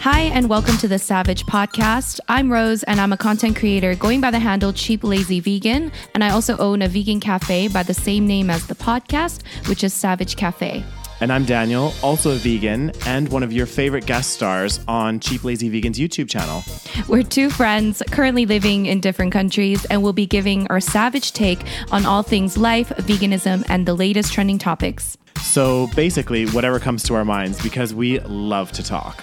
Hi, 0.00 0.20
and 0.32 0.48
welcome 0.48 0.78
to 0.78 0.88
the 0.88 0.94
Saveg 0.94 1.44
Podcast. 1.44 2.20
I'm 2.26 2.50
Rose, 2.50 2.82
and 2.84 2.98
I'm 2.98 3.12
a 3.12 3.18
content 3.18 3.54
creator 3.54 3.94
going 3.94 4.22
by 4.22 4.30
the 4.30 4.38
handle 4.38 4.72
Cheap 4.72 5.04
Lazy 5.04 5.40
Vegan. 5.40 5.92
And 6.14 6.24
I 6.24 6.30
also 6.30 6.56
own 6.56 6.80
a 6.80 6.88
vegan 6.88 7.20
cafe 7.20 7.68
by 7.68 7.82
the 7.82 7.92
same 7.92 8.26
name 8.26 8.48
as 8.48 8.66
the 8.66 8.74
podcast, 8.74 9.42
which 9.68 9.84
is 9.84 9.92
Saveg 9.92 10.34
Cafe. 10.38 10.82
And 11.20 11.30
I'm 11.30 11.44
Daniel, 11.44 11.92
also 12.02 12.30
a 12.30 12.36
vegan 12.36 12.92
and 13.04 13.28
one 13.28 13.42
of 13.42 13.52
your 13.52 13.66
favorite 13.66 14.06
guest 14.06 14.30
stars 14.30 14.80
on 14.88 15.20
Cheap 15.20 15.44
Lazy 15.44 15.68
Vegan's 15.68 15.98
YouTube 15.98 16.30
channel. 16.30 16.64
We're 17.06 17.22
two 17.22 17.50
friends 17.50 18.02
currently 18.10 18.46
living 18.46 18.86
in 18.86 19.00
different 19.00 19.32
countries, 19.32 19.84
and 19.84 20.02
we'll 20.02 20.14
be 20.14 20.24
giving 20.24 20.66
our 20.68 20.80
savage 20.80 21.32
take 21.32 21.60
on 21.92 22.06
all 22.06 22.22
things 22.22 22.56
life, 22.56 22.88
veganism, 22.88 23.66
and 23.68 23.84
the 23.84 23.92
latest 23.92 24.32
trending 24.32 24.56
topics. 24.56 25.18
So 25.42 25.88
basically, 25.88 26.46
whatever 26.46 26.80
comes 26.80 27.02
to 27.02 27.14
our 27.16 27.24
minds 27.26 27.62
because 27.62 27.92
we 27.92 28.18
love 28.20 28.72
to 28.72 28.82
talk. 28.82 29.22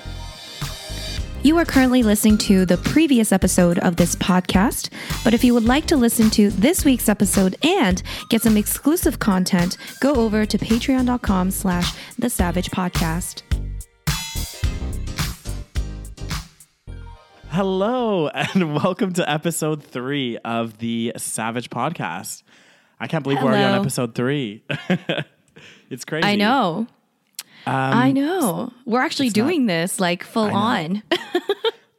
You 1.43 1.57
are 1.59 1.65
currently 1.65 2.03
listening 2.03 2.37
to 2.39 2.65
the 2.65 2.77
previous 2.77 3.31
episode 3.31 3.79
of 3.79 3.95
this 3.95 4.15
podcast, 4.15 4.89
but 5.23 5.33
if 5.33 5.43
you 5.43 5.53
would 5.53 5.63
like 5.63 5.85
to 5.87 5.95
listen 5.95 6.29
to 6.31 6.49
this 6.49 6.83
week's 6.83 7.07
episode 7.07 7.55
and 7.63 8.01
get 8.29 8.41
some 8.41 8.57
exclusive 8.57 9.19
content, 9.19 9.77
go 10.01 10.15
over 10.15 10.45
to 10.45 10.57
patreon.com 10.57 11.51
slash 11.51 11.93
the 12.17 12.27
saveg 12.27 12.69
podcast. 12.69 13.43
Hello, 17.49 18.27
and 18.27 18.75
welcome 18.83 19.13
to 19.13 19.29
episode 19.29 19.83
three 19.83 20.37
of 20.39 20.79
the 20.79 21.13
Saveg 21.17 21.69
Podcast. 21.69 22.43
I 22.99 23.07
can't 23.07 23.23
believe 23.23 23.41
we're 23.41 23.49
already 23.49 23.63
on 23.63 23.79
episode 23.79 24.15
three. 24.15 24.63
it's 25.89 26.03
crazy. 26.03 26.27
I 26.27 26.35
know. 26.35 26.87
Um, 27.67 27.93
I 27.93 28.11
know. 28.11 28.71
We're 28.85 29.01
actually 29.01 29.27
it's 29.27 29.37
not- 29.37 29.45
doing 29.45 29.65
this 29.65 29.99
like 29.99 30.23
full 30.23 30.49
on. 30.49 31.03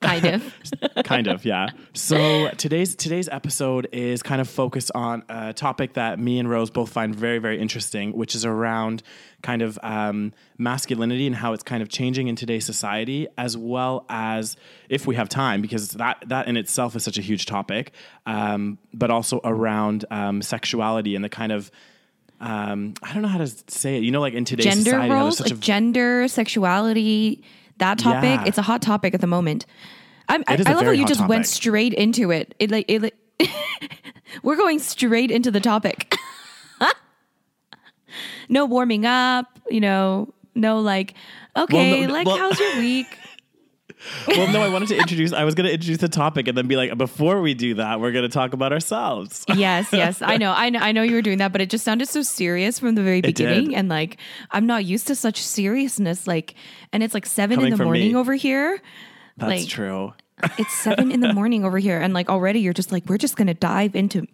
kind 0.00 0.24
of. 0.26 0.54
kind 1.04 1.26
of 1.26 1.44
yeah 1.44 1.68
so 1.92 2.50
today's 2.56 2.94
today's 2.94 3.28
episode 3.28 3.88
is 3.92 4.22
kind 4.22 4.40
of 4.40 4.48
focused 4.48 4.90
on 4.94 5.22
a 5.28 5.52
topic 5.52 5.94
that 5.94 6.18
me 6.18 6.38
and 6.38 6.48
rose 6.50 6.70
both 6.70 6.88
find 6.90 7.14
very 7.14 7.38
very 7.38 7.58
interesting 7.60 8.12
which 8.12 8.34
is 8.34 8.44
around 8.44 9.02
kind 9.42 9.62
of 9.62 9.78
um, 9.82 10.32
masculinity 10.56 11.26
and 11.26 11.36
how 11.36 11.52
it's 11.52 11.62
kind 11.62 11.82
of 11.82 11.88
changing 11.88 12.28
in 12.28 12.36
today's 12.36 12.64
society 12.64 13.26
as 13.38 13.56
well 13.56 14.04
as 14.08 14.56
if 14.88 15.06
we 15.06 15.14
have 15.16 15.28
time 15.28 15.60
because 15.62 15.90
that 15.90 16.22
that 16.26 16.46
in 16.48 16.56
itself 16.56 16.94
is 16.96 17.02
such 17.02 17.18
a 17.18 17.22
huge 17.22 17.46
topic 17.46 17.92
um, 18.26 18.78
but 18.92 19.10
also 19.10 19.40
around 19.44 20.04
um, 20.10 20.42
sexuality 20.42 21.14
and 21.16 21.24
the 21.24 21.28
kind 21.28 21.52
of 21.52 21.70
um, 22.40 22.94
I 23.02 23.12
don't 23.12 23.22
know 23.22 23.28
how 23.28 23.38
to 23.38 23.46
say 23.46 23.96
it. 23.96 24.02
You 24.02 24.10
know, 24.10 24.20
like 24.20 24.34
in 24.34 24.44
today's 24.44 24.64
Gender 24.64 24.90
society, 24.90 25.12
roles, 25.12 25.38
such 25.38 25.50
like 25.50 25.60
gender, 25.60 26.28
sexuality, 26.28 27.42
that 27.78 27.98
topic. 27.98 28.40
Yeah. 28.40 28.44
It's 28.46 28.58
a 28.58 28.62
hot 28.62 28.82
topic 28.82 29.14
at 29.14 29.20
the 29.20 29.26
moment. 29.26 29.66
I'm, 30.28 30.44
I, 30.46 30.54
I 30.54 30.72
love 30.74 30.84
how 30.84 30.90
you 30.90 31.06
just 31.06 31.26
went 31.26 31.46
straight 31.46 31.94
into 31.94 32.30
it. 32.30 32.54
It 32.58 32.70
like 32.70 32.84
it 32.88 33.02
like 33.02 33.16
we're 34.42 34.56
going 34.56 34.78
straight 34.78 35.30
into 35.30 35.50
the 35.50 35.60
topic. 35.60 36.14
no 38.48 38.66
warming 38.66 39.06
up, 39.06 39.46
you 39.70 39.80
know, 39.80 40.32
no 40.54 40.80
like, 40.80 41.14
okay, 41.56 42.06
no, 42.06 42.12
like 42.12 42.26
well- 42.26 42.36
how's 42.36 42.58
your 42.58 42.76
week? 42.78 43.06
well, 44.28 44.52
no, 44.52 44.62
I 44.62 44.68
wanted 44.68 44.88
to 44.88 44.96
introduce. 44.96 45.32
I 45.32 45.44
was 45.44 45.54
going 45.54 45.66
to 45.66 45.72
introduce 45.72 45.98
the 45.98 46.08
topic 46.08 46.48
and 46.48 46.56
then 46.56 46.66
be 46.68 46.76
like, 46.76 46.96
before 46.98 47.40
we 47.40 47.54
do 47.54 47.74
that, 47.74 48.00
we're 48.00 48.12
going 48.12 48.22
to 48.24 48.28
talk 48.28 48.52
about 48.52 48.72
ourselves. 48.72 49.44
yes, 49.54 49.88
yes, 49.92 50.22
I 50.22 50.36
know, 50.36 50.52
I 50.52 50.70
know, 50.70 50.78
I 50.80 50.92
know 50.92 51.02
you 51.02 51.14
were 51.14 51.22
doing 51.22 51.38
that, 51.38 51.52
but 51.52 51.60
it 51.60 51.70
just 51.70 51.84
sounded 51.84 52.08
so 52.08 52.22
serious 52.22 52.78
from 52.78 52.94
the 52.94 53.02
very 53.02 53.20
beginning, 53.20 53.74
and 53.74 53.88
like 53.88 54.18
I'm 54.50 54.66
not 54.66 54.84
used 54.84 55.06
to 55.08 55.14
such 55.14 55.42
seriousness. 55.42 56.26
Like, 56.26 56.54
and 56.92 57.02
it's 57.02 57.14
like 57.14 57.26
seven 57.26 57.56
Coming 57.56 57.72
in 57.72 57.78
the 57.78 57.84
morning 57.84 58.08
me. 58.12 58.14
over 58.16 58.34
here. 58.34 58.80
That's 59.36 59.62
Like- 59.62 59.68
true. 59.68 60.14
it's 60.56 60.72
seven 60.72 61.10
in 61.10 61.18
the 61.20 61.32
morning 61.34 61.64
over 61.64 61.78
here 61.78 62.00
and 62.00 62.14
like 62.14 62.28
already 62.30 62.60
you're 62.60 62.72
just 62.72 62.92
like 62.92 63.04
we're 63.08 63.18
just 63.18 63.34
gonna 63.36 63.54
dive 63.54 63.96
into 63.96 64.24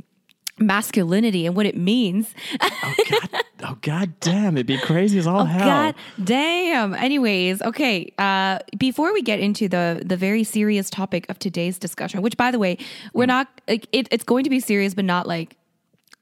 masculinity 0.58 1.46
and 1.46 1.56
what 1.56 1.66
it 1.66 1.76
means 1.76 2.32
Oh 2.62 2.94
god 3.10 3.28
oh 3.64 3.78
god 3.82 4.20
damn, 4.20 4.56
it'd 4.56 4.66
be 4.66 4.78
crazy 4.78 5.18
as 5.18 5.26
all 5.26 5.44
hell. 5.44 5.62
Oh, 5.62 5.64
god 5.66 5.94
damn 6.22 6.94
anyways 6.94 7.60
okay 7.62 8.12
uh 8.18 8.58
before 8.78 9.12
we 9.12 9.22
get 9.22 9.40
into 9.40 9.68
the 9.68 10.02
the 10.04 10.16
very 10.16 10.44
serious 10.44 10.90
topic 10.90 11.26
of 11.28 11.38
today's 11.38 11.78
discussion 11.78 12.22
which 12.22 12.36
by 12.36 12.50
the 12.50 12.58
way 12.58 12.78
we're 13.14 13.26
not 13.26 13.48
like 13.68 13.86
it, 13.92 14.06
it's 14.10 14.24
going 14.24 14.44
to 14.44 14.50
be 14.50 14.60
serious 14.60 14.94
but 14.94 15.04
not 15.04 15.26
like 15.26 15.56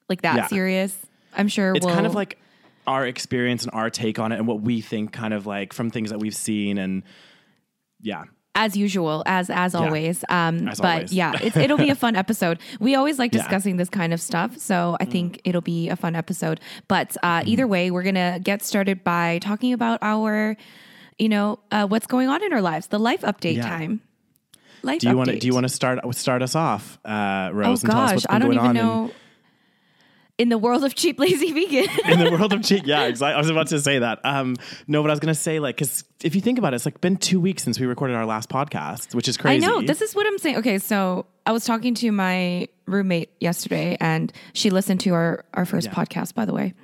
like 0.08 0.22
that 0.22 0.36
Yeah. 0.36 0.46
serious 0.46 0.96
i'm 1.36 1.48
sure 1.48 1.74
It's 1.74 1.84
we'll, 1.84 1.94
kind 1.94 2.06
of 2.06 2.14
like 2.14 2.38
our 2.86 3.06
experience 3.06 3.64
and 3.64 3.72
our 3.74 3.90
take 3.90 4.18
on 4.18 4.32
it 4.32 4.38
and 4.38 4.46
what 4.48 4.60
we 4.62 4.80
think 4.80 5.12
kind 5.12 5.32
of 5.34 5.46
like 5.46 5.72
from 5.72 5.90
things 5.90 6.10
that 6.10 6.18
we've 6.18 6.34
seen 6.34 6.78
and 6.78 7.02
yeah. 8.00 8.24
As 8.54 8.76
usual 8.76 9.22
as 9.24 9.48
as 9.48 9.74
always 9.74 10.24
um 10.28 10.68
As 10.68 10.78
but 10.80 10.94
always. 10.94 11.12
yeah 11.12 11.32
it's, 11.40 11.56
it'll 11.56 11.78
be 11.78 11.88
a 11.88 11.94
fun 11.94 12.16
episode 12.24 12.58
we 12.80 12.94
always 12.94 13.18
like 13.18 13.32
Yeah. 13.32 13.40
Mm. 13.40 13.44
discussing 13.44 13.76
this 13.78 13.88
kind 13.88 14.12
of 14.12 14.20
stuff 14.20 14.58
so 14.58 14.96
i 15.00 15.06
think 15.06 15.40
it'll 15.44 15.62
be 15.62 15.88
a 15.88 15.96
fun 15.96 16.14
episode 16.14 16.60
but 16.86 17.16
uh 17.22 17.42
either 17.46 17.66
way 17.66 17.90
we're 17.90 18.02
gonna 18.02 18.38
get 18.42 18.62
started 18.62 19.02
by 19.04 19.38
talking 19.40 19.72
about 19.72 20.00
our 20.02 20.56
you 21.18 21.30
know 21.30 21.60
uh 21.70 21.86
what's 21.86 22.06
going 22.06 22.28
on 22.28 22.42
in 22.44 22.52
our 22.52 22.60
lives 22.60 22.88
the 22.88 22.98
life 22.98 23.22
update 23.22 23.56
Yeah. 23.56 23.62
time 23.68 24.02
life 24.82 25.00
Do 25.00 25.08
you 25.08 25.16
want 25.16 25.30
to 25.30 25.38
do 25.38 25.46
you 25.46 25.54
want 25.54 25.64
to 25.64 25.70
start 25.70 26.00
start 26.14 26.42
us 26.42 26.54
off, 26.54 26.98
uh, 27.06 27.48
oh 27.50 27.54
Rose, 27.54 27.82
and 27.84 27.90
us 27.92 27.96
gosh 27.96 28.12
what's 28.16 28.26
been 28.26 28.36
i 28.36 28.38
don't 28.38 28.54
going 28.54 28.58
even 28.66 28.76
on 28.82 29.06
know 29.06 29.10
in 30.38 30.48
the 30.48 30.58
world 30.58 30.82
of 30.82 30.94
cheap 30.94 31.18
lazy 31.20 31.52
vegan 31.52 31.86
in, 32.10 32.18
the 32.24 32.30
world 32.30 32.52
of 32.52 32.62
cheap 32.62 32.82
Yeah, 32.86 33.04
exactly. 33.04 33.34
I 33.34 33.38
was 33.38 33.50
about 33.50 33.66
to 33.68 33.80
say 33.80 33.98
that. 34.00 34.18
Um, 34.24 34.56
no, 34.88 35.02
but 35.02 35.10
I 35.10 35.12
was 35.12 35.20
gonna 35.20 35.34
say 35.34 35.60
like 35.60 35.76
because 35.76 36.04
if 36.24 36.34
you 36.34 36.40
think 36.40 36.58
about 36.58 36.72
it, 36.72 36.76
it's 36.76 36.84
like 36.86 37.00
been 37.00 37.16
two 37.16 37.38
weeks 37.40 37.62
since 37.62 37.78
we 37.78 37.86
recorded 37.86 38.14
our 38.16 38.26
last 38.26 38.48
podcast, 38.48 39.14
which 39.14 39.28
is 39.28 39.36
crazy 39.36 39.64
I 39.64 39.68
know. 39.68 39.82
This 39.82 40.00
is 40.02 40.14
what 40.14 40.26
I'm 40.26 40.38
saying. 40.38 40.56
Okay, 40.58 40.78
so 40.78 41.26
I 41.46 41.52
was 41.52 41.64
talking 41.64 41.94
to 41.96 42.10
my 42.12 42.68
roommate 42.86 43.30
yesterday, 43.40 43.96
and 44.00 44.32
she 44.54 44.70
listened 44.70 45.00
to 45.00 45.10
our 45.10 45.44
our 45.54 45.64
first 45.64 45.88
Yeah. 45.88 45.94
podcast, 45.94 46.34
by 46.34 46.44
the 46.44 46.54
way, 46.54 46.74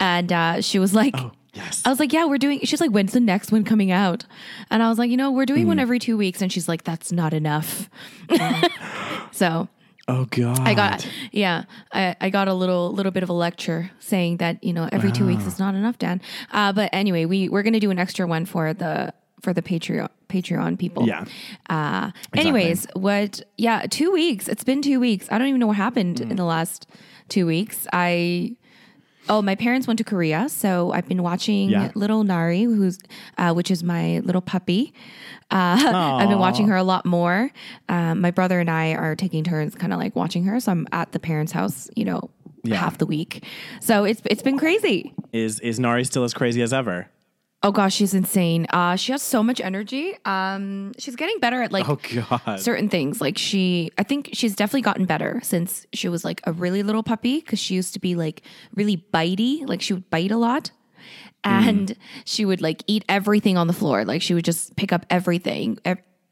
and 0.00 0.32
uh, 0.32 0.60
she 0.60 0.78
was 0.78 0.94
like. 0.94 1.14
Oh, 1.16 1.32
yes. 1.54 1.82
I 1.86 1.88
was 1.90 1.98
like, 2.00 2.12
yeah, 2.12 2.26
we're 2.26 2.36
doing. 2.38 2.60
She's 2.64 2.80
like, 2.82 2.90
when's 2.90 3.12
the 3.12 3.20
next 3.20 3.50
one 3.52 3.64
coming 3.64 3.90
out? 3.90 4.24
And 4.70 4.82
I 4.82 4.88
was 4.90 4.98
like, 4.98 5.10
you 5.10 5.16
know, 5.16 5.30
we're 5.32 5.46
doing 5.46 5.62
Hmm. 5.62 5.68
one 5.68 5.78
every 5.78 5.98
two 5.98 6.16
weeks. 6.18 6.42
And 6.42 6.52
she's 6.52 6.68
like, 6.68 6.84
that's 6.84 7.12
not 7.12 7.32
enough. 7.32 7.88
so 9.32 9.68
oh 10.08 10.26
god. 10.30 10.60
I 10.60 10.74
got, 10.74 11.06
yeah, 11.32 11.64
I, 11.92 12.16
I 12.20 12.30
got 12.30 12.48
a 12.48 12.54
little 12.54 12.92
little 12.92 13.12
bit 13.12 13.22
of 13.22 13.28
a 13.28 13.32
lecture 13.32 13.90
saying 14.00 14.38
that 14.38 14.62
you 14.62 14.72
know 14.72 14.88
every 14.92 15.12
two 15.12 15.26
weeks 15.26 15.44
is 15.46 15.58
not 15.58 15.74
enough, 15.74 15.98
Dan. 15.98 16.20
Uh, 16.52 16.72
but 16.72 16.90
anyway, 16.92 17.24
we 17.24 17.48
we're 17.48 17.62
gonna 17.62 17.80
do 17.80 17.90
an 17.90 17.98
extra 17.98 18.26
one 18.26 18.44
for 18.46 18.72
the 18.74 19.12
for 19.42 19.52
the 19.52 19.62
Patreon 19.62 20.08
Patreon 20.28 20.78
people. 20.78 21.06
Yeah. 21.06 21.24
Uh, 21.70 22.10
anyways, 22.34 22.86
what? 22.94 23.42
Yeah, 23.56 23.86
two 23.88 24.10
weeks. 24.10 24.48
It's 24.48 24.64
been 24.64 24.82
two 24.82 24.98
weeks. 25.00 25.28
I 25.30 25.38
don't 25.38 25.48
even 25.48 25.60
know 25.60 25.66
what 25.68 25.76
happened 25.76 26.16
Mm. 26.20 26.30
in 26.30 26.36
the 26.36 26.44
last 26.44 26.86
two 27.28 27.46
weeks. 27.46 27.86
I. 27.92 28.56
Oh, 29.28 29.42
my 29.42 29.54
parents 29.56 29.86
went 29.86 29.98
to 29.98 30.04
Korea, 30.04 30.48
so 30.48 30.92
I've 30.92 31.08
been 31.08 31.22
watching 31.22 31.70
Yeah. 31.70 31.90
little 31.94 32.22
Nari, 32.24 32.62
who's 32.62 32.98
uh, 33.38 33.52
which 33.52 33.70
is 33.70 33.82
my 33.82 34.20
little 34.20 34.40
puppy. 34.42 34.92
Uh, 35.50 36.18
I've 36.20 36.28
been 36.28 36.38
watching 36.38 36.68
her 36.68 36.76
a 36.76 36.82
lot 36.84 37.04
more. 37.04 37.50
Um, 37.88 38.20
my 38.20 38.30
brother 38.30 38.60
and 38.60 38.70
I 38.70 38.94
are 38.94 39.16
taking 39.16 39.42
turns, 39.44 39.74
kind 39.74 39.92
of 39.92 39.98
like 39.98 40.14
watching 40.14 40.44
her. 40.44 40.60
So 40.60 40.72
I'm 40.72 40.86
at 40.92 41.12
the 41.12 41.18
parents' 41.18 41.52
house, 41.52 41.88
you 41.96 42.04
know, 42.04 42.30
Yeah. 42.62 42.76
half 42.76 42.98
the 42.98 43.06
week. 43.06 43.44
So 43.80 44.04
it's 44.04 44.22
it's 44.26 44.42
been 44.42 44.58
crazy. 44.58 45.12
Is 45.32 45.60
is 45.60 45.78
Nari 45.80 46.04
still 46.04 46.24
as 46.24 46.32
crazy 46.34 46.62
as 46.62 46.72
ever? 46.72 47.08
Oh 47.62 47.72
gosh, 47.72 47.94
she's 47.94 48.14
insane. 48.14 48.66
Uh, 48.70 48.96
she 48.96 49.12
has 49.12 49.22
so 49.22 49.42
much 49.42 49.60
energy. 49.60 50.14
Um, 50.24 50.92
she's 50.98 51.16
getting 51.16 51.38
better 51.40 51.62
at 51.62 51.72
like 51.72 51.88
Oh 51.88 51.98
god. 52.14 52.60
certain 52.60 52.88
things. 52.88 53.20
Like 53.20 53.38
she, 53.38 53.90
I 53.98 54.02
think 54.02 54.30
she's 54.34 54.54
definitely 54.54 54.82
gotten 54.82 55.04
better 55.04 55.40
since 55.42 55.86
she 55.92 56.08
was 56.08 56.24
like 56.24 56.40
a 56.44 56.52
really 56.52 56.82
little 56.82 57.02
puppy 57.02 57.40
because 57.40 57.58
she 57.58 57.74
used 57.74 57.94
to 57.94 57.98
be 58.00 58.14
like 58.14 58.42
really 58.74 59.04
bitey. 59.12 59.66
Like 59.66 59.80
she 59.82 59.94
would 59.94 60.08
bite 60.10 60.30
a 60.30 60.36
lot. 60.36 60.70
And 61.44 61.96
she 62.24 62.44
would 62.44 62.60
like 62.60 62.82
eat 62.88 63.04
everything 63.08 63.56
on 63.56 63.68
the 63.68 63.72
floor. 63.72 64.04
Like 64.04 64.20
she 64.20 64.34
would 64.34 64.44
just 64.44 64.74
pick 64.76 64.92
up 64.92 65.06
everything. 65.10 65.78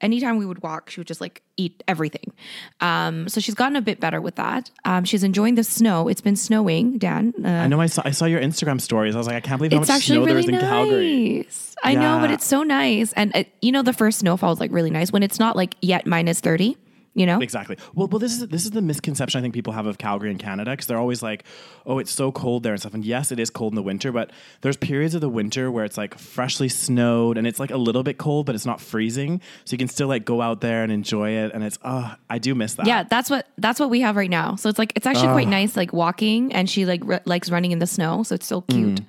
Anytime 0.04 0.36
we 0.36 0.44
would 0.44 0.62
walk, 0.62 0.90
she 0.90 1.00
would 1.00 1.06
just 1.06 1.20
like 1.22 1.42
eat 1.56 1.82
everything. 1.88 2.32
Um, 2.80 3.28
so 3.28 3.40
she's 3.40 3.54
gotten 3.54 3.74
a 3.74 3.80
bit 3.80 4.00
better 4.00 4.20
with 4.20 4.34
that. 4.36 4.70
Um, 4.84 5.04
she's 5.04 5.24
enjoying 5.24 5.54
the 5.54 5.64
snow. 5.64 6.08
It's 6.08 6.20
been 6.20 6.36
snowing, 6.36 6.98
Dan. 6.98 7.32
Uh, 7.42 7.48
I 7.48 7.66
know 7.68 7.80
I 7.80 7.86
saw 7.86 8.02
I 8.04 8.10
saw 8.10 8.26
your 8.26 8.40
Instagram 8.40 8.80
stories. 8.80 9.14
I 9.14 9.18
was 9.18 9.26
like, 9.26 9.36
I 9.36 9.40
can't 9.40 9.58
believe 9.58 9.72
how 9.72 9.80
it's 9.80 9.88
much 9.88 10.04
snow 10.04 10.26
there 10.26 10.34
really 10.36 10.40
is 10.40 10.48
in 10.48 10.60
Calgary. 10.60 11.36
nice. 11.38 11.76
I 11.82 11.94
know, 11.94 12.18
but 12.20 12.30
it's 12.30 12.46
so 12.46 12.62
nice. 12.62 13.12
And 13.14 13.34
uh, 13.34 13.44
you 13.62 13.72
know, 13.72 13.82
the 13.82 13.94
first 13.94 14.18
snowfall 14.18 14.52
is 14.52 14.60
like 14.60 14.70
really 14.70 14.90
nice 14.90 15.10
when 15.10 15.22
it's 15.22 15.38
not 15.38 15.56
like 15.56 15.74
yet 15.80 16.06
minus 16.06 16.40
30. 16.40 16.76
You 17.14 17.26
know? 17.26 17.40
Exactly. 17.40 17.76
Well, 17.94 18.08
well, 18.08 18.18
this 18.18 18.32
is 18.32 18.48
this 18.48 18.64
is 18.64 18.72
the 18.72 18.82
misconception 18.82 19.38
I 19.38 19.42
think 19.42 19.54
people 19.54 19.72
have 19.72 19.86
of 19.86 19.98
Calgary 19.98 20.30
and 20.30 20.38
Canada 20.38 20.72
because 20.72 20.86
they're 20.86 20.98
always 20.98 21.22
like, 21.22 21.44
"Oh, 21.86 21.98
it's 21.98 22.10
so 22.10 22.32
cold 22.32 22.62
there 22.62 22.72
and 22.72 22.80
stuff." 22.80 22.94
And 22.94 23.04
yes, 23.04 23.32
it 23.32 23.38
is 23.38 23.50
cold 23.50 23.72
in 23.72 23.76
the 23.76 23.82
winter, 23.82 24.12
but 24.12 24.30
there's 24.60 24.76
periods 24.76 25.14
of 25.14 25.20
the 25.20 25.28
winter 25.28 25.70
where 25.70 25.84
it's 25.84 25.96
like 25.96 26.18
freshly 26.18 26.68
snowed 26.68 27.38
and 27.38 27.46
it's 27.46 27.60
like 27.60 27.70
a 27.70 27.76
little 27.76 28.02
bit 28.02 28.18
cold, 28.18 28.46
but 28.46 28.54
it's 28.54 28.66
not 28.66 28.80
freezing, 28.80 29.40
so 29.64 29.72
you 29.72 29.78
can 29.78 29.88
still 29.88 30.08
like 30.08 30.24
go 30.24 30.40
out 30.42 30.60
there 30.60 30.82
and 30.82 30.90
enjoy 30.92 31.30
it. 31.30 31.52
And 31.54 31.62
it's 31.62 31.78
oh, 31.84 32.14
I 32.28 32.38
do 32.38 32.54
miss 32.54 32.74
that. 32.74 32.86
Yeah, 32.86 33.04
that's 33.04 33.30
what 33.30 33.46
that's 33.58 33.78
what 33.78 33.90
we 33.90 34.00
have 34.00 34.16
right 34.16 34.30
now. 34.30 34.56
So 34.56 34.68
it's 34.68 34.78
like 34.78 34.92
it's 34.96 35.06
actually 35.06 35.28
quite 35.28 35.48
nice, 35.48 35.76
like 35.76 35.92
walking, 35.92 36.52
and 36.52 36.68
she 36.68 36.84
like 36.84 37.04
r- 37.06 37.22
likes 37.24 37.50
running 37.50 37.72
in 37.72 37.78
the 37.78 37.86
snow, 37.86 38.22
so 38.22 38.34
it's 38.34 38.46
so 38.46 38.62
cute. 38.62 39.00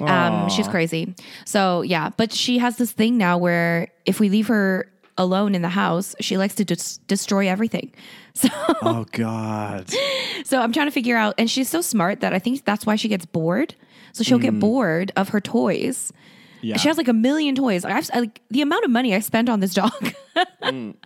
Um, 0.00 0.48
she's 0.50 0.68
crazy. 0.68 1.14
So 1.44 1.82
yeah, 1.82 2.10
but 2.16 2.32
she 2.32 2.58
has 2.58 2.76
this 2.76 2.92
thing 2.92 3.16
now 3.16 3.38
where 3.38 3.88
if 4.04 4.20
we 4.20 4.28
leave 4.28 4.48
her 4.48 4.88
alone 5.18 5.54
in 5.54 5.62
the 5.62 5.70
house, 5.70 6.14
she 6.20 6.36
likes 6.36 6.54
to 6.56 6.64
dis- 6.64 6.98
destroy 7.08 7.48
everything. 7.48 7.92
So 8.36 8.50
Oh 8.82 9.06
God. 9.12 9.90
so 10.44 10.60
I'm 10.60 10.70
trying 10.70 10.88
to 10.88 10.90
figure 10.90 11.16
out, 11.16 11.36
and 11.38 11.50
she's 11.50 11.70
so 11.70 11.80
smart 11.80 12.20
that 12.20 12.34
I 12.34 12.38
think 12.38 12.66
that's 12.66 12.84
why 12.84 12.94
she 12.96 13.08
gets 13.08 13.24
bored. 13.24 13.74
So 14.12 14.22
she'll 14.22 14.38
get 14.38 14.52
mm. 14.52 14.60
bored 14.60 15.10
of 15.16 15.30
her 15.30 15.40
toys. 15.40 16.12
Yeah. 16.60 16.76
She 16.76 16.88
has 16.88 16.98
like 16.98 17.08
a 17.08 17.14
million 17.14 17.54
toys. 17.54 17.86
I've 17.86 18.10
I, 18.12 18.20
like 18.20 18.42
the 18.50 18.60
amount 18.60 18.84
of 18.84 18.90
money 18.90 19.14
I 19.14 19.20
spent 19.20 19.48
on 19.48 19.60
this 19.60 19.74
dog. 19.74 19.92
Mm. 20.62 20.96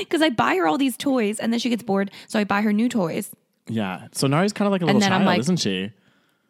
Because 0.00 0.20
I 0.20 0.30
buy 0.30 0.56
her 0.56 0.66
all 0.66 0.78
these 0.78 0.96
toys, 0.96 1.38
and 1.38 1.52
then 1.52 1.60
she 1.60 1.70
gets 1.70 1.84
bored, 1.84 2.10
so 2.26 2.40
I 2.40 2.44
buy 2.44 2.62
her 2.62 2.72
new 2.72 2.88
toys. 2.88 3.30
yeah. 3.68 4.08
So 4.10 4.26
Nari's 4.26 4.52
kind 4.52 4.66
of 4.66 4.72
like 4.72 4.82
a 4.82 4.86
little 4.86 5.00
child, 5.00 5.24
like- 5.24 5.38
isn't 5.38 5.58
she? 5.58 5.92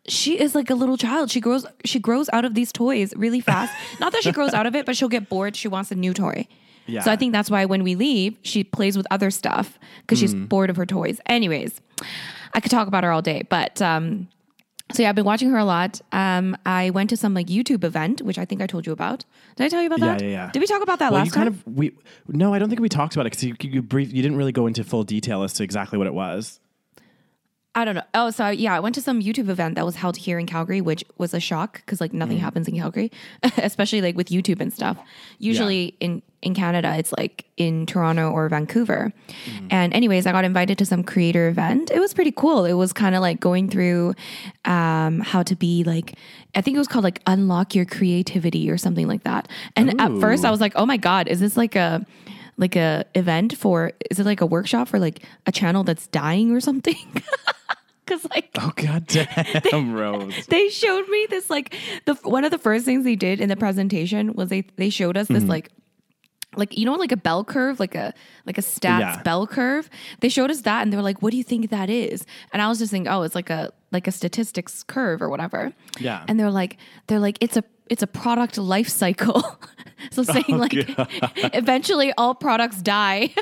She 0.06 0.40
is 0.40 0.54
like 0.54 0.70
a 0.70 0.74
little 0.74 0.96
child. 0.96 1.30
She 1.30 1.40
grows. 1.40 1.66
She 1.84 1.98
grows 1.98 2.30
out 2.32 2.46
of 2.46 2.54
these 2.54 2.72
toys 2.72 3.12
really 3.14 3.40
fast. 3.40 3.74
Not 4.00 4.12
that 4.12 4.22
she 4.22 4.32
grows 4.32 4.54
out 4.54 4.66
of 4.66 4.74
it, 4.74 4.86
but 4.86 4.96
she'll 4.96 5.10
get 5.10 5.28
bored. 5.28 5.54
She 5.54 5.68
wants 5.68 5.90
a 5.90 5.94
new 5.94 6.14
toy. 6.14 6.48
Yeah. 6.88 7.02
So 7.02 7.12
I 7.12 7.16
think 7.16 7.32
that's 7.32 7.50
why 7.50 7.64
when 7.66 7.82
we 7.84 7.94
leave, 7.94 8.36
she 8.42 8.64
plays 8.64 8.96
with 8.96 9.06
other 9.10 9.30
stuff 9.30 9.78
because 10.00 10.18
she's 10.18 10.34
Mm. 10.34 10.48
bored 10.48 10.70
of 10.70 10.76
her 10.76 10.86
toys. 10.86 11.20
Anyways, 11.26 11.80
I 12.54 12.60
could 12.60 12.70
talk 12.70 12.88
about 12.88 13.04
her 13.04 13.12
all 13.12 13.22
day, 13.22 13.42
but 13.48 13.80
um, 13.82 14.26
so 14.92 15.02
yeah, 15.02 15.10
I've 15.10 15.14
been 15.14 15.26
watching 15.26 15.50
her 15.50 15.58
a 15.58 15.64
lot. 15.66 16.00
Um, 16.12 16.56
I 16.64 16.90
went 16.90 17.10
to 17.10 17.16
some 17.16 17.34
like 17.34 17.46
YouTube 17.48 17.84
event, 17.84 18.22
which 18.22 18.38
I 18.38 18.44
think 18.46 18.62
I 18.62 18.66
told 18.66 18.86
you 18.86 18.92
about. 18.92 19.24
Did 19.56 19.64
I 19.64 19.68
tell 19.68 19.82
you 19.82 19.86
about 19.86 19.98
Yeah, 20.00 20.06
that? 20.16 20.22
yeah, 20.22 20.28
yeah. 20.30 20.50
Did 20.50 20.60
we 20.60 20.66
talk 20.66 20.82
about 20.82 20.98
that 21.00 21.12
Well, 21.12 21.18
last 21.20 21.26
you 21.26 21.32
kind 21.32 21.50
time? 21.50 21.62
of 21.66 21.76
we 21.76 21.92
no, 22.26 22.54
I 22.54 22.58
don't 22.58 22.68
think 22.70 22.80
we 22.80 22.88
talked 22.88 23.14
about 23.14 23.26
it 23.26 23.32
because 23.36 23.44
you, 23.44 23.54
you 23.70 23.82
brief 23.82 24.12
you 24.12 24.22
didn't 24.22 24.38
really 24.38 24.52
go 24.52 24.66
into 24.66 24.82
full 24.84 25.04
detail 25.04 25.42
as 25.42 25.52
to 25.54 25.62
exactly 25.62 25.98
what 25.98 26.06
it 26.06 26.14
was. 26.14 26.58
I 27.80 27.84
don't 27.84 27.94
know. 27.94 28.02
Oh, 28.14 28.30
so 28.30 28.48
yeah, 28.48 28.74
I 28.74 28.80
went 28.80 28.94
to 28.96 29.00
some 29.00 29.20
YouTube 29.22 29.48
event 29.48 29.76
that 29.76 29.84
was 29.86 29.96
held 29.96 30.16
here 30.16 30.38
in 30.38 30.46
Calgary, 30.46 30.80
which 30.80 31.04
was 31.16 31.32
a 31.34 31.40
shock 31.40 31.74
because 31.84 32.00
like 32.00 32.10
Mm. 32.12 32.14
nothing 32.22 32.38
happens 32.38 32.66
in 32.68 32.76
Calgary, 32.76 33.10
especially 33.58 34.00
like 34.02 34.16
with 34.16 34.28
YouTube 34.28 34.60
and 34.60 34.72
stuff. 34.72 34.96
Usually 35.38 35.94
in 36.00 36.22
in 36.40 36.54
Canada, 36.54 36.94
it's 36.96 37.12
like 37.12 37.46
in 37.56 37.84
Toronto 37.86 38.30
or 38.30 38.48
Vancouver. 38.48 39.12
Mm. 39.46 39.66
And 39.70 39.92
anyways, 39.92 40.24
I 40.26 40.32
got 40.32 40.44
invited 40.44 40.78
to 40.78 40.86
some 40.86 41.02
creator 41.02 41.48
event. 41.48 41.90
It 41.90 41.98
was 41.98 42.14
pretty 42.14 42.30
cool. 42.32 42.64
It 42.64 42.74
was 42.74 42.92
kind 42.92 43.14
of 43.16 43.20
like 43.22 43.40
going 43.40 43.68
through 43.68 44.14
um, 44.64 45.18
how 45.20 45.42
to 45.42 45.56
be 45.56 45.82
like, 45.84 46.14
I 46.54 46.60
think 46.60 46.76
it 46.76 46.78
was 46.78 46.86
called 46.88 47.04
like 47.04 47.20
unlock 47.26 47.74
your 47.74 47.84
creativity 47.84 48.70
or 48.70 48.78
something 48.78 49.08
like 49.08 49.24
that. 49.24 49.48
And 49.76 50.00
at 50.00 50.10
first, 50.20 50.44
I 50.44 50.50
was 50.50 50.60
like, 50.60 50.72
oh 50.76 50.86
my 50.86 50.96
god, 50.96 51.26
is 51.28 51.40
this 51.40 51.56
like 51.56 51.74
a 51.76 52.06
like 52.56 52.74
a 52.76 53.04
event 53.14 53.56
for? 53.56 53.92
Is 54.10 54.18
it 54.18 54.26
like 54.26 54.40
a 54.40 54.46
workshop 54.46 54.88
for 54.88 54.98
like 54.98 55.22
a 55.46 55.52
channel 55.52 55.84
that's 55.84 56.06
dying 56.08 56.50
or 56.52 56.60
something? 56.60 56.96
Because 58.08 58.26
like 58.30 58.48
Oh 58.58 58.72
God 58.76 59.06
damn, 59.70 59.92
Rose. 59.92 60.46
they 60.46 60.68
showed 60.70 61.06
me 61.08 61.26
this 61.28 61.50
like 61.50 61.74
the 62.06 62.14
one 62.22 62.44
of 62.44 62.50
the 62.50 62.58
first 62.58 62.84
things 62.84 63.04
they 63.04 63.16
did 63.16 63.40
in 63.40 63.48
the 63.48 63.56
presentation 63.56 64.32
was 64.34 64.48
they 64.48 64.62
they 64.76 64.88
showed 64.90 65.16
us 65.16 65.28
this 65.28 65.38
Mm-hmm. 65.42 65.50
like 65.50 65.70
like 66.56 66.78
you 66.78 66.86
know 66.86 66.94
like 66.94 67.12
a 67.12 67.16
bell 67.16 67.44
curve 67.44 67.78
like 67.78 67.94
a 67.94 68.14
like 68.46 68.56
a 68.56 68.62
stats 68.62 69.00
Yeah. 69.00 69.22
bell 69.22 69.46
curve 69.46 69.90
they 70.20 70.30
showed 70.30 70.50
us 70.50 70.62
that 70.62 70.82
and 70.82 70.90
they 70.92 70.96
were 70.96 71.02
like 71.02 71.20
what 71.20 71.30
do 71.30 71.36
you 71.36 71.44
think 71.44 71.68
that 71.70 71.90
is 71.90 72.24
and 72.52 72.62
i 72.62 72.68
was 72.68 72.78
just 72.78 72.90
thinking 72.90 73.12
oh 73.12 73.20
it's 73.22 73.34
like 73.34 73.50
a 73.50 73.70
like 73.92 74.06
a 74.08 74.10
statistics 74.12 74.82
curve 74.82 75.20
or 75.20 75.28
whatever 75.28 75.72
Yeah. 76.00 76.24
and 76.26 76.40
they're 76.40 76.50
like 76.50 76.78
they're 77.06 77.20
like 77.20 77.36
it's 77.42 77.56
a 77.58 77.64
it's 77.90 78.02
a 78.02 78.06
product 78.06 78.56
life 78.56 78.88
cycle 78.88 79.42
so 80.10 80.22
saying 80.34 80.44
Oh, 80.48 80.56
like 80.56 80.72
eventually 81.54 82.12
all 82.16 82.34
products 82.34 82.80
die 82.80 83.34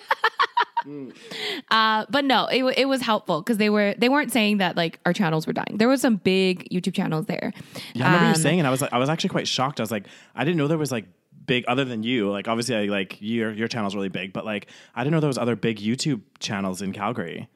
uh, 1.70 2.06
but 2.08 2.24
no, 2.24 2.46
it, 2.46 2.64
it 2.76 2.84
was 2.86 3.02
helpful 3.02 3.40
because 3.42 3.58
they 3.58 3.70
were 3.70 3.94
they 3.98 4.08
weren't 4.08 4.32
saying 4.32 4.58
that 4.58 4.76
like 4.76 5.00
our 5.04 5.12
channels 5.12 5.46
were 5.46 5.52
dying. 5.52 5.76
There 5.78 5.88
were 5.88 5.96
some 5.96 6.16
big 6.16 6.68
YouTube 6.70 6.94
channels 6.94 7.26
there. 7.26 7.52
Yeah, 7.94 8.04
I 8.04 8.06
remember 8.08 8.26
you 8.26 8.34
Um, 8.34 8.40
saying, 8.40 8.58
and 8.60 8.66
I 8.66 8.70
was 8.70 8.80
like, 8.80 8.92
I 8.92 8.98
was 8.98 9.08
actually 9.08 9.30
quite 9.30 9.48
shocked. 9.48 9.80
I 9.80 9.82
was 9.82 9.90
like, 9.90 10.06
I 10.34 10.44
didn't 10.44 10.56
know 10.58 10.68
there 10.68 10.78
was 10.78 10.92
like 10.92 11.06
big 11.44 11.64
other 11.68 11.84
than 11.84 12.02
you. 12.02 12.30
Like 12.30 12.48
obviously, 12.48 12.76
I, 12.76 12.84
like 12.84 13.18
your 13.20 13.52
your 13.52 13.68
channel's 13.68 13.94
really 13.94 14.08
big, 14.08 14.32
but 14.32 14.44
like 14.44 14.68
I 14.94 15.02
didn't 15.02 15.12
know 15.12 15.20
there 15.20 15.28
was 15.28 15.38
other 15.38 15.56
big 15.56 15.78
YouTube 15.78 16.22
channels 16.38 16.82
in 16.82 16.92
Calgary. 16.92 17.48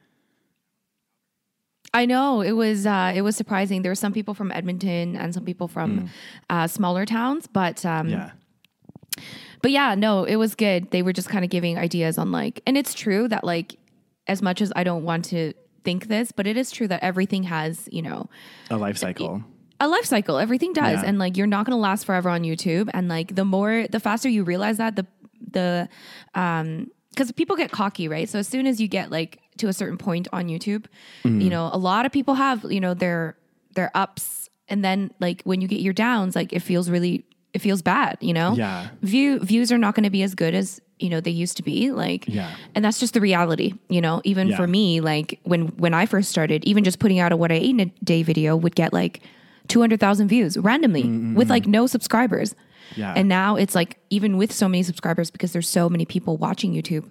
I 1.93 2.05
know 2.05 2.39
it 2.41 2.53
was 2.53 2.85
uh, 2.85 3.11
it 3.13 3.21
was 3.21 3.35
surprising. 3.35 3.81
There 3.81 3.91
were 3.91 3.95
some 3.95 4.13
people 4.13 4.33
from 4.33 4.51
Edmonton 4.51 5.17
and 5.17 5.33
some 5.33 5.43
people 5.43 5.67
from 5.67 6.09
uh, 6.49 6.67
smaller 6.67 7.05
towns, 7.05 7.47
but 7.47 7.85
um. 7.85 8.07
Yeah, 8.09 8.31
but 9.61 9.71
yeah, 9.71 9.95
no, 9.95 10.23
it 10.23 10.35
was 10.37 10.55
good. 10.55 10.91
They 10.91 11.01
were 11.01 11.13
just 11.13 11.29
kind 11.29 11.43
of 11.43 11.51
giving 11.51 11.77
ideas 11.77 12.17
on 12.17 12.31
like, 12.31 12.61
and 12.65 12.77
it's 12.77 12.93
true 12.93 13.27
that 13.27 13.43
like, 13.43 13.75
as 14.27 14.41
much 14.41 14.61
as 14.61 14.71
I 14.75 14.83
don't 14.83 15.03
want 15.03 15.25
to 15.25 15.53
think 15.83 16.07
this, 16.07 16.31
but 16.31 16.45
it 16.47 16.57
is 16.57 16.71
true 16.71 16.87
that 16.87 17.01
everything 17.03 17.43
has 17.43 17.89
you 17.91 18.01
know 18.01 18.29
a 18.69 18.77
life 18.77 18.97
cycle. 18.97 19.43
a 19.79 19.87
life 19.87 20.05
cycle. 20.05 20.37
Everything 20.37 20.73
does, 20.73 21.01
Yeah. 21.01 21.07
and 21.09 21.17
like 21.19 21.37
you're 21.37 21.47
not 21.47 21.65
going 21.65 21.75
to 21.75 21.81
last 21.81 22.05
forever 22.05 22.29
on 22.29 22.43
YouTube. 22.43 22.89
And 22.93 23.07
like 23.09 23.35
the 23.35 23.45
more, 23.45 23.87
the 23.89 23.99
faster 23.99 24.29
you 24.29 24.43
realize 24.43 24.77
that, 24.77 24.95
the 24.95 25.05
the 25.51 25.89
um 26.35 26.89
because 27.09 27.29
people 27.33 27.55
get 27.57 27.71
cocky, 27.71 28.07
right? 28.07 28.29
So 28.29 28.39
as 28.39 28.47
soon 28.47 28.65
as 28.67 28.79
you 28.79 28.87
get 28.87 29.11
like 29.11 29.41
to 29.57 29.67
a 29.67 29.73
certain 29.73 29.97
point 29.97 30.27
on 30.31 30.47
YouTube, 30.47 30.85
Mm-hmm. 31.25 31.41
you 31.41 31.49
know, 31.49 31.69
a 31.73 31.77
lot 31.77 32.05
of 32.05 32.11
people 32.11 32.35
have 32.35 32.63
you 32.71 32.79
know 32.79 32.93
their 32.93 33.35
their 33.75 33.89
ups, 33.95 34.49
and 34.69 34.85
then 34.85 35.11
like 35.19 35.41
when 35.43 35.61
you 35.61 35.67
get 35.67 35.81
your 35.81 35.93
downs, 35.93 36.35
like 36.35 36.53
it 36.53 36.59
feels 36.61 36.89
really 36.89 37.25
it 37.53 37.59
feels 37.59 37.81
bad, 37.81 38.17
you 38.21 38.33
know. 38.33 38.53
Yeah. 38.55 38.89
View 39.01 39.39
views 39.39 39.71
are 39.71 39.77
not 39.77 39.93
going 39.95 40.03
to 40.05 40.09
be 40.09 40.23
as 40.23 40.35
good 40.35 40.53
as 40.55 40.79
you 40.99 41.09
know 41.09 41.19
they 41.19 41.31
used 41.31 41.57
to 41.57 41.63
be 41.63 41.91
like 41.91 42.25
Yeah. 42.27 42.53
and 42.75 42.85
that's 42.85 42.99
just 42.99 43.15
the 43.15 43.21
reality 43.21 43.73
you 43.89 44.01
know 44.01 44.21
even 44.23 44.49
Yeah. 44.49 44.55
for 44.57 44.67
me 44.67 45.01
like 45.01 45.39
when 45.43 45.69
when 45.77 45.95
i 45.95 46.05
first 46.05 46.29
started 46.29 46.63
even 46.63 46.83
just 46.83 46.99
putting 46.99 47.17
out 47.17 47.31
a 47.31 47.35
what 47.35 47.51
i 47.51 47.55
ate 47.55 47.71
in 47.71 47.79
a 47.79 47.85
day 48.03 48.21
video 48.21 48.55
would 48.55 48.75
get 48.75 48.93
like 48.93 49.21
200000 49.67 50.27
views 50.27 50.57
randomly 50.57 51.03
with 51.33 51.49
like 51.49 51.65
no 51.65 51.87
subscribers 51.87 52.53
Yeah. 52.95 53.15
and 53.17 53.27
now 53.27 53.55
it's 53.55 53.73
like 53.73 53.97
even 54.11 54.37
with 54.37 54.51
so 54.51 54.69
many 54.69 54.83
subscribers 54.83 55.31
because 55.31 55.53
there's 55.53 55.67
so 55.67 55.89
many 55.89 56.05
people 56.05 56.37
watching 56.37 56.71
youtube 56.71 57.09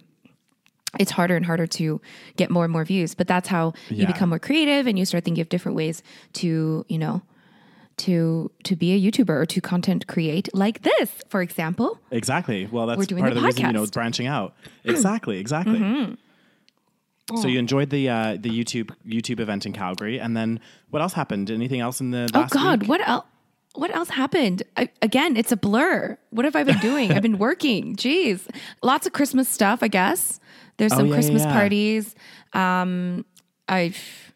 it's 1.00 1.10
harder 1.10 1.37
and 1.37 1.44
harder 1.46 1.66
to 1.66 2.00
get 2.37 2.48
more 2.48 2.64
and 2.64 2.72
more 2.72 2.84
views 2.84 3.16
but 3.16 3.26
that's 3.26 3.48
how 3.48 3.72
you 3.88 3.96
Yeah. 4.02 4.06
become 4.06 4.28
more 4.28 4.38
creative 4.38 4.87
and 4.87 4.98
you 5.00 5.04
start 5.04 5.25
thinking 5.25 5.42
of 5.42 5.48
different 5.48 5.75
ways 5.75 6.00
to 6.34 6.84
you 6.88 6.98
know 6.98 7.22
to 8.06 8.50
to 8.64 8.75
be 8.76 8.88
a 8.93 8.99
youtuber 9.05 9.31
or 9.43 9.47
to 9.47 9.61
content 9.61 10.06
create 10.06 10.49
like 10.55 10.82
this 10.82 11.11
for 11.29 11.41
example 11.43 11.99
Exactly. 12.11 12.67
Well, 12.67 12.87
that's 12.87 13.06
part 13.06 13.31
of 13.32 13.35
the 13.37 13.43
reason 13.43 13.67
you 13.67 13.73
know 13.73 13.87
branching 13.87 14.26
out. 14.26 14.55
Exactly. 14.85 15.38
Exactly. 15.38 15.79
Mm-hmm. 15.79 16.14
So 17.37 17.47
you 17.47 17.58
enjoyed 17.61 17.91
the 17.91 18.08
uh, 18.08 18.37
the 18.41 18.50
YouTube 18.50 18.91
YouTube 19.06 19.38
event 19.38 19.64
in 19.64 19.73
Calgary, 19.73 20.19
and 20.19 20.37
then 20.37 20.58
what 20.91 21.00
else 21.00 21.12
happened? 21.12 21.49
Anything 21.50 21.79
else 21.81 22.00
in 22.00 22.11
the 22.11 22.29
Oh 22.35 22.47
God, 22.50 22.81
week? 22.81 22.88
what 22.90 23.00
else? 23.09 23.25
What 23.76 23.95
else 23.95 24.09
happened? 24.11 24.64
I, 24.76 24.88
again, 25.00 25.37
it's 25.37 25.52
a 25.52 25.57
blur. 25.57 26.19
What 26.30 26.45
have 26.45 26.57
I 26.57 26.64
been 26.64 26.78
doing? 26.80 27.12
I've 27.12 27.23
been 27.23 27.38
working. 27.49 27.95
Jeez, 27.95 28.40
lots 28.83 29.07
of 29.07 29.12
Christmas 29.12 29.49
stuff. 29.49 29.78
I 29.80 29.87
guess 29.88 30.40
there's 30.78 30.90
some 30.92 31.02
Oh, 31.02 31.04
yeah, 31.04 31.11
yeah, 31.11 31.14
Christmas 31.14 31.42
yeah. 31.45 31.52
parties. 31.52 32.14
Um, 32.52 33.25
I've 33.69 34.29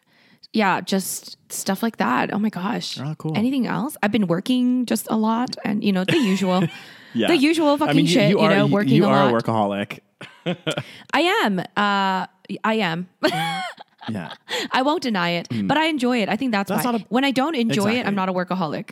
yeah, 0.55 0.81
just 0.81 1.37
stuff 1.53 1.83
like 1.83 1.97
that. 1.99 2.33
Oh 2.33 2.39
my 2.39 2.49
gosh. 2.49 2.99
Oh, 3.01 3.15
cool. 3.19 3.37
Anything 3.37 3.67
else? 3.67 3.97
I've 4.03 4.13
been 4.13 4.27
working 4.27 4.87
just 4.87 5.07
a 5.11 5.17
lot, 5.17 5.57
and 5.65 5.83
you 5.85 5.93
know 5.93 6.05
the 6.05 6.17
usual, 6.17 6.65
Yeah. 7.15 7.29
the 7.29 7.37
usual 7.37 7.77
fucking 7.77 7.91
I 7.91 7.95
mean, 7.95 8.07
you, 8.07 8.13
shit. 8.13 8.31
you 8.31 8.41
You, 8.41 8.49
know, 8.49 8.67
working 8.67 8.95
you 8.95 9.05
a 9.05 9.09
are 9.09 9.31
lot. 9.31 9.35
a 9.35 9.37
workaholic. 9.37 9.99
I 11.13 11.21
am. 11.45 11.59
Uh, 11.61 12.27
I 12.65 12.75
am. 12.81 13.09
Yeah. 14.11 14.35
I 14.71 14.83
won't 14.83 15.03
deny 15.03 15.31
it, 15.31 15.49
but 15.67 15.79
I 15.79 15.87
enjoy 15.87 16.21
it. 16.21 16.29
I 16.29 16.37
think 16.37 16.53
that's. 16.53 16.69
That's 16.69 16.85
why. 16.85 16.93
not 16.93 17.01
a- 17.01 17.05
when 17.09 17.25
I 17.25 17.31
don't 17.31 17.55
enjoy 17.57 17.93
it, 17.95 18.07
I'm 18.07 18.15
not 18.15 18.29
a 18.29 18.35
workaholic. 18.35 18.91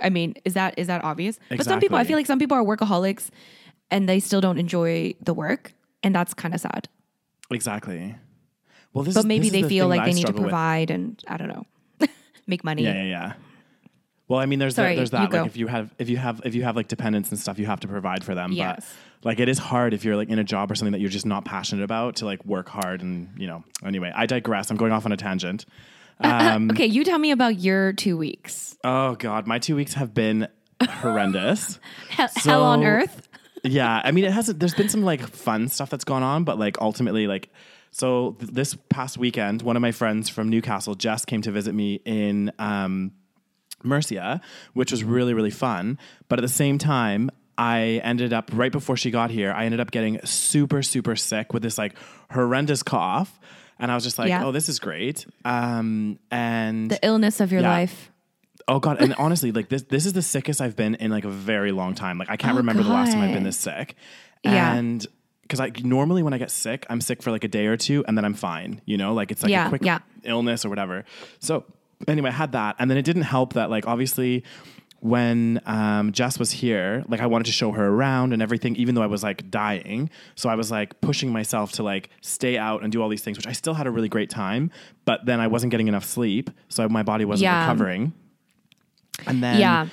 I 0.00 0.10
mean, 0.10 0.34
is 0.44 0.54
that 0.54 0.78
is 0.78 0.86
that 0.86 1.02
obvious? 1.02 1.38
Exactly. 1.50 1.56
But 1.56 1.64
some 1.66 1.80
people, 1.80 1.98
I 1.98 2.04
feel 2.04 2.16
like 2.16 2.26
some 2.26 2.38
people 2.38 2.56
are 2.56 2.62
workaholics 2.62 3.30
and 3.90 4.08
they 4.08 4.20
still 4.20 4.40
don't 4.40 4.56
enjoy 4.58 5.14
the 5.20 5.34
work, 5.34 5.72
and 6.04 6.14
that's 6.14 6.34
kind 6.34 6.54
of 6.54 6.60
sad. 6.60 6.88
Exactly. 7.50 8.14
Well, 8.94 9.04
But 9.04 9.16
is, 9.16 9.24
maybe 9.26 9.50
they 9.50 9.62
the 9.62 9.68
feel 9.68 9.88
like 9.88 10.04
they 10.04 10.12
need 10.12 10.22
to 10.22 10.28
struggle 10.28 10.44
with. 10.44 10.50
provide 10.50 10.90
and 10.90 11.22
I 11.28 11.36
don't 11.36 11.48
know, 11.48 11.66
make 12.46 12.64
money. 12.64 12.84
Yeah, 12.84 12.94
yeah, 12.94 13.02
yeah. 13.02 13.32
Well, 14.28 14.40
I 14.40 14.46
mean, 14.46 14.58
there's 14.58 14.74
Sorry, 14.76 14.94
that, 14.94 14.96
there's 14.96 15.12
you 15.12 15.18
that. 15.18 15.30
go. 15.30 15.38
Like, 15.42 15.46
if 15.48 15.56
you 15.58 15.66
have 15.66 15.94
if 15.98 16.08
you 16.08 16.16
have 16.16 16.40
if 16.44 16.54
you 16.54 16.62
have 16.62 16.76
like 16.76 16.88
dependents 16.88 17.30
and 17.30 17.38
stuff, 17.38 17.58
you 17.58 17.66
have 17.66 17.80
to 17.80 17.88
provide 17.88 18.24
for 18.24 18.34
them. 18.34 18.52
Yes. 18.52 18.90
But 19.20 19.30
like, 19.30 19.40
it 19.40 19.48
is 19.50 19.58
hard 19.58 19.92
if 19.92 20.02
you're 20.04 20.16
like 20.16 20.30
in 20.30 20.38
a 20.38 20.44
job 20.44 20.70
or 20.70 20.74
something 20.74 20.92
that 20.92 21.00
you're 21.00 21.10
just 21.10 21.26
not 21.26 21.44
passionate 21.44 21.82
about 21.82 22.16
to 22.16 22.24
like 22.24 22.42
work 22.46 22.68
hard 22.70 23.02
and 23.02 23.28
you 23.36 23.46
know. 23.46 23.64
Anyway, 23.84 24.10
I 24.14 24.24
digress. 24.24 24.70
I'm 24.70 24.78
going 24.78 24.92
off 24.92 25.04
on 25.04 25.12
a 25.12 25.16
tangent. 25.16 25.66
Um, 26.20 26.70
Okay, 26.70 26.86
you 26.86 27.02
tell 27.02 27.18
me 27.18 27.32
about 27.32 27.58
your 27.58 27.92
two 27.92 28.16
weeks. 28.16 28.76
oh 28.84 29.16
God, 29.16 29.48
my 29.48 29.58
two 29.58 29.74
weeks 29.74 29.94
have 29.94 30.14
been 30.14 30.46
horrendous. 30.80 31.80
Hell, 32.08 32.28
hell 32.36 32.62
on 32.62 32.84
earth. 32.84 33.28
yeah, 33.64 34.00
I 34.04 34.12
mean, 34.12 34.24
it 34.24 34.30
hasn't. 34.32 34.60
There's 34.60 34.74
been 34.74 34.88
some 34.88 35.02
like 35.02 35.20
fun 35.26 35.66
stuff 35.68 35.90
that's 35.90 36.04
gone 36.04 36.22
on, 36.22 36.44
but 36.44 36.56
like 36.58 36.80
ultimately, 36.80 37.26
like, 37.26 37.48
so 37.96 38.36
th- 38.40 38.50
this 38.50 38.74
past 38.88 39.16
weekend, 39.18 39.62
one 39.62 39.76
of 39.76 39.82
my 39.82 39.92
friends 39.92 40.28
from 40.28 40.48
Newcastle, 40.48 40.96
Jess, 40.96 41.24
came 41.24 41.42
to 41.42 41.52
visit 41.52 41.74
me 41.74 42.00
in 42.04 42.50
um, 42.58 43.12
Murcia, 43.82 44.40
which 44.72 44.90
was 44.90 45.04
really 45.04 45.34
really 45.34 45.50
fun. 45.50 45.98
But 46.28 46.38
at 46.38 46.42
the 46.42 46.48
same 46.48 46.78
time, 46.78 47.30
I 47.56 48.00
ended 48.02 48.32
up 48.32 48.50
right 48.52 48.72
before 48.72 48.96
she 48.96 49.10
got 49.10 49.30
here. 49.30 49.52
I 49.52 49.64
ended 49.66 49.78
up 49.80 49.90
getting 49.90 50.18
super 50.24 50.82
super 50.82 51.14
sick 51.16 51.52
with 51.52 51.62
this 51.62 51.78
like 51.78 51.94
horrendous 52.30 52.82
cough, 52.82 53.38
and 53.78 53.90
I 53.90 53.94
was 53.94 54.02
just 54.04 54.18
like, 54.18 54.28
Yeah. 54.28 54.44
oh, 54.44 54.52
this 54.52 54.68
is 54.68 54.78
great. 54.80 55.26
Um, 55.44 56.18
and 56.30 56.90
The 56.90 56.98
illness 57.06 57.40
of 57.40 57.52
your 57.52 57.60
Yeah. 57.62 57.70
life. 57.70 58.10
Oh 58.66 58.80
god, 58.80 59.00
and 59.00 59.14
honestly, 59.18 59.52
like 59.52 59.68
this 59.68 59.82
this 59.82 60.06
is 60.06 60.14
the 60.14 60.22
sickest 60.22 60.60
I've 60.60 60.74
been 60.76 60.94
in 60.96 61.10
like 61.10 61.24
a 61.24 61.30
very 61.30 61.70
long 61.70 61.94
time. 61.94 62.18
Like 62.18 62.30
I 62.30 62.36
can't 62.36 62.54
Oh, 62.54 62.58
remember 62.58 62.82
the 62.82 62.88
last 62.88 63.12
time 63.12 63.22
I've 63.22 63.34
been 63.34 63.44
this 63.44 63.58
sick. 63.58 63.94
Yeah. 64.42 64.74
And 64.74 65.06
because 65.44 65.60
I 65.60 65.70
normally 65.82 66.22
when 66.22 66.32
I 66.34 66.38
get 66.38 66.50
sick, 66.50 66.84
I'm 66.90 67.00
sick 67.00 67.22
for 67.22 67.30
like 67.30 67.44
a 67.44 67.48
day 67.48 67.66
or 67.66 67.76
two 67.76 68.04
and 68.08 68.16
then 68.18 68.24
I'm 68.24 68.34
fine. 68.34 68.80
You 68.84 68.96
know, 68.96 69.14
like 69.14 69.30
it's 69.30 69.42
like 69.42 69.50
Yeah, 69.52 69.66
a 69.66 69.68
quick 69.68 69.84
yeah. 69.84 70.00
illness 70.24 70.64
or 70.64 70.68
whatever. 70.70 71.04
So 71.38 71.64
anyway, 72.08 72.30
I 72.30 72.32
had 72.32 72.52
that. 72.52 72.76
And 72.78 72.90
then 72.90 72.98
it 72.98 73.04
didn't 73.04 73.22
help 73.22 73.52
that 73.54 73.70
like 73.70 73.86
obviously 73.86 74.42
when 75.00 75.60
um, 75.66 76.12
Jess 76.12 76.38
was 76.38 76.50
here, 76.50 77.04
like 77.08 77.20
I 77.20 77.26
wanted 77.26 77.44
to 77.44 77.52
show 77.52 77.72
her 77.72 77.86
around 77.88 78.32
and 78.32 78.40
everything, 78.40 78.74
even 78.76 78.94
though 78.94 79.02
I 79.02 79.06
was 79.06 79.22
like 79.22 79.50
dying. 79.50 80.08
So 80.34 80.48
I 80.48 80.54
was 80.54 80.70
like 80.70 80.98
pushing 81.02 81.30
myself 81.30 81.72
to 81.72 81.82
like 81.82 82.08
stay 82.22 82.56
out 82.56 82.82
and 82.82 82.90
do 82.90 83.02
all 83.02 83.10
these 83.10 83.20
things, 83.22 83.36
which 83.36 83.46
I 83.46 83.52
still 83.52 83.74
had 83.74 83.86
a 83.86 83.90
really 83.90 84.08
great 84.08 84.30
time. 84.30 84.70
But 85.04 85.26
then 85.26 85.40
I 85.40 85.46
wasn't 85.46 85.72
getting 85.72 85.88
enough 85.88 86.06
sleep, 86.06 86.48
so 86.70 86.88
my 86.88 87.02
body 87.02 87.26
wasn't 87.26 87.44
Yeah. 87.44 87.60
recovering. 87.60 88.14
And 89.26 89.42
then 89.42 89.60
yeah. 89.60 89.88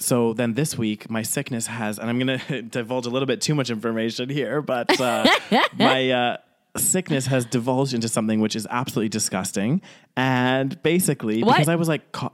So 0.00 0.32
then 0.32 0.54
this 0.54 0.76
week 0.78 1.08
my 1.10 1.22
sickness 1.22 1.66
has 1.66 1.98
and 1.98 2.08
i'm 2.10 2.18
going 2.18 2.38
to 2.48 2.62
divulge 2.62 3.06
a 3.06 3.10
little 3.10 3.26
bit 3.26 3.40
too 3.40 3.54
much 3.54 3.70
information 3.70 4.28
here 4.28 4.60
but 4.62 5.00
uh, 5.00 5.26
my 5.78 6.10
uh, 6.10 6.36
sickness 6.76 7.26
has 7.26 7.44
divulged 7.44 7.92
into 7.94 8.08
something 8.08 8.40
which 8.40 8.56
is 8.56 8.66
absolutely 8.70 9.08
disgusting 9.08 9.80
and 10.16 10.82
basically 10.82 11.42
What? 11.42 11.54
because 11.56 11.68
i 11.68 11.76
was 11.76 11.88
like 11.88 12.10
ca- 12.12 12.32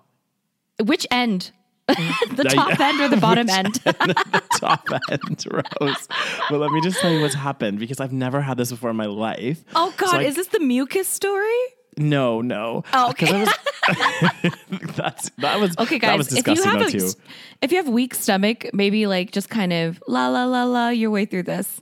Which 0.83 1.07
end? 1.11 1.51
the 1.89 2.51
top 2.53 2.81
end 2.81 3.01
or 3.01 3.09
the 3.09 3.17
bottom 3.17 3.49
end? 3.49 3.75
the 3.85 4.43
top 4.59 4.87
end 5.11 5.45
rose 5.51 6.09
but 6.51 6.59
let 6.59 6.73
me 6.73 6.81
just 6.81 6.99
tell 7.01 7.13
you 7.13 7.21
what's 7.21 7.35
happened 7.35 7.79
because 7.79 8.01
i've 8.01 8.13
never 8.13 8.41
had 8.41 8.57
this 8.57 8.71
before 8.71 8.91
in 8.91 8.97
my 8.97 9.07
life 9.07 9.65
Oh 9.75 9.95
God, 9.97 10.11
So 10.11 10.17
I- 10.19 10.23
is 10.23 10.35
this 10.35 10.49
the 10.49 10.61
mucus 10.61 11.07
story? 11.09 11.55
No 11.97 12.41
no 12.41 12.83
Oh, 12.93 13.09
uh, 13.09 13.13
'Cause 13.13 13.31
okay. 13.31 13.35
I 13.35 13.39
was, 13.39 13.55
that's 14.97 15.31
that 15.39 15.59
was 15.61 15.77
Okay, 15.79 15.99
that 15.99 16.17
was 16.17 16.29
guys, 16.29 16.39
if 16.39 16.47
you 16.49 16.63
have 16.63 16.81
a, 16.83 17.15
if 17.63 17.71
you 17.73 17.77
have 17.79 17.89
weak 17.89 18.15
stomach, 18.15 18.67
maybe 18.73 19.07
like 19.07 19.31
just 19.33 19.49
kind 19.49 19.73
of 19.73 20.03
la 20.09 20.29
la 20.29 20.45
la 20.45 20.65
la 20.65 20.89
your 20.89 21.11
way 21.11 21.25
through 21.25 21.45
this. 21.45 21.81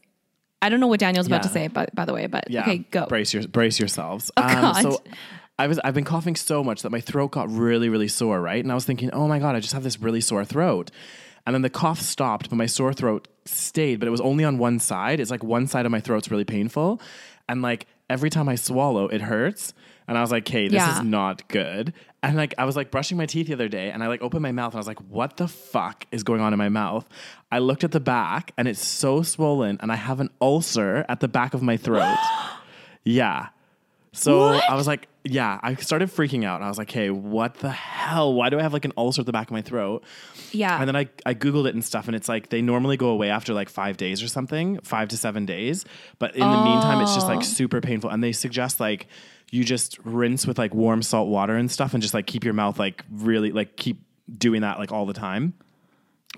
I 0.62 0.68
don't 0.70 0.80
know 0.80 0.86
what 0.86 1.00
Daniel's 1.00 1.26
about 1.26 1.42
to 1.42 1.48
Yeah. 1.48 1.52
say, 1.52 1.68
by, 1.68 1.86
by 1.92 2.04
the 2.06 2.14
way, 2.14 2.26
but 2.26 2.50
Yeah. 2.50 2.62
okay, 2.62 2.78
go. 2.90 3.06
Brace 3.06 3.34
your 3.34 3.46
brace 3.48 3.78
yourselves. 3.78 4.30
Oh, 4.36 4.42
um, 4.42 4.60
God. 4.60 4.82
so 4.82 5.02
I 5.58 5.66
was 5.66 5.78
I've 5.84 5.94
been 5.94 6.04
coughing 6.04 6.36
so 6.36 6.64
much 6.64 6.82
that 6.82 6.90
my 6.90 7.00
throat 7.00 7.32
got 7.32 7.50
really 7.50 7.88
really 7.88 8.08
sore, 8.08 8.40
right? 8.40 8.62
And 8.62 8.70
I 8.72 8.74
was 8.74 8.84
thinking, 8.84 9.10
"Oh 9.12 9.28
my 9.28 9.38
god, 9.38 9.54
I 9.56 9.60
just 9.60 9.72
have 9.72 9.82
this 9.82 10.00
really 10.00 10.20
sore 10.20 10.44
throat." 10.44 10.90
And 11.46 11.54
then 11.54 11.60
the 11.62 11.70
cough 11.70 12.00
stopped, 12.00 12.48
but 12.48 12.56
my 12.56 12.64
sore 12.66 12.94
throat 12.94 13.28
stayed, 13.44 13.96
but 14.00 14.08
it 14.08 14.10
was 14.10 14.20
only 14.22 14.44
on 14.44 14.56
one 14.56 14.78
side. 14.78 15.20
It's 15.20 15.30
like 15.30 15.44
one 15.44 15.66
side 15.66 15.84
of 15.84 15.92
my 15.92 16.00
throat's 16.00 16.30
really 16.30 16.44
painful. 16.44 17.00
And 17.48 17.60
like 17.60 17.86
every 18.08 18.30
time 18.30 18.48
I 18.48 18.54
swallow, 18.54 19.08
it 19.08 19.20
hurts. 19.20 19.74
And 20.06 20.18
I 20.18 20.20
was 20.20 20.30
like, 20.30 20.46
"Hey, 20.46 20.68
this 20.68 20.74
Yeah. 20.82 20.98
is 20.98 21.02
not 21.04 21.48
good." 21.48 21.92
And 22.22 22.36
like 22.36 22.54
I 22.58 22.64
was 22.64 22.76
like 22.76 22.90
brushing 22.90 23.16
my 23.18 23.26
teeth 23.26 23.46
the 23.48 23.52
other 23.54 23.68
day 23.68 23.90
and 23.90 24.02
I 24.02 24.08
like 24.08 24.22
opened 24.22 24.42
my 24.42 24.52
mouth 24.52 24.72
and 24.72 24.76
I 24.76 24.80
was 24.80 24.86
like, 24.86 25.00
"What 25.08 25.36
the 25.36 25.48
fuck 25.48 26.06
is 26.12 26.22
going 26.22 26.40
on 26.40 26.52
in 26.52 26.58
my 26.58 26.68
mouth?" 26.68 27.08
I 27.52 27.58
looked 27.58 27.84
at 27.84 27.92
the 27.92 28.00
back 28.00 28.52
and 28.58 28.66
it's 28.68 28.84
so 28.84 29.22
swollen 29.22 29.78
and 29.80 29.90
I 29.92 29.96
have 29.96 30.20
an 30.20 30.30
ulcer 30.40 31.04
at 31.08 31.20
the 31.20 31.28
back 31.28 31.54
of 31.54 31.62
my 31.62 31.76
throat. 31.76 32.16
Yeah. 33.04 33.48
So 34.12 34.52
What? 34.52 34.70
I 34.70 34.74
was 34.76 34.86
like, 34.86 35.08
yeah, 35.24 35.58
I 35.62 35.74
started 35.74 36.08
freaking 36.08 36.44
out. 36.44 36.62
I 36.62 36.68
was 36.68 36.78
like, 36.78 36.90
hey, 36.90 37.10
what 37.10 37.54
the 37.56 37.70
hell? 37.70 38.32
Why 38.32 38.48
do 38.48 38.58
I 38.58 38.62
have 38.62 38.72
like 38.72 38.84
an 38.84 38.92
ulcer 38.96 39.20
at 39.22 39.26
the 39.26 39.32
back 39.32 39.48
of 39.48 39.52
my 39.52 39.60
throat? 39.62 40.04
Yeah. 40.52 40.78
And 40.78 40.86
then 40.86 40.94
I, 40.94 41.08
I 41.26 41.34
Googled 41.34 41.66
it 41.66 41.74
and 41.74 41.84
stuff, 41.84 42.06
and 42.06 42.14
it's 42.14 42.28
like 42.28 42.48
they 42.50 42.62
normally 42.62 42.96
go 42.96 43.08
away 43.08 43.28
after 43.30 43.52
like 43.52 43.68
five 43.68 43.96
days 43.96 44.22
or 44.22 44.28
something, 44.28 44.78
five 44.82 45.08
to 45.08 45.16
seven 45.16 45.46
days. 45.46 45.84
But 46.20 46.34
in 46.36 46.40
the 46.48 46.62
meantime, 46.62 47.00
it's 47.02 47.14
just 47.14 47.26
like 47.26 47.38
Oh. 47.40 47.42
super 47.42 47.80
painful. 47.80 48.08
And 48.10 48.22
they 48.22 48.32
suggest 48.32 48.78
like 48.78 49.08
you 49.54 49.62
just 49.64 49.98
rinse 50.04 50.46
with 50.46 50.58
like 50.58 50.74
warm 50.74 51.00
salt 51.02 51.28
water 51.28 51.56
and 51.56 51.70
stuff 51.70 51.94
and 51.94 52.02
just 52.02 52.14
like 52.14 52.26
keep 52.26 52.42
your 52.44 52.54
mouth 52.54 52.78
like 52.78 53.04
really, 53.10 53.52
like 53.52 53.76
keep 53.76 54.02
doing 54.36 54.62
that 54.62 54.78
like 54.78 54.90
all 54.92 55.06
the 55.06 55.12
time. 55.12 55.54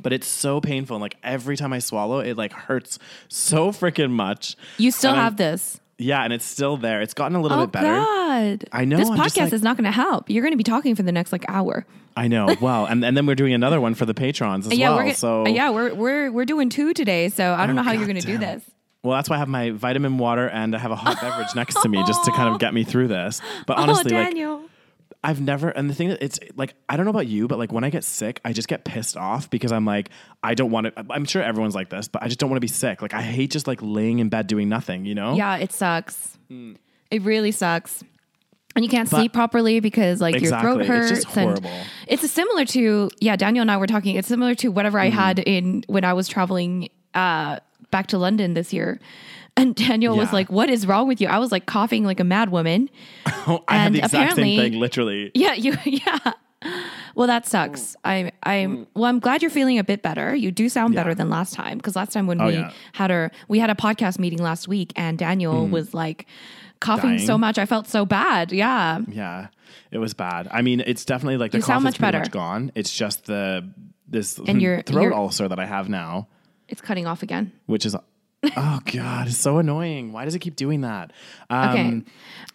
But 0.01 0.13
it's 0.13 0.27
so 0.27 0.61
painful. 0.61 0.97
And 0.97 1.01
like 1.01 1.17
every 1.23 1.57
time 1.57 1.73
I 1.73 1.79
swallow, 1.79 2.19
it 2.21 2.37
like 2.37 2.53
hurts 2.53 2.99
so 3.29 3.71
freaking 3.71 4.11
much. 4.11 4.57
you 4.77 4.91
still 4.91 5.11
and 5.13 5.21
I'm- 5.21 5.25
have 5.25 5.37
this. 5.37 5.81
Yeah, 5.99 6.23
and 6.25 6.31
it's 6.31 6.45
still 6.45 6.77
there. 6.77 7.01
It's 7.01 7.15
gotten 7.15 7.37
a 7.37 7.41
little 7.41 7.59
Oh 7.59 7.63
bit 7.65 7.73
better. 7.73 7.87
God. 7.87 8.65
I 8.71 8.85
know, 8.85 8.99
This 8.99 9.09
I'm 9.09 9.17
podcast 9.17 9.39
like- 9.45 9.53
is 9.55 9.63
not 9.63 9.79
going 9.79 9.87
to 9.87 9.91
help. 9.91 10.29
You're 10.29 10.43
going 10.43 10.53
to 10.53 10.59
be 10.59 10.63
talking 10.63 10.95
for 10.95 11.03
the 11.03 11.11
next 11.11 11.33
like 11.33 11.47
hour. 11.49 11.87
I 12.15 12.29
know. 12.29 12.55
Well, 12.61 12.85
and, 12.85 13.03
and 13.03 13.17
then 13.17 13.25
we're 13.25 13.35
doing 13.35 13.55
another 13.55 13.81
one 13.81 13.95
for 13.95 14.05
the 14.05 14.13
patrons 14.13 14.67
as 14.67 14.75
yeah, 14.77 14.91
well. 14.91 14.99
we're 14.99 15.03
gonna, 15.05 15.15
so 15.15 15.47
yeah, 15.47 15.71
we're 15.71 15.95
we're 15.95 16.31
we're 16.31 16.45
doing 16.45 16.69
two 16.69 16.93
today, 16.93 17.31
so 17.31 17.55
I 17.55 17.67
don't 17.67 17.71
Oh, 17.79 17.81
know 17.81 17.83
how 17.83 17.93
you're 17.93 18.07
going 18.07 18.21
to 18.21 18.27
do 18.27 18.37
this. 18.37 18.63
Well, 19.07 19.17
that's 19.17 19.31
why 19.31 19.37
I 19.37 19.39
have 19.39 19.49
my 19.49 19.71
vitamin 19.71 20.19
water 20.19 20.49
and 20.49 20.75
I 20.75 20.79
have 20.79 20.91
a 20.91 20.97
hot 20.97 21.21
beverage 21.21 21.55
next 21.55 21.81
to 21.83 21.89
me 21.89 22.03
just 22.07 22.25
to 22.25 22.33
kind 22.33 22.53
of 22.53 22.61
get 22.61 22.75
me 22.75 22.85
through 22.85 23.09
this. 23.09 23.41
But 23.67 23.79
honestly, 23.79 24.15
oh, 24.15 24.19
like 24.19 24.27
Daniel. 24.29 24.63
I've 25.25 25.41
never 25.41 25.71
and 25.71 25.89
the 25.91 25.95
thing 25.95 26.09
that 26.11 26.23
it's 26.23 26.39
like 26.57 26.75
I 26.89 26.97
don't 26.97 27.05
know 27.07 27.11
about 27.11 27.27
you, 27.27 27.49
but 27.49 27.59
like 27.59 27.73
when 27.73 27.83
I 27.85 27.91
get 27.91 28.05
sick, 28.05 28.41
I 28.45 28.53
just 28.53 28.69
get 28.69 28.85
pissed 28.85 29.17
off 29.17 29.49
because 29.51 29.73
I'm 29.73 29.85
like 29.85 30.11
I 30.43 30.55
don't 30.55 30.71
want 30.71 30.95
to. 30.95 31.07
I'm 31.11 31.25
sure 31.25 31.43
everyone's 31.43 31.75
like 31.75 31.89
this, 31.91 32.07
but 32.09 32.23
I 32.23 32.27
just 32.27 32.39
don't 32.39 32.51
want 32.51 32.59
to 32.59 32.61
be 32.61 32.69
sick. 32.69 33.03
Like 33.03 33.15
I 33.15 33.23
hate 33.23 33.51
just 33.51 33.67
like 33.67 33.79
laying 33.83 34.19
in 34.21 34.29
bed 34.29 34.47
doing 34.47 34.69
nothing. 34.69 35.05
You 35.05 35.15
know? 35.15 35.35
Yeah, 35.35 35.57
it 35.57 35.73
sucks. 35.73 36.39
It 37.11 37.23
really 37.23 37.51
sucks. 37.51 38.05
And 38.77 38.85
you 38.85 38.91
can't 38.91 39.11
But- 39.11 39.17
sleep 39.19 39.33
properly 39.33 39.81
because 39.81 40.21
like 40.21 40.35
Exactly. 40.35 40.69
your 40.69 40.77
throat 40.85 40.87
hurts. 40.87 41.11
It's 41.11 41.25
just 41.25 41.37
and 41.37 41.49
horrible. 41.59 41.71
It's 42.07 42.23
a 42.23 42.29
similar 42.29 42.65
to 42.67 43.11
yeah. 43.21 43.35
Daniel 43.37 43.63
and 43.63 43.71
I 43.71 43.79
were 43.79 43.87
talking. 43.87 44.17
It's 44.17 44.29
similar 44.29 44.55
to 44.57 44.69
whatever 44.69 44.99
Mm-hmm. 44.99 45.19
I 45.19 45.23
had 45.27 45.39
in 45.41 45.83
when 45.89 46.05
I 46.05 46.13
was 46.13 46.29
traveling 46.29 46.91
uh, 47.15 47.59
back 47.91 48.09
to 48.09 48.19
London 48.19 48.55
this 48.55 48.73
year. 48.73 49.01
And 49.59 49.75
Daniel 49.75 50.17
was 50.17 50.33
like, 50.35 50.51
"What 50.51 50.69
is 50.69 50.87
wrong 50.87 51.09
with 51.09 51.21
you?" 51.21 51.29
I 51.29 51.39
was 51.39 51.51
like 51.51 51.65
coughing 51.65 52.05
like 52.05 52.21
a 52.21 52.25
mad 52.25 52.51
woman. 52.51 52.91
Oh, 53.27 53.65
I 53.69 53.77
had 53.79 53.95
the 53.95 53.99
exact 53.99 54.13
same 54.13 54.23
apparently- 54.23 54.57
thing, 54.59 54.81
literally. 54.81 55.31
Yeah, 55.35 55.55
you 55.55 55.77
yeah. 55.85 56.33
Well, 57.15 57.27
that 57.27 57.47
sucks. 57.47 57.81
Mm. 57.81 57.97
I'm, 58.05 58.31
I'm 58.43 58.77
mm. 58.77 58.87
well. 58.95 59.05
I'm 59.07 59.19
glad 59.19 59.41
you're 59.41 59.51
feeling 59.51 59.79
a 59.79 59.85
bit 59.85 60.03
better. 60.03 60.35
You 60.35 60.51
do 60.51 60.69
sound 60.69 60.95
better 60.95 61.15
than 61.15 61.31
last 61.31 61.55
time 61.55 61.79
because 61.79 61.97
last 61.97 62.13
time 62.13 62.27
when 62.27 62.41
oh, 62.41 62.47
we 62.47 62.55
yeah. 62.55 62.73
had 62.93 63.11
our 63.11 63.31
we 63.49 63.59
had 63.59 63.71
a 63.71 63.75
podcast 63.75 64.19
meeting 64.19 64.41
last 64.41 64.69
week 64.69 64.93
and 64.97 65.17
Daniel 65.17 65.67
mm. 65.67 65.71
was 65.71 65.95
like 65.95 66.27
coughing 66.81 67.17
Dying. 67.17 67.27
so 67.27 67.39
much. 67.39 67.59
I 67.59 67.65
felt 67.67 67.89
so 67.89 68.05
bad. 68.05 68.53
Yeah. 68.53 69.01
Yeah, 69.09 69.49
it 69.91 69.99
was 69.99 70.13
bad. 70.15 70.49
I 70.51 70.61
mean, 70.63 70.81
it's 70.81 71.05
definitely 71.05 71.39
like 71.39 71.53
the 71.53 71.59
You 71.59 71.63
cough 71.63 71.69
sound 71.69 71.81
is 71.81 71.85
much 71.85 71.99
pretty 71.99 72.13
better. 72.13 72.19
much 72.19 72.31
gone. 72.31 72.73
It's 72.75 72.95
just 72.95 73.25
the 73.25 73.71
this 74.09 74.39
And 74.39 74.61
your- 74.61 74.83
throat 74.83 75.03
your- 75.03 75.15
ulcer 75.15 75.49
that 75.49 75.59
I 75.59 75.67
have 75.67 75.89
now, 75.89 76.29
It's 76.69 76.81
cutting 76.81 77.07
off 77.07 77.23
again. 77.23 77.53
which 77.67 77.87
is 77.87 77.95
oh 78.57 78.81
god, 78.93 79.29
it's 79.29 79.37
so 79.37 79.59
annoying. 79.59 80.13
Why 80.13 80.25
does 80.25 80.35
it 80.35 80.41
keep 80.41 80.57
doing 80.57 80.83
that? 80.83 81.13
Um, 81.51 81.69
Okay. 81.71 82.03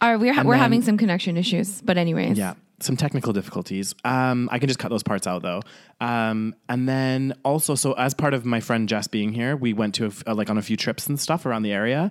All 0.01 0.09
right, 0.11 0.19
we're 0.19 0.33
ha- 0.33 0.43
we're 0.43 0.53
then- 0.53 0.59
having 0.61 0.81
some 0.81 0.97
connection 0.97 1.37
issues, 1.37 1.81
but 1.81 1.97
anyways. 1.97 2.37
Yeah, 2.37 2.53
some 2.79 2.97
technical 2.97 3.33
difficulties. 3.33 3.93
Um, 4.03 4.49
I 4.51 4.59
can 4.59 4.67
just 4.67 4.79
cut 4.79 4.89
those 4.89 5.03
parts 5.03 5.27
out 5.27 5.41
though. 5.43 5.61
Um, 5.99 6.55
and 6.69 6.87
then 6.89 7.33
also, 7.43 7.75
so 7.75 7.93
as 7.93 8.13
part 8.13 8.33
of 8.33 8.45
my 8.45 8.59
friend 8.59 8.87
Jess 8.89 9.07
being 9.07 9.33
here, 9.33 9.55
we 9.55 9.73
went 9.73 9.95
to 9.95 10.05
a 10.05 10.07
f- 10.07 10.23
uh, 10.27 10.33
like 10.35 10.49
on 10.49 10.57
a 10.57 10.61
few 10.61 10.75
trips 10.77 11.07
and 11.07 11.19
stuff 11.19 11.45
around 11.45 11.63
the 11.63 11.71
area, 11.73 12.09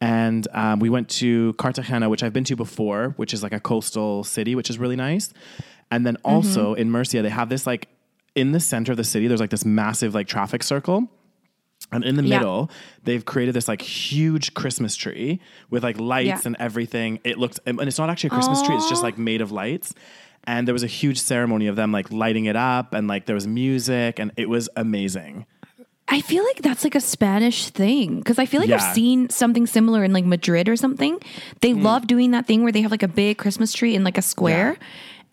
and 0.00 0.46
um, 0.52 0.78
we 0.80 0.88
went 0.90 1.08
to 1.20 1.52
Cartagena, 1.54 2.08
which 2.08 2.22
I've 2.22 2.32
been 2.32 2.44
to 2.44 2.56
before, 2.56 3.14
which 3.16 3.32
is 3.34 3.42
like 3.42 3.52
a 3.52 3.60
coastal 3.60 4.24
city, 4.24 4.54
which 4.54 4.70
is 4.70 4.78
really 4.78 4.96
nice. 4.96 5.32
And 5.90 6.06
then 6.06 6.16
also 6.24 6.74
in 6.74 6.90
Murcia, 6.90 7.22
they 7.22 7.28
have 7.30 7.48
this 7.48 7.66
like 7.66 7.88
in 8.34 8.52
the 8.52 8.60
center 8.60 8.92
of 8.92 8.96
the 8.98 9.04
city. 9.04 9.26
There's 9.26 9.40
like 9.40 9.50
this 9.50 9.64
massive 9.64 10.14
like 10.14 10.26
traffic 10.28 10.62
circle. 10.62 11.08
And 11.92 12.04
in 12.04 12.14
the 12.16 12.22
Yeah. 12.22 12.38
middle, 12.38 12.70
they've 13.04 13.24
created 13.24 13.54
this 13.54 13.66
like 13.66 13.82
huge 13.82 14.54
Christmas 14.54 14.94
tree 14.96 15.40
with 15.70 15.82
like 15.82 15.98
lights 15.98 16.26
Yeah. 16.26 16.40
and 16.44 16.56
everything. 16.60 17.18
It 17.24 17.36
looks, 17.38 17.58
and 17.66 17.80
it's 17.80 17.98
not 17.98 18.10
actually 18.10 18.28
a 18.28 18.34
Christmas 18.34 18.62
tree; 18.62 18.76
it's 18.76 18.88
just 18.88 19.02
like 19.02 19.18
made 19.18 19.40
of 19.40 19.50
lights. 19.50 19.94
And 20.44 20.66
there 20.66 20.72
was 20.72 20.82
a 20.82 20.86
huge 20.88 21.18
ceremony 21.20 21.66
of 21.66 21.76
them 21.76 21.92
like 21.92 22.10
lighting 22.12 22.44
it 22.46 22.56
up, 22.56 22.94
and 22.94 23.08
like 23.08 23.26
there 23.26 23.34
was 23.34 23.46
music, 23.46 24.18
and 24.18 24.30
it 24.36 24.48
was 24.48 24.68
amazing. 24.76 25.46
I 26.12 26.20
feel 26.22 26.42
like 26.44 26.62
that's 26.62 26.82
like 26.82 26.96
a 26.96 27.00
Spanish 27.00 27.68
thing 27.70 28.18
because 28.18 28.38
I 28.38 28.46
feel 28.46 28.60
like 28.60 28.68
Yeah. 28.70 28.76
I've 28.76 28.94
seen 28.94 29.28
something 29.30 29.66
similar 29.66 30.02
in 30.02 30.12
like 30.12 30.24
Madrid 30.24 30.68
or 30.68 30.74
something. 30.76 31.18
They 31.60 31.72
Mm. 31.72 31.82
love 31.82 32.06
doing 32.08 32.30
that 32.32 32.46
thing 32.46 32.62
where 32.64 32.72
they 32.72 32.80
have 32.80 32.90
like 32.90 33.04
a 33.04 33.08
big 33.08 33.38
Christmas 33.38 33.72
tree 33.72 33.94
in 33.94 34.02
like 34.02 34.18
a 34.18 34.22
square, 34.22 34.76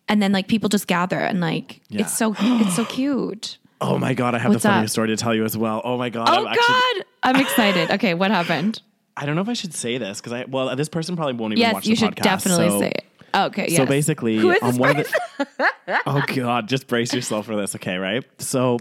and 0.08 0.22
then 0.22 0.32
like 0.32 0.48
people 0.48 0.70
just 0.70 0.88
gather 0.88 1.20
and 1.20 1.40
like 1.40 1.82
Yeah. 1.90 2.02
it's 2.02 2.16
so 2.18 2.36
it's 2.40 2.76
so 2.76 2.86
cute. 2.98 3.58
Oh 3.80 3.98
my 3.98 4.14
god, 4.14 4.34
I 4.36 4.40
have 4.40 4.52
What's 4.52 4.64
the 4.64 4.70
funniest 4.70 4.92
up? 4.92 4.94
story 4.94 5.08
to 5.10 5.18
tell 5.18 5.36
you 5.36 5.46
as 5.46 5.56
well. 5.58 5.82
Oh 5.84 5.98
my 5.98 6.10
god, 6.10 6.28
Oh 6.30 6.42
I'm 6.42 6.48
actually, 6.48 6.64
God, 6.74 7.06
I'm 7.24 7.36
excited. 7.38 7.92
Okay, 7.92 8.14
what 8.14 8.32
happened? 8.32 8.82
I 9.16 9.26
don't 9.26 9.36
know 9.36 9.42
if 9.42 9.50
I 9.50 9.54
should 9.54 9.74
say 9.74 9.98
this 9.98 10.20
because 10.20 10.34
I 10.34 10.46
well, 10.48 10.76
this 10.76 10.90
person 10.90 11.16
probably 11.16 11.34
won't 11.34 11.54
even 11.54 11.62
Yes, 11.62 11.74
watch 11.74 11.88
you 11.88 11.96
should 11.96 12.16
definitely 12.16 12.70
so- 12.70 12.80
say 12.80 12.88
it. 12.90 13.04
Okay, 13.36 13.68
yeah. 13.70 13.78
So 13.78 13.86
basically, 13.86 14.38
Who 14.38 14.52
is 14.52 14.62
on 14.64 14.70
this 14.72 14.78
one 14.80 14.90
of 14.92 14.98
the 14.98 16.00
oh 16.08 16.24
god, 16.34 16.68
just 16.68 16.88
brace 16.88 17.14
yourself 17.14 17.46
for 17.46 17.56
this, 17.56 17.76
okay? 17.76 17.98
Right. 17.98 18.24
So 18.42 18.80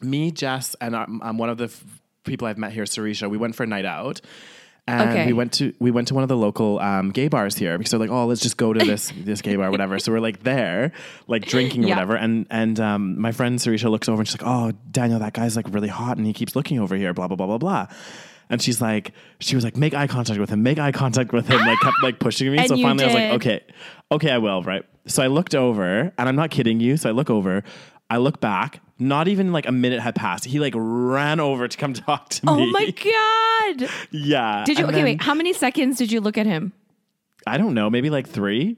me, 0.00 0.30
Jess, 0.30 0.76
and 0.80 0.94
I'm 0.94 1.38
one 1.38 1.48
of 1.50 1.56
the 1.56 1.64
f- 1.64 1.82
people 2.24 2.46
I've 2.46 2.58
met 2.58 2.72
here, 2.72 2.84
Sarisha, 2.84 3.28
we 3.28 3.38
went 3.38 3.54
for 3.56 3.62
a 3.62 3.66
night 3.66 3.84
out. 3.86 4.20
And 4.86 5.10
Okay. 5.10 5.26
we 5.26 5.32
went 5.32 5.52
to 5.54 5.72
we 5.78 5.90
went 5.90 6.08
to 6.08 6.14
one 6.14 6.22
of 6.22 6.28
the 6.28 6.36
local 6.36 6.78
um, 6.78 7.10
gay 7.10 7.28
bars 7.28 7.56
here 7.56 7.78
because 7.78 7.90
they're 7.90 8.00
like, 8.00 8.10
oh, 8.10 8.26
let's 8.26 8.42
just 8.42 8.58
go 8.58 8.72
to 8.74 8.84
this 8.84 9.12
this 9.16 9.40
gay 9.40 9.56
bar, 9.56 9.70
whatever. 9.70 9.98
So 9.98 10.12
we're 10.12 10.20
like 10.20 10.42
there, 10.42 10.92
like 11.26 11.46
drinking 11.46 11.84
or 11.84 11.88
Yeah. 11.88 11.94
whatever. 11.94 12.16
And 12.16 12.46
and 12.50 12.78
um, 12.80 13.18
my 13.18 13.32
friend 13.32 13.58
Sarisha 13.58 13.90
looks 13.90 14.08
over 14.10 14.20
and 14.20 14.28
she's 14.28 14.38
like, 14.40 14.46
oh, 14.46 14.72
Daniel, 14.90 15.18
that 15.20 15.32
guy's 15.32 15.56
like 15.56 15.66
really 15.72 15.88
hot 15.88 16.18
and 16.18 16.26
he 16.26 16.34
keeps 16.34 16.54
looking 16.54 16.78
over 16.80 16.96
here, 16.96 17.14
blah 17.14 17.28
blah 17.28 17.36
blah 17.36 17.46
blah 17.46 17.58
blah. 17.58 17.86
And 18.50 18.60
she's 18.60 18.82
like, 18.82 19.12
she 19.40 19.54
was 19.56 19.64
like, 19.64 19.74
make 19.78 19.94
eye 19.94 20.06
contact 20.06 20.38
with 20.38 20.50
him, 20.50 20.62
make 20.62 20.78
eye 20.78 20.92
contact 20.92 21.32
with 21.32 21.48
him, 21.48 21.64
like 21.64 21.80
kept 21.80 21.96
like 22.02 22.18
pushing 22.18 22.52
me. 22.52 22.58
And 22.58 22.68
so 22.68 22.76
finally 22.76 23.04
I 23.04 23.06
was 23.06 23.14
like, 23.14 23.30
okay, 23.30 23.62
okay, 24.12 24.30
I 24.30 24.36
will, 24.36 24.62
right? 24.62 24.84
So 25.06 25.22
I 25.22 25.28
looked 25.28 25.54
over, 25.54 26.12
and 26.18 26.28
I'm 26.28 26.36
not 26.36 26.50
kidding 26.50 26.78
you. 26.78 26.98
So 26.98 27.08
I 27.08 27.12
look 27.12 27.30
over, 27.30 27.64
I 28.10 28.18
look 28.18 28.42
back. 28.42 28.80
Not 28.98 29.26
even 29.28 29.52
like 29.52 29.66
a 29.66 29.72
minute 29.72 30.00
had 30.00 30.14
passed. 30.14 30.44
He 30.44 30.60
like 30.60 30.72
ran 30.76 31.40
over 31.40 31.66
to 31.66 31.76
come 31.76 31.92
talk 31.94 32.28
to 32.30 32.46
me. 32.46 32.52
Oh 32.52 32.56
me. 32.56 32.70
my 32.72 32.90
god! 32.90 33.90
Yeah. 34.12 34.64
Did 34.64 34.78
you? 34.78 34.84
And 34.84 34.94
Okay, 34.94 35.02
then- 35.02 35.04
wait. 35.04 35.22
How 35.22 35.34
many 35.34 35.52
seconds 35.52 35.98
did 35.98 36.12
you 36.12 36.20
look 36.20 36.38
at 36.38 36.46
him? 36.46 36.72
I 37.46 37.58
don't 37.58 37.74
know, 37.74 37.90
maybe 37.90 38.08
like 38.10 38.28
three. 38.28 38.76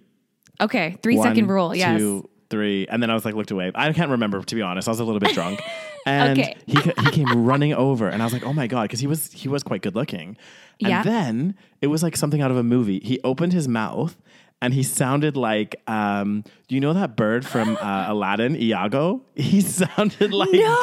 Okay, 0.60 0.96
three 1.02 1.16
second 1.20 1.46
One, 1.46 1.54
rule. 1.54 1.74
Yes. 1.74 2.00
Two, 2.00 2.28
three, 2.48 2.86
and 2.88 3.02
then 3.02 3.10
I 3.10 3.14
was 3.14 3.24
like 3.26 3.34
looked 3.34 3.50
away. 3.50 3.70
I 3.74 3.92
can't 3.92 4.10
remember 4.10 4.42
to 4.42 4.54
be 4.54 4.62
honest. 4.62 4.88
I 4.88 4.90
was 4.90 5.00
a 5.00 5.04
little 5.04 5.20
bit 5.20 5.34
drunk, 5.34 5.60
and 6.06 6.38
Okay. 6.38 6.56
he 6.66 6.80
ca- 6.80 7.02
he 7.02 7.10
came 7.10 7.44
running 7.44 7.74
over, 7.74 8.08
and 8.08 8.22
I 8.22 8.24
was 8.24 8.32
like, 8.32 8.44
oh 8.46 8.54
my 8.54 8.66
god, 8.66 8.82
because 8.84 9.00
he 9.00 9.06
was 9.06 9.30
he 9.32 9.48
was 9.48 9.62
quite 9.62 9.82
good 9.82 9.94
looking. 9.94 10.36
And 10.80 10.88
Yeah. 10.90 11.02
then 11.02 11.56
it 11.82 11.88
was 11.88 12.02
like 12.02 12.16
something 12.16 12.40
out 12.40 12.50
of 12.50 12.56
a 12.56 12.62
movie. 12.62 13.00
He 13.00 13.20
opened 13.22 13.52
his 13.52 13.68
mouth. 13.68 14.16
And 14.62 14.72
he 14.72 14.82
sounded 14.82 15.36
like, 15.36 15.76
um, 15.86 16.42
do 16.68 16.74
you 16.74 16.80
know 16.80 16.94
that 16.94 17.14
bird 17.16 17.44
from 17.46 17.76
uh, 17.76 18.04
Aladdin, 18.08 18.56
Iago? 18.60 19.22
He 19.34 19.60
sounded 19.62 20.32
like 20.32 20.50
No. 20.52 20.78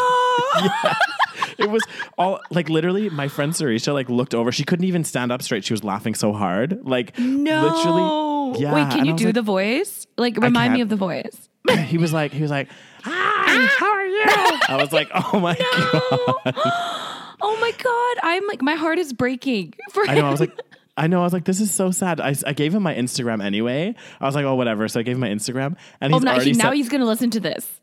it 1.58 1.70
was 1.70 1.82
all 2.18 2.40
like 2.52 2.70
literally. 2.70 3.10
My 3.10 3.28
friend 3.28 3.52
Sarisha 3.54 3.94
like 3.94 4.10
looked 4.10 4.36
over. 4.36 4.52
She 4.52 4.64
couldn't 4.64 4.86
even 4.86 5.04
stand 5.04 5.32
up 5.32 5.42
straight. 5.42 5.66
She 5.66 5.74
was 5.74 5.84
laughing 5.84 6.14
so 6.14 6.34
hard, 6.34 6.80
like 6.88 7.18
No. 7.18 7.62
literally. 7.64 8.62
Yeah. 8.62 8.74
Wait, 8.76 8.90
can 8.92 9.00
and 9.00 9.08
you 9.08 9.16
do 9.16 9.26
like- 9.26 9.34
the 9.34 9.42
voice? 9.42 10.06
Like, 10.18 10.38
remind 10.38 10.74
me 10.76 10.82
of 10.82 10.90
the 10.90 10.96
voice. 10.96 11.50
he 11.88 11.98
was 11.98 12.14
like, 12.14 12.32
he 12.32 12.42
was 12.44 12.52
like, 12.52 12.70
hi, 13.04 13.66
how 13.80 13.92
are 13.92 14.06
you? 14.06 14.24
I 14.70 14.78
was 14.80 14.92
like, 14.94 15.10
oh 15.16 15.40
my 15.40 15.56
god. 16.46 16.56
Oh 17.46 17.58
my 17.60 17.72
god! 17.72 18.18
I'm 18.32 18.48
like, 18.48 18.62
my 18.62 18.76
heart 18.76 18.98
is 19.00 19.12
breaking. 19.12 19.74
For 19.92 20.08
I 20.08 20.16
know. 20.16 20.26
I 20.26 20.32
was 20.32 20.40
like, 20.40 20.58
I 20.96 21.08
know. 21.08 21.22
I 21.22 21.24
was 21.24 21.34
like, 21.34 21.46
this 21.46 21.60
is 21.60 21.72
so 21.74 21.92
sad. 21.92 22.22
I, 22.22 22.36
I 22.46 22.54
gave 22.54 22.74
him 22.76 22.84
my 22.84 22.94
Instagram 22.94 23.44
anyway. 23.44 23.96
I 24.22 24.26
was 24.26 24.36
like, 24.36 24.46
oh 24.46 24.56
whatever. 24.56 24.88
So 24.88 25.00
I 25.00 25.04
gave 25.04 25.16
him 25.16 25.22
my 25.22 25.30
Instagram, 25.30 25.76
and 26.02 26.14
oh, 26.14 26.20
now, 26.20 26.34
already 26.34 26.52
he, 26.52 26.58
now 26.58 26.66
said- 26.66 26.74
he's 26.76 26.90
gonna 26.90 27.06
listen 27.06 27.30
to 27.32 27.40
this. 27.40 27.82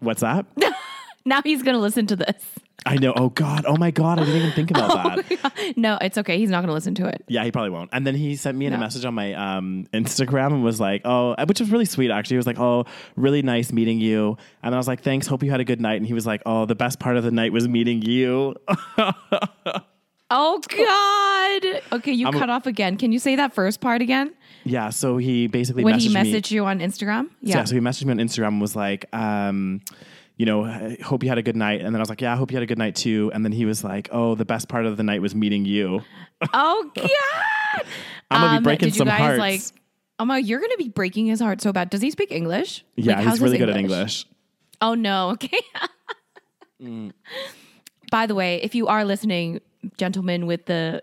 What's 0.00 0.20
that? 0.20 0.46
Now 1.24 1.40
he's 1.42 1.62
gonna 1.62 1.78
listen 1.78 2.06
to 2.08 2.16
this. 2.16 2.42
I 2.84 2.96
know. 2.96 3.12
Oh 3.14 3.28
god. 3.28 3.64
Oh 3.64 3.76
my 3.76 3.92
god. 3.92 4.18
I 4.18 4.24
didn't 4.24 4.40
even 4.40 4.52
think 4.52 4.70
about 4.72 4.90
that. 5.28 5.76
No, 5.76 5.96
it's 6.00 6.18
okay. 6.18 6.36
He's 6.36 6.50
not 6.50 6.62
gonna 6.62 6.72
listen 6.72 6.96
to 6.96 7.06
it. 7.06 7.22
Yeah, 7.28 7.44
he 7.44 7.52
probably 7.52 7.70
won't. 7.70 7.90
And 7.92 8.04
then 8.04 8.16
he 8.16 8.34
sent 8.34 8.58
me 8.58 8.66
in 8.66 8.72
a 8.72 8.78
message 8.78 9.04
on 9.04 9.14
my 9.14 9.32
um, 9.34 9.86
Instagram 9.94 10.48
and 10.48 10.64
was 10.64 10.80
like, 10.80 11.02
"Oh," 11.04 11.36
which 11.46 11.60
was 11.60 11.70
really 11.70 11.84
sweet 11.84 12.10
actually. 12.10 12.34
He 12.34 12.38
was 12.38 12.46
like, 12.48 12.58
"Oh, 12.58 12.86
really 13.14 13.42
nice 13.42 13.72
meeting 13.72 14.00
you." 14.00 14.36
And 14.64 14.74
I 14.74 14.78
was 14.78 14.88
like, 14.88 15.02
"Thanks. 15.02 15.28
Hope 15.28 15.44
you 15.44 15.50
had 15.52 15.60
a 15.60 15.64
good 15.64 15.80
night." 15.80 15.98
And 15.98 16.06
he 16.06 16.12
was 16.12 16.26
like, 16.26 16.42
"Oh, 16.44 16.66
the 16.66 16.74
best 16.74 16.98
part 16.98 17.16
of 17.16 17.22
the 17.22 17.30
night 17.30 17.52
was 17.52 17.68
meeting 17.68 18.02
you." 18.02 18.56
Oh 20.34 20.60
God. 20.68 21.82
Okay, 21.98 22.12
you 22.12 22.26
I'm 22.26 22.34
a- 22.34 22.38
cut 22.38 22.48
off 22.50 22.66
again. 22.66 22.96
Can 22.96 23.12
you 23.12 23.18
say 23.18 23.36
that 23.36 23.52
first 23.54 23.80
part 23.80 24.00
again? 24.02 24.32
yeah. 24.64 24.90
So 24.90 25.16
he 25.18 25.46
basically 25.46 25.84
When 25.84 25.94
messaged 25.94 26.00
he 26.02 26.08
me. 26.08 26.14
messaged 26.32 26.50
you 26.50 26.64
on 26.64 26.78
Instagram? 26.80 27.28
Yeah. 27.40 27.58
Yeah. 27.58 27.64
So 27.64 27.74
he 27.74 27.80
messaged 27.80 28.04
me 28.06 28.12
on 28.12 28.18
Instagram 28.18 28.48
and 28.48 28.60
was 28.60 28.74
like, 28.76 29.06
um, 29.14 29.80
you 30.36 30.46
know, 30.46 30.64
hope 31.04 31.22
you 31.22 31.28
had 31.28 31.38
a 31.38 31.42
good 31.42 31.56
night. 31.56 31.80
And 31.82 31.94
then 31.94 31.96
I 31.96 32.02
was 32.02 32.08
like, 32.08 32.20
yeah, 32.20 32.32
I 32.32 32.36
hope 32.36 32.50
you 32.50 32.56
had 32.56 32.62
a 32.62 32.66
good 32.66 32.78
night 32.78 32.94
too. 32.96 33.30
And 33.34 33.44
then 33.44 33.52
he 33.52 33.64
was 33.66 33.84
like, 33.84 34.08
oh, 34.12 34.34
the 34.34 34.44
best 34.44 34.68
part 34.68 34.86
of 34.86 34.96
the 34.96 35.02
night 35.02 35.20
was 35.20 35.34
meeting 35.34 35.64
you. 35.64 36.02
oh 36.54 36.90
God. 36.96 37.10
I'm 38.30 38.40
gonna 38.40 38.56
Um, 38.56 38.62
be 38.62 38.64
breaking 38.64 38.86
did 38.88 38.94
you 38.94 38.98
some 38.98 39.08
guys 39.08 39.18
hearts. 39.20 39.38
like? 39.38 39.60
Oh 40.18 40.24
my, 40.24 40.38
you're 40.38 40.60
gonna 40.60 40.76
be 40.78 40.88
breaking 40.88 41.26
his 41.26 41.40
heart 41.40 41.60
so 41.60 41.72
bad. 41.72 41.90
Does 41.90 42.00
he 42.00 42.10
speak 42.10 42.30
English? 42.32 42.84
yeah, 42.96 43.16
Like, 43.20 43.28
he's 43.28 43.40
really 43.40 43.58
good 43.58 43.68
at 43.70 43.76
English. 43.76 44.24
Oh 44.80 44.94
no. 44.94 45.30
Okay. 45.32 45.58
Mm. 46.82 47.12
By 48.10 48.26
the 48.26 48.34
way, 48.34 48.60
if 48.62 48.74
you 48.74 48.86
are 48.88 49.04
listening, 49.04 49.60
gentlemen 49.98 50.46
with 50.46 50.66
the 50.66 51.02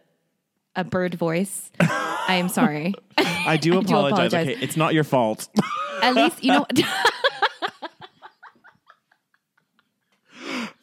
a 0.75 0.83
bird 0.83 1.15
voice, 1.15 1.71
I 1.79 2.35
am 2.35 2.49
sorry. 2.49 2.93
I 3.17 3.57
do 3.57 3.77
apologize. 3.79 4.33
apologize. 4.33 4.47
Okay, 4.47 4.63
it's 4.63 4.77
not 4.77 4.93
your 4.93 5.03
fault. 5.03 5.49
At 6.01 6.15
least 6.15 6.43
you 6.43 6.53
know. 6.53 6.65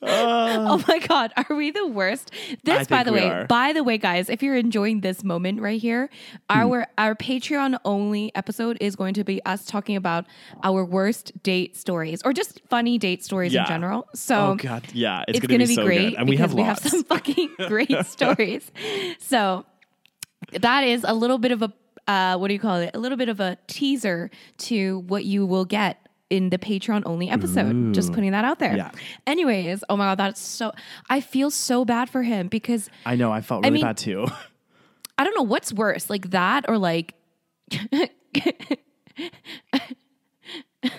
oh 0.07 0.83
my 0.89 0.99
god, 1.01 1.33
are 1.37 1.55
we 1.57 1.71
the 1.71 1.87
worst? 1.87 2.31
This, 2.65 2.87
by 2.87 3.03
the 3.03 3.13
way, 3.13 3.29
are. 3.29 3.41
Hmm. 3.43 3.47
by 3.47 3.73
the 3.73 3.83
way, 3.85 3.99
guys, 3.99 4.29
if 4.29 4.43
you're 4.43 4.57
enjoying 4.57 5.01
this 5.01 5.25
moment 5.25 5.61
right 5.61 5.81
here, 5.81 6.09
our 6.51 6.87
our 6.99 7.15
Patreon 7.15 7.79
only 7.85 8.35
episode 8.35 8.79
is 8.81 8.97
going 8.97 9.15
to 9.15 9.25
be 9.25 9.45
us 9.45 9.65
talking 9.67 9.97
about 9.97 10.27
our 10.63 10.85
worst 10.85 11.33
date 11.43 11.77
stories 11.77 12.23
or 12.25 12.33
just 12.33 12.61
funny 12.69 12.99
date 12.99 13.25
stories 13.25 13.53
Yeah. 13.53 13.63
in 13.63 13.67
general. 13.69 14.07
So 14.15 14.53
oh 14.53 14.55
god, 14.57 14.85
yeah, 14.93 15.25
it's, 15.29 15.39
it's 15.39 15.47
gonna, 15.47 15.59
be, 15.59 15.67
be 15.67 15.75
so 15.75 15.85
great 15.85 16.11
good, 16.11 16.19
and 16.19 16.29
we 16.29 16.37
have 16.37 16.55
we 16.55 16.63
lots. 16.63 16.83
have 16.83 16.91
some 16.93 17.05
fucking 17.05 17.51
great 17.69 18.07
stories. 18.07 18.71
So 19.19 19.65
that 20.53 20.85
is 20.85 21.05
a 21.07 21.15
little 21.15 21.39
bit 21.39 21.53
of 21.53 21.63
a 21.63 21.73
uh, 22.09 22.37
what 22.39 22.47
do 22.49 22.55
you 22.55 22.61
call 22.61 22.77
it? 22.77 22.93
A 22.95 23.01
little 23.01 23.19
bit 23.19 23.29
of 23.29 23.41
a 23.41 23.59
teaser 23.67 24.31
to 24.59 25.01
what 25.09 25.25
you 25.25 25.45
will 25.45 25.65
get 25.65 26.06
in 26.31 26.51
the 26.51 26.59
Patreon 26.59 27.03
only 27.07 27.31
episode. 27.31 27.95
Just 27.95 28.13
putting 28.13 28.33
that 28.33 28.45
out 28.45 28.59
there. 28.59 28.77
Yeah. 28.77 28.91
Anyways, 29.27 29.83
oh 29.89 29.97
my 29.97 30.05
god, 30.07 30.19
that's 30.19 30.41
so. 30.41 30.73
I 31.09 31.21
feel 31.21 31.51
so 31.51 31.85
bad 31.85 32.11
for 32.11 32.23
him 32.23 32.49
because 32.49 32.91
I 33.05 33.17
know. 33.17 33.33
I 33.33 33.41
felt 33.41 33.65
I 33.65 33.69
really 33.69 33.79
mean- 33.79 33.85
bad 33.87 33.97
too. 33.97 34.27
I 35.19 35.25
don't 35.25 35.35
know 35.35 35.43
what's 35.45 35.73
worse, 35.73 36.11
like 36.11 36.31
that 36.31 36.67
or 36.69 36.79
like. 36.79 37.15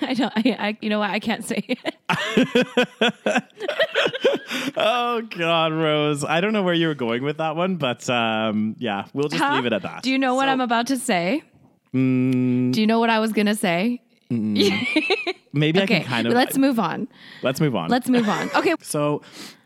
I 0.01 0.13
don't. 0.15 0.33
I, 0.35 0.55
I. 0.59 0.77
You 0.81 0.89
know 0.89 0.99
what? 0.99 1.11
I 1.11 1.19
can't 1.19 1.45
say 1.45 1.63
it. 1.67 1.95
oh 4.75 5.21
God, 5.21 5.71
Rose. 5.73 6.23
I 6.25 6.41
don't 6.41 6.53
know 6.53 6.63
where 6.63 6.73
you 6.73 6.87
were 6.87 6.95
going 6.95 7.23
with 7.23 7.37
that 7.37 7.55
one, 7.55 7.75
but 7.77 8.09
um, 8.09 8.75
yeah, 8.79 9.05
we'll 9.13 9.29
just 9.29 9.41
Huh? 9.41 9.55
leave 9.55 9.65
it 9.65 9.73
at 9.73 9.83
that. 9.83 10.03
Do 10.03 10.11
you 10.11 10.17
know 10.17 10.35
what 10.35 10.49
I'm 10.49 10.61
about 10.61 10.87
to 10.87 10.97
say? 10.97 11.43
Mm, 11.93 12.73
Do 12.73 12.81
you 12.81 12.87
know 12.87 12.99
what 12.99 13.09
I 13.09 13.19
was 13.19 13.31
gonna 13.31 13.55
say? 13.55 14.01
Maybe 14.29 15.79
I 15.79 15.83
Okay, 15.83 15.99
can 15.99 16.03
kind 16.03 16.27
of 16.27 16.33
let's 16.33 16.57
move 16.57 16.79
on. 16.79 17.07
let's 17.43 17.59
move 17.61 17.75
on. 17.75 17.89
Let's 17.89 18.09
move 18.09 18.27
on. 18.29 18.49
Okay, 18.55 18.75
so, 18.81 19.21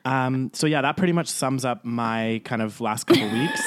um, 0.06 0.52
so 0.54 0.67
yeah, 0.67 0.82
that 0.82 0.97
pretty 0.97 1.13
much 1.13 1.28
sums 1.28 1.65
up 1.65 1.84
my 1.86 2.41
kind 2.45 2.62
of 2.62 2.80
last 2.82 3.06
couple 3.08 3.28
weeks. 3.39 3.62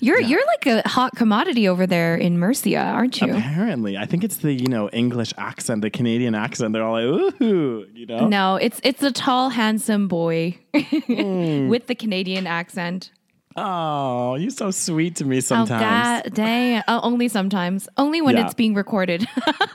you're 0.00 0.20
you're 0.20 0.44
like 0.46 0.66
a 0.66 0.88
hot 0.88 1.14
commodity 1.14 1.68
over 1.68 1.86
there 1.86 2.16
in 2.16 2.38
Murcia, 2.38 2.78
aren't 2.80 3.20
you? 3.20 3.32
Apparently, 3.36 3.96
I 3.96 4.04
think 4.06 4.24
it's 4.24 4.38
the 4.38 4.52
you 4.52 4.66
know 4.66 4.88
English 4.90 5.32
accent, 5.38 5.82
the 5.82 5.90
Canadian 5.90 6.34
accent. 6.34 6.72
They're 6.72 6.82
all 6.82 6.94
like, 6.94 7.40
ooh, 7.40 7.86
you 7.94 8.06
know. 8.06 8.26
No, 8.28 8.56
it's 8.56 8.80
it's 8.82 9.02
a 9.02 9.12
tall, 9.12 9.50
handsome 9.50 10.08
boy 10.08 10.58
Hmm. 10.74 11.68
with 11.72 11.86
the 11.86 11.94
Canadian 11.94 12.46
accent. 12.46 13.10
Oh, 13.58 14.34
you're 14.34 14.50
so 14.50 14.70
sweet 14.70 15.16
to 15.16 15.24
me 15.24 15.40
sometimes. 15.40 15.70
Oh 15.70 15.74
sometimes. 15.84 16.22
God, 16.24 16.34
dang! 16.34 16.82
Oh, 16.88 17.00
only 17.02 17.28
sometimes. 17.28 17.88
Only 17.96 18.20
when 18.20 18.36
Yeah. 18.36 18.44
it's 18.44 18.54
being 18.54 18.74
recorded. 18.74 19.26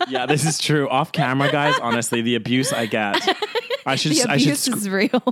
Yeah, 0.08 0.26
this 0.28 0.46
is 0.46 0.60
true. 0.60 0.88
Off 0.90 1.12
camera, 1.12 1.52
guys. 1.52 1.74
Honestly, 1.82 2.22
the 2.22 2.36
abuse 2.36 2.72
I 2.74 2.86
get. 2.86 3.16
I 3.86 3.96
should 3.96 4.12
the 4.12 4.26
I 4.30 4.38
should 4.38 4.48
abuse 4.50 4.60
sc- 4.60 4.76
is 4.76 4.90
real. 4.90 5.24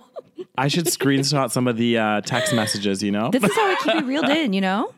I 0.57 0.67
should 0.67 0.85
screenshot 0.85 1.51
some 1.51 1.67
of 1.67 1.77
the 1.77 1.97
uh, 1.99 2.21
text 2.21 2.53
messages. 2.53 3.03
You 3.03 3.12
know. 3.12 3.29
this 3.29 3.43
is 3.43 3.55
how 3.55 3.69
I 3.71 3.75
keep 3.83 3.95
it 3.95 4.05
reeled 4.05 4.29
in. 4.29 4.53
You 4.53 4.62
know, 4.62 4.93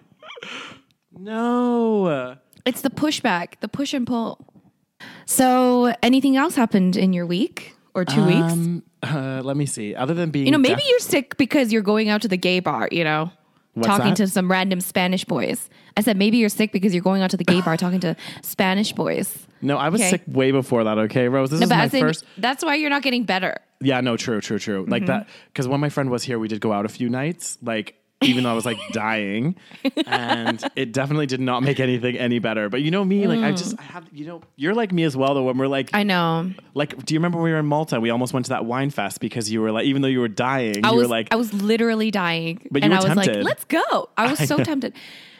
no. 1.17 2.37
it's 2.65 2.81
the 2.81 2.89
pushback, 2.89 3.59
the 3.59 3.67
push 3.67 3.93
and 3.93 4.07
pull. 4.07 4.45
So, 5.25 5.93
anything 6.03 6.37
else 6.37 6.55
happened 6.55 6.95
in 6.95 7.11
your 7.13 7.25
week 7.25 7.75
or 7.95 8.05
two 8.05 8.23
weeks? 8.25 8.53
Um, 8.53 8.83
uh, 9.03 9.41
let 9.43 9.57
me 9.57 9.65
see. 9.65 9.95
Other 9.95 10.13
than 10.13 10.29
being, 10.29 10.45
You 10.45 10.51
know, 10.51 10.57
maybe 10.57 10.75
def- 10.81 10.89
you're 10.89 10.99
sick 10.99 11.37
because 11.37 11.73
you're 11.73 11.81
going 11.81 12.09
out 12.09 12.21
to 12.21 12.27
the 12.27 12.37
gay 12.37 12.59
bar, 12.59 12.87
you 12.91 13.03
know, 13.03 13.31
What's 13.73 13.87
talking 13.87 14.09
that? 14.09 14.17
to 14.17 14.27
some 14.27 14.51
random 14.51 14.81
Spanish 14.81 15.23
boys. 15.25 15.69
I 15.95 16.01
said, 16.01 16.17
maybe 16.17 16.37
you're 16.37 16.49
sick 16.49 16.71
because 16.71 16.93
you're 16.93 17.03
going 17.03 17.21
out 17.21 17.29
to 17.31 17.37
the 17.37 17.43
gay 17.43 17.61
bar 17.61 17.77
talking 17.77 17.99
to 18.01 18.15
Spanish 18.41 18.91
boys. 18.93 19.47
no, 19.61 19.77
I 19.77 19.89
was 19.89 20.01
okay. 20.01 20.09
sick 20.09 20.21
way 20.27 20.51
before 20.51 20.83
that. 20.83 20.97
Okay, 20.97 21.27
Rose. 21.29 21.49
This 21.51 21.59
No, 21.59 21.65
is 21.65 21.69
my 21.69 21.83
in, 21.83 21.89
first. 21.89 22.25
that's 22.37 22.63
why 22.65 22.75
you're 22.75 22.89
not 22.89 23.01
getting 23.01 23.23
better. 23.23 23.57
Yeah, 23.79 24.01
no, 24.01 24.17
true, 24.17 24.41
true, 24.41 24.59
true. 24.59 24.85
Like 24.87 25.03
Mm-hmm. 25.03 25.07
that, 25.07 25.27
because 25.47 25.67
when 25.67 25.79
my 25.79 25.89
friend 25.89 26.09
was 26.09 26.23
here, 26.23 26.37
we 26.39 26.47
did 26.47 26.59
go 26.61 26.71
out 26.73 26.85
a 26.85 26.89
few 26.89 27.09
nights. 27.09 27.57
Like, 27.61 27.95
even 28.21 28.43
though 28.43 28.51
I 28.51 28.53
was 28.53 28.65
like 28.65 28.77
dying, 28.91 29.55
and 30.05 30.63
it 30.75 30.91
definitely 30.91 31.25
did 31.25 31.39
not 31.41 31.63
make 31.63 31.79
anything 31.79 32.17
any 32.17 32.39
better. 32.39 32.69
But 32.69 32.81
you 32.81 32.91
know 32.91 33.03
me, 33.03 33.27
like 33.27 33.39
I 33.39 33.51
just 33.51 33.79
I 33.79 33.83
have, 33.83 34.07
you 34.13 34.25
know, 34.25 34.41
you're 34.55 34.73
like 34.73 34.91
me 34.91 35.03
as 35.03 35.15
well. 35.17 35.33
Though 35.33 35.43
when 35.43 35.57
we're 35.57 35.67
like, 35.67 35.89
Mm. 35.91 35.97
I 35.97 36.03
know. 36.03 36.51
like, 36.73 37.05
do 37.05 37.13
you 37.13 37.19
remember 37.19 37.37
when 37.37 37.45
we 37.45 37.51
were 37.51 37.59
in 37.59 37.65
Malta? 37.65 37.99
We 37.99 38.09
almost 38.09 38.33
went 38.33 38.45
to 38.45 38.49
that 38.49 38.65
wine 38.65 38.89
fest 38.89 39.19
because 39.19 39.51
you 39.51 39.61
were 39.61 39.71
like, 39.71 39.85
even 39.85 40.01
though 40.01 40.07
you 40.07 40.19
were 40.19 40.27
dying, 40.27 40.85
I 40.85 40.89
you 40.91 40.95
was 40.97 41.05
were 41.05 41.09
like, 41.11 41.27
I 41.31 41.35
was 41.35 41.53
literally 41.53 42.11
dying, 42.11 42.67
But 42.71 42.81
you 42.83 42.85
and 42.85 42.91
were 42.93 42.99
I 42.99 43.03
was 43.15 43.15
tempted. 43.25 43.35
like, 43.37 43.45
"Let's 43.45 43.65
go!" 43.65 44.09
I 44.17 44.29
was 44.29 44.39
so 44.47 44.57
tempted, 44.57 44.93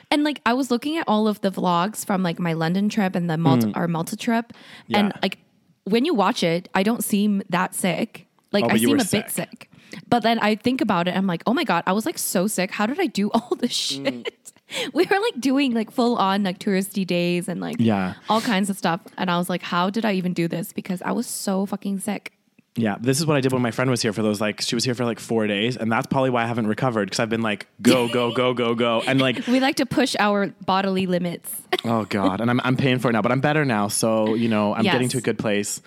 and 0.10 0.24
like 0.24 0.41
I 0.46 0.54
was 0.54 0.72
looking 0.72 0.98
at 0.98 1.08
all 1.08 1.28
of 1.28 1.41
the 1.41 1.52
vlogs 1.52 2.06
from 2.06 2.24
like 2.24 2.39
my 2.39 2.54
London 2.54 2.89
trip 2.89 3.15
and 3.15 3.30
the 3.30 3.38
Malta 3.38 3.72
our 3.76 3.88
Malta 3.88 4.15
trip, 4.17 4.54
and 4.94 5.13
Mm. 5.13 5.22
Like 5.22 5.38
when 5.86 6.06
you 6.06 6.13
watch 6.13 6.44
it, 6.44 6.70
I 6.76 6.84
don't 6.84 7.04
seem 7.04 7.41
that 7.50 7.74
sick. 7.74 8.28
Like 8.52 8.65
Oh, 8.65 8.70
I 8.70 8.78
seem 8.78 9.00
a 9.00 9.06
bit 9.06 9.32
sick. 9.32 9.71
But 10.10 10.24
then 10.24 10.40
I 10.40 10.56
think 10.56 10.82
about 10.82 11.08
it, 11.08 11.16
I'm 11.16 11.28
like, 11.28 11.44
oh 11.46 11.54
my 11.54 11.64
God, 11.64 11.84
I 11.88 11.94
was 11.94 12.06
like 12.06 12.18
so 12.18 12.48
sick. 12.48 12.72
How 12.72 12.86
did 12.86 13.00
I 13.00 13.08
do 13.08 13.30
all 13.34 13.56
this 13.58 13.72
Mm. 13.72 14.06
shit? 14.26 14.34
We 14.94 15.04
were 15.06 15.20
like 15.20 15.42
doing 15.42 15.74
like 15.74 15.92
full 15.92 16.16
on 16.16 16.44
like 16.44 16.58
touristy 16.58 17.06
days 17.06 17.50
and 17.50 17.60
like 17.60 17.76
Yeah. 17.80 18.14
all 18.30 18.40
kinds 18.40 18.70
of 18.70 18.78
stuff. 18.78 19.02
And 19.18 19.30
I 19.30 19.38
was 19.38 19.50
like, 19.50 19.62
how 19.62 19.90
did 19.90 20.06
I 20.06 20.14
even 20.14 20.32
do 20.32 20.48
this? 20.48 20.72
Because 20.72 21.02
I 21.02 21.12
was 21.12 21.28
so 21.28 21.66
fucking 21.66 22.00
sick. 22.00 22.32
Yeah, 22.78 22.96
this 23.02 23.20
is 23.20 23.26
what 23.26 23.36
I 23.36 23.42
did 23.42 23.52
when 23.52 23.62
my 23.62 23.72
friend 23.72 23.90
was 23.92 24.02
here 24.02 24.14
for 24.14 24.22
those 24.22 24.40
like 24.40 24.62
she 24.62 24.76
was 24.76 24.86
here 24.86 24.96
for 24.96 25.04
like 25.04 25.20
four 25.20 25.46
days, 25.46 25.76
and 25.76 25.92
that's 25.92 26.08
probably 26.08 26.30
why 26.30 26.44
I 26.44 26.46
haven't 26.48 26.68
recovered 26.68 27.04
because 27.08 27.20
I've 27.20 27.28
been 27.28 27.42
like 27.42 27.68
go 27.82 28.08
go 28.08 28.32
go 28.32 28.54
go 28.54 28.74
go 28.74 29.02
and 29.06 29.20
like 29.20 29.46
We 29.48 29.60
like 29.60 29.76
to 29.76 29.86
push 29.86 30.16
our 30.18 30.48
bodily 30.66 31.06
limits. 31.06 31.52
oh 31.84 32.06
god, 32.06 32.40
and 32.40 32.50
I'm 32.50 32.62
I'm 32.64 32.78
paying 32.78 33.00
for 33.00 33.10
it 33.10 33.12
now, 33.12 33.22
but 33.22 33.34
I'm 33.34 33.42
better 33.42 33.66
now, 33.66 33.90
so 33.90 34.36
you 34.36 34.48
know 34.48 34.74
I'm 34.74 34.84
getting 34.86 35.10
to 35.10 35.18
a 35.18 35.22
good 35.22 35.38
place, 35.38 35.82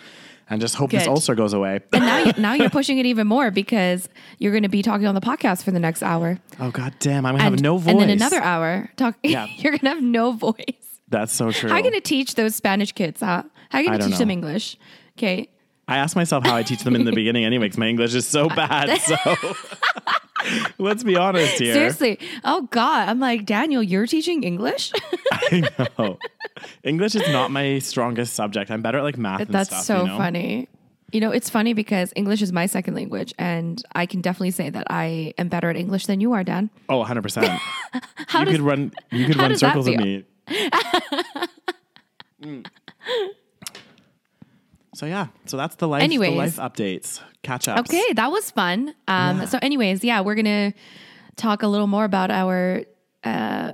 and 0.50 0.60
just 0.60 0.74
hope 0.74 0.90
this 0.90 1.06
ulcer 1.06 1.34
goes 1.34 1.52
away. 1.52 1.80
And 1.92 2.04
now, 2.04 2.18
you, 2.18 2.32
now 2.38 2.52
you're 2.54 2.70
pushing 2.70 2.98
it 2.98 3.06
even 3.06 3.26
more 3.26 3.50
because 3.50 4.08
you're 4.38 4.52
going 4.52 4.62
to 4.64 4.68
be 4.68 4.82
talking 4.82 5.06
on 5.06 5.14
the 5.14 5.20
podcast 5.20 5.62
for 5.64 5.70
the 5.70 5.78
next 5.80 6.02
hour. 6.02 6.38
oh 6.60 6.70
god 6.70 6.94
damn, 7.00 7.24
I'm 7.26 7.34
gonna 7.34 7.44
And, 7.44 7.54
have 7.54 7.62
no 7.62 7.78
voice. 7.78 7.90
and 7.92 8.00
then 8.00 8.10
another 8.10 8.40
hour, 8.40 8.90
talk. 8.96 9.16
Yeah. 9.22 9.46
you're 9.56 9.72
going 9.72 9.80
to 9.80 9.88
have 9.88 10.02
no 10.02 10.32
voice. 10.32 10.54
That's 11.08 11.32
so 11.32 11.50
true. 11.52 11.68
How 11.68 11.76
are 11.76 11.78
you 11.78 11.84
going 11.90 11.94
to 11.94 12.00
teach 12.00 12.34
those 12.34 12.54
Spanish 12.54 12.92
kids, 12.92 13.20
huh? 13.20 13.42
How 13.70 13.78
are 13.78 13.82
you 13.82 13.88
I 13.88 13.90
going 13.90 13.98
to 13.98 14.02
don't 14.04 14.10
teach 14.10 14.18
them. 14.18 14.30
English? 14.30 14.76
Okay. 15.18 15.48
I 15.86 15.98
asked 15.98 16.16
myself 16.16 16.44
how 16.46 16.56
I 16.56 16.62
teach 16.62 16.82
them 16.82 16.94
in 16.96 17.04
the 17.04 17.12
beginning 17.12 17.44
anyway, 17.44 17.66
because 17.66 17.78
my 17.78 17.88
English 17.88 18.14
is 18.14 18.26
so 18.26 18.48
bad. 18.48 18.98
So 20.44 20.74
let's 20.78 21.02
be 21.02 21.16
honest 21.16 21.58
here. 21.58 21.72
Seriously. 21.72 22.18
Oh, 22.44 22.62
God. 22.70 23.08
I'm 23.08 23.18
like, 23.18 23.46
Daniel, 23.46 23.82
you're 23.82 24.06
teaching 24.06 24.42
English? 24.42 24.92
I 25.32 25.62
know. 25.98 26.18
English 26.82 27.14
is 27.14 27.26
not 27.28 27.50
my 27.50 27.78
strongest 27.78 28.34
subject. 28.34 28.70
I'm 28.70 28.82
better 28.82 28.98
at 28.98 29.04
like 29.04 29.16
math 29.16 29.40
and 29.40 29.48
That's 29.50 29.70
stuff. 29.70 29.84
so 29.84 30.02
you 30.02 30.08
know? 30.08 30.18
funny. 30.18 30.68
You 31.12 31.20
know, 31.20 31.30
it's 31.30 31.48
funny 31.48 31.72
because 31.72 32.12
English 32.14 32.42
is 32.42 32.52
my 32.52 32.66
second 32.66 32.94
language, 32.94 33.32
and 33.38 33.82
I 33.94 34.04
can 34.04 34.20
definitely 34.20 34.50
say 34.50 34.68
that 34.68 34.86
I 34.90 35.32
am 35.38 35.48
better 35.48 35.70
at 35.70 35.76
English 35.76 36.06
than 36.06 36.20
you 36.20 36.32
are, 36.32 36.44
Dan. 36.44 36.68
Oh, 36.90 36.98
100 36.98 37.22
percent. 37.22 37.46
You 37.94 38.44
does- 38.44 38.48
could 38.56 38.60
run. 38.60 38.92
You 39.12 39.26
could 39.26 39.36
run 39.36 39.56
circles 39.56 39.88
with 39.88 39.98
me. 40.00 40.24
Mm. 42.42 42.66
So 44.94 45.06
yeah, 45.06 45.28
so 45.46 45.56
that's 45.56 45.76
the 45.76 45.88
life. 45.88 46.02
Anyways. 46.02 46.30
the 46.30 46.36
life 46.36 46.56
updates, 46.56 47.20
catch 47.42 47.68
up. 47.68 47.78
Okay, 47.80 48.12
that 48.14 48.30
was 48.30 48.50
fun. 48.50 48.94
Um, 49.08 49.38
Yeah. 49.40 49.44
So, 49.46 49.58
anyways, 49.60 50.04
yeah, 50.04 50.20
we're 50.20 50.34
gonna 50.36 50.72
talk 51.36 51.62
a 51.62 51.66
little 51.68 51.86
more 51.88 52.04
about 52.04 52.30
our 52.30 52.82
uh, 53.24 53.72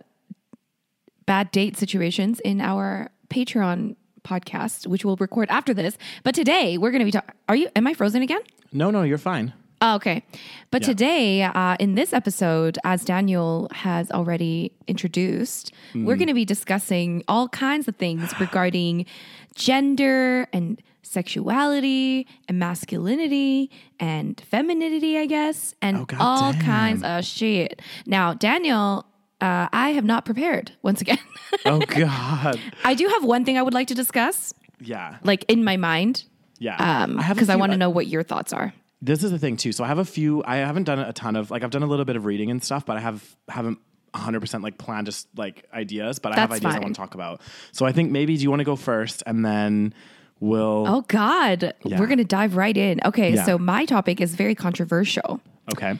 bad 1.26 1.50
date 1.50 1.76
situations 1.76 2.40
in 2.40 2.60
our 2.60 3.10
Patreon 3.28 3.96
podcast, 4.22 4.86
which 4.86 5.04
we'll 5.04 5.16
record 5.16 5.48
after 5.50 5.72
this. 5.74 5.96
But 6.24 6.34
today 6.34 6.78
we're 6.78 6.90
gonna 6.90 7.04
be 7.04 7.10
talking. 7.12 7.34
Are 7.48 7.56
you? 7.56 7.68
Am 7.76 7.86
I 7.86 7.94
frozen 7.94 8.22
again? 8.22 8.40
No, 8.72 8.90
no, 8.90 9.02
you're 9.02 9.18
fine. 9.18 9.52
Oh, 9.82 9.94
okay. 9.94 10.22
But 10.70 10.82
Yeah. 10.82 10.88
today, 10.88 11.42
uh, 11.42 11.76
in 11.80 11.94
this 11.94 12.12
episode, 12.12 12.78
as 12.84 13.02
Daniel 13.02 13.66
has 13.72 14.10
already 14.10 14.72
introduced, 14.86 15.72
we're 15.94 16.16
going 16.16 16.28
to 16.28 16.34
be 16.34 16.44
discussing 16.44 17.24
all 17.26 17.48
kinds 17.48 17.88
of 17.88 17.96
things 17.96 18.38
regarding 18.38 19.06
gender 19.54 20.46
and 20.52 20.82
sexuality 21.02 22.26
and 22.48 22.58
masculinity 22.58 23.70
and 23.98 24.40
femininity, 24.50 25.18
I 25.18 25.26
guess, 25.26 25.74
and 25.80 25.98
Oh, 25.98 26.06
all 26.18 26.52
damn. 26.52 26.62
kinds 26.62 27.02
of 27.02 27.24
shit. 27.24 27.80
Now, 28.06 28.34
Daniel, 28.34 29.06
uh, 29.40 29.68
I 29.72 29.90
have 29.90 30.04
not 30.04 30.24
prepared 30.24 30.72
once 30.82 31.00
again. 31.00 31.18
Oh 31.64 31.78
God. 31.86 32.60
I 32.84 32.94
do 32.94 33.08
have 33.08 33.24
one 33.24 33.44
thing 33.44 33.56
I 33.58 33.62
would 33.62 33.74
like 33.74 33.88
to 33.88 33.94
discuss, 33.94 34.52
Yeah. 34.80 35.16
like 35.24 35.44
in 35.48 35.64
my 35.64 35.76
mind, 35.76 36.24
Yeah. 36.58 36.76
um, 36.76 37.18
I 37.18 37.32
because 37.32 37.48
I 37.48 37.56
want 37.56 37.72
to 37.72 37.78
know 37.78 37.90
what 37.90 38.06
your 38.06 38.22
thoughts 38.22 38.52
are. 38.52 38.72
This 39.02 39.24
is 39.24 39.30
the 39.30 39.38
thing 39.38 39.56
too. 39.56 39.72
So 39.72 39.82
I 39.82 39.86
have 39.88 39.98
a 39.98 40.04
few. 40.04 40.42
I 40.44 40.56
haven't 40.56 40.84
done 40.84 40.98
a 40.98 41.12
ton 41.14 41.34
of 41.36 41.50
like 41.50 41.64
I've 41.64 41.70
done 41.70 41.82
a 41.82 41.86
little 41.86 42.04
bit 42.04 42.16
of 42.16 42.26
reading 42.26 42.50
and 42.50 42.62
stuff, 42.62 42.84
but 42.84 42.98
I 42.98 43.00
have 43.00 43.24
haven't 43.48 43.78
100 44.12 44.40
percent 44.40 44.62
like 44.62 44.76
planned 44.76 45.06
just 45.06 45.26
like 45.36 45.64
ideas. 45.72 46.18
But 46.18 46.32
I 46.36 46.40
have 46.40 46.50
That's 46.50 46.60
ideas 46.60 46.74
I 46.76 46.80
want 46.80 46.94
to 46.94 47.00
talk 47.00 47.14
about. 47.14 47.40
So 47.72 47.86
I 47.86 47.92
think 47.92 48.10
maybe 48.10 48.36
do 48.36 48.42
you 48.42 48.50
want 48.50 48.60
to 48.60 48.64
go 48.64 48.76
first 48.76 49.22
and 49.26 49.42
then 49.42 49.94
we'll. 50.40 50.84
Oh 50.88 51.04
God, 51.08 51.74
Yeah. 51.84 51.98
we're 51.98 52.06
gonna 52.06 52.24
dive 52.24 52.56
right 52.56 52.76
in. 52.76 53.00
Okay, 53.04 53.34
Yeah. 53.34 53.44
so 53.44 53.58
my 53.58 53.84
topic 53.84 54.20
is 54.20 54.34
very 54.34 54.54
controversial. 54.54 55.40
Okay. 55.72 55.98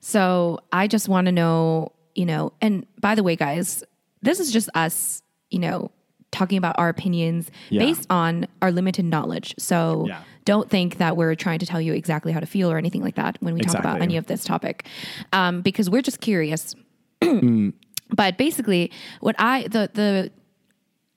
So 0.00 0.60
I 0.72 0.86
just 0.86 1.08
want 1.08 1.26
to 1.26 1.32
know, 1.32 1.92
you 2.14 2.24
know, 2.24 2.52
and 2.60 2.86
by 3.00 3.14
the 3.14 3.22
way, 3.22 3.36
guys, 3.36 3.84
this 4.22 4.40
is 4.40 4.50
just 4.52 4.68
us, 4.74 5.22
you 5.50 5.58
know, 5.58 5.90
talking 6.32 6.56
about 6.58 6.76
our 6.78 6.88
opinions 6.88 7.50
Yeah. 7.70 7.80
based 7.80 8.06
on 8.08 8.46
our 8.62 8.70
limited 8.70 9.04
knowledge. 9.04 9.54
So 9.58 10.08
don't 10.46 10.70
think 10.70 10.98
that 10.98 11.16
we're 11.16 11.34
trying 11.34 11.58
to 11.58 11.66
tell 11.66 11.80
you 11.80 11.92
exactly 11.92 12.32
how 12.32 12.40
to 12.40 12.46
feel 12.46 12.70
or 12.70 12.78
anything 12.78 13.02
like 13.02 13.16
that 13.16 13.36
when 13.40 13.52
we 13.54 13.60
talk 13.60 13.78
about 13.78 14.00
any 14.00 14.16
of 14.16 14.26
this 14.26 14.42
topic, 14.44 14.86
um, 15.32 15.60
because 15.60 15.90
we're 15.90 16.02
just 16.02 16.20
curious. 16.20 16.74
Mm. 17.22 17.74
But 18.08 18.38
basically, 18.38 18.90
what 19.20 19.36
I 19.38 19.64
the 19.64 19.90
the 19.92 20.30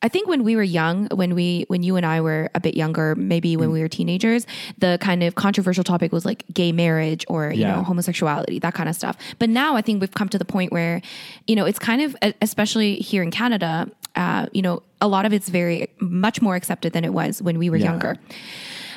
I 0.03 0.09
think 0.09 0.27
when 0.27 0.43
we 0.43 0.55
were 0.57 0.63
young, 0.63 1.07
when 1.07 1.33
we 1.33 1.65
when 1.69 1.81
you 1.81 1.95
and 1.95 2.05
I 2.05 2.19
were 2.21 2.49
a 2.53 2.59
bit 2.59 2.75
younger, 2.75 3.15
maybe 3.15 3.55
Mm. 3.55 3.59
when 3.61 3.71
we 3.71 3.79
were 3.81 3.87
teenagers, 3.87 4.45
the 4.77 4.97
kind 5.01 5.23
of 5.23 5.35
controversial 5.35 5.83
topic 5.83 6.11
was 6.11 6.25
like 6.25 6.43
gay 6.53 6.71
marriage 6.73 7.25
or 7.29 7.51
you 7.51 7.61
Yeah. 7.61 7.75
know 7.77 7.83
homosexuality, 7.83 8.59
that 8.59 8.73
kind 8.73 8.89
of 8.89 8.95
stuff. 8.95 9.15
But 9.39 9.49
now 9.49 9.75
I 9.77 9.81
think 9.81 10.01
we've 10.01 10.13
come 10.13 10.27
to 10.29 10.37
the 10.37 10.45
point 10.45 10.71
where, 10.73 11.01
you 11.47 11.55
know, 11.55 11.65
it's 11.65 11.79
kind 11.79 12.01
of 12.01 12.15
especially 12.41 12.95
here 12.95 13.23
in 13.23 13.31
Canada, 13.31 13.89
uh, 14.15 14.47
you 14.51 14.61
know, 14.61 14.83
a 14.99 15.07
lot 15.07 15.25
of 15.25 15.31
it's 15.33 15.47
very 15.49 15.87
much 15.99 16.41
more 16.41 16.55
accepted 16.55 16.91
than 16.93 17.05
it 17.05 17.13
was 17.13 17.41
when 17.41 17.57
we 17.57 17.69
were 17.69 17.77
Yeah. 17.77 17.85
younger. 17.91 18.17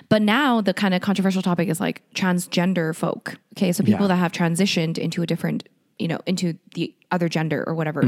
But 0.08 0.22
now 0.22 0.60
the 0.60 0.74
kind 0.74 0.92
of 0.94 1.00
controversial 1.02 1.42
topic 1.42 1.68
is 1.68 1.80
like 1.80 2.02
transgender 2.14 2.94
folk. 2.94 3.36
Okay, 3.56 3.72
so 3.72 3.82
people 3.84 4.02
Yeah. 4.02 4.08
that 4.08 4.16
have 4.16 4.32
transitioned 4.32 4.98
into 4.98 5.22
a 5.22 5.26
different, 5.26 5.68
you 5.98 6.08
know, 6.08 6.20
into 6.26 6.58
the 6.74 6.94
other 7.10 7.28
gender 7.28 7.64
or 7.66 7.74
whatever. 7.74 8.00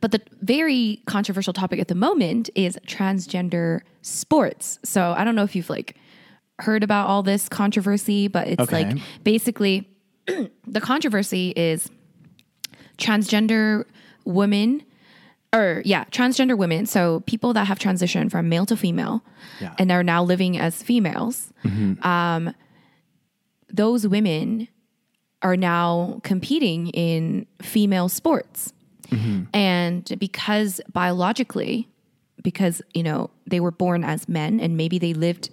But 0.00 0.12
the 0.12 0.20
very 0.40 1.02
controversial 1.06 1.52
topic 1.52 1.80
at 1.80 1.88
the 1.88 1.94
moment 1.94 2.48
is 2.54 2.78
transgender 2.86 3.80
sports. 4.02 4.78
So 4.84 5.12
I 5.16 5.24
don't 5.24 5.34
know 5.34 5.42
if 5.44 5.54
you've 5.56 5.68
like 5.70 5.96
heard 6.60 6.82
about 6.82 7.08
all 7.08 7.22
this 7.22 7.48
controversy, 7.48 8.28
but 8.28 8.48
it's 8.48 8.62
Okay. 8.62 8.84
like 8.84 8.98
basically 9.24 9.88
the 10.66 10.80
controversy 10.80 11.50
is 11.56 11.90
transgender 12.98 13.84
women 14.24 14.82
or 15.52 15.82
yeah, 15.84 16.04
transgender 16.06 16.56
women. 16.56 16.86
So 16.86 17.20
people 17.20 17.52
that 17.54 17.66
have 17.66 17.78
transitioned 17.78 18.30
from 18.30 18.48
male 18.48 18.66
to 18.66 18.76
female 18.76 19.22
Yeah. 19.60 19.74
and 19.78 19.90
are 19.92 20.02
now 20.02 20.22
living 20.22 20.58
as 20.58 20.82
females. 20.82 21.52
Um, 22.02 22.54
those 23.68 24.06
women 24.06 24.68
are 25.46 25.56
now 25.56 26.20
competing 26.24 26.88
in 26.88 27.46
female 27.62 28.08
sports. 28.08 28.72
And 29.54 30.04
because 30.18 30.80
biologically, 30.92 31.88
because, 32.42 32.82
you 32.92 33.04
know, 33.04 33.30
they 33.46 33.60
were 33.60 33.70
born 33.70 34.02
as 34.02 34.28
men 34.28 34.58
and 34.58 34.76
maybe 34.76 34.98
they 34.98 35.14
lived, 35.14 35.50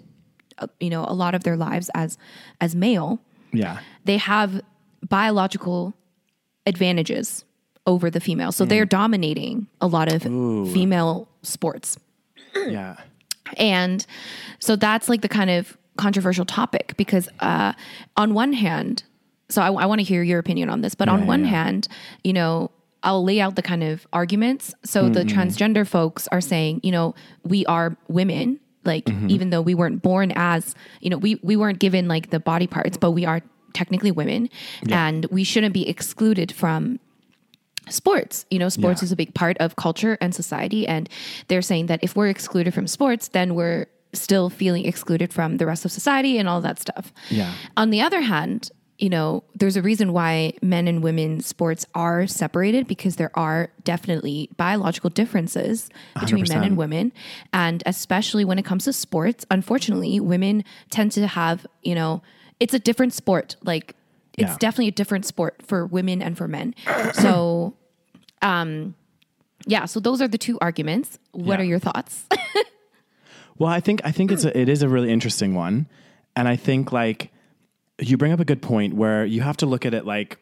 uh, 0.57 0.67
you 0.79 0.89
know, 0.89 1.05
a 1.07 1.13
lot 1.13 1.35
of 1.35 1.43
their 1.43 1.55
lives 1.55 1.87
as, 1.93 2.17
as 2.59 2.75
male, 2.75 3.19
Yeah. 3.51 3.77
they 4.05 4.17
have 4.17 4.61
biological 5.07 5.93
advantages 6.65 7.45
over 7.85 8.09
the 8.09 8.19
female. 8.19 8.51
So 8.51 8.65
they're 8.65 8.85
dominating 9.01 9.67
a 9.79 9.87
lot 9.87 10.11
of 10.11 10.23
female 10.73 11.27
sports. 11.43 11.97
Yeah. 12.55 12.95
And 13.57 14.03
so 14.59 14.75
that's 14.75 15.07
like 15.09 15.21
the 15.21 15.29
kind 15.29 15.51
of 15.51 15.77
controversial 15.97 16.45
topic 16.45 16.95
because, 16.97 17.29
uh, 17.39 17.73
on 18.17 18.33
one 18.33 18.53
hand, 18.53 19.03
so 19.53 19.61
I, 19.61 19.71
I 19.83 19.85
want 19.85 19.99
to 19.99 20.03
hear 20.03 20.23
your 20.23 20.39
opinion 20.39 20.69
on 20.69 20.81
this, 20.81 20.95
but 20.95 21.07
on 21.09 21.27
one 21.27 21.41
yeah. 21.43 21.51
hand, 21.57 21.87
you 22.23 22.33
know, 22.33 22.71
I'll 23.03 23.23
lay 23.23 23.39
out 23.41 23.55
the 23.55 23.61
kind 23.61 23.83
of 23.83 24.07
arguments. 24.13 24.73
So 24.83 25.09
the 25.09 25.23
Mm-hmm. 25.23 25.37
transgender 25.39 25.85
folks 25.85 26.27
are 26.29 26.41
saying, 26.41 26.79
you 26.83 26.91
know, 26.91 27.15
we 27.43 27.65
are 27.67 27.95
women, 28.07 28.59
like 28.85 29.05
Mm-hmm. 29.05 29.29
even 29.29 29.49
though 29.51 29.61
we 29.61 29.75
weren't 29.75 30.01
born 30.01 30.31
as, 30.35 30.73
you 31.01 31.09
know, 31.09 31.17
we 31.17 31.31
we 31.43 31.55
weren't 31.55 31.79
given 31.79 32.07
like 32.07 32.29
the 32.29 32.39
body 32.39 32.67
parts, 32.67 32.95
but 32.97 33.11
we 33.11 33.25
are 33.25 33.41
technically 33.73 34.11
women, 34.11 34.49
and 34.89 35.25
we 35.31 35.43
shouldn't 35.43 35.73
be 35.73 35.87
excluded 35.89 36.51
from 36.51 36.99
sports. 37.89 38.45
You 38.49 38.59
know, 38.59 38.69
sports 38.69 39.01
Yeah. 39.01 39.05
is 39.05 39.11
a 39.11 39.15
big 39.15 39.33
part 39.33 39.57
of 39.57 39.75
culture 39.75 40.17
and 40.21 40.33
society. 40.33 40.87
And 40.87 41.09
they're 41.47 41.61
saying 41.61 41.87
that 41.87 41.99
if 42.03 42.15
we're 42.15 42.29
excluded 42.29 42.73
from 42.73 42.87
sports, 42.87 43.27
then 43.29 43.55
we're 43.55 43.87
still 44.13 44.49
feeling 44.49 44.85
excluded 44.85 45.33
from 45.33 45.57
the 45.57 45.65
rest 45.65 45.85
of 45.85 45.91
society 45.91 46.37
and 46.37 46.47
all 46.47 46.61
that 46.61 46.79
stuff. 46.79 47.11
Yeah. 47.29 47.51
On 47.75 47.89
the 47.89 47.99
other 48.01 48.21
hand, 48.21 48.69
you 49.03 49.09
know, 49.09 49.43
there's 49.53 49.75
a 49.75 49.81
reason 49.81 50.13
why 50.13 50.53
men 50.61 50.87
and 50.87 51.03
women 51.03 51.41
sports 51.41 51.85
are 51.93 52.25
separated 52.25 52.87
because 52.87 53.17
there 53.17 53.31
are 53.35 53.69
definitely 53.83 54.49
biological 54.55 55.09
differences 55.09 55.89
between 56.21 56.45
men 56.47 56.61
100%. 56.61 56.65
and 56.67 56.77
women. 56.77 57.11
And 57.51 57.83
especially 57.85 58.45
when 58.45 58.57
it 58.57 58.63
comes 58.63 58.85
to 58.85 58.93
sports, 58.93 59.45
unfortunately, 59.51 60.21
women 60.21 60.63
tend 60.89 61.11
to 61.13 61.27
have, 61.27 61.67
you 61.81 61.95
know, 61.95 62.21
it's 62.61 62.73
a 62.73 62.79
different 62.79 63.11
sport. 63.13 63.57
Like, 63.61 63.93
it's 64.37 64.51
Yeah. 64.53 64.57
definitely 64.57 64.87
a 64.87 64.91
different 65.01 65.25
sport 65.25 65.55
for 65.69 65.85
women 65.85 66.21
and 66.21 66.37
for 66.37 66.47
men. 66.47 66.73
So, 67.13 67.73
um, 68.41 68.95
yeah, 69.67 69.83
so 69.83 69.99
those 69.99 70.21
are 70.21 70.29
the 70.29 70.37
two 70.37 70.57
arguments. 70.61 71.19
What 71.33 71.55
Yeah. 71.59 71.63
are 71.63 71.67
your 71.67 71.79
thoughts? 71.79 72.23
Well, 73.59 73.69
I 73.69 73.81
think 73.81 73.99
I 74.05 74.11
think 74.13 74.31
it's 74.31 74.45
a, 74.45 74.57
it 74.57 74.69
is 74.69 74.81
a 74.81 74.87
really 74.89 75.11
interesting 75.11 75.53
one, 75.55 75.87
and 76.37 76.47
I 76.47 76.55
think 76.55 76.91
like 76.91 77.31
you 78.09 78.17
bring 78.17 78.31
up 78.31 78.39
a 78.39 78.45
good 78.45 78.61
point 78.61 78.93
where 78.93 79.25
you 79.25 79.41
have 79.41 79.57
to 79.57 79.65
look 79.65 79.85
at 79.85 79.93
it 79.93 80.05
like 80.05 80.39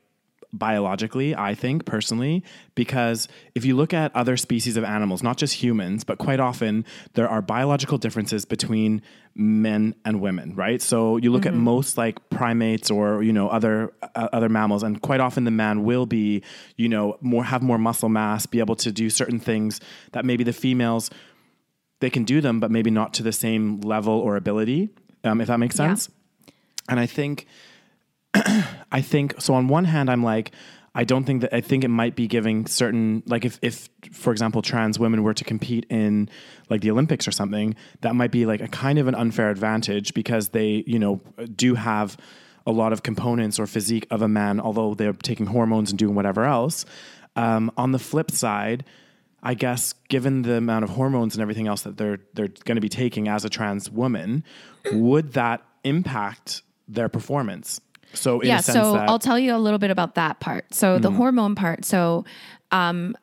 biologically, 0.54 1.36
I 1.36 1.56
think 1.56 1.86
personally, 1.86 2.44
because 2.76 3.28
if 3.56 3.64
you 3.64 3.76
look 3.76 3.94
at 3.94 4.14
other 4.16 4.36
species 4.36 4.78
of 4.78 4.84
animals, 4.84 5.24
not 5.24 5.38
just 5.38 5.56
humans, 5.56 6.04
but 6.04 6.18
quite 6.18 6.40
often 6.40 6.86
there 7.14 7.28
are 7.28 7.42
biological 7.42 7.98
differences 7.98 8.44
between 8.44 9.02
men 9.34 9.96
and 10.04 10.20
women, 10.20 10.54
right? 10.56 10.82
So 10.82 11.18
you 11.18 11.32
look 11.32 11.44
mm-hmm. 11.44 11.56
at 11.56 11.62
most 11.62 11.98
like 11.98 12.30
primates 12.30 12.92
or 12.92 13.24
you 13.24 13.32
know 13.32 13.48
other 13.50 13.94
uh, 14.04 14.28
other 14.34 14.50
mammals, 14.50 14.84
and 14.84 15.02
quite 15.02 15.22
often 15.22 15.46
the 15.46 15.52
man 15.52 15.84
will 15.84 16.06
be 16.06 16.44
you 16.76 16.90
know 16.90 17.18
more 17.22 17.46
have 17.46 17.62
more 17.62 17.78
muscle 17.78 18.10
mass, 18.10 18.46
be 18.46 18.60
able 18.60 18.76
to 18.78 18.92
do 18.92 19.10
certain 19.10 19.40
things 19.40 19.80
that 20.12 20.26
maybe 20.26 20.44
the 20.44 20.54
females 20.54 21.10
they 22.02 22.10
can 22.10 22.24
do 22.24 22.42
them, 22.42 22.60
but 22.60 22.72
maybe 22.72 22.90
not 22.90 23.14
to 23.14 23.24
the 23.24 23.32
same 23.32 23.80
level 23.82 24.14
or 24.14 24.36
ability, 24.36 24.90
um, 25.24 25.40
if 25.40 25.48
that 25.48 25.60
makes 25.60 25.76
sense. 25.76 26.10
Yeah. 26.10 26.21
And 26.92 27.00
I 27.00 27.08
think 27.08 27.48
I 28.92 29.02
think 29.02 29.42
so. 29.42 29.56
On 29.56 29.68
one 29.68 29.86
hand, 29.86 30.10
I'm 30.10 30.24
like, 30.24 30.52
I 30.94 31.06
don't 31.06 31.24
think 31.24 31.42
that 31.42 31.54
I 31.54 31.62
think 31.62 31.84
it 31.84 31.88
might 31.88 32.16
be 32.16 32.28
giving 32.28 32.68
certain 32.68 33.24
like 33.26 33.46
if 33.46 33.58
if 33.62 33.90
for 34.12 34.32
example 34.32 34.62
trans 34.62 35.00
women 35.00 35.24
were 35.24 35.34
to 35.34 35.44
compete 35.44 35.86
in 35.90 36.30
like 36.70 36.82
the 36.82 36.92
Olympics 36.92 37.28
or 37.28 37.32
something, 37.32 37.76
that 38.02 38.14
might 38.14 38.32
be 38.32 38.46
like 38.46 38.62
a 38.62 38.68
kind 38.68 39.00
of 39.00 39.08
an 39.08 39.16
unfair 39.16 39.50
advantage 39.50 40.14
because 40.14 40.50
they 40.50 40.84
you 40.86 41.00
know 41.00 41.22
do 41.56 41.76
have 41.76 42.18
a 42.68 42.72
lot 42.72 42.94
of 42.94 43.04
components 43.04 43.58
or 43.58 43.66
physique 43.66 44.06
of 44.12 44.22
a 44.22 44.28
man, 44.28 44.60
although 44.60 44.94
they're 44.94 45.14
taking 45.14 45.48
hormones 45.48 45.92
and 45.92 45.98
doing 45.98 46.14
whatever 46.14 46.44
else. 46.44 46.86
Um, 47.36 47.72
on 47.78 47.92
the 47.92 48.00
flip 48.00 48.30
side, 48.30 48.84
I 49.42 49.54
guess 49.54 49.94
given 50.10 50.42
the 50.42 50.56
amount 50.56 50.84
of 50.84 50.92
hormones 50.92 51.36
and 51.36 51.42
everything 51.42 51.68
else 51.68 51.84
that 51.84 51.96
they're 51.96 52.20
they're 52.34 52.50
going 52.66 52.76
to 52.76 52.82
be 52.82 52.90
taking 52.90 53.30
as 53.30 53.46
a 53.46 53.50
trans 53.50 53.90
woman, 53.90 54.44
would 54.92 55.34
that 55.34 55.64
impact 55.86 56.64
their 56.88 57.10
performance? 57.10 57.82
So 58.14 58.44
yeah, 58.44 58.60
so 58.60 58.94
that- 58.94 59.10
I'll 59.10 59.20
tell 59.20 59.40
you 59.40 59.56
a 59.56 59.60
little 59.60 59.80
bit 59.80 59.92
about 59.92 60.16
that 60.16 60.40
part. 60.40 60.74
So 60.74 60.98
mm 60.98 61.02
the 61.02 61.12
hormone 61.12 61.56
part. 61.56 61.84
So 61.86 62.26
um, 62.72 63.16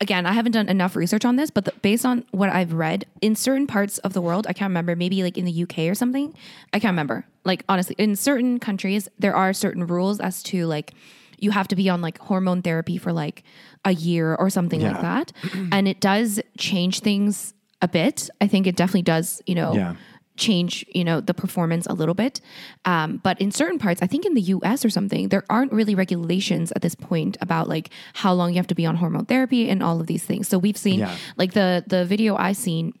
again, 0.00 0.26
I 0.26 0.32
haven't 0.32 0.52
done 0.52 0.68
enough 0.68 0.96
research 0.96 1.24
on 1.24 1.36
this, 1.36 1.50
but 1.50 1.66
the, 1.66 1.72
based 1.82 2.06
on 2.06 2.24
what 2.30 2.48
I've 2.48 2.72
read, 2.72 3.04
in 3.20 3.36
certain 3.36 3.66
parts 3.66 3.98
of 3.98 4.14
the 4.14 4.22
world, 4.22 4.46
I 4.48 4.52
can't 4.52 4.70
remember, 4.70 4.96
maybe 4.96 5.22
like 5.22 5.36
in 5.36 5.44
the 5.44 5.62
UK 5.62 5.80
or 5.80 5.94
something, 5.94 6.34
I 6.72 6.78
can't 6.78 6.92
remember. 6.92 7.26
Like 7.44 7.64
honestly, 7.68 7.94
in 7.98 8.16
certain 8.16 8.58
countries, 8.58 9.08
there 9.18 9.34
are 9.34 9.52
certain 9.52 9.86
rules 9.86 10.20
as 10.20 10.42
to 10.44 10.66
like 10.66 10.94
you 11.38 11.50
have 11.50 11.68
to 11.68 11.76
be 11.76 11.88
on 11.88 12.02
like 12.02 12.18
hormone 12.18 12.62
therapy 12.62 12.98
for 12.98 13.12
like 13.12 13.42
a 13.84 13.92
year 13.92 14.34
or 14.34 14.50
something 14.50 14.80
yeah. 14.80 14.92
like 14.92 15.00
that, 15.02 15.32
and 15.72 15.88
it 15.88 16.00
does 16.00 16.40
change 16.58 17.00
things 17.00 17.54
a 17.82 17.88
bit. 17.88 18.28
I 18.40 18.46
think 18.46 18.66
it 18.66 18.76
definitely 18.76 19.02
does. 19.02 19.42
You 19.46 19.54
know. 19.54 19.74
Yeah 19.74 19.94
change 20.40 20.84
you 20.88 21.04
know 21.04 21.20
the 21.20 21.34
performance 21.34 21.86
a 21.86 21.92
little 21.92 22.14
bit 22.14 22.40
um, 22.86 23.18
but 23.18 23.40
in 23.40 23.52
certain 23.52 23.78
parts 23.78 24.02
i 24.02 24.06
think 24.06 24.24
in 24.24 24.34
the 24.34 24.42
us 24.42 24.84
or 24.84 24.90
something 24.90 25.28
there 25.28 25.44
aren't 25.50 25.72
really 25.72 25.94
regulations 25.94 26.72
at 26.74 26.82
this 26.82 26.94
point 26.94 27.36
about 27.40 27.68
like 27.68 27.90
how 28.14 28.32
long 28.32 28.50
you 28.50 28.56
have 28.56 28.66
to 28.66 28.74
be 28.74 28.86
on 28.86 28.96
hormone 28.96 29.26
therapy 29.26 29.68
and 29.68 29.82
all 29.82 30.00
of 30.00 30.06
these 30.06 30.24
things 30.24 30.48
so 30.48 30.58
we've 30.58 30.78
seen 30.78 31.00
yeah. 31.00 31.16
like 31.36 31.52
the 31.52 31.84
the 31.86 32.04
video 32.04 32.34
i 32.36 32.52
seen 32.52 32.92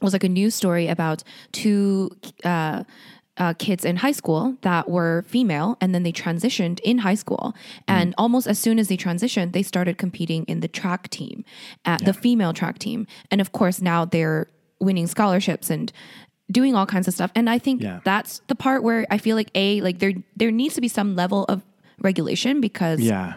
was 0.00 0.14
like 0.14 0.24
a 0.24 0.28
news 0.28 0.54
story 0.54 0.88
about 0.88 1.22
two 1.52 2.10
uh, 2.44 2.82
uh, 3.36 3.54
kids 3.54 3.84
in 3.84 3.96
high 3.96 4.12
school 4.12 4.56
that 4.62 4.88
were 4.88 5.24
female 5.28 5.76
and 5.80 5.94
then 5.94 6.02
they 6.02 6.12
transitioned 6.12 6.80
in 6.80 6.98
high 6.98 7.14
school 7.14 7.54
and 7.86 8.10
mm. 8.10 8.14
almost 8.18 8.46
as 8.46 8.58
soon 8.58 8.78
as 8.78 8.88
they 8.88 8.96
transitioned 8.96 9.52
they 9.52 9.62
started 9.62 9.98
competing 9.98 10.44
in 10.44 10.60
the 10.60 10.68
track 10.68 11.08
team 11.10 11.44
at 11.84 12.00
yeah. 12.00 12.06
the 12.06 12.12
female 12.12 12.52
track 12.52 12.78
team 12.78 13.06
and 13.30 13.40
of 13.40 13.52
course 13.52 13.80
now 13.80 14.04
they're 14.04 14.46
winning 14.80 15.06
scholarships 15.06 15.70
and 15.70 15.92
doing 16.50 16.74
all 16.74 16.86
kinds 16.86 17.08
of 17.08 17.14
stuff. 17.14 17.30
And 17.34 17.48
I 17.48 17.58
think 17.58 17.82
yeah. 17.82 18.00
that's 18.04 18.40
the 18.48 18.54
part 18.54 18.82
where 18.82 19.06
I 19.10 19.18
feel 19.18 19.36
like 19.36 19.50
a 19.54 19.80
like 19.80 19.98
there 19.98 20.12
there 20.36 20.50
needs 20.50 20.74
to 20.74 20.80
be 20.80 20.88
some 20.88 21.16
level 21.16 21.44
of 21.44 21.62
regulation 22.00 22.60
because 22.60 23.00
yeah. 23.00 23.34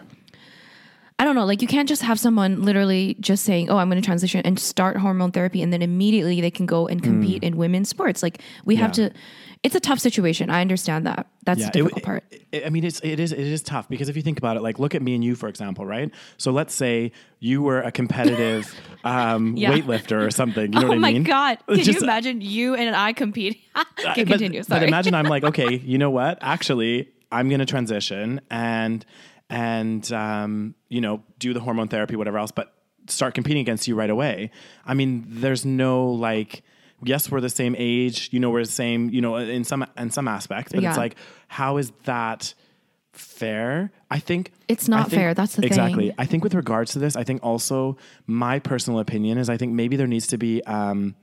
I 1.18 1.24
don't 1.24 1.36
know, 1.36 1.44
like 1.44 1.62
you 1.62 1.68
can't 1.68 1.88
just 1.88 2.02
have 2.02 2.18
someone 2.18 2.62
literally 2.62 3.16
just 3.20 3.44
saying, 3.44 3.70
"Oh, 3.70 3.76
I'm 3.76 3.88
going 3.88 4.02
to 4.02 4.04
transition 4.04 4.42
and 4.44 4.58
start 4.58 4.96
hormone 4.96 5.30
therapy," 5.30 5.62
and 5.62 5.72
then 5.72 5.80
immediately 5.80 6.40
they 6.40 6.50
can 6.50 6.66
go 6.66 6.88
and 6.88 7.02
compete 7.02 7.42
mm. 7.42 7.46
in 7.46 7.56
women's 7.56 7.88
sports. 7.88 8.22
Like 8.22 8.42
we 8.64 8.74
yeah. 8.74 8.80
have 8.80 8.92
to 8.92 9.12
it's 9.64 9.74
a 9.74 9.80
tough 9.80 9.98
situation. 9.98 10.50
I 10.50 10.60
understand 10.60 11.06
that. 11.06 11.26
That's 11.42 11.60
yeah, 11.60 11.66
the 11.66 11.72
difficult 11.72 11.98
it, 11.98 12.04
part. 12.04 12.24
It, 12.52 12.66
I 12.66 12.68
mean, 12.68 12.84
it's 12.84 13.00
it 13.02 13.18
is 13.18 13.32
it 13.32 13.38
is 13.38 13.62
tough 13.62 13.88
because 13.88 14.10
if 14.10 14.16
you 14.16 14.20
think 14.20 14.36
about 14.36 14.58
it, 14.58 14.62
like 14.62 14.78
look 14.78 14.94
at 14.94 15.00
me 15.00 15.14
and 15.14 15.24
you 15.24 15.34
for 15.34 15.48
example, 15.48 15.86
right? 15.86 16.10
So 16.36 16.52
let's 16.52 16.74
say 16.74 17.12
you 17.40 17.62
were 17.62 17.80
a 17.80 17.90
competitive 17.90 18.72
um, 19.04 19.56
yeah. 19.56 19.72
weightlifter 19.72 20.24
or 20.24 20.30
something. 20.30 20.74
You 20.74 20.80
know 20.80 20.86
oh 20.86 20.88
what 20.90 20.98
I 20.98 21.12
mean? 21.12 21.16
Oh 21.16 21.18
my 21.20 21.56
god! 21.56 21.58
Can 21.66 21.76
Just, 21.78 22.00
you 22.00 22.04
imagine 22.04 22.42
you 22.42 22.74
and 22.74 22.94
I 22.94 23.14
competing? 23.14 23.58
okay, 24.06 24.26
continue. 24.26 24.62
Sorry. 24.62 24.80
But 24.80 24.86
imagine 24.86 25.14
I'm 25.14 25.26
like, 25.26 25.44
okay, 25.44 25.76
you 25.76 25.96
know 25.96 26.10
what? 26.10 26.38
Actually, 26.42 27.08
I'm 27.32 27.48
going 27.48 27.60
to 27.60 27.66
transition 27.66 28.42
and 28.50 29.04
and 29.54 30.12
um, 30.12 30.74
you 30.88 31.00
know 31.00 31.22
do 31.38 31.54
the 31.54 31.60
hormone 31.60 31.88
therapy, 31.88 32.16
whatever 32.16 32.38
else, 32.38 32.50
but 32.50 32.74
start 33.06 33.34
competing 33.34 33.60
against 33.60 33.86
you 33.86 33.94
right 33.94 34.10
away. 34.10 34.50
I 34.84 34.94
mean, 34.94 35.24
there's 35.28 35.64
no 35.64 36.06
like 36.08 36.62
yes, 37.02 37.30
we're 37.30 37.40
the 37.40 37.50
same 37.50 37.76
age, 37.78 38.30
you 38.32 38.40
know, 38.40 38.50
we're 38.50 38.64
the 38.64 38.70
same, 38.70 39.10
you 39.10 39.20
know, 39.20 39.36
in 39.36 39.64
some 39.64 39.86
in 39.96 40.10
some 40.10 40.26
aspects, 40.26 40.72
but 40.72 40.82
yeah. 40.82 40.88
it's 40.88 40.98
like, 40.98 41.16
how 41.48 41.76
is 41.76 41.92
that 42.04 42.54
fair? 43.12 43.92
I 44.10 44.18
think 44.18 44.52
it's 44.68 44.88
not 44.88 45.10
think, 45.10 45.20
fair. 45.20 45.34
That's 45.34 45.56
the 45.56 45.66
exactly. 45.66 46.08
Thing. 46.08 46.16
I 46.18 46.26
think 46.26 46.42
with 46.42 46.54
regards 46.54 46.92
to 46.92 46.98
this, 46.98 47.14
I 47.14 47.22
think 47.22 47.44
also 47.44 47.96
my 48.26 48.58
personal 48.58 48.98
opinion 48.98 49.38
is 49.38 49.48
I 49.48 49.56
think 49.56 49.72
maybe 49.72 49.96
there 49.96 50.06
needs 50.06 50.26
to 50.28 50.38
be 50.38 50.62
um, 50.64 51.14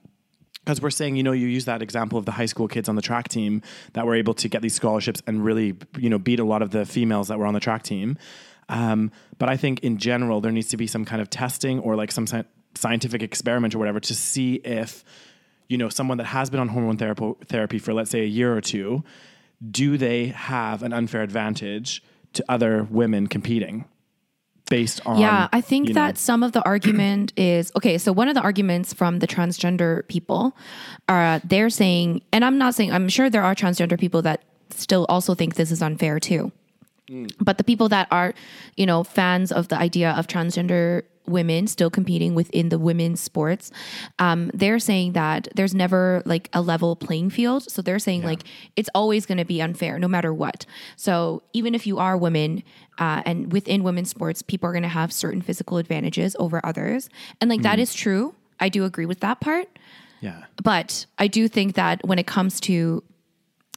because 0.63 0.82
we're 0.82 0.91
saying, 0.91 1.15
you 1.15 1.24
know, 1.24 1.32
you 1.32 1.47
use 1.47 1.65
that 1.65 1.82
example 1.82 2.19
of 2.19 2.26
the 2.26 2.32
high 2.32 2.45
school 2.45 2.67
kids 2.67 2.88
on 2.88 2.95
the 2.95 3.02
track 3.02 3.30
team 3.30 3.62
that 3.93 4.06
were 4.06 4.15
able 4.15 4.34
to 4.36 4.47
get 4.47 4.62
these 4.62 4.76
scholarships 4.76 5.21
and 5.26 5.43
really, 5.43 5.76
you 5.97 6.10
know, 6.10 6.19
beat 6.19 6.39
a 6.39 6.43
lot 6.43 6.62
of 6.62 6.71
the 6.71 6.86
females 6.86 7.28
that 7.30 7.39
were 7.39 7.45
on 7.45 7.54
the 7.54 7.60
track 7.60 7.84
team. 7.84 8.17
Um, 8.69 9.12
but 9.38 9.50
I 9.50 9.58
think 9.58 9.80
in 9.82 9.97
general, 9.97 10.39
there 10.39 10.52
needs 10.52 10.69
to 10.69 10.78
be 10.78 10.88
some 10.88 11.04
kind 11.04 11.21
of 11.21 11.30
testing 11.30 11.80
or 11.80 11.95
like 11.95 12.12
some 12.12 12.28
scientific 12.76 13.24
experiment 13.24 13.76
or 13.76 13.80
whatever 13.80 14.00
to 14.00 14.15
see 14.15 14.56
if 14.56 15.04
you 15.71 15.78
know, 15.78 15.88
someone 15.88 16.17
that 16.17 16.26
has 16.26 16.50
been 16.50 16.60
on 16.60 16.67
hormone 16.67 16.97
therapy, 16.97 17.34
therapy 17.45 17.80
for 17.80 17.93
let's 17.93 18.12
say 18.12 18.24
a 18.24 18.26
year 18.26 18.54
or 18.54 18.60
two, 18.60 19.06
do 19.71 19.97
they 19.97 20.26
have 20.28 20.84
an 20.84 20.91
unfair 20.91 21.21
advantage 21.21 22.04
to 22.34 22.43
other 22.50 22.86
women 22.89 23.28
competing? 23.28 23.86
Based 24.71 25.05
on 25.05 25.19
yeah 25.19 25.49
i 25.51 25.60
think 25.60 25.93
that 25.93 26.15
know. 26.15 26.17
some 26.29 26.41
of 26.43 26.53
the 26.53 26.63
argument 26.65 27.34
is 27.53 27.71
okay 27.75 27.97
so 27.97 28.12
one 28.12 28.27
of 28.29 28.36
the 28.36 28.41
arguments 28.41 28.93
from 28.93 29.19
the 29.19 29.27
transgender 29.27 30.07
people 30.07 30.55
are 31.10 31.36
uh, 31.36 31.39
they're 31.43 31.69
saying 31.69 32.21
and 32.31 32.45
i'm 32.45 32.57
not 32.57 32.73
saying 32.73 32.91
i'm 32.91 33.10
sure 33.10 33.29
there 33.29 33.43
are 33.43 33.53
transgender 33.53 33.99
people 33.99 34.21
that 34.21 34.43
still 34.69 35.05
also 35.10 35.36
think 35.36 35.55
this 35.55 35.71
is 35.71 35.81
unfair 35.81 36.19
too 36.19 36.51
mm. 37.10 37.29
but 37.41 37.57
the 37.57 37.65
people 37.65 37.89
that 37.89 38.07
are 38.12 38.34
you 38.77 38.86
know 38.86 39.03
fans 39.03 39.51
of 39.51 39.67
the 39.67 39.77
idea 39.77 40.12
of 40.12 40.25
transgender 40.25 41.03
women 41.32 41.67
still 41.67 41.89
competing 41.89 42.36
within 42.36 42.70
the 42.70 42.78
women's 42.78 43.20
sports, 43.20 43.72
um, 44.20 44.52
they're 44.54 44.80
saying 44.80 45.13
that 45.13 45.48
there's 45.56 45.74
never 45.74 46.22
like 46.26 46.50
a 46.54 46.62
level 46.62 46.96
playing 46.96 47.30
field. 47.30 47.63
So 47.63 47.82
they're 47.82 48.00
saying 48.00 48.22
yeah. 48.22 48.28
like 48.28 48.44
it's 48.76 48.89
always 48.94 49.26
going 49.26 49.38
to 49.38 49.46
be 49.46 49.62
unfair 49.62 49.98
no 50.00 50.08
matter 50.08 50.34
what. 50.34 50.65
So 50.96 51.44
even 51.54 51.76
if 51.76 51.88
you 51.88 52.00
are 52.00 52.17
women 52.17 52.63
uh, 52.98 53.24
and 53.26 53.52
within 53.52 53.84
women's 53.84 54.10
sports, 54.10 54.41
people 54.41 54.70
are 54.70 54.74
going 54.74 54.84
to 54.84 54.89
have 54.89 55.12
certain 55.12 55.41
physical 55.41 55.78
advantages 55.78 56.36
over 56.39 56.62
others. 56.63 57.10
And 57.39 57.50
like 57.50 57.62
mm. 57.62 57.63
that 57.63 57.80
is 57.80 57.94
true. 57.94 58.36
I 58.60 58.70
do 58.70 58.86
agree 58.86 59.06
with 59.06 59.22
that 59.22 59.41
part. 59.41 59.67
Yeah. 60.22 60.44
But 60.62 61.08
I 61.17 61.28
do 61.28 61.48
think 61.48 61.76
that 61.76 62.06
when 62.06 62.20
it 62.20 62.28
comes 62.28 62.60
to 62.62 63.04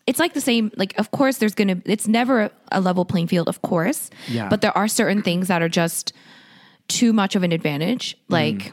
it's 0.07 0.19
like 0.19 0.35
the 0.35 0.41
same 0.41 0.71
like 0.77 0.97
of 0.99 1.11
course 1.11 1.39
there's 1.39 1.55
gonna 1.55 1.81
it's 1.85 2.07
never 2.07 2.51
a 2.71 2.81
level 2.81 3.05
playing 3.05 3.27
field 3.27 3.49
of 3.49 3.63
course 3.63 4.11
yeah. 4.29 4.49
but 4.49 4.61
there 4.61 4.77
are 4.77 4.89
certain 4.89 5.23
things 5.23 5.49
that 5.49 5.63
are 5.63 5.69
just 5.69 6.13
too 6.89 7.13
much 7.13 7.37
of 7.37 7.43
an 7.43 7.53
advantage. 7.53 8.17
Like, 8.29 8.57
mm. 8.57 8.73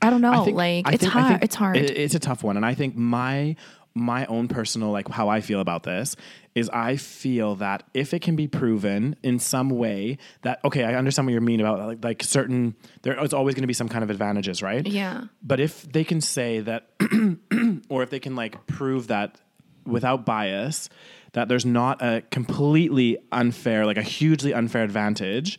I 0.00 0.10
don't 0.10 0.20
know. 0.20 0.32
I 0.32 0.44
think, 0.44 0.56
like, 0.56 0.88
I 0.88 0.92
it's 0.92 1.02
think, 1.02 1.12
hard. 1.12 1.44
It's 1.44 1.54
hard. 1.54 1.76
It, 1.76 1.90
it's 1.90 2.14
a 2.14 2.18
tough 2.18 2.42
one, 2.42 2.56
and 2.56 2.66
I 2.66 2.74
think 2.74 2.96
my 2.96 3.56
my 3.94 4.24
own 4.26 4.48
personal 4.48 4.90
like 4.90 5.08
how 5.08 5.28
I 5.28 5.40
feel 5.40 5.60
about 5.60 5.82
this 5.82 6.16
is 6.54 6.70
I 6.70 6.96
feel 6.96 7.56
that 7.56 7.82
if 7.94 8.14
it 8.14 8.22
can 8.22 8.36
be 8.36 8.46
proven 8.46 9.16
in 9.22 9.38
some 9.38 9.68
way 9.70 10.18
that 10.42 10.60
okay, 10.64 10.84
I 10.84 10.94
understand 10.94 11.26
what 11.26 11.34
you 11.34 11.40
mean 11.40 11.60
about 11.60 11.78
like, 11.86 12.04
like 12.04 12.22
certain 12.22 12.74
there 13.02 13.22
is 13.22 13.32
always 13.32 13.54
going 13.54 13.62
to 13.62 13.68
be 13.68 13.74
some 13.74 13.88
kind 13.88 14.02
of 14.02 14.10
advantages, 14.10 14.62
right? 14.62 14.86
Yeah. 14.86 15.24
But 15.42 15.60
if 15.60 15.90
they 15.90 16.04
can 16.04 16.20
say 16.20 16.60
that 16.60 16.88
or 17.88 18.02
if 18.02 18.10
they 18.10 18.20
can 18.20 18.34
like 18.34 18.66
prove 18.66 19.08
that 19.08 19.38
without 19.84 20.24
bias 20.24 20.88
that 21.32 21.48
there's 21.48 21.66
not 21.66 22.00
a 22.02 22.22
completely 22.30 23.18
unfair 23.32 23.84
like 23.84 23.96
a 23.96 24.02
hugely 24.02 24.54
unfair 24.54 24.84
advantage 24.84 25.58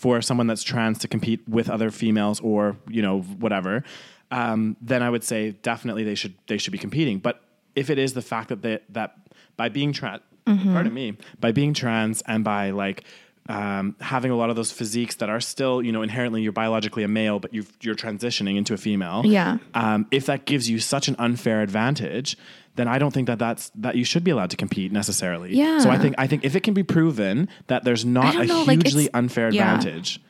for 0.00 0.22
someone 0.22 0.46
that's 0.46 0.62
trans 0.62 0.98
to 0.98 1.08
compete 1.08 1.46
with 1.46 1.68
other 1.68 1.90
females 1.90 2.40
or 2.40 2.76
you 2.88 3.02
know 3.02 3.20
whatever, 3.20 3.84
um, 4.30 4.76
then 4.80 5.02
I 5.02 5.10
would 5.10 5.22
say 5.22 5.52
definitely 5.62 6.04
they 6.04 6.14
should 6.14 6.34
they 6.46 6.56
should 6.56 6.72
be 6.72 6.78
competing. 6.78 7.18
But 7.18 7.42
if 7.76 7.90
it 7.90 7.98
is 7.98 8.14
the 8.14 8.22
fact 8.22 8.48
that 8.48 8.62
they, 8.62 8.80
that 8.88 9.16
by 9.56 9.68
being 9.68 9.92
trans, 9.92 10.22
mm-hmm. 10.46 10.72
pardon 10.72 10.94
me, 10.94 11.18
by 11.38 11.52
being 11.52 11.74
trans 11.74 12.22
and 12.22 12.42
by 12.42 12.70
like 12.70 13.04
um, 13.48 13.94
having 14.00 14.30
a 14.30 14.36
lot 14.36 14.48
of 14.48 14.56
those 14.56 14.72
physiques 14.72 15.16
that 15.16 15.28
are 15.28 15.40
still, 15.40 15.82
you 15.82 15.92
know, 15.92 16.02
inherently 16.02 16.40
you're 16.40 16.52
biologically 16.52 17.02
a 17.02 17.08
male, 17.08 17.38
but 17.38 17.52
you've, 17.52 17.70
you're 17.80 17.94
transitioning 17.94 18.56
into 18.56 18.72
a 18.74 18.76
female. 18.76 19.22
Yeah. 19.24 19.58
Um, 19.74 20.06
if 20.10 20.26
that 20.26 20.46
gives 20.46 20.70
you 20.70 20.78
such 20.78 21.08
an 21.08 21.16
unfair 21.18 21.60
advantage, 21.60 22.36
then 22.76 22.88
I 22.88 22.98
don't 22.98 23.12
think 23.12 23.26
that 23.26 23.38
that's 23.38 23.70
that 23.76 23.96
you 23.96 24.04
should 24.04 24.24
be 24.24 24.30
allowed 24.30 24.50
to 24.50 24.56
compete 24.56 24.92
necessarily. 24.92 25.54
Yeah. 25.54 25.78
So 25.80 25.90
I 25.90 25.98
think 25.98 26.14
I 26.18 26.26
think 26.26 26.44
if 26.44 26.54
it 26.54 26.60
can 26.60 26.74
be 26.74 26.82
proven 26.82 27.48
that 27.66 27.84
there's 27.84 28.04
not 28.04 28.34
a 28.36 28.44
know, 28.46 28.64
hugely 28.64 29.04
it's- 29.04 29.18
unfair 29.18 29.50
yeah. 29.50 29.74
advantage, 29.74 30.20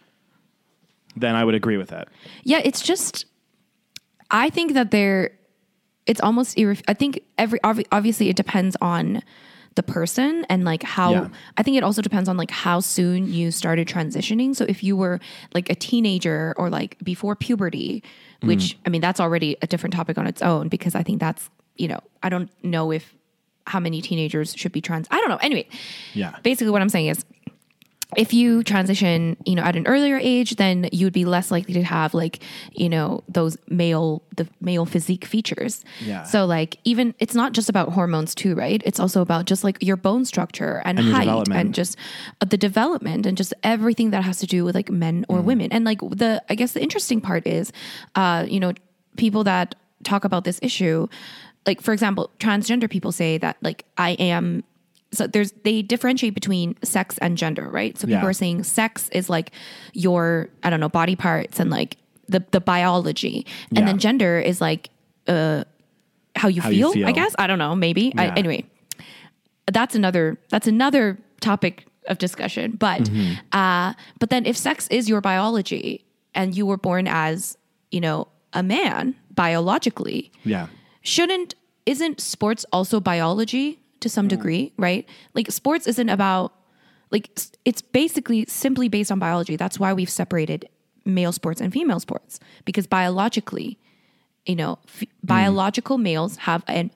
then 1.17 1.35
I 1.35 1.45
would 1.45 1.55
agree 1.55 1.77
with 1.77 1.89
that. 1.89 2.09
Yeah, 2.45 2.61
it's 2.65 2.81
just 2.81 3.27
I 4.31 4.51
think 4.51 4.75
that 4.75 4.91
there 4.91 5.33
it's 6.07 6.21
almost 6.21 6.59
irref- 6.59 6.83
I 6.89 6.95
think 6.95 7.21
every 7.39 7.61
obviously 7.63 8.29
it 8.31 8.37
depends 8.37 8.77
on 8.81 9.23
the 9.77 9.83
person 9.85 10.45
and 10.49 10.65
like 10.65 10.83
how 10.83 11.13
Yeah. 11.13 11.29
I 11.57 11.63
think 11.63 11.77
it 11.77 11.85
also 11.85 12.03
depends 12.03 12.29
on 12.29 12.37
like 12.37 12.51
how 12.51 12.81
soon 12.81 13.33
you 13.33 13.53
started 13.53 13.87
transitioning. 13.87 14.57
So 14.57 14.65
if 14.69 14.83
you 14.83 14.97
were 14.97 15.21
like 15.55 15.71
a 15.71 15.77
teenager 15.77 16.55
or 16.57 16.71
like 16.71 16.97
before 17.05 17.37
puberty, 17.37 18.03
mm-hmm. 18.03 18.49
which 18.49 18.77
I 18.85 18.89
mean 18.89 19.01
that's 19.01 19.21
already 19.21 19.57
a 19.63 19.69
different 19.69 19.95
topic 19.95 20.19
on 20.19 20.27
its 20.27 20.43
own 20.43 20.69
because 20.69 20.97
I 20.97 21.05
think 21.05 21.21
that's, 21.21 21.49
you 21.77 21.89
know, 21.89 22.01
I 22.23 22.29
don't 22.29 22.51
know 22.65 22.91
if 22.93 23.15
how 23.67 23.81
many 23.81 24.01
teenagers 24.03 24.55
should 24.57 24.73
be 24.73 24.81
trans. 24.81 25.07
I 25.11 25.19
don't 25.21 25.29
know. 25.29 25.37
Anyway, 25.43 25.69
Yeah. 26.15 26.35
basically 26.43 26.71
what 26.71 26.83
I'm 26.83 26.89
saying 26.89 27.07
is 27.07 27.25
if 28.17 28.33
you 28.33 28.65
transition, 28.65 29.37
you 29.47 29.55
know, 29.55 29.63
at 29.63 29.77
an 29.77 29.87
earlier 29.87 30.19
age, 30.21 30.57
then 30.57 30.89
you 30.91 31.07
would 31.07 31.13
be 31.13 31.25
less 31.25 31.53
likely 31.53 31.75
to 31.75 31.83
have 31.85 32.13
like, 32.13 32.41
you 32.73 32.89
know, 32.89 33.23
those 33.29 33.57
male 33.69 34.25
the 34.37 34.49
male 34.61 34.85
physique 34.85 35.25
features. 35.25 35.85
Yeah. 36.05 36.25
So 36.25 36.45
like 36.45 36.79
even 36.83 37.15
it's 37.21 37.37
not 37.37 37.53
just 37.53 37.69
about 37.69 37.91
hormones 37.93 38.35
too, 38.35 38.57
right? 38.57 38.83
It's 38.85 38.99
also 38.99 39.21
about 39.23 39.45
just 39.45 39.63
like 39.63 39.81
your 39.81 39.97
bone 39.97 40.25
structure 40.25 40.83
and, 40.85 40.99
And 40.99 41.13
height 41.13 41.47
and 41.53 41.73
just 41.73 41.97
uh, 42.41 42.47
the 42.47 42.57
development 42.57 43.27
and 43.27 43.37
just 43.37 43.55
everything 43.63 44.11
that 44.11 44.25
has 44.25 44.39
to 44.41 44.47
do 44.47 44.65
with 44.65 44.75
like 44.75 44.91
men 44.91 45.21
Mm. 45.21 45.27
or 45.29 45.41
women. 45.43 45.71
And 45.71 45.85
like 45.85 46.01
the 46.01 46.43
I 46.51 46.57
guess 46.57 46.73
the 46.73 46.83
interesting 46.83 47.21
part 47.21 47.47
is 47.47 47.71
uh, 48.17 48.45
you 48.49 48.59
know, 48.59 48.73
people 49.17 49.45
that 49.45 49.77
talk 50.03 50.25
about 50.25 50.43
this 50.45 50.59
issue, 50.63 51.07
like 51.67 51.81
for 51.81 51.93
example, 51.93 52.31
transgender 52.39 52.89
people 52.91 53.13
say 53.13 53.39
that 53.39 53.57
like 53.63 53.85
I 53.99 54.11
am 54.13 54.65
so 55.13 55.27
there's 55.27 55.53
they 55.65 55.83
differentiate 55.83 56.35
between 56.35 56.77
sex 56.83 57.19
and 57.19 57.37
gender, 57.37 57.69
right? 57.69 57.99
So 57.99 58.07
people 58.07 58.23
Yeah. 58.23 58.29
are 58.29 58.33
saying 58.33 58.63
sex 58.65 59.09
is 59.11 59.29
like 59.29 59.51
your 59.93 60.49
I 60.63 60.71
don't 60.71 60.81
know 60.81 60.89
body 60.89 61.17
parts 61.17 61.59
and 61.61 61.69
like 61.71 61.97
the 62.29 62.45
the 62.53 62.61
biology, 62.61 63.45
and 63.71 63.79
Yeah. 63.79 63.85
then 63.87 63.99
gender 63.99 64.39
is 64.39 64.61
like 64.61 64.91
uh 65.27 65.65
how 66.37 66.47
you, 66.49 66.63
How 66.63 66.71
feel, 66.71 66.97
you 66.97 67.07
I 67.07 67.13
guess. 67.13 67.35
I 67.41 67.47
don't 67.49 67.59
know, 67.59 67.75
maybe. 67.75 68.13
I, 68.17 68.29
anyway, 68.37 68.65
that's 69.67 69.95
another 69.97 70.39
that's 70.49 70.69
another 70.69 71.19
topic 71.41 71.87
of 72.07 72.19
discussion. 72.19 72.73
But 72.79 73.03
Mm-hmm. 73.03 73.33
uh, 73.53 73.95
but 74.21 74.31
then 74.31 74.47
if 74.47 74.57
sex 74.57 74.87
is 74.89 75.09
your 75.09 75.21
biology 75.21 76.05
and 76.35 76.57
you 76.57 76.67
were 76.67 76.77
born 76.79 77.09
as 77.09 77.59
you 77.91 78.01
know 78.01 78.29
a 78.53 78.63
man 78.63 79.15
biologically, 79.35 80.31
Yeah. 80.45 80.69
Shouldn't 81.03 81.55
isn't 81.87 82.21
sports 82.21 82.65
also 82.73 83.01
biology 83.01 83.81
to 84.01 84.09
some 84.09 84.27
mm. 84.27 84.31
degree 84.31 84.73
right 84.77 85.09
like 85.35 85.51
sports 85.51 85.87
isn't 85.87 86.09
about 86.09 86.53
like 87.11 87.31
it's 87.65 87.83
basically 87.83 88.45
simply 88.47 88.89
based 88.89 89.11
on 89.11 89.19
biology 89.19 89.57
that's 89.57 89.79
why 89.79 89.93
we've 89.93 90.11
separated 90.11 90.69
male 91.05 91.33
sports 91.33 91.61
and 91.61 91.73
female 91.73 92.01
sports 92.01 92.41
because 92.65 92.87
biologically 92.87 93.79
you 94.47 94.57
know 94.57 94.79
f- 94.87 95.01
mm. 95.01 95.07
biological 95.23 95.99
males 95.99 96.37
have 96.39 96.63
an 96.67 96.91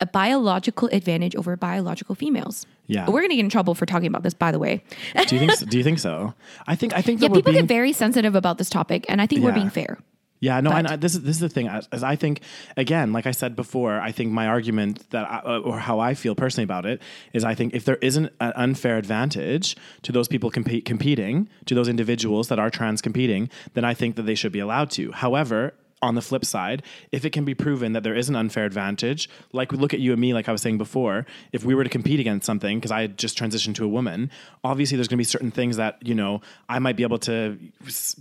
a 0.00 0.06
biological 0.06 0.88
advantage 0.92 1.36
over 1.36 1.56
biological 1.56 2.14
females 2.14 2.66
Yeah. 2.88 3.08
we're 3.08 3.22
gonna 3.22 3.36
get 3.36 3.44
in 3.44 3.48
trouble 3.48 3.74
for 3.74 3.86
talking 3.86 4.08
about 4.08 4.22
this 4.24 4.34
by 4.34 4.50
the 4.50 4.58
way 4.58 4.82
Do 5.28 5.36
you 5.36 5.40
think? 5.40 5.52
So, 5.52 5.66
do 5.72 5.78
you 5.78 5.84
think 5.84 6.00
so? 6.00 6.34
I 6.66 6.74
think. 6.74 6.92
I 6.94 7.00
think 7.00 7.20
that 7.20 7.30
yeah 7.30 7.34
people 7.34 7.52
being 7.52 7.64
get 7.64 7.68
very 7.68 7.92
sensitive 7.92 8.34
about 8.34 8.58
this 8.58 8.68
topic 8.68 9.06
and 9.08 9.22
i 9.22 9.26
think 9.26 9.42
we're 9.42 9.52
being 9.52 9.70
fair 9.70 9.98
Yeah, 10.44 10.60
no, 10.60 10.72
and 10.72 10.86
I, 10.86 10.96
this 10.96 11.14
is 11.14 11.22
this 11.22 11.36
is 11.36 11.40
the 11.40 11.48
thing. 11.48 11.68
As, 11.68 11.88
as 11.90 12.02
I 12.04 12.16
think, 12.16 12.42
again, 12.76 13.14
like 13.14 13.26
I 13.26 13.30
said 13.30 13.56
before, 13.56 13.98
I 13.98 14.12
think 14.12 14.30
my 14.30 14.46
argument 14.46 15.08
that 15.08 15.24
I, 15.24 15.38
uh, 15.38 15.58
or 15.60 15.78
how 15.78 16.00
I 16.00 16.12
feel 16.12 16.34
personally 16.34 16.64
about 16.64 16.84
it 16.84 17.00
is, 17.32 17.44
I 17.44 17.54
think 17.54 17.72
if 17.72 17.86
there 17.86 17.96
isn't 18.02 18.30
an 18.40 18.52
unfair 18.54 18.98
advantage 18.98 19.74
to 20.02 20.12
those 20.12 20.28
people 20.28 20.50
compete, 20.50 20.84
competing, 20.84 21.48
to 21.64 21.74
those 21.74 21.88
individuals 21.88 22.48
that 22.48 22.58
are 22.58 22.68
trans 22.68 23.00
competing, 23.00 23.48
then 23.72 23.86
I 23.86 23.94
think 23.94 24.16
that 24.16 24.24
they 24.24 24.34
should 24.34 24.52
be 24.52 24.60
allowed 24.60 24.90
to. 24.92 25.12
However. 25.12 25.72
On 26.04 26.14
the 26.14 26.20
flip 26.20 26.44
side, 26.44 26.82
if 27.12 27.24
it 27.24 27.30
can 27.30 27.46
be 27.46 27.54
proven 27.54 27.94
that 27.94 28.02
there 28.02 28.14
is 28.14 28.28
an 28.28 28.36
unfair 28.36 28.66
advantage, 28.66 29.26
like 29.52 29.72
we 29.72 29.78
look 29.78 29.94
at 29.94 30.00
you 30.00 30.12
and 30.12 30.20
me, 30.20 30.34
like 30.34 30.50
I 30.50 30.52
was 30.52 30.60
saying 30.60 30.76
before, 30.76 31.24
if 31.50 31.64
we 31.64 31.74
were 31.74 31.82
to 31.82 31.88
compete 31.88 32.20
against 32.20 32.44
something, 32.44 32.78
because 32.78 32.90
I 32.90 33.00
had 33.00 33.16
just 33.16 33.38
transitioned 33.38 33.74
to 33.76 33.84
a 33.86 33.88
woman, 33.88 34.30
obviously 34.62 34.98
there's 34.98 35.08
going 35.08 35.16
to 35.16 35.24
be 35.26 35.32
certain 35.36 35.50
things 35.50 35.78
that, 35.78 35.96
you 36.06 36.14
know, 36.14 36.42
I 36.68 36.78
might 36.78 36.96
be 36.96 37.04
able 37.04 37.20
to, 37.20 37.58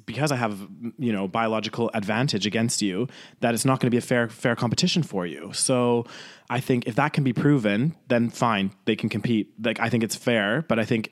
because 0.06 0.32
I 0.32 0.38
have, 0.38 0.58
you 0.98 1.12
know, 1.12 1.28
biological 1.28 1.92
advantage 1.94 2.46
against 2.46 2.82
you, 2.82 3.10
that 3.42 3.54
it's 3.54 3.66
not 3.66 3.82
going 3.82 3.88
to 3.88 3.92
be 3.92 3.98
a 3.98 4.02
fair, 4.02 4.30
fair 4.30 4.56
competition 4.56 5.04
for 5.04 5.26
you. 5.26 5.52
So 5.52 6.06
I 6.50 6.62
think 6.62 6.88
if 6.88 6.96
that 6.96 7.12
can 7.12 7.26
be 7.26 7.34
proven, 7.34 7.98
then 8.08 8.30
fine, 8.30 8.72
they 8.86 8.96
can 8.96 9.10
compete. 9.10 9.52
Like, 9.62 9.82
I 9.82 9.90
think 9.90 10.06
it's 10.06 10.16
fair, 10.16 10.62
but 10.70 10.80
I 10.80 10.86
think 10.86 11.12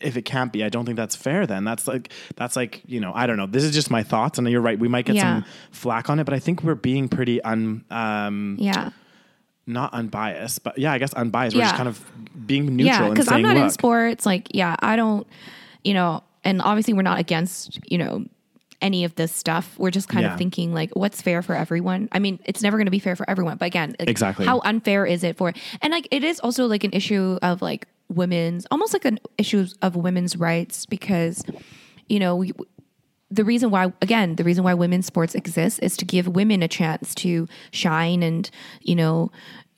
if 0.00 0.16
it 0.16 0.22
can't 0.22 0.52
be, 0.52 0.64
I 0.64 0.68
don't 0.68 0.84
think 0.84 0.96
that's 0.96 1.14
fair. 1.14 1.46
Then 1.46 1.64
that's 1.64 1.86
like 1.86 2.10
that's 2.36 2.56
like 2.56 2.82
you 2.86 3.00
know 3.00 3.12
I 3.14 3.26
don't 3.26 3.36
know. 3.36 3.46
This 3.46 3.62
is 3.64 3.72
just 3.72 3.90
my 3.90 4.02
thoughts, 4.02 4.38
and 4.38 4.48
you're 4.48 4.60
right. 4.60 4.78
We 4.78 4.88
might 4.88 5.04
get 5.04 5.16
Yeah. 5.16 5.42
some 5.42 5.44
flack 5.70 6.10
on 6.10 6.18
it, 6.18 6.24
but 6.24 6.34
I 6.34 6.38
think 6.38 6.62
we're 6.64 6.74
being 6.74 7.08
pretty 7.08 7.42
un 7.42 7.84
um 7.90 8.56
yeah 8.58 8.90
not 9.64 9.94
unbiased, 9.94 10.64
but 10.64 10.76
yeah, 10.76 10.92
I 10.92 10.98
guess 10.98 11.12
unbiased. 11.14 11.54
We're 11.56 11.62
just 11.62 11.76
kind 11.76 11.88
of 11.88 12.04
being 12.46 12.74
neutral 12.76 13.04
yeah 13.04 13.10
because 13.10 13.30
i'm 13.30 13.42
not 13.42 13.56
in 13.56 13.68
sports 13.70 14.24
like 14.26 14.48
yeah 14.54 14.74
i 14.80 14.96
don't 14.96 15.26
you 15.84 15.92
know 15.92 16.22
and 16.42 16.62
obviously 16.62 16.94
we're 16.94 17.02
not 17.02 17.18
against 17.20 17.78
you 17.90 17.98
know 17.98 18.24
any 18.80 19.04
of 19.04 19.14
this 19.16 19.30
stuff 19.32 19.78
we're 19.78 19.90
just 19.90 20.08
kind 20.08 20.24
Yeah. 20.24 20.32
of 20.32 20.38
thinking 20.38 20.72
like 20.72 20.90
what's 20.96 21.20
fair 21.20 21.42
for 21.42 21.54
everyone 21.54 22.08
i 22.10 22.18
mean 22.18 22.40
it's 22.46 22.62
never 22.62 22.78
going 22.78 22.86
to 22.86 22.90
be 22.90 22.98
fair 22.98 23.14
for 23.16 23.28
everyone 23.28 23.58
but 23.58 23.66
again 23.66 23.94
like, 24.00 24.08
Exactly. 24.08 24.46
how 24.46 24.60
unfair 24.64 25.04
is 25.06 25.22
it 25.22 25.36
for 25.36 25.52
and 25.82 25.92
like 25.92 26.08
it 26.10 26.24
is 26.24 26.40
also 26.40 26.66
like 26.66 26.84
an 26.84 26.92
issue 26.94 27.38
of 27.42 27.60
like 27.62 27.86
women's 28.14 28.66
almost 28.70 28.92
like 28.92 29.04
an 29.04 29.18
issue 29.38 29.66
of 29.82 29.96
women's 29.96 30.36
rights 30.36 30.86
because 30.86 31.44
you 32.08 32.18
know 32.18 32.36
we, 32.36 32.52
the 33.30 33.44
reason 33.44 33.70
why 33.70 33.92
again 34.02 34.36
the 34.36 34.44
reason 34.44 34.64
why 34.64 34.74
women's 34.74 35.06
sports 35.06 35.34
exists 35.34 35.78
is 35.80 35.96
to 35.96 36.04
give 36.04 36.28
women 36.28 36.62
a 36.62 36.68
chance 36.68 37.14
to 37.14 37.48
shine 37.70 38.22
and 38.22 38.50
you 38.82 38.94
know 38.94 39.30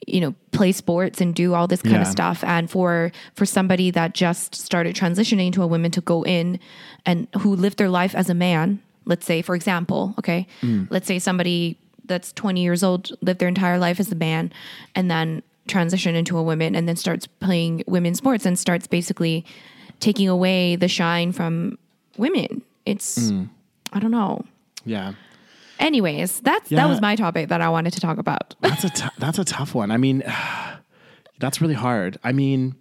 you 0.06 0.20
know 0.20 0.34
play 0.52 0.72
sports 0.72 1.20
and 1.20 1.34
do 1.34 1.54
all 1.54 1.66
this 1.66 1.82
kind 1.82 2.02
of 2.02 2.06
stuff. 2.06 2.44
And 2.44 2.70
for 2.70 3.10
for 3.34 3.46
somebody 3.46 3.90
that 3.92 4.14
just 4.14 4.54
started 4.54 4.94
transitioning 4.94 5.52
to 5.52 5.62
a 5.62 5.66
woman 5.66 5.90
to 5.92 6.00
go 6.00 6.24
in 6.24 6.58
and 7.06 7.26
who 7.40 7.56
lived 7.56 7.78
their 7.78 7.88
life 7.88 8.14
as 8.14 8.28
a 8.28 8.34
man 8.34 8.82
let's 9.06 9.26
say 9.26 9.42
for 9.42 9.54
example 9.54 10.14
okay 10.18 10.46
mm. 10.62 10.86
let's 10.90 11.06
say 11.06 11.18
somebody 11.18 11.78
that's 12.06 12.32
20 12.32 12.62
years 12.62 12.82
old 12.82 13.10
lived 13.22 13.38
their 13.38 13.48
entire 13.48 13.78
life 13.78 14.00
as 14.00 14.10
a 14.12 14.14
man 14.14 14.52
and 14.94 15.10
then 15.10 15.42
transition 15.66 16.14
into 16.14 16.36
a 16.36 16.42
woman 16.42 16.74
and 16.74 16.88
then 16.88 16.96
starts 16.96 17.26
playing 17.26 17.82
women's 17.86 18.18
sports 18.18 18.44
and 18.44 18.58
starts 18.58 18.86
basically 18.86 19.44
taking 20.00 20.28
away 20.28 20.76
the 20.76 20.88
shine 20.88 21.32
from 21.32 21.78
women 22.18 22.62
it's 22.84 23.18
mm. 23.18 23.48
i 23.92 23.98
don't 23.98 24.10
know 24.10 24.44
yeah. 24.84 25.12
anyways 25.78 26.40
that's 26.40 26.68
that 26.70 26.88
was 26.88 27.00
my 27.00 27.16
topic 27.16 27.48
that 27.48 27.60
i 27.60 27.68
wanted 27.68 27.92
to 27.92 28.00
talk 28.00 28.18
about 28.18 28.54
That's 28.60 28.84
a 28.84 28.90
t- 28.90 29.08
that's 29.18 29.38
a 29.38 29.44
tough 29.44 29.74
one. 29.74 29.90
I 29.90 29.96
mean, 29.96 30.22
that's 31.38 31.60
really 31.60 31.74
hard. 31.74 32.18
I 32.24 32.32
mean, 32.32 32.74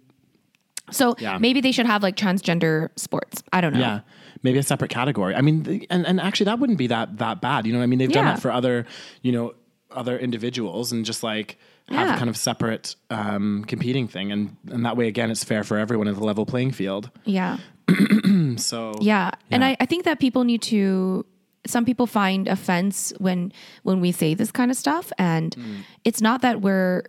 so 0.90 1.14
Yeah. 1.18 1.38
maybe 1.38 1.60
they 1.60 1.72
should 1.72 1.86
have 1.86 2.02
like 2.02 2.16
transgender 2.16 2.90
sports 2.96 3.42
i 3.52 3.60
don't 3.60 3.72
know 3.72 3.80
yeah, 3.80 4.00
maybe 4.44 4.58
a 4.58 4.62
separate 4.62 4.90
category. 4.90 5.34
I 5.34 5.40
mean, 5.40 5.64
the, 5.64 5.86
and 5.90 6.06
and 6.06 6.20
actually, 6.20 6.44
that 6.44 6.60
wouldn't 6.60 6.78
be 6.78 6.86
that 6.88 7.18
that 7.18 7.40
bad. 7.40 7.66
You 7.66 7.72
know 7.72 7.80
what 7.80 7.84
I 7.84 7.86
mean? 7.86 7.98
They've 7.98 8.12
done 8.12 8.26
that 8.26 8.40
for 8.40 8.52
other, 8.52 8.86
you 9.22 9.32
know, 9.32 9.54
other 9.90 10.16
individuals, 10.16 10.92
and 10.92 11.04
just 11.04 11.24
like 11.24 11.58
have 11.88 12.08
Yeah. 12.08 12.16
kind 12.18 12.30
of 12.30 12.36
separate 12.36 12.96
um, 13.10 13.64
competing 13.66 14.08
thing, 14.08 14.32
and 14.32 14.56
and 14.70 14.84
that 14.86 14.96
way 14.96 15.06
again, 15.08 15.30
it's 15.30 15.44
fair 15.44 15.64
for 15.64 15.76
everyone 15.78 16.08
at 16.08 16.14
the 16.14 16.24
level 16.24 16.46
playing 16.46 16.72
field. 16.72 17.10
yeah 17.24 17.58
So 18.56 18.94
Yeah. 19.00 19.30
And 19.50 19.64
I, 19.64 19.76
I 19.80 19.86
think 19.86 20.04
that 20.04 20.18
people 20.20 20.44
need 20.44 20.62
to 20.62 21.24
some 21.66 21.84
people 21.84 22.06
find 22.06 22.46
offense 22.48 23.12
when 23.18 23.52
when 23.84 24.00
we 24.00 24.12
say 24.12 24.34
this 24.34 24.50
kind 24.52 24.70
of 24.70 24.76
stuff 24.76 25.12
and 25.18 25.56
it's 26.04 26.20
not 26.20 26.42
that 26.42 26.60
we're 26.60 27.02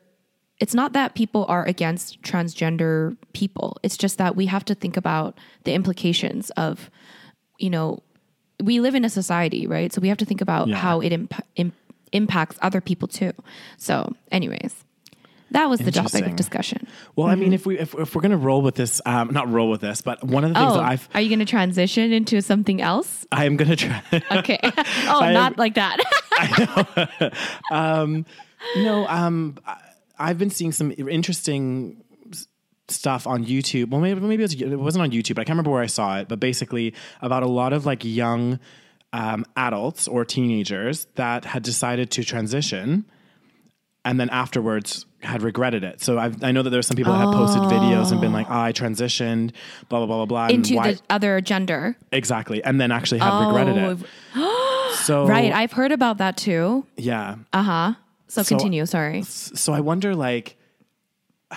it's 0.59 0.73
not 0.73 0.93
that 0.93 1.15
people 1.15 1.45
are 1.49 1.65
against 1.65 2.21
transgender 2.21 3.17
people. 3.33 3.77
It's 3.83 3.97
just 3.97 4.17
that 4.17 4.35
we 4.37 4.45
have 4.45 4.63
to 4.65 4.75
think 4.75 4.95
about 4.95 5.37
the 5.65 5.73
implications 5.73 6.49
of 6.51 6.89
you 7.59 7.69
know 7.69 8.01
we 8.63 8.79
live 8.79 8.95
in 8.95 9.03
a 9.03 9.09
society, 9.09 9.67
right? 9.67 9.91
So 9.91 9.99
we 9.99 10.07
have 10.07 10.17
to 10.19 10.25
think 10.25 10.39
about 10.41 10.67
Yeah. 10.69 10.77
how 10.77 11.01
it 11.01 11.11
imp- 11.11 11.41
im- 11.57 11.73
impacts 12.11 12.57
other 12.61 12.81
people 12.81 13.07
too. 13.07 13.33
So, 13.77 14.13
anyways, 14.31 14.83
that 15.51 15.69
was 15.69 15.79
the 15.79 15.91
topic 15.91 16.25
of 16.25 16.35
discussion. 16.35 16.87
Well, 17.15 17.27
I 17.27 17.35
mean, 17.35 17.53
if 17.53 17.65
we 17.65 17.79
if, 17.79 17.93
if 17.95 18.15
we're 18.15 18.21
gonna 18.21 18.37
roll 18.37 18.61
with 18.61 18.75
this, 18.75 19.01
um, 19.05 19.31
not 19.31 19.49
roll 19.49 19.69
with 19.69 19.81
this, 19.81 20.01
but 20.01 20.23
one 20.23 20.43
of 20.43 20.49
the 20.53 20.59
things 20.59 20.73
Oh, 20.73 20.75
that 20.75 20.83
I've 20.83 21.09
are 21.13 21.21
you 21.21 21.29
going 21.29 21.39
to 21.39 21.45
transition 21.45 22.11
into 22.11 22.41
something 22.41 22.81
else? 22.81 23.25
I 23.31 23.45
am 23.45 23.55
gonna 23.55 23.75
try. 23.75 24.01
Okay. 24.31 24.59
oh, 24.63 25.19
I 25.21 25.27
am- 25.27 25.33
not 25.33 25.57
like 25.57 25.75
that. 25.75 25.99
no, 28.75 29.07
um, 29.07 29.57
I, 29.65 29.77
I've 30.17 30.37
been 30.37 30.49
seeing 30.49 30.71
some 30.71 30.91
interesting 30.97 32.03
stuff 32.87 33.27
on 33.27 33.45
YouTube. 33.45 33.89
Well, 33.89 34.01
maybe 34.01 34.19
maybe 34.19 34.43
it, 34.43 34.47
was, 34.47 34.61
it 34.61 34.75
wasn't 34.79 35.03
on 35.03 35.11
YouTube. 35.11 35.35
But 35.35 35.41
I 35.41 35.43
can't 35.45 35.55
remember 35.55 35.71
where 35.71 35.81
I 35.81 35.87
saw 35.87 36.19
it. 36.19 36.27
But 36.27 36.39
basically, 36.39 36.93
about 37.21 37.43
a 37.43 37.47
lot 37.47 37.73
of 37.73 37.85
like 37.85 38.03
young 38.03 38.59
um, 39.15 39.45
adults 39.55 40.07
or 40.07 40.25
teenagers 40.25 41.07
that 41.15 41.45
had 41.45 41.63
decided 41.63 42.11
to 42.11 42.23
transition, 42.23 43.05
and 44.03 44.19
then 44.19 44.29
afterwards 44.29 45.05
had 45.21 45.41
regretted 45.41 45.83
it. 45.83 46.01
So 46.01 46.19
I've, 46.19 46.43
I 46.43 46.51
know 46.51 46.61
that 46.63 46.69
there 46.69 46.77
were 46.79 46.83
some 46.91 46.97
people 46.97 47.13
that 47.13 47.19
have 47.25 47.33
posted 47.33 47.61
videos 47.63 48.11
and 48.11 48.19
been 48.19 48.33
like, 48.33 48.47
oh, 48.49 48.59
"I 48.69 48.73
transitioned," 48.73 49.51
blah 49.89 49.99
blah 49.99 50.05
blah 50.07 50.25
blah 50.25 50.47
blah, 50.47 50.55
Into 50.55 50.75
why- 50.75 50.93
the 50.93 51.01
other 51.09 51.39
gender. 51.41 51.95
exactly, 52.11 52.63
and 52.63 52.79
then 52.81 52.91
actually 52.91 53.19
have 53.19 53.47
regretted 53.47 53.77
it. 53.77 54.05
So 55.05 55.25
Right. 55.35 55.51
I've 55.53 55.71
heard 55.71 55.91
about 55.91 56.17
that 56.17 56.35
too. 56.37 56.85
yeah. 56.97 57.35
Uh 57.53 57.63
huh. 57.63 57.93
So, 58.27 58.43
So- 58.43 58.49
continue. 58.55 58.85
Sorry. 58.85 59.21
so 59.23 59.71
I 59.73 59.79
wonder 59.79 60.13
like 60.15 60.57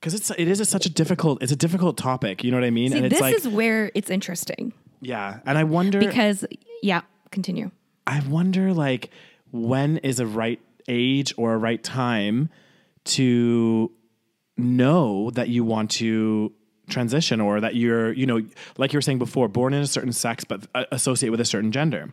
because 0.00 0.14
it's 0.14 0.30
it 0.30 0.48
is 0.48 0.60
a, 0.60 0.64
such 0.64 0.86
a 0.86 0.90
difficult 0.90 1.42
it's 1.42 1.52
a 1.52 1.56
difficult 1.56 1.96
topic 1.96 2.44
you 2.44 2.50
know 2.50 2.56
what 2.58 2.64
I 2.64 2.70
mean 2.70 2.90
See, 2.92 2.96
and 2.98 3.06
it's 3.06 3.14
this 3.14 3.20
like 3.22 3.34
is 3.34 3.48
where 3.48 3.90
it's 3.94 4.10
interesting 4.10 4.72
yeah 5.04 5.40
and 5.46 5.56
I 5.58 5.64
wonder 5.64 5.98
because, 5.98 6.44
yeah, 6.82 7.02
continue. 7.30 7.70
I 8.06 8.20
wonder 8.28 8.72
like 8.72 9.10
when 9.52 9.98
is 9.98 10.20
a 10.20 10.26
right 10.26 10.60
age 10.88 11.32
or 11.36 11.54
a 11.54 11.58
right 11.58 11.82
time 11.82 12.50
to 13.04 13.90
know 14.56 15.30
that 15.30 15.48
you 15.48 15.64
want 15.64 15.90
to 15.92 16.52
transition 16.88 17.40
or 17.40 17.60
that 17.60 17.74
you're 17.74 18.12
you 18.12 18.26
know 18.26 18.42
like 18.76 18.92
you 18.92 18.96
were 18.98 19.02
saying 19.02 19.18
before 19.18 19.48
born 19.48 19.72
in 19.72 19.82
a 19.82 19.86
certain 19.86 20.12
sex 20.12 20.44
but 20.44 20.66
associate 20.92 21.30
with 21.30 21.40
a 21.40 21.44
certain 21.44 21.72
gender 21.72 22.12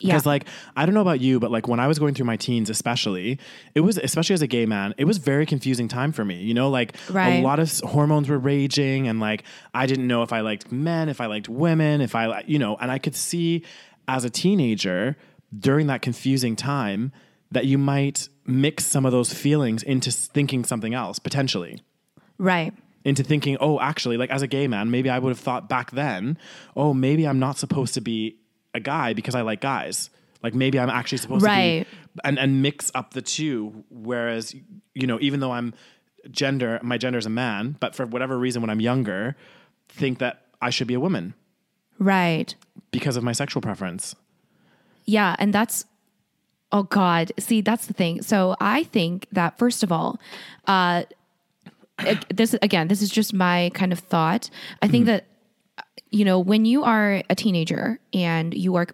Yeah. 0.00 0.14
Because 0.14 0.26
like 0.26 0.46
I 0.76 0.86
don't 0.86 0.94
know 0.94 1.00
about 1.00 1.20
you, 1.20 1.38
but 1.38 1.50
like 1.52 1.68
when 1.68 1.78
I 1.78 1.86
was 1.86 1.98
going 2.00 2.14
through 2.14 2.26
my 2.26 2.36
teens, 2.36 2.68
especially, 2.68 3.38
it 3.74 3.80
was 3.80 3.96
especially 3.98 4.34
as 4.34 4.42
a 4.42 4.46
gay 4.48 4.66
man, 4.66 4.92
it 4.98 5.04
was 5.04 5.18
very 5.18 5.46
confusing 5.46 5.86
time 5.86 6.10
for 6.12 6.24
me. 6.24 6.42
You 6.42 6.52
know, 6.52 6.68
like 6.68 6.96
Right. 7.08 7.34
a 7.38 7.42
lot 7.42 7.60
of 7.60 7.70
hormones 7.80 8.28
were 8.28 8.38
raging, 8.38 9.06
and 9.06 9.20
like 9.20 9.44
I 9.72 9.86
didn't 9.86 10.08
know 10.08 10.22
if 10.22 10.32
I 10.32 10.40
liked 10.40 10.72
men, 10.72 11.08
if 11.08 11.20
I 11.20 11.26
liked 11.26 11.48
women, 11.48 12.00
if 12.00 12.14
I 12.16 12.42
you 12.46 12.58
know, 12.58 12.76
and 12.80 12.90
I 12.90 12.98
could 12.98 13.14
see 13.14 13.62
as 14.08 14.24
a 14.24 14.30
teenager 14.30 15.16
during 15.56 15.86
that 15.86 16.02
confusing 16.02 16.56
time 16.56 17.12
that 17.52 17.66
you 17.66 17.78
might 17.78 18.28
mix 18.44 18.84
some 18.84 19.06
of 19.06 19.12
those 19.12 19.32
feelings 19.32 19.82
into 19.84 20.10
thinking 20.10 20.64
something 20.64 20.92
else 20.92 21.18
potentially 21.20 21.80
Right. 22.36 22.74
into 23.04 23.22
thinking, 23.22 23.56
oh, 23.60 23.78
actually, 23.78 24.16
like 24.16 24.30
as 24.30 24.42
a 24.42 24.48
gay 24.48 24.66
man, 24.66 24.90
maybe 24.90 25.08
I 25.08 25.20
would 25.20 25.30
have 25.30 25.38
thought 25.38 25.68
back 25.68 25.92
then, 25.92 26.36
oh, 26.74 26.92
maybe 26.92 27.26
I'm 27.28 27.38
not 27.38 27.58
supposed 27.58 27.94
to 27.94 28.00
be 28.00 28.36
a 28.74 28.80
guy 28.80 29.12
because 29.12 29.34
I 29.34 29.42
like 29.42 29.60
guys. 29.60 30.10
Like 30.42 30.54
maybe 30.54 30.78
I'm 30.78 30.90
actually 30.90 31.18
supposed 31.18 31.44
Right. 31.44 31.86
to 31.86 31.90
be 32.14 32.20
and, 32.24 32.38
and 32.38 32.60
mix 32.62 32.90
up 32.94 33.14
the 33.14 33.22
two. 33.22 33.84
Whereas, 33.90 34.54
you 34.94 35.06
know, 35.06 35.18
even 35.20 35.40
though 35.40 35.52
I'm 35.52 35.72
gender, 36.30 36.78
my 36.82 36.98
gender 36.98 37.18
is 37.18 37.26
a 37.26 37.30
man, 37.30 37.76
but 37.80 37.94
for 37.94 38.04
whatever 38.06 38.38
reason, 38.38 38.60
when 38.62 38.70
I'm 38.70 38.80
younger, 38.80 39.36
think 39.88 40.18
that 40.18 40.42
I 40.60 40.70
should 40.70 40.86
be 40.86 40.94
a 40.94 41.00
woman 41.00 41.34
Right. 41.98 42.54
because 42.90 43.16
of 43.16 43.22
my 43.24 43.32
sexual 43.32 43.62
preference. 43.62 44.14
Yeah, 45.06 45.36
and 45.38 45.52
that's 45.52 45.84
oh 46.72 46.82
god. 46.84 47.30
See, 47.38 47.60
that's 47.60 47.86
the 47.86 47.92
thing. 47.94 48.20
So 48.22 48.56
I 48.60 48.82
think 48.84 49.28
that 49.32 49.58
first 49.58 49.82
of 49.82 49.92
all, 49.92 50.18
uh 50.66 51.04
this 52.34 52.54
again, 52.60 52.88
this 52.88 53.00
is 53.02 53.10
just 53.10 53.32
my 53.32 53.70
kind 53.74 53.92
of 53.92 53.98
thought. 54.00 54.50
I 54.82 54.88
think 54.88 55.06
that 55.06 55.26
you 56.10 56.24
know, 56.24 56.38
when 56.38 56.64
you 56.64 56.84
are 56.84 57.22
a 57.28 57.34
teenager 57.34 57.98
and 58.12 58.54
you 58.54 58.76
are 58.76 58.86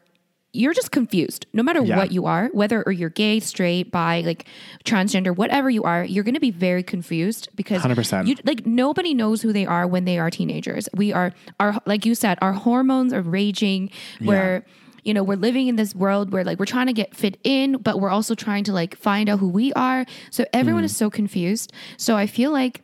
you're 0.52 0.74
just 0.74 0.90
confused. 0.90 1.46
No 1.52 1.62
matter 1.62 1.80
Yeah. 1.80 1.96
what 1.96 2.10
you 2.10 2.26
are 2.26 2.48
whether 2.52 2.82
or 2.82 2.92
you're 2.92 3.10
gay 3.10 3.38
straight 3.38 3.92
bi 3.92 4.22
like 4.22 4.46
transgender 4.84 5.34
whatever 5.34 5.70
you 5.70 5.84
are 5.84 6.04
you're 6.04 6.24
going 6.24 6.34
to 6.34 6.40
be 6.40 6.50
very 6.50 6.82
confused 6.82 7.48
because 7.54 7.82
100%. 7.82 8.26
you 8.26 8.34
like 8.44 8.66
nobody 8.66 9.14
knows 9.14 9.42
who 9.42 9.52
they 9.52 9.64
are 9.64 9.86
when 9.86 10.06
they 10.06 10.18
are 10.18 10.30
teenagers. 10.30 10.88
We 10.94 11.12
are 11.12 11.32
our 11.60 11.78
like 11.86 12.04
you 12.04 12.14
said 12.14 12.38
our 12.42 12.52
hormones 12.52 13.12
are 13.12 13.22
raging. 13.22 13.90
Where 14.20 14.64
you 15.04 15.14
know 15.14 15.22
we're 15.22 15.36
living 15.36 15.68
in 15.68 15.76
this 15.76 15.94
world 15.94 16.32
where 16.32 16.44
like 16.44 16.58
we're 16.58 16.66
trying 16.66 16.86
to 16.88 16.92
get 16.92 17.14
fit 17.14 17.38
in 17.44 17.78
but 17.78 18.00
we're 18.00 18.10
also 18.10 18.34
trying 18.34 18.64
to 18.64 18.72
like 18.72 18.96
find 18.96 19.28
out 19.28 19.38
who 19.38 19.48
we 19.48 19.72
are. 19.74 20.04
So 20.30 20.44
everyone 20.52 20.82
hmm. 20.82 20.86
is 20.86 20.96
so 20.96 21.10
confused. 21.10 21.72
So 21.96 22.16
i 22.16 22.26
feel 22.26 22.50
like 22.50 22.82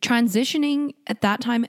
transitioning 0.00 0.94
at 1.06 1.20
that 1.20 1.40
time 1.40 1.66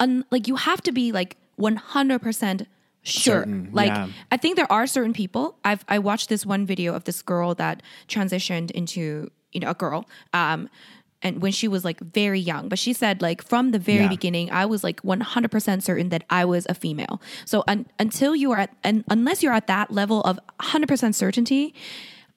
un, 0.00 0.24
like 0.30 0.48
you 0.48 0.56
have 0.56 0.80
to 0.82 0.92
be 0.92 1.12
like 1.12 1.36
100% 1.58 2.66
sure 3.06 3.40
Certain, 3.42 3.68
like 3.72 3.88
yeah. 3.88 4.08
i 4.32 4.36
think 4.38 4.56
there 4.56 4.70
are 4.72 4.86
certain 4.86 5.12
people 5.12 5.58
i've 5.62 5.84
i 5.88 5.98
watched 5.98 6.30
this 6.30 6.46
one 6.46 6.64
video 6.64 6.94
of 6.94 7.04
this 7.04 7.20
girl 7.20 7.54
that 7.54 7.82
transitioned 8.08 8.70
into 8.70 9.30
you 9.52 9.60
know 9.60 9.68
a 9.68 9.74
girl 9.74 10.08
um 10.32 10.70
and 11.20 11.42
when 11.42 11.52
she 11.52 11.68
was 11.68 11.84
like 11.84 12.00
very 12.00 12.40
young 12.40 12.66
but 12.70 12.78
she 12.78 12.94
said 12.94 13.20
like 13.20 13.42
from 13.42 13.72
the 13.72 13.78
very 13.78 14.04
Yeah. 14.04 14.08
beginning 14.08 14.50
i 14.50 14.64
was 14.64 14.82
like 14.82 15.02
100% 15.02 15.82
certain 15.82 16.08
that 16.08 16.24
i 16.30 16.46
was 16.46 16.64
a 16.70 16.74
female 16.74 17.20
so 17.44 17.62
un- 17.68 17.84
until 17.98 18.34
you 18.34 18.52
are 18.52 18.58
at 18.60 18.70
and 18.82 19.04
unless 19.10 19.42
you're 19.42 19.52
at 19.52 19.66
that 19.66 19.90
level 19.90 20.22
of 20.22 20.40
100% 20.60 21.14
certainty 21.14 21.74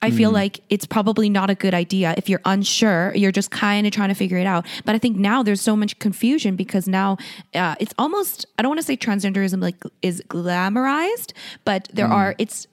I 0.00 0.10
feel 0.12 0.30
like 0.30 0.60
it's 0.68 0.86
probably 0.86 1.28
not 1.28 1.50
a 1.50 1.56
good 1.56 1.74
idea 1.74 2.14
if 2.16 2.28
you're 2.28 2.40
unsure. 2.44 3.12
You're 3.16 3.32
just 3.32 3.50
kind 3.50 3.84
of 3.86 3.92
trying 3.92 4.10
to 4.10 4.14
figure 4.14 4.38
it 4.38 4.46
out. 4.46 4.64
But 4.84 4.94
I 4.94 4.98
think 4.98 5.16
now 5.16 5.42
there's 5.42 5.60
so 5.60 5.74
much 5.74 5.98
confusion 5.98 6.54
because 6.54 6.86
now 6.86 7.16
uh, 7.54 7.74
it's 7.80 7.94
almost 7.98 8.46
I 8.58 8.62
don't 8.62 8.70
want 8.70 8.78
to 8.80 8.86
say 8.86 8.96
transgenderism 8.96 9.60
like 9.60 9.82
is 10.02 10.22
glamorized, 10.28 11.32
but 11.64 11.88
there 11.92 12.06
are 12.06 12.34
it's 12.38 12.66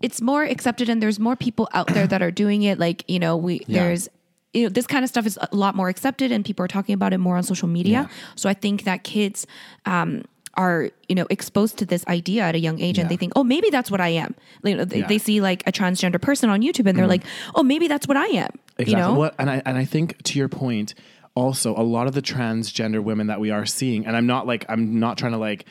it's 0.00 0.20
more 0.22 0.44
accepted 0.44 0.88
and 0.88 1.02
there's 1.02 1.18
more 1.20 1.36
people 1.36 1.68
out 1.74 1.88
there 1.88 2.06
that 2.06 2.22
are 2.22 2.30
doing 2.30 2.62
it. 2.62 2.78
Like 2.78 3.04
you 3.08 3.18
know 3.18 3.36
we 3.36 3.60
Yeah. 3.66 3.82
there's 3.84 4.08
you 4.54 4.62
know 4.62 4.68
this 4.70 4.86
kind 4.86 5.04
of 5.04 5.10
stuff 5.10 5.26
is 5.26 5.38
a 5.52 5.54
lot 5.54 5.74
more 5.74 5.88
accepted 5.90 6.32
and 6.32 6.44
people 6.44 6.64
are 6.64 6.68
talking 6.68 6.94
about 6.94 7.12
it 7.12 7.18
more 7.18 7.36
on 7.36 7.42
social 7.42 7.68
media. 7.68 8.08
So 8.36 8.48
I 8.48 8.54
think 8.54 8.84
that 8.84 9.04
kids. 9.04 9.46
Um, 9.84 10.24
are 10.58 10.90
you 11.08 11.14
know 11.14 11.26
exposed 11.30 11.78
to 11.78 11.86
this 11.86 12.04
idea 12.08 12.42
at 12.42 12.54
a 12.54 12.58
young 12.58 12.78
age 12.80 12.98
and 12.98 13.08
they 13.08 13.16
think 13.16 13.32
oh 13.36 13.44
maybe 13.44 13.70
that's 13.70 13.90
what 13.90 14.00
i 14.00 14.08
am 14.08 14.34
you 14.64 14.74
know, 14.76 14.84
they, 14.84 14.96
Yeah. 14.98 15.02
Mm-hmm. 15.04 15.08
they 15.08 15.18
see 15.18 15.40
like 15.40 15.66
a 15.66 15.72
transgender 15.72 16.20
person 16.20 16.50
on 16.50 16.60
youtube 16.60 16.86
and 16.88 16.98
they're 16.98 17.06
like 17.06 17.22
oh 17.54 17.62
maybe 17.62 17.88
that's 17.88 18.06
what 18.06 18.16
i 18.18 18.26
am 18.26 18.50
Exactly. 18.76 18.90
you 18.92 18.96
know 18.98 19.14
What, 19.14 19.34
and 19.38 19.48
I 19.48 19.62
and 19.64 19.78
I 19.78 19.84
think 19.86 20.22
to 20.24 20.38
your 20.38 20.48
point, 20.48 20.94
also 21.34 21.74
a 21.76 21.82
lot 21.82 22.06
of 22.08 22.12
the 22.14 22.22
transgender 22.22 23.02
women 23.02 23.26
that 23.28 23.40
we 23.40 23.50
are 23.50 23.66
seeing, 23.66 24.06
and 24.06 24.16
I'm 24.16 24.26
not 24.26 24.46
like 24.46 24.64
I'm 24.68 24.98
not 25.00 25.18
trying 25.18 25.32
to 25.32 25.38
like 25.38 25.64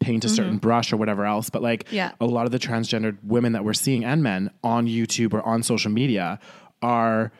paint 0.00 0.24
a 0.24 0.28
certain 0.28 0.58
brush 0.58 0.92
or 0.92 0.96
whatever 0.96 1.24
else, 1.24 1.48
but 1.50 1.62
like 1.62 1.84
Mm-hmm. 1.84 1.94
Yeah. 1.96 2.12
a 2.20 2.26
lot 2.26 2.46
of 2.46 2.52
the 2.52 2.58
transgender 2.58 3.16
women 3.24 3.52
that 3.54 3.64
we're 3.64 3.72
seeing 3.74 4.04
and 4.04 4.22
men 4.22 4.50
on 4.62 4.86
YouTube 4.86 5.32
or 5.34 5.42
on 5.42 5.62
social 5.62 5.90
media 5.90 6.38
are 6.82 7.32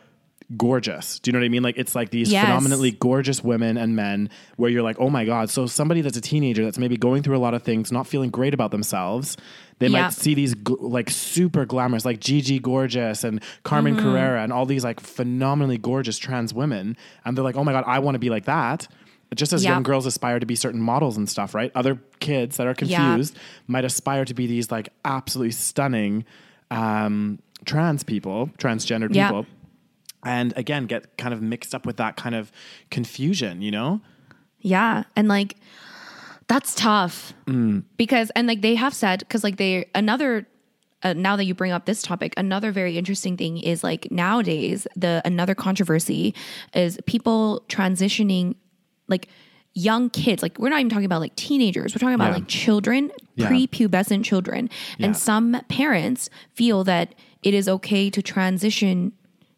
gorgeous. 0.57 1.19
Do 1.21 1.29
you 1.29 1.33
know 1.33 1.39
what 1.39 1.47
I 1.47 1.49
mean? 1.49 1.63
Like 1.63 1.77
it's 1.79 1.95
like 1.95 2.11
these 2.11 2.31
Yes. 2.31 2.45
phenomenally 2.45 2.93
gorgeous 2.93 3.43
women 3.43 3.77
and 3.77 3.97
men 3.97 4.29
where 4.57 4.71
you're 4.71 4.83
like, 4.83 4.97
oh 5.01 5.11
my 5.11 5.25
God. 5.25 5.51
So 5.51 5.67
somebody 5.67 6.01
that's 6.01 6.17
a 6.17 6.21
teenager 6.21 6.65
that's 6.65 6.79
maybe 6.79 6.97
going 6.97 7.23
through 7.23 7.37
a 7.37 7.39
lot 7.39 7.55
of 7.55 7.63
things, 7.63 7.91
not 7.91 8.07
feeling 8.07 8.31
great 8.31 8.53
about 8.55 8.71
themselves, 8.71 9.37
they 9.79 9.87
Yeah. 9.89 10.03
might 10.03 10.13
see 10.13 10.35
these 10.35 10.55
gl- 10.55 10.77
like 10.81 11.11
super 11.11 11.65
glamorous, 11.65 12.05
like 12.05 12.21
Gigi 12.21 12.59
Gorgeous 12.59 13.25
and 13.25 13.43
Carmen 13.63 13.97
Mm-hmm. 13.97 14.05
Carrera 14.05 14.43
and 14.43 14.53
all 14.53 14.67
these 14.67 14.85
like 14.85 15.01
phenomenally 15.01 15.79
gorgeous 15.79 16.19
trans 16.19 16.53
women. 16.55 16.97
And 17.25 17.37
they're 17.37 17.45
like, 17.45 17.57
oh 17.57 17.65
my 17.65 17.73
God, 17.73 17.85
I 17.87 17.99
want 17.99 18.15
to 18.15 18.19
be 18.21 18.31
like 18.31 18.45
that. 18.45 18.87
Just 19.35 19.53
as 19.53 19.65
Yeah. 19.65 19.71
young 19.73 19.83
girls 19.83 20.07
aspire 20.07 20.39
to 20.39 20.47
be 20.47 20.55
certain 20.55 20.81
models 20.81 21.17
and 21.17 21.29
stuff, 21.29 21.55
right? 21.55 21.73
Other 21.75 21.99
kids 22.21 22.57
that 22.59 22.67
are 22.69 22.75
Yeah. 22.85 22.99
confused 23.15 23.37
might 23.67 23.85
aspire 23.85 24.25
to 24.27 24.35
be 24.35 24.47
these 24.47 24.71
like 24.71 24.91
absolutely 25.05 25.51
stunning 25.53 26.25
um, 26.71 27.39
trans 27.65 28.03
people, 28.05 28.51
transgendered 28.59 29.13
people. 29.13 29.47
And 30.25 30.53
again, 30.57 30.87
get 30.87 31.17
kind 31.19 31.35
of 31.35 31.43
mixed 31.43 31.75
up 31.75 31.87
with 31.87 31.97
that 31.99 32.17
kind 32.17 32.35
of 32.35 32.51
confusion, 32.91 33.63
you 33.63 33.71
know? 33.71 34.01
Yeah. 34.61 35.05
And 35.17 35.29
like, 35.29 35.57
that's 36.49 36.75
tough 36.75 37.33
because, 37.97 38.31
and 38.37 38.47
like 38.47 38.61
they 38.63 38.75
have 38.75 38.95
said, 38.95 39.21
because 39.21 39.43
like 39.45 39.57
they, 39.57 39.89
another, 39.95 40.47
uh, 41.03 41.13
now 41.13 41.37
that 41.37 41.45
you 41.45 41.55
bring 41.55 41.73
up 41.73 41.85
this 41.87 42.03
topic, 42.03 42.33
another 42.37 42.71
very 42.73 42.97
interesting 42.99 43.37
thing 43.37 43.59
is 43.59 43.83
like 43.85 44.11
nowadays, 44.11 44.87
the 44.97 45.21
another 45.25 45.55
controversy 45.55 46.35
is 46.75 46.99
people 47.07 47.65
transitioning 47.69 48.55
like 49.09 49.29
young 49.75 50.09
kids. 50.09 50.43
Like, 50.43 50.59
we're 50.59 50.69
not 50.69 50.81
even 50.81 50.89
talking 50.91 51.05
about 51.05 51.21
like 51.21 51.35
teenagers, 51.37 51.95
we're 51.95 51.99
talking 51.99 52.15
about 52.15 52.29
Yeah. 52.29 52.35
like 52.35 52.49
children, 52.49 53.11
Yeah. 53.37 53.49
prepubescent 53.49 54.25
children. 54.25 54.71
Yeah. 54.99 55.07
And 55.07 55.17
some 55.17 55.61
parents 55.69 56.31
feel 56.55 56.85
that 56.85 57.15
it 57.43 57.53
is 57.55 57.69
okay 57.69 58.09
to 58.11 58.23
transition 58.23 59.13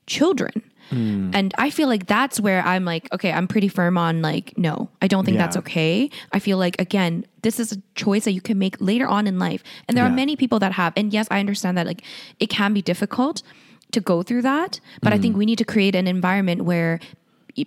children. 0.06 0.62
Hmm. 0.90 1.30
And 1.34 1.52
I 1.58 1.70
feel 1.70 1.88
like 1.88 2.06
that's 2.06 2.38
where 2.40 2.62
I'm 2.64 2.84
like, 2.84 3.12
okay, 3.12 3.32
I'm 3.32 3.48
pretty 3.48 3.66
firm 3.66 3.98
on 3.98 4.22
like, 4.22 4.56
no, 4.56 4.88
I 5.02 5.08
don't 5.08 5.24
think 5.24 5.34
Yeah. 5.34 5.42
that's 5.42 5.56
okay. 5.56 6.08
I 6.32 6.38
feel 6.38 6.58
like, 6.58 6.80
again, 6.80 7.26
this 7.42 7.58
is 7.58 7.72
a 7.72 7.76
choice 7.96 8.24
that 8.24 8.32
you 8.32 8.40
can 8.40 8.56
make 8.58 8.76
later 8.80 9.08
on 9.08 9.26
in 9.26 9.38
life. 9.40 9.64
And 9.88 9.96
there 9.96 10.04
Yeah. 10.04 10.10
are 10.12 10.14
many 10.14 10.36
people 10.36 10.60
that 10.60 10.72
have. 10.72 10.92
And 10.96 11.12
yes, 11.12 11.26
I 11.30 11.40
understand 11.40 11.76
that 11.76 11.86
like 11.88 12.02
it 12.38 12.48
can 12.48 12.72
be 12.72 12.82
difficult 12.82 13.42
to 13.92 14.00
go 14.00 14.22
through 14.22 14.42
that. 14.42 14.78
But 15.02 15.12
I 15.12 15.16
Hmm. 15.16 15.22
think 15.22 15.36
we 15.36 15.46
need 15.46 15.58
to 15.58 15.64
create 15.64 15.96
an 15.96 16.06
environment 16.06 16.62
where 16.64 17.00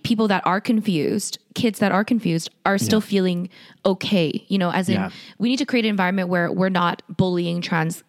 people 0.04 0.28
that 0.28 0.40
are 0.46 0.60
confused, 0.60 1.38
kids 1.54 1.78
that 1.80 1.90
are 1.92 2.04
confused, 2.04 2.48
are 2.64 2.78
still 2.78 3.00
feeling 3.00 3.48
okay. 3.84 4.44
You 4.48 4.56
know, 4.56 4.70
as 4.70 4.88
in, 4.88 4.94
Yeah. 4.94 5.10
we 5.38 5.48
need 5.50 5.56
to 5.58 5.66
create 5.66 5.84
an 5.84 5.90
environment 5.90 6.28
where 6.28 6.50
we're 6.52 6.68
not 6.70 7.02
bullying 7.16 7.60
trans 7.60 8.02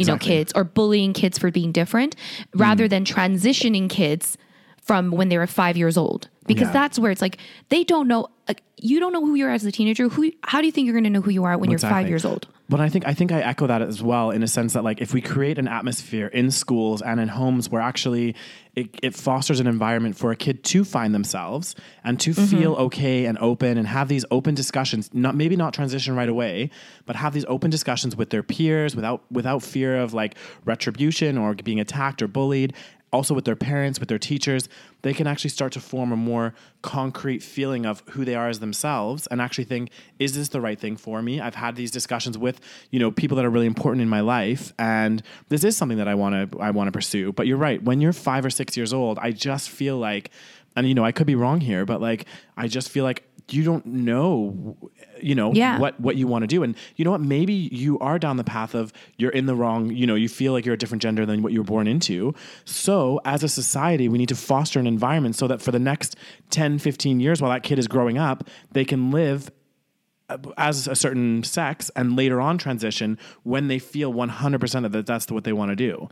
you 0.00 0.04
know 0.06 0.16
Mm. 0.16 0.20
kids 0.20 0.52
or 0.54 0.64
bullying 0.64 1.12
kids 1.12 1.38
for 1.38 1.50
being 1.50 1.72
different 1.72 2.16
rather 2.54 2.88
than 2.88 3.04
transitioning 3.04 3.88
kids 3.88 4.36
from 4.82 5.10
when 5.10 5.28
they 5.30 5.38
were 5.38 5.46
five 5.46 5.76
years 5.76 5.96
old. 5.96 6.28
Because 6.46 6.68
Yeah. 6.68 6.72
that's 6.72 6.98
where 6.98 7.10
it's 7.10 7.22
like 7.22 7.38
they 7.70 7.84
don't 7.84 8.06
know 8.06 8.28
like, 8.48 8.62
you 8.76 9.00
don't 9.00 9.14
know 9.14 9.24
who 9.24 9.34
you 9.34 9.46
are 9.46 9.50
as 9.50 9.64
a 9.64 9.72
teenager. 9.72 10.08
Who 10.10 10.30
how 10.42 10.60
do 10.60 10.66
you 10.66 10.72
think 10.72 10.84
you're 10.86 10.92
going 10.94 11.04
to 11.04 11.10
know 11.10 11.22
who 11.22 11.30
you 11.30 11.44
are 11.44 11.56
when 11.56 11.70
you're 11.70 11.78
five 11.78 12.06
years 12.08 12.24
old? 12.26 12.46
But 12.68 12.80
I 12.80 12.88
think 12.90 13.06
I 13.06 13.14
think 13.14 13.32
I 13.32 13.40
echo 13.40 13.66
that 13.66 13.80
as 13.80 14.02
well 14.02 14.30
in 14.30 14.42
a 14.42 14.46
sense 14.48 14.74
that 14.74 14.84
like 14.84 15.00
if 15.00 15.14
we 15.14 15.22
create 15.22 15.58
an 15.58 15.68
atmosphere 15.68 16.26
in 16.26 16.50
schools 16.50 17.00
and 17.00 17.18
in 17.18 17.28
homes 17.28 17.70
where 17.70 17.80
actually 17.80 18.34
it, 18.76 18.88
it 19.02 19.14
fosters 19.14 19.60
an 19.60 19.66
environment 19.66 20.16
for 20.16 20.30
a 20.32 20.36
kid 20.36 20.64
to 20.64 20.84
find 20.84 21.14
themselves 21.14 21.74
and 22.02 22.18
to 22.20 22.30
Mm-hmm. 22.34 22.58
feel 22.58 22.74
okay 22.74 23.26
and 23.26 23.38
open 23.38 23.78
and 23.78 23.86
have 23.86 24.08
these 24.08 24.24
open 24.30 24.54
discussions, 24.54 25.08
not 25.14 25.36
maybe 25.36 25.56
not 25.56 25.72
transition 25.72 26.16
right 26.16 26.28
away, 26.28 26.70
but 27.06 27.14
have 27.16 27.32
these 27.32 27.44
open 27.46 27.70
discussions 27.70 28.16
with 28.16 28.30
their 28.30 28.42
peers 28.42 28.96
without 28.96 29.22
without 29.30 29.62
fear 29.62 29.96
of 29.96 30.12
like 30.14 30.36
retribution 30.64 31.38
or 31.38 31.54
being 31.54 31.78
attacked 31.80 32.20
or 32.22 32.28
bullied. 32.28 32.74
Also 33.14 33.32
with 33.32 33.44
their 33.44 33.54
parents, 33.54 34.00
with 34.00 34.08
their 34.08 34.18
teachers, 34.18 34.68
they 35.02 35.14
can 35.14 35.28
actually 35.28 35.50
start 35.50 35.70
to 35.72 35.78
form 35.78 36.10
a 36.10 36.16
more 36.16 36.52
concrete 36.82 37.44
feeling 37.44 37.86
of 37.86 38.02
who 38.10 38.24
they 38.24 38.34
are 38.34 38.48
as 38.48 38.58
themselves 38.58 39.28
and 39.28 39.40
actually 39.40 39.62
think, 39.62 39.90
is 40.18 40.34
this 40.34 40.48
the 40.48 40.60
right 40.60 40.80
thing 40.80 40.96
for 40.96 41.22
me? 41.22 41.40
I've 41.40 41.54
had 41.54 41.76
these 41.76 41.92
discussions 41.92 42.36
with, 42.36 42.60
you 42.90 42.98
know, 42.98 43.12
people 43.12 43.36
that 43.36 43.44
are 43.44 43.50
really 43.50 43.68
important 43.68 44.02
in 44.02 44.08
my 44.08 44.18
life 44.18 44.72
and 44.80 45.22
this 45.48 45.62
is 45.62 45.76
something 45.76 45.98
that 45.98 46.08
I 46.08 46.16
want 46.16 46.50
to 46.50 46.58
I 46.58 46.72
want 46.72 46.88
to 46.88 46.92
pursue. 46.92 47.32
But 47.32 47.46
you're 47.46 47.56
right, 47.56 47.80
when 47.80 48.00
you're 48.00 48.12
5 48.12 48.46
or 48.46 48.50
6 48.50 48.76
years 48.76 48.92
old, 48.92 49.20
I 49.20 49.30
just 49.30 49.70
feel 49.70 49.96
like 49.96 50.30
and 50.74 50.88
you 50.88 50.94
know, 50.94 51.04
I 51.04 51.12
could 51.12 51.28
be 51.28 51.36
wrong 51.36 51.60
here, 51.60 51.86
but 51.86 52.00
like 52.00 52.26
I 52.56 52.66
just 52.66 52.88
feel 52.88 53.04
like 53.04 53.22
you 53.48 53.62
don't 53.62 53.86
know 53.86 54.76
you 55.24 55.34
know 55.34 55.52
Yeah. 55.52 55.78
what 55.78 55.98
what 56.00 56.16
you 56.16 56.26
want 56.26 56.42
to 56.42 56.46
do. 56.46 56.62
And 56.62 56.74
you 56.96 57.04
know 57.04 57.10
what? 57.10 57.20
Maybe 57.20 57.52
you 57.54 57.98
are 58.00 58.18
down 58.18 58.36
the 58.36 58.44
path 58.44 58.74
of 58.74 58.92
you're 59.16 59.30
in 59.32 59.46
the 59.46 59.54
wrong 59.54 59.90
you 59.90 60.06
know 60.06 60.14
you 60.14 60.28
feel 60.28 60.52
like 60.52 60.64
you're 60.66 60.74
a 60.74 60.78
different 60.78 61.02
gender 61.02 61.24
than 61.26 61.42
what 61.42 61.52
you 61.52 61.60
were 61.60 61.64
born 61.64 61.86
into. 61.86 62.34
So 62.64 63.20
as 63.24 63.42
a 63.42 63.48
society 63.48 64.08
we 64.08 64.18
need 64.18 64.28
to 64.28 64.36
foster 64.36 64.78
an 64.78 64.86
environment 64.86 65.36
so 65.36 65.46
that 65.48 65.62
for 65.62 65.72
the 65.72 65.78
next 65.78 66.16
10 66.50 66.78
15 66.78 67.20
years 67.20 67.40
while 67.40 67.50
that 67.50 67.62
kid 67.62 67.78
is 67.78 67.88
growing 67.88 68.18
up 68.18 68.48
they 68.72 68.84
can 68.84 69.10
live 69.10 69.50
uh, 70.28 70.38
as 70.56 70.88
a 70.88 70.94
certain 70.94 71.42
sex 71.42 71.90
and 71.96 72.16
later 72.16 72.40
on 72.40 72.56
transition 72.58 73.18
when 73.42 73.68
they 73.68 73.78
feel 73.78 74.12
100% 74.12 74.84
of 74.86 74.92
that 74.92 75.06
that's 75.06 75.30
what 75.30 75.44
they 75.44 75.52
want 75.52 75.70
to 75.70 75.76
do. 75.76 76.08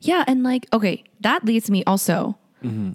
Yeah, 0.00 0.24
and 0.26 0.42
like 0.42 0.66
okay, 0.72 1.04
that 1.20 1.44
leads 1.44 1.70
me 1.70 1.84
also 1.86 2.38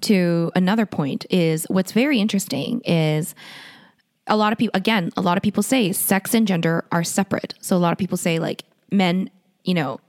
to 0.00 0.50
another 0.56 0.84
point 0.84 1.26
is 1.30 1.64
what's 1.70 1.92
very 1.92 2.18
interesting 2.18 2.80
is 2.84 3.36
a 4.30 4.36
lot 4.36 4.52
of 4.52 4.58
people 4.58 4.72
again, 4.74 5.10
a 5.16 5.20
lot 5.20 5.36
of 5.36 5.42
people 5.42 5.62
say 5.62 5.92
sex 5.92 6.32
and 6.34 6.46
gender 6.46 6.84
are 6.92 7.04
separate. 7.04 7.54
So 7.60 7.76
a 7.76 7.78
lot 7.78 7.92
of 7.92 7.98
people 7.98 8.16
say 8.16 8.38
like 8.38 8.64
men, 8.90 9.28
you 9.64 9.74
know, 9.74 10.00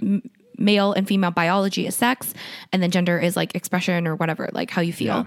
m- 0.00 0.30
male 0.56 0.92
and 0.92 1.06
female 1.06 1.32
biology 1.32 1.86
is 1.86 1.96
sex 1.96 2.32
and 2.72 2.82
then 2.82 2.92
gender 2.92 3.18
is 3.18 3.36
like 3.36 3.54
expression 3.54 4.06
or 4.06 4.14
whatever, 4.14 4.48
like 4.52 4.70
how 4.70 4.80
you 4.80 4.92
feel. 4.92 5.16
Yeah. 5.16 5.24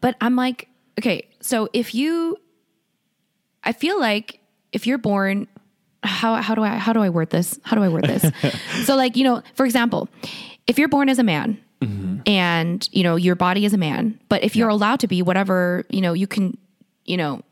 But 0.00 0.16
I'm 0.20 0.34
like, 0.34 0.68
okay, 0.98 1.28
so 1.40 1.68
if 1.72 1.94
you 1.94 2.36
I 3.62 3.72
feel 3.72 3.98
like 4.00 4.40
if 4.72 4.86
you're 4.86 4.98
born 4.98 5.46
how 6.02 6.34
how 6.36 6.54
do 6.54 6.62
I 6.62 6.76
how 6.76 6.92
do 6.92 7.00
I 7.00 7.10
word 7.10 7.30
this? 7.30 7.58
How 7.62 7.76
do 7.76 7.82
I 7.82 7.88
word 7.88 8.04
this? 8.04 8.30
so 8.84 8.96
like, 8.96 9.16
you 9.16 9.22
know, 9.22 9.42
for 9.54 9.64
example, 9.64 10.08
if 10.66 10.78
you're 10.78 10.88
born 10.88 11.08
as 11.08 11.20
a 11.20 11.24
man 11.24 11.62
mm-hmm. 11.80 12.20
and, 12.26 12.88
you 12.90 13.04
know, 13.04 13.14
your 13.14 13.36
body 13.36 13.64
is 13.64 13.72
a 13.72 13.78
man, 13.78 14.18
but 14.28 14.42
if 14.42 14.56
you're 14.56 14.68
allowed 14.68 15.00
to 15.00 15.06
be 15.06 15.22
whatever, 15.22 15.84
you 15.90 16.00
know, 16.00 16.12
you 16.12 16.26
can, 16.26 16.58
you 17.04 17.16
know, 17.16 17.42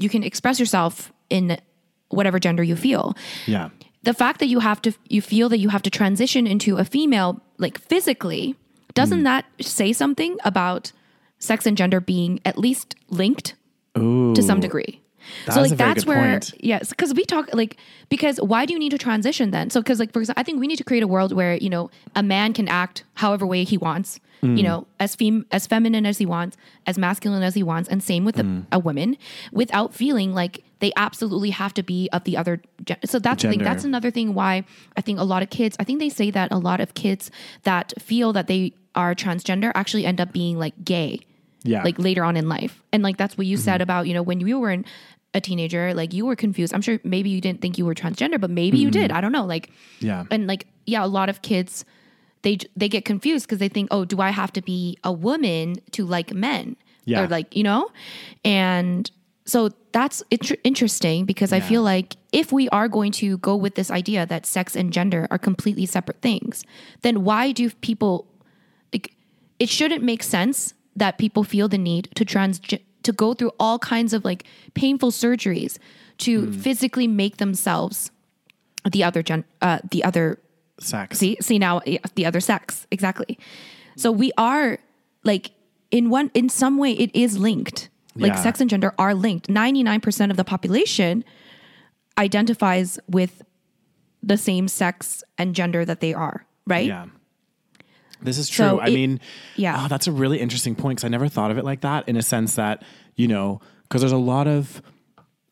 you 0.00 0.08
can 0.08 0.22
express 0.22 0.58
yourself 0.58 1.12
in 1.28 1.58
whatever 2.08 2.38
gender 2.38 2.62
you 2.62 2.76
feel. 2.76 3.14
yeah 3.46 3.68
The 4.02 4.14
fact 4.14 4.40
that 4.40 4.46
you 4.46 4.60
have 4.60 4.80
to 4.82 4.92
you 5.08 5.20
feel 5.20 5.48
that 5.48 5.58
you 5.58 5.68
have 5.68 5.82
to 5.82 5.90
transition 5.90 6.46
into 6.46 6.76
a 6.78 6.84
female 6.84 7.40
like 7.58 7.78
physically, 7.78 8.56
doesn't 8.94 9.20
mm. 9.20 9.24
that 9.24 9.44
say 9.60 9.92
something 9.92 10.38
about 10.44 10.92
sex 11.38 11.66
and 11.66 11.76
gender 11.76 12.00
being 12.00 12.40
at 12.44 12.58
least 12.58 12.94
linked 13.08 13.54
Ooh, 13.96 14.34
to 14.34 14.42
some 14.42 14.60
degree. 14.60 15.00
That 15.46 15.54
so 15.54 15.62
like 15.62 15.76
that's 15.76 16.06
where 16.06 16.32
point. 16.32 16.54
yes, 16.60 16.90
because 16.90 17.14
we 17.14 17.24
talk 17.24 17.52
like 17.54 17.76
because 18.08 18.38
why 18.40 18.66
do 18.66 18.72
you 18.72 18.78
need 18.78 18.90
to 18.90 18.98
transition 18.98 19.50
then? 19.50 19.70
So 19.70 19.80
because 19.80 19.98
like 20.00 20.12
for 20.12 20.20
example, 20.20 20.40
I 20.40 20.44
think 20.44 20.60
we 20.60 20.66
need 20.66 20.76
to 20.76 20.84
create 20.84 21.02
a 21.02 21.08
world 21.08 21.32
where 21.32 21.56
you 21.56 21.70
know 21.70 21.90
a 22.14 22.22
man 22.22 22.52
can 22.52 22.68
act 22.68 23.04
however 23.14 23.46
way 23.46 23.64
he 23.64 23.76
wants, 23.76 24.20
Mm. 24.42 24.56
you 24.56 24.62
know, 24.62 24.86
as 25.00 25.16
fem 25.16 25.46
as 25.50 25.66
feminine 25.66 26.06
as 26.06 26.18
he 26.18 26.26
wants, 26.26 26.56
as 26.86 26.96
masculine 26.96 27.42
as 27.42 27.54
he 27.54 27.62
wants, 27.64 27.88
and 27.88 28.00
same 28.02 28.24
with 28.24 28.36
Mm. 28.36 28.66
a, 28.70 28.76
a 28.76 28.78
woman, 28.78 29.16
without 29.50 29.94
feeling 29.94 30.32
like 30.32 30.62
they 30.78 30.92
absolutely 30.96 31.50
have 31.50 31.74
to 31.74 31.82
be 31.82 32.08
of 32.12 32.22
the 32.22 32.36
other. 32.36 32.62
Gen- 32.84 32.98
so 33.04 33.18
that's 33.18 33.42
the 33.42 33.48
thing. 33.50 33.64
That's 33.64 33.82
another 33.82 34.12
thing 34.12 34.34
why 34.34 34.62
I 34.96 35.00
think 35.00 35.18
a 35.18 35.24
lot 35.24 35.42
of 35.42 35.50
kids. 35.50 35.76
I 35.80 35.84
think 35.84 35.98
they 35.98 36.08
say 36.08 36.30
that 36.30 36.52
a 36.52 36.58
lot 36.58 36.78
of 36.80 36.94
kids 36.94 37.32
that 37.64 37.92
feel 37.98 38.32
that 38.32 38.46
they 38.46 38.74
are 38.94 39.12
transgender 39.14 39.72
actually 39.74 40.06
end 40.06 40.20
up 40.20 40.32
being 40.32 40.56
like 40.58 40.84
gay 40.84 41.20
yeah 41.64 41.82
like 41.82 41.98
later 41.98 42.22
on 42.22 42.36
in 42.36 42.48
life. 42.48 42.80
And 42.92 43.02
like 43.02 43.16
that's 43.16 43.36
what 43.36 43.48
you 43.48 43.56
said 43.56 43.80
about, 43.82 44.06
you 44.06 44.14
know, 44.14 44.22
when 44.22 44.38
you 44.38 44.60
were 44.60 44.70
in 44.70 44.84
a 45.34 45.40
teenager, 45.40 45.94
like 45.94 46.12
you 46.12 46.24
were 46.26 46.36
confused. 46.36 46.74
I'm 46.74 46.80
sure 46.80 46.98
maybe 47.04 47.30
you 47.30 47.40
didn't 47.40 47.60
think 47.60 47.78
you 47.78 47.84
were 47.84 47.94
transgender, 47.94 48.40
but 48.40 48.50
maybe 48.50 48.78
you 48.78 48.90
did. 48.90 49.10
Mm-hmm. 49.10 49.16
I 49.16 49.20
don't 49.20 49.32
know. 49.32 49.44
Like 49.44 49.70
yeah 50.00 50.24
and 50.30 50.46
like 50.46 50.66
yeah, 50.86 51.04
a 51.04 51.06
lot 51.06 51.28
of 51.28 51.42
kids 51.42 51.84
they 52.42 52.58
they 52.76 52.88
get 52.88 53.04
confused 53.04 53.46
because 53.46 53.58
they 53.58 53.68
think, 53.68 53.88
"Oh, 53.90 54.04
do 54.04 54.20
I 54.20 54.30
have 54.30 54.52
to 54.54 54.62
be 54.62 54.98
a 55.04 55.12
woman 55.12 55.76
to 55.92 56.04
like 56.04 56.32
men?" 56.32 56.76
Yeah. 57.04 57.24
Or 57.24 57.28
like, 57.28 57.56
you 57.56 57.62
know? 57.62 57.88
And 58.44 59.10
so 59.46 59.70
that's 59.92 60.22
inter- 60.30 60.58
interesting 60.62 61.24
because 61.24 61.54
I 61.54 61.60
feel 61.60 61.82
like 61.82 62.16
if 62.32 62.52
we 62.52 62.68
are 62.68 62.86
going 62.86 63.12
to 63.12 63.38
go 63.38 63.56
with 63.56 63.76
this 63.76 63.90
idea 63.90 64.26
that 64.26 64.44
sex 64.44 64.76
and 64.76 64.92
gender 64.92 65.26
are 65.30 65.38
completely 65.38 65.86
separate 65.86 66.20
things, 66.20 66.64
then 67.00 67.24
why 67.24 67.52
do 67.52 67.70
people 67.70 68.26
like 68.92 69.14
it 69.58 69.70
shouldn't 69.70 70.04
make 70.04 70.22
sense 70.22 70.74
that 70.96 71.16
people 71.16 71.44
feel 71.44 71.66
the 71.66 71.78
need 71.78 72.10
to 72.14 72.26
trans 72.26 72.60
to 73.08 73.12
go 73.14 73.32
through 73.32 73.52
all 73.58 73.78
kinds 73.78 74.12
of 74.12 74.22
like 74.22 74.44
painful 74.74 75.10
surgeries 75.10 75.78
to 76.18 76.52
physically 76.52 77.08
make 77.08 77.38
themselves 77.38 78.10
the 78.84 79.02
other 79.02 79.22
gen 79.22 79.44
uh, 79.62 79.78
the 79.90 80.04
other 80.04 80.38
sex. 80.78 81.18
See 81.18 81.38
see 81.40 81.58
now 81.58 81.80
the 82.16 82.26
other 82.26 82.40
sex. 82.40 82.86
Exactly. 82.90 83.38
So 83.96 84.12
we 84.12 84.30
are 84.36 84.76
like 85.24 85.52
in 85.90 86.10
one 86.10 86.30
in 86.34 86.50
some 86.50 86.76
way 86.76 86.92
it 86.92 87.10
is 87.14 87.38
linked. 87.38 87.88
Like 88.14 88.34
Yeah. 88.34 88.42
sex 88.42 88.60
and 88.60 88.68
gender 88.68 88.92
are 88.98 89.14
linked. 89.14 89.48
99% 89.48 90.30
of 90.30 90.36
the 90.36 90.44
population 90.44 91.24
identifies 92.18 92.98
with 93.08 93.42
the 94.22 94.36
same 94.36 94.68
sex 94.68 95.24
and 95.38 95.54
gender 95.54 95.84
that 95.86 96.00
they 96.00 96.12
are 96.12 96.44
right? 96.66 96.86
Yeah. 96.88 97.06
This 98.22 98.38
is 98.38 98.48
true. 98.48 98.64
So 98.64 98.80
I 98.80 98.86
it- 98.88 98.94
mean, 98.94 99.20
yeah. 99.56 99.82
oh, 99.84 99.88
that's 99.88 100.06
a 100.06 100.12
really 100.12 100.40
interesting 100.40 100.74
point 100.74 100.96
because 100.96 101.04
I 101.04 101.08
never 101.08 101.28
thought 101.28 101.50
of 101.50 101.58
it 101.58 101.64
like 101.64 101.82
that 101.82 102.08
in 102.08 102.16
a 102.16 102.22
sense 102.22 102.56
that, 102.56 102.82
you 103.16 103.28
know, 103.28 103.60
because 103.82 104.02
there's 104.02 104.12
a 104.12 104.16
lot 104.16 104.46
of, 104.46 104.82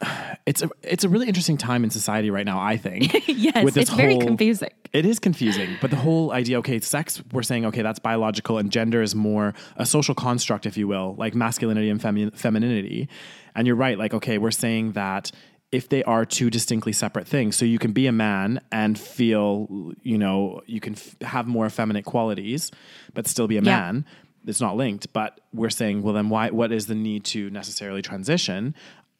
it's 0.46 0.62
a, 0.62 0.68
it's 0.82 1.04
a 1.04 1.08
really 1.08 1.26
interesting 1.28 1.56
time 1.56 1.84
in 1.84 1.90
society 1.90 2.30
right 2.30 2.44
now, 2.44 2.60
I 2.60 2.76
think. 2.76 3.26
yes 3.28 3.64
with 3.64 3.74
this 3.74 3.88
it's 3.88 3.90
very 3.92 4.18
confusing 4.18 4.70
It 4.92 5.06
is 5.06 5.18
confusing, 5.18 5.76
but 5.80 5.90
the 5.90 5.96
whole 5.96 6.32
idea, 6.32 6.58
okay, 6.58 6.80
sex, 6.80 7.22
we're 7.32 7.42
saying, 7.42 7.66
okay, 7.66 7.82
that's 7.82 7.98
biological, 7.98 8.58
and 8.58 8.70
gender 8.70 9.02
is 9.02 9.14
more 9.14 9.54
a 9.76 9.86
social 9.86 10.14
construct, 10.14 10.66
if 10.66 10.76
you 10.76 10.86
will, 10.88 11.14
like 11.18 11.34
masculinity 11.34 11.90
and 11.90 12.00
femi- 12.00 12.36
femininity. 12.36 13.08
And 13.54 13.66
you're 13.66 13.76
right, 13.76 13.98
like, 13.98 14.12
okay, 14.14 14.38
we're 14.38 14.50
saying 14.50 14.92
that 14.92 15.30
if 15.72 15.88
they 15.88 16.02
are 16.04 16.24
two 16.24 16.48
distinctly 16.50 16.92
separate 16.92 17.26
things, 17.26 17.56
so 17.56 17.64
you 17.64 17.78
can 17.78 17.92
be 17.92 18.06
a 18.06 18.12
man 18.12 18.60
and 18.70 18.98
feel, 18.98 19.92
you 20.02 20.16
know, 20.16 20.62
you 20.66 20.80
can 20.80 20.94
f- 20.94 21.16
have 21.22 21.46
more 21.46 21.66
effeminate 21.66 22.04
qualities, 22.04 22.70
but 23.14 23.26
still 23.26 23.46
be 23.48 23.56
a 23.58 23.62
Yeah. 23.62 23.76
man. 23.78 24.04
It's 24.46 24.60
not 24.60 24.76
linked, 24.76 25.12
but 25.12 25.40
we're 25.52 25.70
saying, 25.70 26.02
well, 26.02 26.14
then 26.14 26.28
why? 26.28 26.50
What 26.50 26.70
is 26.70 26.86
the 26.86 26.94
need 26.94 27.24
to 27.26 27.50
necessarily 27.50 28.00
transition? 28.02 28.74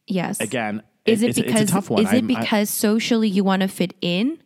yes 0.08 0.40
Again, 0.40 0.82
is 1.04 1.20
it 1.20 1.30
it's, 1.30 1.38
because 1.40 1.62
it's 1.62 1.70
a 1.72 1.74
tough 1.74 1.90
one. 1.90 2.00
is 2.04 2.12
it 2.12 2.16
I'm- 2.24 2.30
I- 2.36 2.40
because 2.42 2.70
socially 2.70 3.28
you 3.28 3.42
want 3.42 3.62
to 3.62 3.68
fit 3.68 3.92
in 4.00 4.38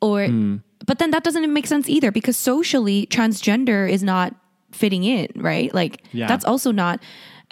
or 0.00 0.26
Hmm. 0.26 0.56
but 0.84 0.98
then 0.98 1.12
that 1.12 1.22
doesn't 1.22 1.52
make 1.52 1.68
sense 1.68 1.88
either 1.88 2.10
because 2.10 2.36
socially 2.36 3.06
transgender 3.06 3.88
is 3.88 4.02
not 4.02 4.34
fitting 4.72 5.04
in 5.04 5.28
right 5.36 5.72
like 5.72 6.02
Yeah. 6.12 6.26
that's 6.26 6.44
also 6.44 6.72
not 6.72 7.00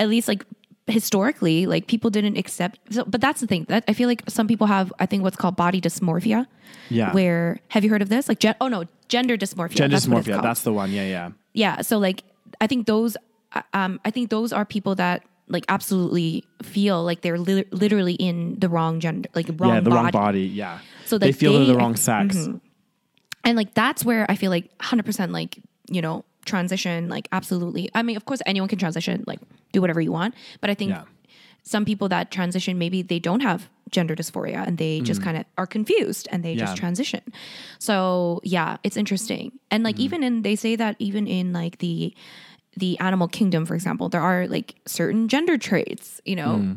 at 0.00 0.08
least 0.08 0.26
like 0.26 0.44
historically 0.90 1.66
like 1.66 1.86
people 1.86 2.10
didn't 2.10 2.36
accept 2.36 2.78
so, 2.90 3.04
but 3.04 3.20
that's 3.20 3.40
the 3.40 3.46
thing 3.46 3.64
that 3.68 3.84
i 3.88 3.92
feel 3.92 4.08
like 4.08 4.22
some 4.28 4.46
people 4.46 4.66
have 4.66 4.92
i 4.98 5.06
think 5.06 5.22
what's 5.22 5.36
called 5.36 5.56
body 5.56 5.80
dysmorphia 5.80 6.46
Yeah. 6.88 7.12
where 7.12 7.60
have 7.68 7.84
you 7.84 7.90
heard 7.90 8.02
of 8.02 8.08
this 8.08 8.28
like 8.28 8.38
gen- 8.40 8.56
oh 8.60 8.68
no 8.68 8.84
gender 9.08 9.36
dysmorphia 9.36 9.74
gender 9.74 9.96
that's 9.96 10.06
dysmorphia. 10.06 10.42
That's 10.42 10.62
the 10.62 10.72
one. 10.72 10.90
Yeah, 10.92 11.06
yeah. 11.06 11.30
yeah 11.54 11.80
so 11.82 11.98
like 11.98 12.22
i 12.60 12.66
think 12.66 12.86
those 12.86 13.16
uh, 13.52 13.62
um 13.72 14.00
i 14.04 14.10
think 14.10 14.30
those 14.30 14.52
are 14.52 14.64
people 14.64 14.94
that 14.96 15.22
like 15.48 15.64
absolutely 15.68 16.44
feel 16.62 17.02
like 17.02 17.22
they're 17.22 17.38
li- 17.38 17.64
literally 17.72 18.14
in 18.14 18.56
the 18.60 18.68
wrong 18.68 19.00
gender 19.00 19.28
like 19.34 19.48
wrong 19.58 19.74
yeah, 19.74 19.80
the 19.80 19.90
body 19.90 20.02
wrong 20.02 20.10
body. 20.12 20.42
Yeah. 20.46 20.78
So, 21.06 21.18
they 21.18 21.32
feel 21.32 21.52
they're 21.54 21.64
the 21.66 21.74
wrong 21.74 21.96
sex. 21.96 22.36
and 23.44 23.56
like 23.56 23.74
that's 23.74 24.04
where 24.04 24.26
i 24.30 24.36
feel 24.36 24.50
like 24.50 24.70
100% 24.78 25.32
like 25.32 25.58
you 25.90 26.00
know 26.02 26.24
transition 26.44 27.08
like 27.08 27.28
absolutely 27.32 27.90
i 27.94 28.02
mean 28.02 28.16
of 28.16 28.24
course 28.24 28.40
anyone 28.46 28.68
can 28.68 28.78
transition 28.78 29.22
like 29.26 29.40
do 29.72 29.80
whatever 29.80 30.00
you 30.00 30.12
want 30.12 30.34
but 30.60 30.70
i 30.70 30.74
think 30.74 30.90
Yeah. 30.90 31.02
some 31.62 31.84
people 31.84 32.08
that 32.08 32.30
transition 32.30 32.78
maybe 32.78 33.02
they 33.02 33.18
don't 33.18 33.40
have 33.40 33.68
gender 33.90 34.14
dysphoria 34.16 34.66
and 34.66 34.78
they 34.78 35.00
just 35.00 35.20
kind 35.22 35.36
of 35.36 35.44
are 35.58 35.66
confused 35.66 36.28
and 36.32 36.42
they 36.44 36.54
Mm. 36.54 36.58
Yeah. 36.58 36.64
just 36.64 36.76
transition 36.76 37.20
so 37.78 38.40
yeah 38.42 38.76
it's 38.84 38.96
interesting 38.96 39.52
and 39.70 39.84
like 39.84 39.98
even 39.98 40.22
in 40.22 40.42
they 40.42 40.56
say 40.56 40.76
that 40.76 40.96
even 40.98 41.26
in 41.26 41.52
like 41.52 41.78
the 41.78 42.14
the 42.76 42.96
animal 43.00 43.26
kingdom, 43.26 43.66
for 43.66 43.74
example, 43.74 44.08
there 44.08 44.20
are 44.22 44.46
like 44.46 44.76
certain 44.86 45.26
gender 45.26 45.58
traits, 45.58 46.20
you 46.24 46.36
know. 46.36 46.54
Hmm. 46.58 46.72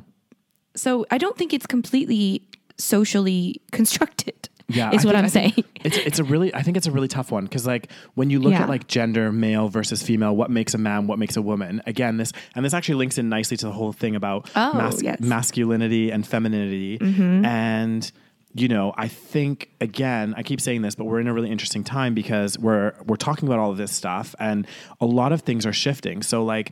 So 0.76 1.06
I 1.12 1.20
don't 1.20 1.38
think 1.38 1.54
it's 1.54 1.68
completely 1.68 2.42
socially 2.80 3.62
constructed. 3.72 4.50
Yeah, 4.70 4.92
is 4.92 5.04
I 5.06 5.08
what 5.08 5.16
think- 5.16 5.24
I'm 5.26 5.30
saying. 5.30 5.54
It's 5.84 5.98
it's 5.98 6.20
a 6.20 6.24
really 6.24 6.54
I 6.56 6.62
think 6.62 6.78
it's 6.78 6.88
a 6.88 6.92
really 6.92 7.10
tough 7.10 7.30
one 7.30 7.44
because 7.44 7.68
like 7.68 7.92
when 8.16 8.30
you 8.30 8.40
look 8.40 8.54
Yeah. 8.54 8.64
at 8.64 8.70
like 8.70 8.88
gender, 8.88 9.34
male 9.34 9.68
versus 9.68 10.02
female, 10.02 10.34
what 10.34 10.50
makes 10.50 10.74
a 10.74 10.78
man, 10.78 11.08
what 11.08 11.20
makes 11.20 11.36
a 11.36 11.42
woman. 11.42 11.82
Again, 11.86 12.16
this 12.16 12.32
and 12.56 12.64
this 12.64 12.74
actually 12.74 12.96
links 12.96 13.18
in 13.18 13.28
nicely 13.28 13.58
to 13.58 13.66
the 13.66 13.74
whole 13.74 13.92
thing 13.92 14.16
about 14.16 14.50
Oh, 14.56 14.72
mas- 14.74 15.04
yes. 15.04 15.20
masculinity 15.20 16.10
and 16.10 16.26
femininity. 16.26 17.00
Mm-hmm. 17.00 17.44
And 17.46 18.10
you 18.56 18.68
know, 18.70 18.94
I 18.96 19.10
think 19.10 19.72
again, 19.82 20.34
I 20.38 20.44
keep 20.44 20.62
saying 20.62 20.84
this, 20.84 20.96
but 20.96 21.04
we're 21.06 21.20
in 21.20 21.28
a 21.28 21.34
really 21.34 21.50
interesting 21.52 21.84
time 21.84 22.14
because 22.14 22.58
we're 22.58 22.94
we're 23.06 23.18
talking 23.18 23.50
about 23.50 23.60
all 23.60 23.72
of 23.72 23.78
this 23.78 23.92
stuff, 23.92 24.36
and 24.40 24.66
a 25.02 25.06
lot 25.06 25.34
of 25.34 25.42
things 25.42 25.66
are 25.66 25.74
shifting. 25.74 26.24
So 26.24 26.46
like 26.46 26.72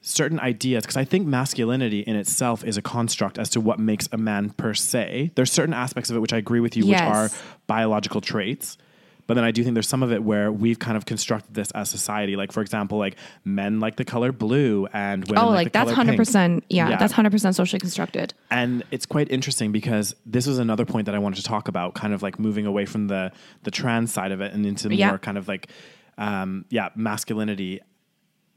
certain 0.00 0.38
ideas 0.40 0.82
because 0.84 0.96
I 0.96 1.04
think 1.04 1.26
masculinity 1.26 2.00
in 2.00 2.16
itself 2.16 2.64
is 2.64 2.76
a 2.76 2.82
construct 2.82 3.38
as 3.38 3.50
to 3.50 3.60
what 3.60 3.78
makes 3.78 4.08
a 4.12 4.16
man 4.16 4.50
per 4.50 4.72
se. 4.74 5.32
There's 5.34 5.50
certain 5.52 5.74
aspects 5.74 6.08
of 6.10 6.16
it 6.16 6.20
which 6.20 6.32
I 6.32 6.36
agree 6.38 6.60
with 6.60 6.76
you, 6.76 6.84
Yes. 6.84 7.00
which 7.00 7.14
are 7.14 7.30
biological 7.66 8.20
traits. 8.20 8.78
But 9.26 9.34
then 9.34 9.44
I 9.44 9.50
do 9.50 9.62
think 9.62 9.74
there's 9.74 9.88
some 9.88 10.02
of 10.02 10.10
it 10.10 10.22
where 10.22 10.50
we've 10.50 10.78
kind 10.78 10.96
of 10.96 11.04
constructed 11.04 11.52
this 11.52 11.70
as 11.72 11.90
society. 11.90 12.34
Like 12.34 12.50
for 12.50 12.62
example, 12.62 12.96
like 12.96 13.16
men 13.44 13.78
like 13.78 13.96
the 13.96 14.04
color 14.06 14.32
blue 14.32 14.86
and 14.94 15.22
women 15.28 15.44
Oh, 15.44 15.48
like, 15.48 15.54
like 15.56 15.66
the 15.66 15.72
that's 15.80 15.84
color 15.86 15.96
hundred 15.96 16.12
pink. 16.12 16.18
percent. 16.20 16.64
Yeah, 16.70 16.88
Yeah. 16.88 16.96
that's 16.96 17.12
hundred 17.12 17.32
percent 17.32 17.54
socially 17.54 17.78
constructed. 17.80 18.32
And 18.50 18.84
it's 18.90 19.04
quite 19.04 19.30
interesting 19.30 19.70
because 19.70 20.14
this 20.24 20.46
was 20.46 20.58
another 20.58 20.86
point 20.86 21.04
that 21.06 21.14
I 21.14 21.18
wanted 21.18 21.36
to 21.36 21.42
talk 21.42 21.68
about, 21.68 21.94
kind 21.94 22.14
of 22.14 22.22
like 22.22 22.38
moving 22.38 22.64
away 22.64 22.86
from 22.86 23.08
the 23.08 23.30
the 23.64 23.70
trans 23.70 24.10
side 24.12 24.32
of 24.32 24.40
it 24.40 24.54
and 24.54 24.64
into 24.64 24.88
Yeah. 24.94 25.08
more 25.08 25.18
kind 25.18 25.36
of 25.36 25.46
like 25.46 25.68
um, 26.16 26.64
yeah, 26.70 26.88
masculinity 26.94 27.80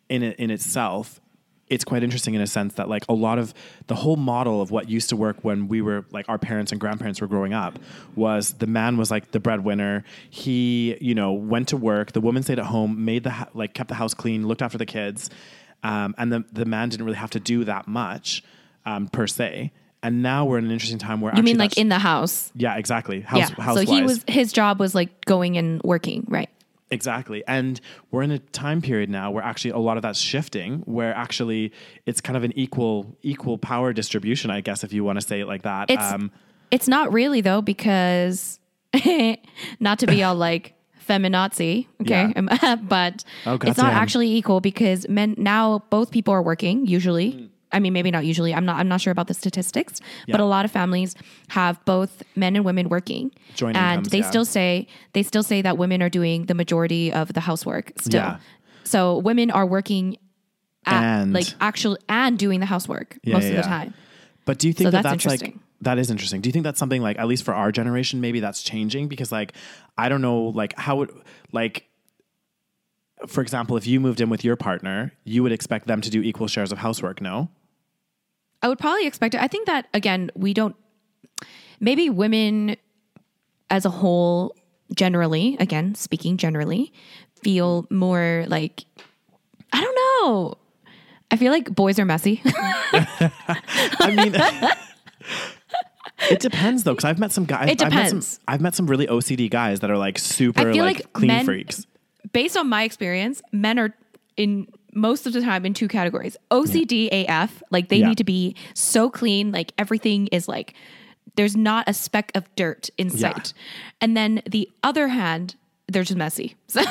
in 0.08 0.24
it 0.24 0.38
in 0.39 0.52
itself. 0.52 1.20
It's 1.72 1.86
quite 1.86 2.03
interesting 2.03 2.34
in 2.34 2.41
a 2.41 2.47
sense 2.47 2.74
that 2.76 2.89
like 2.89 3.03
a 3.09 3.13
lot 3.13 3.39
of 3.39 3.53
the 3.88 3.95
whole 3.95 4.17
model 4.17 4.61
of 4.61 4.69
what 4.69 4.89
used 4.89 5.09
to 5.09 5.15
work 5.15 5.38
when 5.41 5.67
we 5.67 5.82
were 5.82 6.05
like 6.11 6.28
our 6.30 6.38
parents 6.38 6.72
and 6.72 6.82
grandparents 6.82 7.22
were 7.22 7.28
growing 7.28 7.53
up 7.53 7.80
was 8.15 8.53
the 8.53 8.67
man 8.67 8.97
was 8.97 9.09
like 9.09 9.32
the 9.32 9.39
breadwinner. 9.39 10.03
He, 10.30 10.97
you 11.01 11.15
know, 11.15 11.32
went 11.32 11.69
to 11.69 11.78
work. 11.78 12.11
The 12.11 12.22
woman 12.22 12.43
stayed 12.43 12.59
at 12.59 12.65
home, 12.65 13.05
made 13.05 13.24
the 13.24 13.47
like 13.53 13.74
kept 13.74 13.88
the 13.88 13.95
house 13.95 14.13
clean, 14.13 14.47
looked 14.47 14.61
after 14.61 14.78
the 14.78 14.86
kids, 14.86 15.30
um, 15.84 16.13
and 16.17 16.32
the 16.32 16.43
the 16.51 16.65
man 16.65 16.89
didn't 16.89 17.05
really 17.05 17.17
have 17.17 17.32
to 17.32 17.39
do 17.39 17.63
that 17.63 17.88
much 17.88 18.43
um, 18.86 19.07
per 19.07 19.26
se. 19.28 19.72
And 20.03 20.24
now 20.24 20.45
we're 20.45 20.57
in 20.57 20.65
an 20.65 20.72
interesting 20.72 20.97
time 20.97 21.22
where 21.22 21.32
You 21.32 21.39
actually 21.39 21.53
mean 21.53 21.59
like 21.59 21.78
in 21.78 21.89
the 21.89 21.99
house? 21.99 22.51
yeah, 22.55 22.76
exactly. 22.76 23.22
House, 23.22 23.51
yeah. 23.51 23.55
housewise. 23.55 23.86
So 23.86 23.93
he 23.93 24.01
was 24.01 24.26
his 24.28 24.51
job 24.51 24.80
was 24.80 24.95
like 24.95 25.26
going 25.26 25.57
and 25.57 25.82
working, 25.84 26.26
right? 26.28 26.49
Exactly. 26.92 27.44
And 27.48 27.80
we're 28.12 28.22
in 28.22 28.32
a 28.32 28.39
time 28.39 28.82
period 28.82 29.10
now 29.10 29.32
where 29.32 29.44
actually 29.44 29.72
a 29.72 29.78
lot 29.78 29.98
of 29.98 30.04
that's 30.04 30.20
shifting, 30.20 30.80
where 30.80 31.14
actually 31.16 31.72
it's 32.06 32.22
kind 32.22 32.36
of 32.38 32.44
an 32.44 32.52
equal 32.58 33.18
equal 33.24 33.58
power 33.58 33.94
distribution, 33.94 34.52
I 34.52 34.62
guess, 34.62 34.84
if 34.84 34.92
you 34.94 35.04
want 35.04 35.20
to 35.20 35.26
say 35.26 35.39
it 35.39 35.48
like 35.48 35.64
that. 35.64 35.89
Um, 35.89 36.32
It's 36.70 36.84
it's 36.84 36.88
not 36.88 37.12
really 37.14 37.42
though 37.42 37.62
because 37.62 38.60
not 39.80 40.00
to 40.00 40.08
be 40.08 40.22
all 40.24 40.36
like 40.36 40.74
feminazi, 41.08 41.88
okay, 42.02 42.34
but 42.84 43.24
Oh, 43.46 43.58
it's 43.64 43.78
not 43.78 43.94
actually 43.94 44.32
equal 44.32 44.62
because 44.62 45.08
men 45.10 45.36
now 45.38 45.84
both 45.89 46.12
people 46.12 46.34
are 46.34 46.44
working 46.44 46.86
usually. 46.86 47.34
Mm. 47.34 47.50
I 47.74 47.80
mean, 47.80 47.93
maybe 47.93 48.11
not 48.11 48.26
usually. 48.26 48.53
I'm 48.53 48.65
not. 48.65 48.78
I'm 48.78 48.88
not 48.88 49.01
sure 49.01 49.11
about 49.11 49.28
the 49.28 49.34
statistics, 49.34 49.99
but 50.28 50.39
a 50.39 50.45
lot 50.45 50.65
of 50.65 50.72
families 50.72 51.15
have 51.49 51.84
both 51.86 52.24
men 52.36 52.55
and 52.55 52.65
women 52.65 52.89
working, 52.89 53.32
Joint 53.55 53.78
and 53.78 53.99
incomes, 53.99 54.09
they 54.09 54.19
yeah. 54.19 54.30
still 54.30 54.45
say 54.45 54.88
they 55.13 55.24
still 55.24 55.43
say 55.43 55.61
that 55.61 55.78
women 55.78 56.01
are 56.01 56.09
doing 56.09 56.45
the 56.45 56.53
majority 56.53 57.11
of 57.13 57.34
the 57.34 57.41
housework 57.41 57.93
still. 57.97 58.22
Yeah. 58.22 58.39
So 58.84 59.17
women 59.19 59.51
are 59.51 59.65
working, 59.65 60.17
at, 60.86 61.03
And- 61.03 61.34
like 61.34 61.47
actually 61.59 61.99
and 62.09 62.38
doing 62.38 62.59
the 62.59 62.65
housework 62.65 63.17
Yeah, 63.24 63.36
most 63.36 63.43
yeah, 63.43 63.49
of 63.51 63.55
the 63.57 63.61
time. 63.63 63.93
But 64.45 64.59
do 64.59 64.67
you 64.67 64.74
think 64.74 64.88
So 64.88 64.91
that 64.91 65.03
that's 65.03 65.24
that's, 65.24 65.26
like 65.26 65.41
interesting. 65.41 65.59
that 65.82 65.97
is 65.99 66.09
interesting? 66.11 66.41
Do 66.41 66.49
you 66.49 66.51
think 66.53 66.63
that's 66.63 66.80
something 66.80 67.01
like 67.01 67.17
at 67.19 67.28
least 67.28 67.43
for 67.43 67.53
our 67.53 67.72
generation, 67.72 68.19
maybe 68.22 68.39
that's 68.39 68.63
changing? 68.63 69.07
Because 69.07 69.32
like 69.32 69.53
I 69.97 70.09
don't 70.09 70.22
know, 70.22 70.45
like 70.45 70.78
how 70.78 70.97
would 70.97 71.11
like 71.51 71.86
for 73.28 73.41
example, 73.41 73.78
if 73.78 73.86
you 73.86 73.99
moved 73.99 74.19
in 74.19 74.30
with 74.30 74.43
your 74.43 74.55
partner, 74.55 75.13
you 75.24 75.43
would 75.43 75.51
expect 75.51 75.86
them 75.88 76.01
to 76.01 76.09
do 76.09 76.22
equal 76.24 76.47
shares 76.47 76.72
of 76.72 76.80
housework, 76.80 77.22
no? 77.22 77.49
I 78.62 78.68
would 78.68 78.80
probably 78.80 79.07
expect 79.07 79.36
it. 79.36 79.41
I 79.41 79.47
think 79.47 79.66
that 79.68 79.88
again, 79.93 80.32
we 80.36 80.53
don't. 80.53 80.76
Maybe 81.80 82.09
women, 82.09 82.76
as 83.70 83.86
a 83.86 83.89
whole, 83.89 84.55
generally, 84.95 85.57
again 85.59 85.95
speaking 85.95 86.38
generally, 86.38 86.93
feel 87.43 87.88
more 87.89 88.45
like 88.47 88.86
I 89.74 89.82
don't 89.82 89.95
know. 89.95 90.55
I 91.32 91.38
feel 91.38 91.51
like 91.51 91.74
boys 91.74 91.97
are 91.97 92.05
messy. 92.05 92.41
I 92.45 94.14
mean, 94.14 94.36
it 96.30 96.39
depends 96.39 96.84
though, 96.84 96.91
because 96.93 97.05
I've 97.05 97.20
met 97.20 97.32
some 97.32 97.45
guys. 97.45 97.70
It 97.70 97.82
I've 97.82 97.91
met 97.91 98.09
some, 98.09 98.20
depends. 98.20 98.39
I've 98.47 98.62
met 98.62 98.76
some 98.76 98.88
really 98.88 99.07
OCD 99.07 99.49
guys 99.49 99.80
that 99.80 99.89
are 99.89 99.97
like 99.97 100.20
super 100.20 100.74
like, 100.74 100.97
like 100.97 101.14
clean 101.14 101.28
men- 101.28 101.45
freaks. 101.45 101.86
Based 102.34 102.55
on 102.57 102.70
my 102.70 102.84
experience, 102.84 103.41
men 103.51 103.80
are 103.80 103.95
in 104.38 104.68
most 104.94 105.26
of 105.28 105.34
the 105.34 105.42
time 105.42 105.66
in 105.66 105.74
two 105.74 105.88
categories: 105.88 106.38
OCD 106.52 107.10
AF, 107.12 107.62
like 107.72 107.89
they 107.89 107.98
Yeah. 107.98 108.10
need 108.10 108.18
to 108.18 108.24
be 108.24 108.56
so 108.74 109.10
clean, 109.10 109.52
like 109.52 109.74
everything 109.78 110.28
is 110.28 110.48
like 110.48 110.74
there's 111.36 111.56
not 111.56 111.88
a 111.88 111.94
speck 111.94 112.32
of 112.36 112.54
dirt 112.56 112.89
in 112.98 113.08
Yeah. 113.10 113.16
sight, 113.34 113.54
and 114.02 114.18
then 114.18 114.42
the 114.50 114.70
other 114.84 115.08
hand, 115.10 115.56
they're 115.88 116.04
just 116.04 116.18
messy. 116.18 116.56
So 116.68 116.82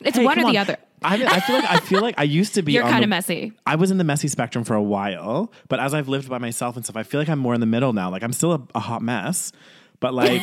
it's 0.00 0.16
Hey, 0.16 0.24
one 0.24 0.38
or 0.38 0.42
come 0.42 0.52
the 0.52 0.58
other. 0.58 0.76
I, 1.02 1.14
I 1.24 1.40
feel 1.40 1.56
like 1.56 1.70
I 1.70 1.76
feel 1.78 2.00
like 2.00 2.14
I 2.18 2.22
used 2.24 2.54
to 2.54 2.62
be. 2.62 2.72
You're 2.72 2.82
kind 2.82 3.04
of 3.04 3.10
messy. 3.10 3.52
I 3.66 3.76
was 3.76 3.90
in 3.90 3.98
the 3.98 4.04
messy 4.04 4.28
spectrum 4.28 4.64
for 4.64 4.74
a 4.74 4.82
while, 4.82 5.52
but 5.68 5.78
as 5.78 5.92
I've 5.94 6.08
lived 6.08 6.28
by 6.28 6.38
myself 6.38 6.74
and 6.76 6.84
stuff, 6.84 6.96
I 6.96 7.02
feel 7.04 7.20
like 7.20 7.28
I'm 7.28 7.38
more 7.38 7.54
in 7.54 7.60
the 7.60 7.66
middle 7.66 7.92
now. 7.92 8.10
Like 8.10 8.22
I'm 8.22 8.32
still 8.32 8.52
a, 8.52 8.62
a 8.74 8.80
hot 8.80 9.02
mess, 9.02 9.52
but 10.00 10.14
like 10.22 10.42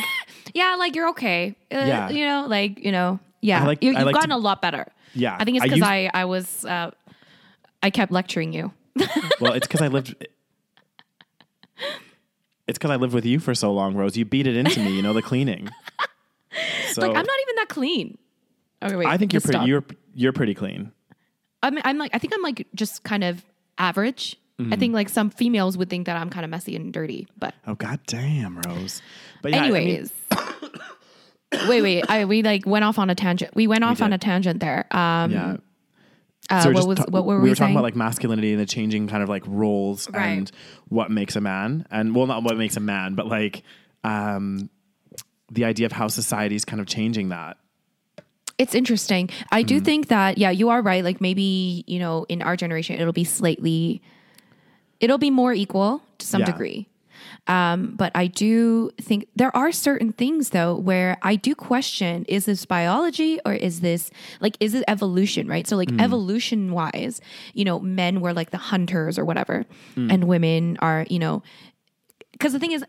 Yeah, 0.54 0.76
like 0.78 0.94
you're 0.94 1.08
okay. 1.10 1.54
Uh, 1.72 1.76
Yeah. 1.78 2.08
You 2.08 2.24
know, 2.26 2.46
like, 2.48 2.78
you 2.84 2.92
know, 2.92 3.18
yeah. 3.40 3.64
Like- 3.66 3.82
you, 3.82 3.92
you've 3.92 4.02
like 4.02 4.14
gotten 4.14 4.30
to- 4.30 4.36
a 4.36 4.38
lot 4.38 4.62
better. 4.62 4.86
Yeah. 5.12 5.36
I 5.38 5.44
think 5.44 5.56
it's 5.58 5.64
because 5.64 5.78
used- 5.78 5.88
I, 5.90 6.10
I, 6.14 6.24
was, 6.24 6.64
uh, 6.64 6.90
I 7.84 7.90
kept 7.90 8.10
lecturing 8.10 8.54
you. 8.54 8.72
well, 9.40 9.52
it's 9.52 9.66
because 9.66 9.82
I 9.82 9.88
lived. 9.88 10.14
It's 12.66 12.78
because 12.78 12.90
I 12.90 12.96
lived 12.96 13.12
with 13.12 13.26
you 13.26 13.38
for 13.38 13.54
so 13.54 13.72
long, 13.72 13.94
Rose. 13.94 14.16
You 14.16 14.24
beat 14.24 14.46
it 14.46 14.56
into 14.56 14.80
me, 14.80 14.96
you 14.96 15.02
know, 15.02 15.12
the 15.12 15.22
cleaning. 15.22 15.68
So 16.92 17.00
Like, 17.00 17.10
I'm 17.10 17.26
not 17.26 17.38
even 17.42 17.56
that 17.56 17.68
clean. 17.68 18.18
Okay, 18.80 18.94
wait. 18.94 19.08
I 19.08 19.16
think 19.16 19.32
you're 19.32 19.40
pretty. 19.40 19.56
stop. 19.58 19.66
You're 19.66 19.84
you're 20.14 20.32
pretty 20.32 20.54
clean. 20.54 20.92
I'm, 21.64 21.76
I'm 21.82 21.98
like, 21.98 22.12
I 22.14 22.18
think 22.18 22.32
I'm 22.32 22.42
like 22.42 22.68
just 22.76 23.02
kind 23.02 23.24
of 23.24 23.44
average. 23.78 24.36
Mm-hmm. 24.60 24.72
I 24.72 24.76
think 24.76 24.94
like 24.94 25.08
some 25.08 25.30
females 25.30 25.76
would 25.76 25.90
think 25.90 26.06
that 26.06 26.16
I'm 26.16 26.30
kind 26.30 26.44
of 26.44 26.50
messy 26.50 26.76
and 26.76 26.92
dirty, 26.92 27.26
but 27.36 27.52
Oh 27.66 27.74
god 27.74 27.98
damn, 28.06 28.60
Rose. 28.60 29.02
But 29.42 29.50
yeah, 29.50 29.64
I 29.64 29.70
mean- 29.70 29.76
anyways. 29.76 30.12
wait, 31.68 31.82
wait. 31.82 32.04
I, 32.08 32.24
we 32.26 32.44
like 32.44 32.64
went 32.64 32.84
off 32.84 33.00
on 33.00 33.10
a 33.10 33.16
tangent. 33.16 33.56
We 33.56 33.66
went 33.66 33.82
off 33.82 34.00
on 34.00 34.12
a 34.12 34.18
tangent 34.18 34.60
there. 34.60 34.86
Um, 34.96 35.32
yeah. 35.32 35.56
Uh, 36.50 36.60
So 36.60 36.70
what 36.72 36.86
was, 36.86 36.98
ta- 36.98 37.04
what 37.08 37.24
were 37.24 37.36
we 37.38 37.44
we, 37.44 37.48
were 37.50 37.54
talking 37.56 37.74
about 37.74 37.84
like 37.84 37.96
masculinity 37.96 38.52
and 38.52 38.60
the 38.60 38.66
changing 38.66 39.08
kind 39.08 39.22
of 39.22 39.28
like 39.28 39.42
roles 39.46 40.08
Right. 40.10 40.26
and 40.38 40.50
what 40.88 41.10
makes 41.10 41.36
a 41.36 41.40
man, 41.40 41.86
and 41.90 42.14
well, 42.14 42.26
not 42.26 42.42
what 42.44 42.56
makes 42.56 42.76
a 42.76 42.80
man, 42.80 43.14
but 43.14 43.26
like 43.26 43.62
um, 44.04 44.68
the 45.50 45.64
idea 45.64 45.86
of 45.86 45.92
how 45.92 46.08
society's 46.08 46.64
kind 46.64 46.80
of 46.80 46.86
changing 46.86 47.30
that. 47.30 47.56
It's 48.58 48.74
interesting. 48.74 49.30
I 49.50 49.62
do 49.62 49.76
Mm-hmm. 49.76 49.84
think 49.84 50.08
that 50.08 50.38
yeah, 50.38 50.50
you 50.50 50.68
are 50.68 50.80
right. 50.82 51.02
Like 51.02 51.20
maybe 51.20 51.84
you 51.86 51.98
know, 51.98 52.24
in 52.28 52.40
our 52.42 52.56
generation, 52.56 53.00
it'll 53.00 53.12
be 53.12 53.24
slightly, 53.24 54.00
it'll 55.00 55.18
be 55.18 55.30
more 55.30 55.52
equal 55.52 56.02
to 56.18 56.26
some 56.26 56.40
Yeah. 56.40 56.46
degree. 56.46 56.88
Um, 57.46 57.94
but 57.96 58.10
I 58.14 58.26
do 58.26 58.90
think 59.00 59.26
there 59.36 59.54
are 59.54 59.70
certain 59.70 60.12
things 60.12 60.50
though 60.50 60.74
where 60.76 61.18
I 61.22 61.36
do 61.36 61.54
question: 61.54 62.24
is 62.26 62.46
this 62.46 62.64
biology 62.64 63.38
or 63.44 63.52
is 63.52 63.80
this 63.80 64.10
like 64.40 64.56
is 64.60 64.72
it 64.74 64.82
evolution? 64.88 65.46
Right. 65.46 65.66
So 65.66 65.76
like 65.76 65.90
Mm. 65.90 66.00
evolution 66.00 66.72
wise, 66.72 67.20
you 67.52 67.64
know, 67.64 67.78
men 67.80 68.20
were 68.22 68.32
like 68.32 68.50
the 68.50 68.56
hunters 68.58 69.18
or 69.18 69.24
whatever, 69.26 69.66
Mm. 69.96 70.12
and 70.12 70.24
women 70.24 70.78
are 70.80 71.04
you 71.10 71.18
know, 71.18 71.42
because 72.32 72.52
the 72.54 72.58
thing 72.58 72.72
is 72.72 72.84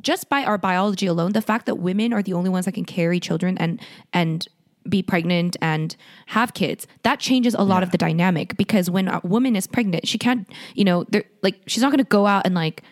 just 0.00 0.28
by 0.28 0.42
our 0.44 0.58
biology 0.58 1.06
alone, 1.06 1.32
the 1.32 1.42
fact 1.42 1.66
that 1.66 1.76
women 1.76 2.12
are 2.12 2.22
the 2.22 2.32
only 2.32 2.50
ones 2.50 2.64
that 2.64 2.72
can 2.72 2.84
carry 2.84 3.20
children 3.20 3.56
and 3.58 3.80
and 4.12 4.48
be 4.88 5.00
pregnant 5.00 5.56
and 5.62 5.94
have 6.26 6.54
kids, 6.54 6.88
that 7.04 7.20
changes 7.20 7.54
a 7.54 7.62
lot 7.62 7.84
of 7.84 7.92
the 7.92 7.98
dynamic 7.98 8.56
because 8.56 8.90
when 8.90 9.06
a 9.06 9.20
woman 9.22 9.54
is 9.54 9.68
pregnant, 9.68 10.08
she 10.08 10.18
can't, 10.18 10.48
you 10.74 10.82
know, 10.82 11.04
they're 11.10 11.22
like 11.42 11.60
she's 11.68 11.82
not 11.84 11.90
going 11.92 11.98
to 11.98 12.04
go 12.10 12.26
out 12.26 12.44
and 12.44 12.56
like, 12.56 12.82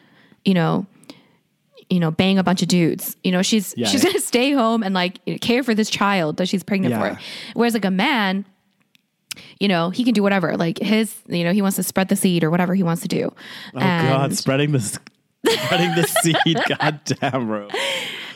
you 0.44 0.54
know, 0.54 0.86
you 1.91 2.01
know, 2.01 2.11
bang 2.11 2.38
a 2.38 2.43
bunch 2.45 2.62
of 2.62 2.68
dudes. 2.68 3.16
You 3.24 3.32
know, 3.32 3.43
she's 3.43 3.74
Yeah. 3.76 3.88
she's 3.88 4.03
going 4.03 4.14
to 4.20 4.20
stay 4.20 4.53
home 4.53 4.82
and 4.82 4.95
like 4.95 5.18
care 5.41 5.62
for 5.62 5.74
this 5.74 5.91
child 5.91 6.36
that 6.38 6.49
she's 6.49 6.62
pregnant 6.62 6.93
Yeah. 6.93 7.16
for. 7.16 7.20
Whereas 7.55 7.74
like 7.74 7.84
a 7.84 7.91
man, 7.91 8.45
you 9.59 9.68
know, 9.68 9.91
he 9.91 10.05
can 10.05 10.14
do 10.14 10.22
whatever. 10.22 10.57
Like 10.57 10.78
his, 10.78 11.14
you 11.28 11.45
know, 11.45 11.53
he 11.53 11.62
wants 11.62 11.76
to 11.76 11.82
spread 11.82 12.09
the 12.09 12.16
seed 12.16 12.45
or 12.45 12.51
whatever 12.51 12.74
he 12.74 12.82
wants 12.82 13.03
to 13.03 13.09
do. 13.09 13.32
Oh 13.74 13.80
God, 13.80 14.34
spreading 14.34 14.72
this, 14.72 14.99
spreading 15.47 15.95
the 15.95 16.05
seed. 16.22 16.59
God 16.78 17.01
damn, 17.05 17.49
Rose. 17.49 17.70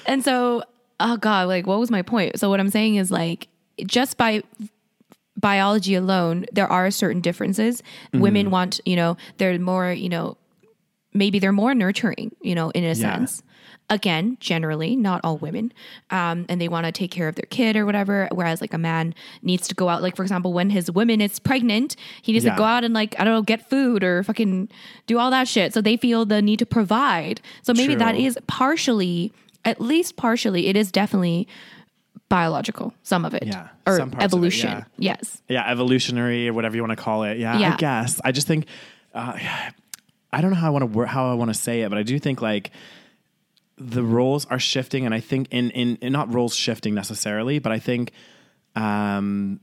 And 0.06 0.24
so, 0.24 0.62
oh 1.00 1.16
God, 1.16 1.48
like, 1.48 1.66
what 1.66 1.78
was 1.78 1.90
my 1.90 2.02
point? 2.02 2.38
So, 2.38 2.50
what 2.50 2.60
I'm 2.60 2.70
saying 2.70 2.96
is, 2.96 3.10
like, 3.10 3.48
just 3.86 4.16
by 4.16 4.42
biology 5.36 5.94
alone, 5.94 6.46
there 6.52 6.66
are 6.70 6.90
certain 6.90 7.20
differences. 7.20 7.82
Mm-hmm. 8.12 8.20
Women 8.20 8.50
want, 8.50 8.80
you 8.84 8.96
know, 8.96 9.16
they're 9.38 9.58
more, 9.58 9.92
you 9.92 10.08
know, 10.08 10.36
maybe 11.14 11.38
they're 11.38 11.52
more 11.52 11.74
nurturing, 11.74 12.34
you 12.42 12.54
know, 12.54 12.70
in 12.70 12.84
a 12.84 12.94
sense. 12.94 13.42
Again, 13.90 14.38
generally, 14.40 14.96
not 14.96 15.20
all 15.24 15.36
women, 15.36 15.70
um, 16.10 16.46
and 16.48 16.58
they 16.58 16.68
want 16.68 16.86
to 16.86 16.92
take 16.92 17.10
care 17.10 17.28
of 17.28 17.34
their 17.34 17.44
kid 17.50 17.76
or 17.76 17.84
whatever. 17.84 18.28
Whereas, 18.32 18.62
like 18.62 18.72
a 18.72 18.78
man 18.78 19.14
needs 19.42 19.68
to 19.68 19.74
go 19.74 19.90
out, 19.90 20.00
like 20.00 20.16
for 20.16 20.22
example, 20.22 20.54
when 20.54 20.70
his 20.70 20.90
woman 20.90 21.20
is 21.20 21.38
pregnant, 21.38 21.94
he 22.22 22.32
needs 22.32 22.46
Yeah. 22.46 22.52
to 22.52 22.56
go 22.58 22.64
out 22.64 22.82
and 22.82 22.94
like 22.94 23.14
I 23.18 23.24
don't 23.24 23.34
know, 23.34 23.42
get 23.42 23.68
food 23.68 24.02
or 24.02 24.22
fucking 24.22 24.70
do 25.06 25.18
all 25.18 25.30
that 25.32 25.48
shit. 25.48 25.74
So 25.74 25.82
they 25.82 25.98
feel 25.98 26.24
the 26.24 26.40
need 26.40 26.60
to 26.60 26.66
provide. 26.66 27.42
So 27.62 27.74
maybe 27.74 27.94
that 27.94 28.12
True. 28.12 28.24
is 28.24 28.38
partially, 28.46 29.32
at 29.66 29.82
least 29.82 30.16
partially, 30.16 30.68
it 30.68 30.76
is 30.76 30.90
definitely 30.90 31.46
biological. 32.30 32.94
Some 33.02 33.26
of 33.26 33.34
it, 33.34 33.44
Yeah, 33.46 33.68
or 33.86 33.98
of 33.98 34.14
it, 34.14 34.22
evolution. 34.22 34.70
yeah. 34.70 34.84
Yes. 35.16 35.42
yeah, 35.48 35.70
evolutionary 35.70 36.48
or 36.48 36.54
whatever 36.54 36.74
you 36.74 36.82
want 36.82 36.96
to 36.98 37.02
call 37.04 37.24
it. 37.24 37.38
Yeah, 37.38 37.58
Yeah. 37.58 37.74
I 37.74 37.76
guess. 37.76 38.18
I 38.24 38.32
just 38.32 38.46
think 38.46 38.66
uh, 39.14 39.38
I 40.34 40.40
don't 40.40 40.50
know 40.50 40.56
how 40.56 40.66
I 40.66 40.70
want 40.70 40.92
to 40.92 41.04
how 41.04 41.30
I 41.30 41.34
want 41.34 41.50
to 41.50 41.54
say 41.54 41.82
it, 41.82 41.88
but 41.88 41.98
I 41.98 42.02
do 42.02 42.18
think 42.18 42.42
like 42.42 42.72
the 43.76 44.02
roles 44.02 44.46
are 44.46 44.58
shifting, 44.58 45.06
and 45.06 45.14
I 45.14 45.20
think 45.20 45.48
in 45.50 45.70
in, 45.70 45.96
in 45.96 46.12
not 46.12 46.32
roles 46.34 46.56
shifting 46.56 46.94
necessarily, 46.94 47.60
but 47.60 47.70
I 47.70 47.78
think 47.78 48.10
um, 48.74 49.60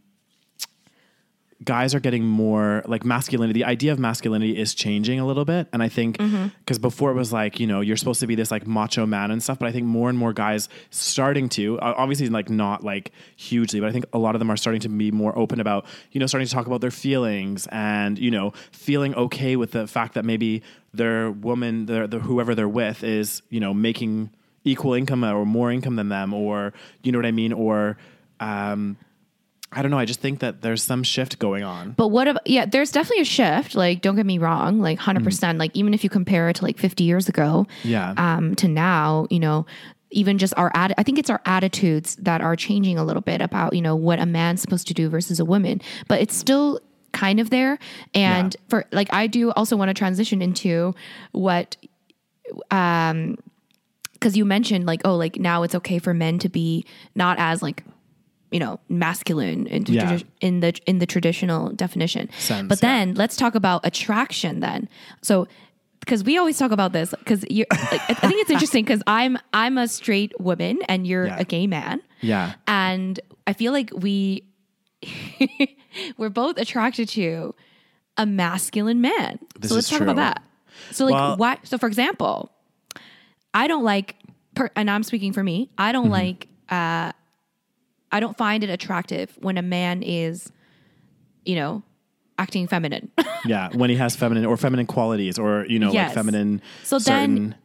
guys 1.63 1.93
are 1.93 1.99
getting 1.99 2.25
more 2.25 2.83
like 2.87 3.05
masculinity. 3.05 3.59
The 3.59 3.65
idea 3.65 3.91
of 3.91 3.99
masculinity 3.99 4.57
is 4.57 4.73
changing 4.73 5.19
a 5.19 5.25
little 5.25 5.45
bit, 5.45 5.67
and 5.71 5.83
I 5.83 5.89
think 5.89 6.17
because 6.59 6.79
before 6.79 7.11
it 7.11 7.15
was 7.15 7.31
like 7.31 7.59
you 7.59 7.67
know 7.67 7.81
you're 7.81 7.97
supposed 7.97 8.19
to 8.21 8.27
be 8.27 8.35
this 8.35 8.51
like 8.51 8.65
macho 8.65 9.05
man 9.05 9.31
and 9.31 9.41
stuff, 9.41 9.59
but 9.59 9.67
I 9.67 9.71
think 9.71 9.85
more 9.85 10.09
and 10.09 10.17
more 10.17 10.33
guys 10.33 10.69
starting 10.89 11.49
to 11.49 11.79
obviously 11.81 12.29
like 12.29 12.49
not 12.49 12.83
like 12.83 13.11
hugely, 13.35 13.79
but 13.79 13.89
I 13.89 13.91
think 13.91 14.05
a 14.13 14.17
lot 14.17 14.35
of 14.35 14.39
them 14.39 14.49
are 14.49 14.57
starting 14.57 14.81
to 14.81 14.89
be 14.89 15.11
more 15.11 15.37
open 15.37 15.59
about 15.59 15.85
you 16.11 16.19
know 16.19 16.27
starting 16.27 16.47
to 16.47 16.53
talk 16.53 16.67
about 16.67 16.81
their 16.81 16.91
feelings 16.91 17.67
and 17.71 18.17
you 18.17 18.31
know 18.31 18.53
feeling 18.71 19.13
okay 19.15 19.55
with 19.55 19.71
the 19.71 19.87
fact 19.87 20.13
that 20.15 20.25
maybe 20.25 20.63
their 20.93 21.31
woman, 21.31 21.85
their, 21.85 22.07
the 22.07 22.19
whoever 22.19 22.55
they're 22.55 22.67
with, 22.67 23.03
is 23.03 23.41
you 23.49 23.59
know 23.59 23.73
making 23.73 24.31
equal 24.63 24.93
income 24.93 25.23
or 25.23 25.45
more 25.45 25.71
income 25.71 25.95
than 25.95 26.09
them, 26.09 26.33
or 26.33 26.73
you 27.03 27.11
know 27.11 27.17
what 27.17 27.25
I 27.25 27.31
mean, 27.31 27.53
or 27.53 27.97
um, 28.39 28.97
I 29.73 29.81
don't 29.81 29.89
know. 29.91 29.97
I 29.97 30.05
just 30.05 30.19
think 30.19 30.39
that 30.39 30.61
there's 30.61 30.83
some 30.83 31.01
shift 31.03 31.39
going 31.39 31.63
on. 31.63 31.91
But 31.91 32.09
what 32.09 32.27
about, 32.27 32.45
yeah, 32.45 32.65
there's 32.65 32.91
definitely 32.91 33.21
a 33.21 33.25
shift. 33.25 33.73
Like, 33.73 34.01
don't 34.01 34.15
get 34.17 34.25
me 34.25 34.37
wrong, 34.37 34.79
like 34.79 34.99
100%. 34.99 35.23
percent 35.23 35.59
Like, 35.59 35.71
even 35.75 35.93
if 35.93 36.03
you 36.03 36.09
compare 36.09 36.49
it 36.49 36.57
to 36.57 36.65
like 36.65 36.77
50 36.77 37.03
years 37.05 37.29
ago 37.29 37.65
Yeah. 37.83 38.13
um, 38.17 38.53
to 38.55 38.67
now, 38.67 39.27
you 39.29 39.39
know, 39.39 39.65
even 40.11 40.37
just 40.37 40.53
our, 40.57 40.69
atti- 40.73 40.93
I 40.97 41.03
think 41.03 41.17
it's 41.19 41.29
our 41.29 41.39
attitudes 41.45 42.17
that 42.17 42.41
are 42.41 42.57
changing 42.57 42.97
a 42.97 43.05
little 43.05 43.21
bit 43.21 43.39
about, 43.41 43.73
you 43.73 43.81
know, 43.81 43.95
what 43.95 44.19
a 44.19 44.25
man's 44.25 44.61
supposed 44.61 44.87
to 44.89 44.93
do 44.93 45.07
versus 45.07 45.39
a 45.39 45.45
woman. 45.45 45.79
But 46.09 46.19
it's 46.19 46.35
still 46.35 46.81
kind 47.13 47.39
of 47.39 47.49
there. 47.49 47.79
And 48.13 48.53
Yeah. 48.53 48.59
for 48.69 48.85
like, 48.91 49.07
I 49.13 49.27
do 49.27 49.51
also 49.51 49.77
want 49.77 49.87
to 49.87 49.93
transition 49.93 50.41
into 50.41 50.93
what, 51.31 51.77
um, 52.71 53.37
because 54.13 54.35
you 54.37 54.45
mentioned 54.45 54.85
like, 54.85 55.01
oh, 55.05 55.15
like 55.15 55.37
now 55.39 55.63
it's 55.63 55.75
okay 55.75 55.97
for 55.97 56.13
men 56.13 56.39
to 56.39 56.49
be 56.49 56.85
not 57.15 57.37
as 57.39 57.61
like, 57.63 57.83
you 58.51 58.59
know, 58.59 58.79
masculine 58.89 59.65
in, 59.67 59.83
the 59.85 59.93
Yeah. 59.93 60.05
tradi- 60.13 60.25
in 60.41 60.59
the 60.59 60.73
in 60.85 60.99
the 60.99 61.05
traditional 61.05 61.69
definition. 61.71 62.29
Sense, 62.37 62.67
but 62.67 62.79
yeah. 62.81 62.89
then 62.89 63.13
let's 63.15 63.35
talk 63.37 63.55
about 63.55 63.85
attraction. 63.85 64.59
Then, 64.59 64.89
so 65.21 65.47
because 66.01 66.23
we 66.23 66.37
always 66.37 66.57
talk 66.57 66.71
about 66.71 66.91
this 66.93 67.11
because 67.19 67.45
you, 67.49 67.63
like, 67.71 68.01
I 68.09 68.13
think 68.27 68.41
it's 68.41 68.49
interesting 68.49 68.83
because 68.83 69.01
I'm 69.07 69.37
I'm 69.53 69.77
a 69.77 69.87
straight 69.87 70.33
woman 70.39 70.79
and 70.89 71.07
you're 71.07 71.27
Yeah. 71.27 71.39
a 71.39 71.43
gay 71.45 71.65
man, 71.67 72.01
Yeah. 72.21 72.53
and 72.67 73.19
I 73.47 73.53
feel 73.53 73.71
like 73.71 73.89
we 73.95 74.43
we're 76.17 76.29
both 76.29 76.57
attracted 76.57 77.09
to 77.09 77.55
a 78.17 78.25
masculine 78.25 79.01
man. 79.01 79.39
This 79.59 79.69
so 79.69 79.75
let's 79.75 79.89
talk 79.89 79.99
true. 79.99 80.09
about 80.09 80.17
that. 80.17 80.43
So 80.91 81.05
like 81.05 81.13
Well- 81.13 81.37
why 81.37 81.57
so 81.63 81.77
for 81.77 81.87
example, 81.87 82.51
I 83.53 83.67
don't 83.67 83.83
like 83.83 84.15
per, 84.55 84.69
and 84.75 84.89
I'm 84.89 85.03
speaking 85.03 85.33
for 85.33 85.43
me, 85.43 85.69
I 85.77 85.85
Mm-hmm. 85.87 85.93
don't 85.93 86.09
like 86.09 86.47
uh 86.69 87.11
I 88.11 88.19
don't 88.19 88.37
find 88.37 88.63
it 88.63 88.69
attractive 88.69 89.37
when 89.39 89.57
a 89.57 89.61
man 89.61 90.03
is 90.03 90.51
you 91.43 91.55
know, 91.55 91.81
acting 92.37 92.67
feminine. 92.67 93.11
Yeah. 93.43 93.69
When 93.73 93.89
he 93.89 93.95
has 93.95 94.15
feminine 94.15 94.45
or 94.45 94.55
feminine 94.55 94.85
qualities 94.85 95.39
or, 95.39 95.65
you 95.67 95.79
know, 95.79 95.91
Yes. 95.91 96.09
like 96.09 96.13
feminine. 96.15 96.61
So 96.83 96.99
then- 96.99 97.55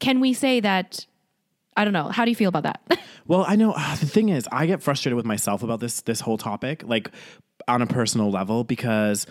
Can 0.00 0.18
we 0.18 0.32
say 0.34 0.58
that 0.58 1.06
I 1.76 1.84
don't 1.84 1.92
know. 1.92 2.08
How 2.08 2.24
do 2.24 2.30
you 2.32 2.34
feel 2.36 2.48
about 2.48 2.64
that? 2.64 2.80
Well, 3.26 3.44
I 3.48 3.56
know 3.56 3.72
uh, 3.72 3.96
the 3.96 4.06
thing 4.06 4.28
is, 4.28 4.46
I 4.52 4.66
get 4.66 4.82
frustrated 4.82 5.16
with 5.16 5.24
myself 5.24 5.62
about 5.62 5.80
this 5.80 6.02
this 6.02 6.20
whole 6.20 6.36
topic, 6.36 6.82
like 6.84 7.10
on 7.66 7.80
a 7.80 7.86
personal 7.86 8.30
level, 8.30 8.62
because 8.64 9.26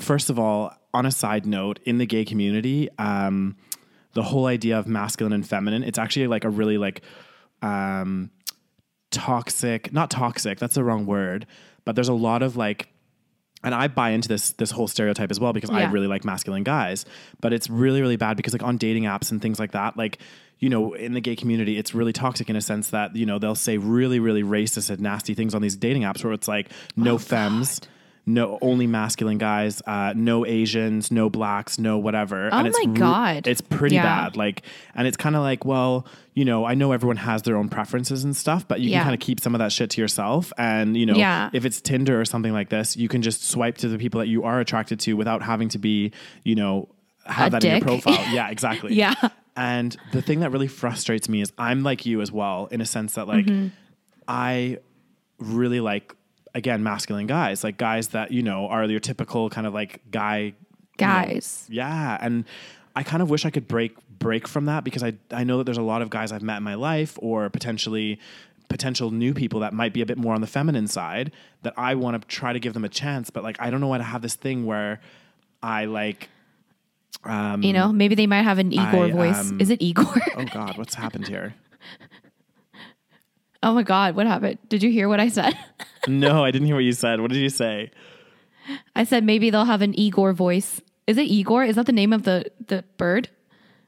first 0.00 0.30
of 0.30 0.38
all, 0.38 0.72
on 0.94 1.04
a 1.04 1.10
side 1.10 1.44
note, 1.44 1.78
in 1.84 1.98
the 1.98 2.06
gay 2.06 2.24
community, 2.24 2.88
um, 2.98 3.56
the 4.14 4.22
whole 4.22 4.46
idea 4.46 4.78
of 4.78 4.86
masculine 4.86 5.34
and 5.34 5.46
feminine, 5.46 5.82
it's 5.82 5.98
actually 5.98 6.26
like 6.26 6.44
a 6.44 6.48
really 6.50 6.78
like 6.78 7.02
um, 7.60 8.30
toxic, 9.10 9.92
not 9.92 10.10
toxic, 10.10 10.58
that's 10.58 10.74
the 10.74 10.84
wrong 10.84 11.06
word, 11.06 11.46
but 11.84 11.94
there's 11.94 12.08
a 12.08 12.14
lot 12.14 12.42
of 12.42 12.56
like 12.56 12.88
and 13.64 13.74
I 13.74 13.88
buy 13.88 14.10
into 14.10 14.28
this 14.28 14.52
this 14.52 14.70
whole 14.70 14.86
stereotype 14.86 15.30
as 15.32 15.40
well 15.40 15.52
because 15.52 15.70
I 15.70 15.90
really 15.90 16.06
like 16.06 16.24
masculine 16.24 16.62
guys, 16.62 17.04
but 17.40 17.52
it's 17.52 17.68
really 17.68 18.00
really 18.00 18.16
bad 18.16 18.36
because 18.36 18.52
like 18.52 18.62
on 18.62 18.76
dating 18.76 19.04
apps 19.04 19.32
and 19.32 19.42
things 19.42 19.58
like 19.58 19.72
that, 19.72 19.96
like 19.96 20.18
you 20.60 20.68
know, 20.68 20.92
in 20.92 21.12
the 21.14 21.20
gay 21.20 21.36
community, 21.36 21.78
it's 21.78 21.94
really 21.94 22.12
toxic 22.12 22.50
in 22.50 22.56
a 22.56 22.60
sense 22.60 22.90
that 22.90 23.16
you 23.16 23.26
know 23.26 23.38
they'll 23.38 23.54
say 23.56 23.76
really 23.78 24.20
really 24.20 24.42
racist 24.42 24.90
and 24.90 25.00
nasty 25.00 25.34
things 25.34 25.54
on 25.54 25.62
these 25.62 25.76
dating 25.76 26.02
apps 26.02 26.22
where 26.22 26.32
it's 26.32 26.46
like 26.48 26.70
no 26.96 27.14
Oh, 27.14 27.18
femmes. 27.18 27.80
No, 28.28 28.58
only 28.60 28.86
masculine 28.86 29.38
guys. 29.38 29.80
Uh, 29.86 30.12
no 30.14 30.44
Asians, 30.44 31.10
no 31.10 31.30
blacks, 31.30 31.78
no 31.78 31.96
whatever. 31.98 32.50
Oh 32.52 32.58
and 32.58 32.68
it's 32.68 32.78
my 32.86 32.92
God. 32.92 33.46
it's 33.46 33.60
pretty 33.62 33.94
Yeah. 33.96 34.02
bad. 34.02 34.36
Like, 34.36 34.62
and 34.94 35.06
it's 35.08 35.16
kind 35.16 35.34
of 35.34 35.42
like, 35.42 35.64
well, 35.64 36.06
you 36.34 36.44
know, 36.44 36.64
I 36.64 36.74
know 36.74 36.92
everyone 36.92 37.16
has 37.16 37.42
their 37.42 37.56
own 37.56 37.68
preferences 37.68 38.24
and 38.24 38.36
stuff, 38.36 38.68
but 38.68 38.80
you 38.80 38.90
Yeah. 38.90 38.98
can 38.98 39.04
kind 39.04 39.14
of 39.14 39.20
keep 39.20 39.40
some 39.40 39.54
of 39.54 39.58
that 39.60 39.72
shit 39.72 39.90
to 39.90 40.00
yourself. 40.00 40.52
And 40.58 40.96
you 40.96 41.06
know, 41.06 41.16
Yeah. 41.16 41.48
if 41.52 41.64
it's 41.64 41.80
Tinder 41.80 42.20
or 42.20 42.24
something 42.24 42.52
like 42.52 42.68
this, 42.68 42.96
you 42.96 43.08
can 43.08 43.22
just 43.22 43.48
swipe 43.48 43.78
to 43.78 43.88
the 43.88 43.98
people 43.98 44.18
that 44.20 44.28
you 44.28 44.44
are 44.44 44.60
attracted 44.60 45.00
to 45.00 45.14
without 45.14 45.42
having 45.42 45.68
to 45.70 45.78
be, 45.78 46.12
you 46.44 46.54
know, 46.54 46.88
have 47.26 47.48
A 47.48 47.50
that 47.52 47.64
in 47.64 47.70
your 47.72 47.80
profile. 47.80 48.24
yeah, 48.32 48.50
exactly. 48.50 48.94
Yeah. 48.94 49.14
And 49.56 49.96
the 50.12 50.22
thing 50.22 50.40
that 50.40 50.52
really 50.52 50.68
frustrates 50.68 51.28
me 51.28 51.40
is 51.40 51.52
I'm 51.58 51.82
like 51.82 52.06
you 52.06 52.20
as 52.20 52.30
well, 52.30 52.68
in 52.70 52.80
a 52.80 52.86
sense 52.86 53.14
that 53.14 53.26
like 53.26 53.46
Mm-hmm. 53.46 53.68
I 54.28 54.78
really 55.38 55.80
like 55.80 56.14
again 56.58 56.82
masculine 56.82 57.26
guys, 57.26 57.64
like 57.64 57.78
guys 57.78 58.08
that 58.08 58.30
you 58.32 58.42
know 58.42 58.66
are 58.68 58.84
your 58.84 59.00
typical 59.00 59.48
kind 59.48 59.66
of 59.66 59.72
like 59.72 60.00
guy 60.10 60.38
you 61.00 61.06
know, 61.06 61.12
Guys. 61.14 61.64
yeah, 61.70 62.18
and 62.20 62.44
I 62.96 63.04
kind 63.04 63.22
of 63.22 63.30
wish 63.30 63.46
I 63.46 63.50
could 63.50 63.68
break 63.68 63.96
break 64.18 64.48
from 64.48 64.64
that 64.66 64.82
because 64.84 65.02
I 65.04 65.14
I 65.30 65.44
know 65.44 65.58
that 65.58 65.64
there's 65.64 65.78
a 65.78 65.82
lot 65.82 66.02
of 66.02 66.10
guys 66.10 66.32
I've 66.32 66.42
met 66.42 66.56
in 66.58 66.64
my 66.64 66.74
life 66.74 67.16
or 67.22 67.48
potentially 67.48 68.18
potential 68.68 69.10
new 69.12 69.32
people 69.32 69.60
that 69.60 69.72
might 69.72 69.94
be 69.94 70.02
a 70.02 70.06
bit 70.06 70.18
more 70.18 70.34
on 70.34 70.40
the 70.42 70.46
feminine 70.46 70.88
side 70.88 71.32
that 71.62 71.72
I 71.78 71.94
want 71.94 72.20
to 72.20 72.28
try 72.28 72.52
to 72.52 72.58
give 72.60 72.74
them 72.74 72.84
a 72.84 72.88
chance, 72.88 73.30
but 73.30 73.42
like 73.44 73.56
I 73.60 73.70
don't 73.70 73.80
know 73.80 73.86
why 73.88 73.98
to 73.98 74.04
have 74.04 74.20
this 74.22 74.34
thing 74.34 74.66
where 74.66 75.00
I 75.62 75.84
like 75.86 76.28
um 77.24 77.62
You 77.62 77.72
know, 77.72 77.92
maybe 77.92 78.14
they 78.16 78.26
might 78.26 78.42
have 78.42 78.58
an 78.58 78.72
Igor 78.72 79.04
I, 79.06 79.10
voice. 79.12 79.38
um, 79.50 79.60
Is 79.60 79.70
it 79.70 79.80
Igor? 79.80 80.12
oh 80.36 80.44
god, 80.52 80.76
what's 80.76 80.94
happened 80.94 81.28
here? 81.28 81.54
oh 83.62 83.72
my 83.74 83.82
God, 83.84 84.16
what 84.16 84.26
happened? 84.26 84.58
Did 84.68 84.82
you 84.82 84.90
hear 84.90 85.08
what 85.08 85.20
I 85.20 85.28
said? 85.28 85.56
No, 86.08 86.44
I 86.44 86.50
didn't 86.50 86.66
hear 86.66 86.76
what 86.76 86.84
you 86.84 86.92
said. 86.92 87.20
What 87.20 87.30
did 87.30 87.38
you 87.40 87.48
say? 87.50 87.90
I 88.94 89.04
said 89.04 89.24
maybe 89.24 89.50
they'll 89.50 89.64
have 89.64 89.82
an 89.82 89.98
Igor 89.98 90.32
voice. 90.32 90.80
Is 91.06 91.16
it 91.16 91.22
Igor? 91.22 91.64
Is 91.64 91.76
that 91.76 91.86
the 91.86 91.92
name 91.92 92.12
of 92.12 92.22
the 92.24 92.44
the 92.66 92.84
bird? 92.96 93.28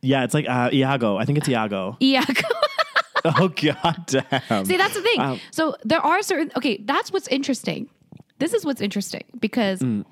Yeah, 0.02 0.24
it's 0.24 0.32
like 0.34 0.48
uh, 0.48 0.70
Iago. 0.72 1.16
I 1.18 1.24
think 1.26 1.38
it's 1.38 1.48
Iago. 1.48 1.96
Iago. 2.02 2.48
oh 3.24 3.48
god 3.48 4.04
damn. 4.06 4.64
See, 4.64 4.76
that's 4.78 4.94
the 4.94 5.02
thing. 5.02 5.20
Um, 5.20 5.40
so 5.50 5.76
there 5.84 6.00
are 6.00 6.22
certain. 6.22 6.50
Okay, 6.56 6.82
that's 6.84 7.12
what's 7.12 7.28
interesting. 7.28 7.90
This 8.38 8.54
is 8.54 8.64
what's 8.64 8.80
interesting 8.80 9.24
because 9.38 9.80
Mm. 9.80 10.06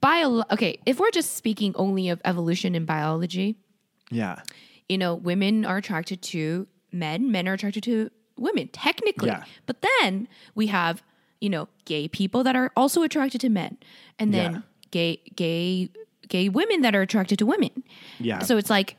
bio. 0.00 0.44
Okay, 0.52 0.78
if 0.86 1.00
we're 1.00 1.10
just 1.10 1.34
speaking 1.36 1.72
only 1.74 2.08
of 2.08 2.20
evolution 2.24 2.76
in 2.76 2.84
biology, 2.84 3.56
yeah. 4.10 4.42
you 4.88 4.98
know, 4.98 5.16
women 5.16 5.64
are 5.64 5.78
attracted 5.78 6.22
to 6.22 6.68
men, 6.92 7.32
men 7.32 7.48
are 7.48 7.54
attracted 7.54 7.82
to 7.84 8.10
women, 8.38 8.68
technically. 8.68 9.28
Yeah. 9.30 9.42
But 9.66 9.82
then 10.00 10.28
we 10.54 10.68
have, 10.68 11.02
you 11.40 11.50
know, 11.50 11.68
gay 11.84 12.08
people 12.08 12.42
that 12.44 12.56
are 12.56 12.70
also 12.76 13.02
attracted 13.02 13.40
to 13.42 13.48
men, 13.48 13.76
and 14.18 14.32
then 14.32 14.52
Yeah. 14.54 14.60
gay, 14.90 15.20
gay, 15.36 15.90
gay 16.28 16.48
women 16.48 16.80
that 16.82 16.94
are 16.94 17.02
attracted 17.02 17.38
to 17.40 17.46
women. 17.46 17.82
Yeah. 18.18 18.40
So 18.40 18.56
it's 18.56 18.70
like, 18.70 18.96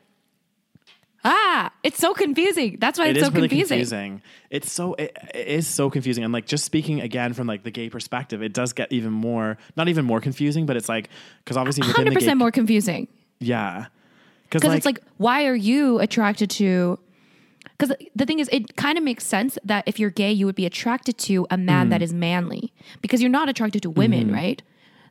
ah, 1.23 1.71
it's 1.83 1.97
so 1.97 2.13
confusing. 2.13 2.77
That's 2.79 2.97
why 2.99 3.07
It 3.07 3.17
it's 3.17 3.25
so 3.25 3.31
really 3.31 3.47
confusing. 3.49 3.77
confusing. 3.79 4.21
It's 4.49 4.71
so 4.71 4.93
it, 4.93 5.17
it 5.33 5.47
is 5.47 5.67
so 5.67 5.89
confusing, 5.89 6.23
and 6.23 6.31
like 6.31 6.45
just 6.45 6.63
speaking 6.63 7.01
again 7.01 7.33
from 7.33 7.47
like 7.47 7.63
the 7.63 7.71
gay 7.71 7.89
perspective, 7.89 8.41
it 8.41 8.53
does 8.53 8.73
get 8.73 8.91
even 8.91 9.11
more 9.11 9.57
not 9.75 9.87
even 9.89 10.05
more 10.05 10.21
confusing, 10.21 10.65
but 10.65 10.77
it's 10.77 10.87
like 10.89 11.09
because 11.43 11.57
obviously 11.57 11.81
within 11.81 11.95
Hundred 11.95 12.11
the 12.11 12.15
gay, 12.15 12.25
percent 12.25 12.37
more 12.39 12.51
confusing 12.51 13.07
yeah, 13.39 13.87
because 14.43 14.61
because 14.61 14.69
like, 14.69 14.77
it's 14.77 14.85
like, 14.85 15.01
why 15.17 15.45
are 15.47 15.55
you 15.55 15.99
attracted 15.99 16.49
to? 16.51 16.99
Because 17.77 17.95
the 18.15 18.25
thing 18.25 18.39
is, 18.39 18.49
it 18.51 18.75
kind 18.75 18.97
of 18.97 19.03
makes 19.03 19.25
sense 19.25 19.57
that 19.63 19.83
if 19.87 19.99
you're 19.99 20.09
gay, 20.09 20.31
you 20.31 20.45
would 20.45 20.55
be 20.55 20.65
attracted 20.65 21.17
to 21.19 21.45
a 21.49 21.57
man 21.57 21.87
Mm. 21.87 21.89
that 21.91 22.01
is 22.01 22.13
manly 22.13 22.73
because 23.01 23.21
you're 23.21 23.29
not 23.31 23.49
attracted 23.49 23.81
to 23.83 23.89
women, 23.89 24.31
right? 24.31 24.61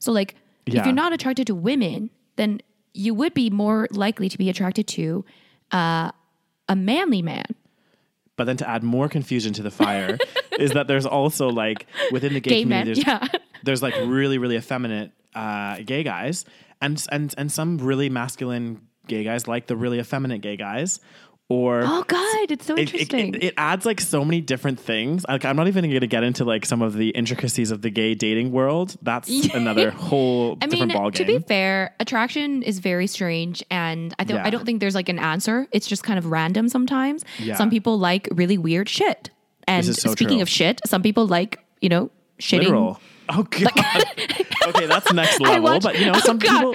So, 0.01 0.13
like, 0.13 0.35
Mm-hmm. 0.35 0.75
Yeah. 0.75 0.81
if 0.81 0.87
you're 0.87 0.95
not 0.97 1.13
attracted 1.13 1.47
to 1.47 1.55
women, 1.55 2.11
then 2.35 2.61
you 2.93 3.15
would 3.15 3.35
be 3.35 3.51
more 3.51 3.87
likely 3.93 4.29
to 4.29 4.37
be 4.37 4.51
attracted 4.51 4.89
to 4.89 5.25
uh, 5.71 6.11
a 6.69 6.75
manly 6.75 7.23
man. 7.23 7.45
But 8.37 8.45
then 8.45 8.57
to 8.57 8.69
add 8.69 8.83
more 8.83 9.09
confusion 9.09 9.53
to 9.55 9.63
the 9.63 9.71
fire 9.71 10.19
is 10.59 10.73
that 10.73 10.89
there's 10.89 11.07
also 11.07 11.49
like 11.51 11.87
within 12.11 12.35
the 12.35 12.41
gay, 12.41 12.51
Gay 12.51 12.63
community, 12.63 13.05
men, 13.05 13.21
there's, 13.21 13.33
yeah. 13.33 13.39
there's 13.63 13.81
like 13.83 13.95
really, 14.07 14.39
really 14.39 14.57
effeminate 14.57 15.13
uh, 15.37 15.79
gay 15.85 16.03
guys 16.03 16.45
and 16.81 17.05
and 17.13 17.33
and 17.39 17.53
some 17.53 17.79
really 17.79 18.09
masculine 18.11 18.81
gay 19.07 19.23
guys 19.23 19.47
like 19.47 19.67
the 19.69 19.77
really 19.77 20.01
effeminate 20.01 20.41
gay 20.41 20.57
guys. 20.57 20.99
Or 21.49 21.83
Oh 21.85 22.03
God, 22.09 22.51
it's 22.51 22.67
so 22.67 22.75
it, 22.75 22.81
it, 22.81 22.83
interesting. 22.95 23.35
it, 23.37 23.45
it 23.45 23.55
adds 23.57 23.87
like 23.87 24.01
so 24.01 24.25
many 24.25 24.41
different 24.41 24.81
things. 24.81 25.25
Like 25.29 25.45
I'm 25.45 25.55
not 25.55 25.69
even 25.69 25.85
going 25.89 26.01
to 26.01 26.07
get 26.09 26.25
into 26.25 26.45
like 26.45 26.67
some 26.67 26.83
of 26.83 26.95
the 26.95 27.11
intricacies 27.11 27.71
of 27.71 27.83
the 27.83 27.91
gay 27.91 28.15
dating 28.17 28.51
world. 28.51 28.97
That's 29.01 29.29
another 29.55 29.91
whole 29.93 30.59
I 30.61 30.67
different 30.67 30.93
mean, 30.95 31.13
to 31.13 31.25
be 31.25 31.39
fair, 31.39 31.95
attraction 32.01 32.65
is 32.65 32.81
very 32.81 33.07
strange, 33.07 33.63
and 33.71 34.13
I 34.19 34.25
don't. 34.25 34.39
Yeah. 34.39 34.47
I 34.47 34.51
don't 34.51 34.65
think 34.67 34.81
there's 34.81 34.97
like 34.97 35.09
an 35.09 35.21
answer. 35.21 35.69
It's 35.71 35.87
just 35.87 36.03
kind 36.03 36.19
of 36.19 36.27
random 36.27 36.69
sometimes. 36.69 37.25
Yeah. 37.39 37.55
Some 37.55 37.71
people 37.71 37.97
like 37.97 38.29
really 38.33 38.59
weird 38.59 38.89
shit, 38.89 39.31
and 39.69 39.87
so 39.87 39.93
speaking 40.11 40.39
true. 40.39 40.43
of 40.43 40.49
shit, 40.49 40.81
some 40.85 41.01
people 41.03 41.29
like 41.29 41.61
you 41.81 41.89
know 41.89 42.11
shitting. 42.41 42.65
Literal. 42.65 43.01
Oh 43.29 43.43
god. 43.45 44.05
okay, 44.69 44.87
that's 44.87 45.13
next 45.13 45.41
level. 45.41 45.63
watched- 45.63 45.85
but 45.85 45.99
you 45.99 46.07
know, 46.07 46.13
Oh, 46.17 46.21
some 46.21 46.39
God. 46.39 46.59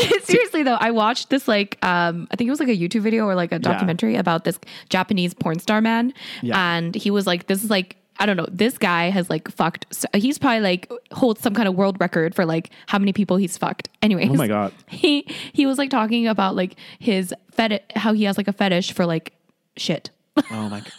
Seriously 0.22 0.62
though, 0.62 0.76
I 0.80 0.90
watched 0.90 1.30
this 1.30 1.46
like 1.48 1.78
um 1.84 2.26
I 2.30 2.36
think 2.36 2.48
it 2.48 2.50
was 2.50 2.60
like 2.60 2.68
a 2.68 2.76
YouTube 2.76 3.00
video 3.02 3.24
or 3.26 3.34
like 3.34 3.52
a 3.52 3.58
documentary 3.58 4.16
about 4.16 4.44
this 4.44 4.58
Japanese 4.88 5.34
porn 5.34 5.58
star 5.58 5.80
man, 5.80 6.12
Yeah. 6.42 6.58
and 6.76 6.94
he 6.94 7.10
was 7.10 7.26
like, 7.26 7.46
"This 7.46 7.62
is 7.64 7.70
like." 7.70 7.96
I 8.18 8.24
don't 8.24 8.38
know. 8.38 8.46
This 8.50 8.78
guy 8.78 9.10
has 9.10 9.28
like 9.28 9.46
fucked. 9.50 9.84
So 9.90 10.08
he's 10.14 10.38
probably 10.38 10.60
like 10.60 10.90
holds 11.12 11.42
some 11.42 11.52
kind 11.52 11.68
of 11.68 11.74
world 11.74 11.98
record 12.00 12.34
for 12.34 12.46
like 12.46 12.70
how 12.86 12.98
many 12.98 13.12
people 13.12 13.36
he's 13.36 13.58
fucked. 13.58 13.90
Anyways, 14.00 14.30
Oh 14.30 14.34
my 14.36 14.48
God. 14.48 14.72
he 14.88 15.26
he 15.52 15.66
was 15.66 15.76
like 15.76 15.90
talking 15.90 16.26
about 16.26 16.56
like 16.56 16.76
his 16.98 17.34
fetish, 17.50 17.82
how 17.94 18.14
he 18.14 18.24
has 18.24 18.38
like 18.38 18.48
a 18.48 18.54
fetish 18.54 18.92
for 18.94 19.04
like 19.04 19.34
shit. 19.76 20.08
Oh 20.50 20.66
my 20.70 20.80
god. 20.80 20.92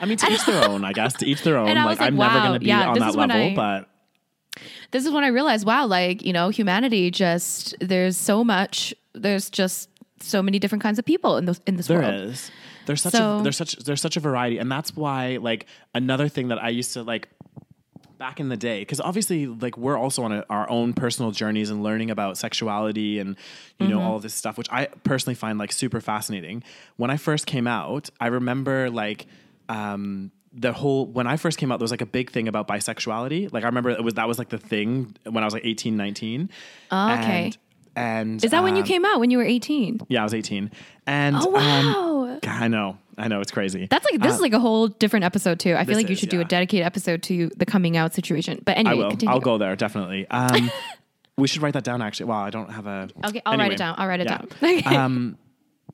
I 0.00 0.06
mean, 0.06 0.16
to 0.18 0.32
each 0.32 0.44
their 0.46 0.68
own. 0.68 0.84
I 0.84 0.92
guess 0.92 1.14
to 1.18 1.26
each 1.26 1.42
their 1.42 1.58
own. 1.58 1.66
Like, 1.72 2.00
like, 2.00 2.00
I'm 2.00 2.16
never 2.16 2.40
going 2.40 2.52
to 2.54 2.58
be 2.58 2.66
yeah, 2.66 2.88
on 2.88 2.98
that 2.98 3.14
level, 3.14 3.36
I- 3.36 3.54
but 3.54 3.88
this 4.94 5.04
is 5.04 5.10
when 5.10 5.24
I 5.24 5.28
realized, 5.38 5.66
wow, 5.66 5.86
like, 5.86 6.22
you 6.24 6.32
know, 6.32 6.48
humanity 6.50 7.10
just 7.10 7.74
there's 7.80 8.16
so 8.16 8.44
much 8.44 8.94
there's 9.12 9.50
just 9.50 9.90
so 10.20 10.40
many 10.42 10.58
different 10.58 10.82
kinds 10.82 10.98
of 11.00 11.04
people 11.04 11.36
in 11.36 11.44
this 11.44 11.60
in 11.66 11.74
this 11.76 11.88
There 11.88 12.00
world. 12.00 12.14
is. 12.30 12.50
There's 12.86 13.02
such 13.02 13.12
So- 13.14 13.38
a 13.38 13.42
there's 13.42 13.56
such 13.56 13.72
there's 13.86 14.00
such 14.00 14.16
a 14.16 14.20
variety, 14.20 14.58
and 14.58 14.70
that's 14.70 14.94
why 14.96 15.38
like 15.40 15.66
another 15.94 16.28
thing 16.28 16.48
that 16.48 16.62
I 16.62 16.68
used 16.70 16.92
to 16.94 17.02
like 17.02 17.28
back 18.18 18.38
in 18.38 18.48
the 18.48 18.56
day 18.56 18.78
because 18.82 19.00
obviously 19.00 19.46
like 19.46 19.76
we're 19.76 19.98
also 19.98 20.22
on 20.22 20.32
a, 20.32 20.44
our 20.48 20.70
own 20.70 20.92
personal 20.94 21.32
journeys 21.32 21.68
and 21.70 21.82
learning 21.82 22.10
about 22.10 22.38
sexuality 22.38 23.18
and 23.18 23.30
you 23.30 23.86
Mm-hmm. 23.86 23.90
know 23.92 24.00
all 24.00 24.16
of 24.16 24.22
this 24.22 24.32
stuff 24.32 24.56
which 24.56 24.68
i 24.70 24.86
personally 25.02 25.34
find 25.34 25.58
like 25.58 25.72
super 25.72 26.00
fascinating 26.00 26.62
when 26.96 27.10
i 27.10 27.16
first 27.16 27.44
came 27.44 27.66
out 27.66 28.08
i 28.20 28.28
remember 28.28 28.88
like 28.88 29.26
um 29.68 30.30
the 30.56 30.72
whole 30.72 31.06
when 31.06 31.26
i 31.26 31.36
first 31.36 31.58
came 31.58 31.72
out 31.72 31.78
there 31.78 31.84
was 31.84 31.90
like 31.90 32.00
a 32.00 32.06
big 32.06 32.30
thing 32.30 32.46
about 32.48 32.68
bisexuality 32.68 33.52
like 33.52 33.64
i 33.64 33.66
remember 33.66 33.90
it 33.90 34.04
was 34.04 34.14
that 34.14 34.28
was 34.28 34.38
like 34.38 34.48
the 34.50 34.58
thing 34.58 35.14
when 35.24 35.42
i 35.42 35.46
was 35.46 35.52
like 35.54 35.64
18 35.64 35.96
19 35.96 36.48
Oh, 36.90 37.12
okay. 37.14 37.44
and, 37.46 37.58
and 37.96 38.44
Is 38.44 38.50
that 38.52 38.62
when 38.62 38.76
you 38.76 38.82
um, 38.82 38.86
came 38.88 39.04
out 39.04 39.18
when 39.20 39.30
you 39.30 39.38
were 39.38 39.44
18? 39.44 40.00
yeah 40.08 40.20
i 40.20 40.22
was 40.24 40.34
18 40.34 40.70
and 41.06 41.36
Oh 41.36 41.46
um, 41.46 41.52
wow. 41.52 42.38
God, 42.42 42.62
I 42.62 42.68
know, 42.68 42.98
I 43.16 43.28
know, 43.28 43.40
it's 43.40 43.52
crazy. 43.52 43.86
That's 43.90 44.04
like 44.10 44.20
this 44.20 44.34
is 44.34 44.40
like 44.40 44.52
a 44.54 44.58
whole 44.58 44.88
different 44.88 45.24
episode 45.24 45.60
too. 45.60 45.74
I 45.76 45.84
feel 45.84 45.94
Uh, 45.94 45.98
like 45.98 46.08
you 46.08 46.14
is, 46.14 46.18
should 46.18 46.30
do 46.30 46.40
a 46.40 46.44
dedicated 46.44 46.84
episode 46.84 47.22
to 47.24 47.48
the 47.56 47.64
coming 47.64 47.96
out 47.96 48.12
situation. 48.12 48.60
But 48.64 48.76
anyway, 48.76 48.94
I 48.96 48.98
will. 48.98 49.10
continue. 49.10 49.32
I'll 49.32 49.40
go 49.40 49.56
there 49.56 49.76
definitely. 49.76 50.26
Um, 50.30 50.70
we 51.38 51.46
should 51.46 51.62
write 51.62 51.74
that 51.74 51.84
down. 51.84 52.02
Actually, 52.02 52.26
well, 52.26 52.38
I 52.38 52.50
don't 52.50 52.70
have 52.70 52.86
a. 52.86 53.08
Okay, 53.26 53.40
I'll 53.46 53.56
write 53.56 53.72
it 53.72 53.78
down. 53.78 53.94
I'll 53.98 54.08
write 54.08 54.20
it 54.20 54.26
yeah. 54.28 54.38
down. 54.38 54.48
Okay. 54.62 54.96
um, 54.96 55.38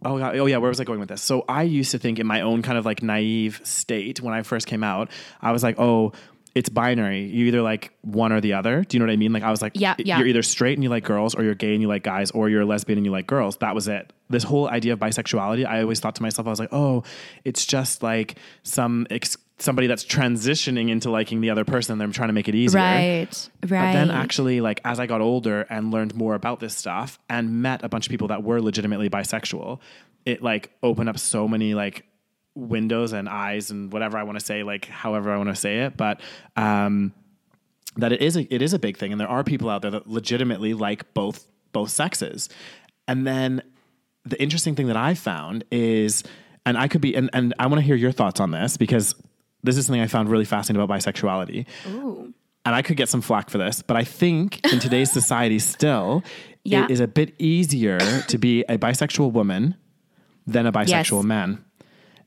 oh, 0.04 0.18
God, 0.18 0.36
oh 0.36 0.46
yeah, 0.46 0.56
where 0.58 0.68
was 0.68 0.80
I 0.80 0.84
going 0.84 1.00
with 1.00 1.08
this? 1.08 1.22
So 1.22 1.44
I 1.48 1.62
used 1.62 1.90
to 1.92 1.98
think 1.98 2.18
in 2.18 2.26
my 2.26 2.40
own 2.40 2.62
kind 2.62 2.78
of 2.78 2.84
like 2.86 3.02
naive 3.02 3.60
state 3.64 4.20
when 4.20 4.34
I 4.34 4.42
first 4.42 4.66
came 4.66 4.82
out, 4.84 5.10
I 5.40 5.52
was 5.52 5.62
like, 5.62 5.78
oh, 5.78 6.12
it's 6.54 6.68
binary. 6.68 7.26
You 7.26 7.46
either 7.46 7.62
like 7.62 7.92
one 8.02 8.32
or 8.32 8.40
the 8.40 8.54
other. 8.54 8.82
Do 8.82 8.96
you 8.96 8.98
know 8.98 9.06
what 9.06 9.12
I 9.12 9.16
mean? 9.16 9.32
Like 9.32 9.44
I 9.44 9.50
was 9.52 9.62
like, 9.62 9.72
Yeah, 9.76 9.94
yeah. 9.98 10.18
you're 10.18 10.26
either 10.26 10.42
straight 10.42 10.76
and 10.76 10.82
you 10.82 10.90
like 10.90 11.04
girls, 11.04 11.34
or 11.36 11.44
you're 11.44 11.54
gay 11.54 11.74
and 11.74 11.80
you 11.80 11.86
like 11.86 12.02
guys, 12.02 12.32
or 12.32 12.48
you're 12.48 12.62
a 12.62 12.66
lesbian 12.66 12.98
and 12.98 13.06
you 13.06 13.12
like 13.12 13.26
girls. 13.28 13.56
That 13.58 13.74
was 13.74 13.86
it. 13.86 14.12
This 14.30 14.42
whole 14.42 14.68
idea 14.68 14.94
of 14.94 14.98
bisexuality, 14.98 15.64
I 15.64 15.82
always 15.82 16.00
thought 16.00 16.16
to 16.16 16.22
myself, 16.22 16.46
I 16.48 16.50
was 16.50 16.58
like, 16.58 16.72
oh, 16.72 17.04
it's 17.44 17.64
just 17.64 18.02
like 18.02 18.36
some 18.64 19.06
ex- 19.10 19.36
somebody 19.62 19.86
that's 19.86 20.04
transitioning 20.04 20.88
into 20.90 21.10
liking 21.10 21.40
the 21.40 21.50
other 21.50 21.64
person. 21.64 21.92
and 21.92 22.00
They're 22.00 22.08
trying 22.08 22.28
to 22.28 22.32
make 22.32 22.48
it 22.48 22.54
easier. 22.54 22.80
right. 22.80 23.50
Right. 23.62 23.70
But 23.70 23.92
then 23.92 24.10
actually, 24.10 24.60
like 24.60 24.80
as 24.84 24.98
I 24.98 25.06
got 25.06 25.20
older 25.20 25.62
and 25.70 25.90
learned 25.90 26.14
more 26.14 26.34
about 26.34 26.60
this 26.60 26.76
stuff 26.76 27.18
and 27.28 27.62
met 27.62 27.84
a 27.84 27.88
bunch 27.88 28.06
of 28.06 28.10
people 28.10 28.28
that 28.28 28.42
were 28.42 28.60
legitimately 28.60 29.10
bisexual, 29.10 29.80
it 30.24 30.42
like 30.42 30.70
opened 30.82 31.08
up 31.08 31.18
so 31.18 31.46
many 31.48 31.74
like 31.74 32.06
windows 32.54 33.12
and 33.12 33.28
eyes 33.28 33.70
and 33.70 33.92
whatever 33.92 34.18
I 34.18 34.22
want 34.22 34.38
to 34.38 34.44
say, 34.44 34.62
like 34.62 34.86
however 34.86 35.32
I 35.32 35.36
want 35.36 35.50
to 35.50 35.56
say 35.56 35.80
it. 35.80 35.96
But 35.96 36.20
um 36.56 37.12
that 37.96 38.12
it 38.12 38.22
is 38.22 38.36
a, 38.36 38.54
it 38.54 38.62
is 38.62 38.72
a 38.72 38.78
big 38.78 38.96
thing 38.96 39.10
and 39.12 39.20
there 39.20 39.28
are 39.28 39.42
people 39.42 39.68
out 39.68 39.82
there 39.82 39.90
that 39.90 40.06
legitimately 40.08 40.74
like 40.74 41.12
both 41.12 41.46
both 41.72 41.90
sexes. 41.90 42.48
And 43.08 43.26
then 43.26 43.62
the 44.24 44.40
interesting 44.40 44.74
thing 44.74 44.86
that 44.86 44.96
I 44.96 45.14
found 45.14 45.64
is 45.70 46.22
and 46.66 46.78
I 46.78 46.88
could 46.88 47.00
be 47.00 47.14
and, 47.16 47.30
and 47.32 47.54
I 47.58 47.66
want 47.66 47.80
to 47.80 47.84
hear 47.84 47.96
your 47.96 48.12
thoughts 48.12 48.40
on 48.40 48.50
this 48.50 48.76
because 48.76 49.14
this 49.62 49.76
is 49.76 49.86
something 49.86 50.00
I 50.02 50.06
found 50.06 50.28
really 50.28 50.44
fascinating 50.44 50.82
about 50.82 50.96
bisexuality 50.98 51.66
Ooh. 51.88 52.32
and 52.64 52.74
I 52.74 52.82
could 52.82 52.96
get 52.96 53.08
some 53.08 53.20
flack 53.20 53.50
for 53.50 53.58
this, 53.58 53.82
but 53.82 53.96
I 53.96 54.04
think 54.04 54.60
in 54.72 54.78
today's 54.80 55.10
society 55.10 55.58
still, 55.58 56.22
Yeah. 56.64 56.84
it 56.84 56.90
is 56.90 57.00
a 57.00 57.08
bit 57.08 57.34
easier 57.38 57.98
to 57.98 58.38
be 58.38 58.62
a 58.68 58.76
bisexual 58.78 59.32
woman 59.32 59.76
than 60.46 60.66
a 60.66 60.72
bisexual 60.72 61.18
Yes. 61.22 61.24
man. 61.24 61.64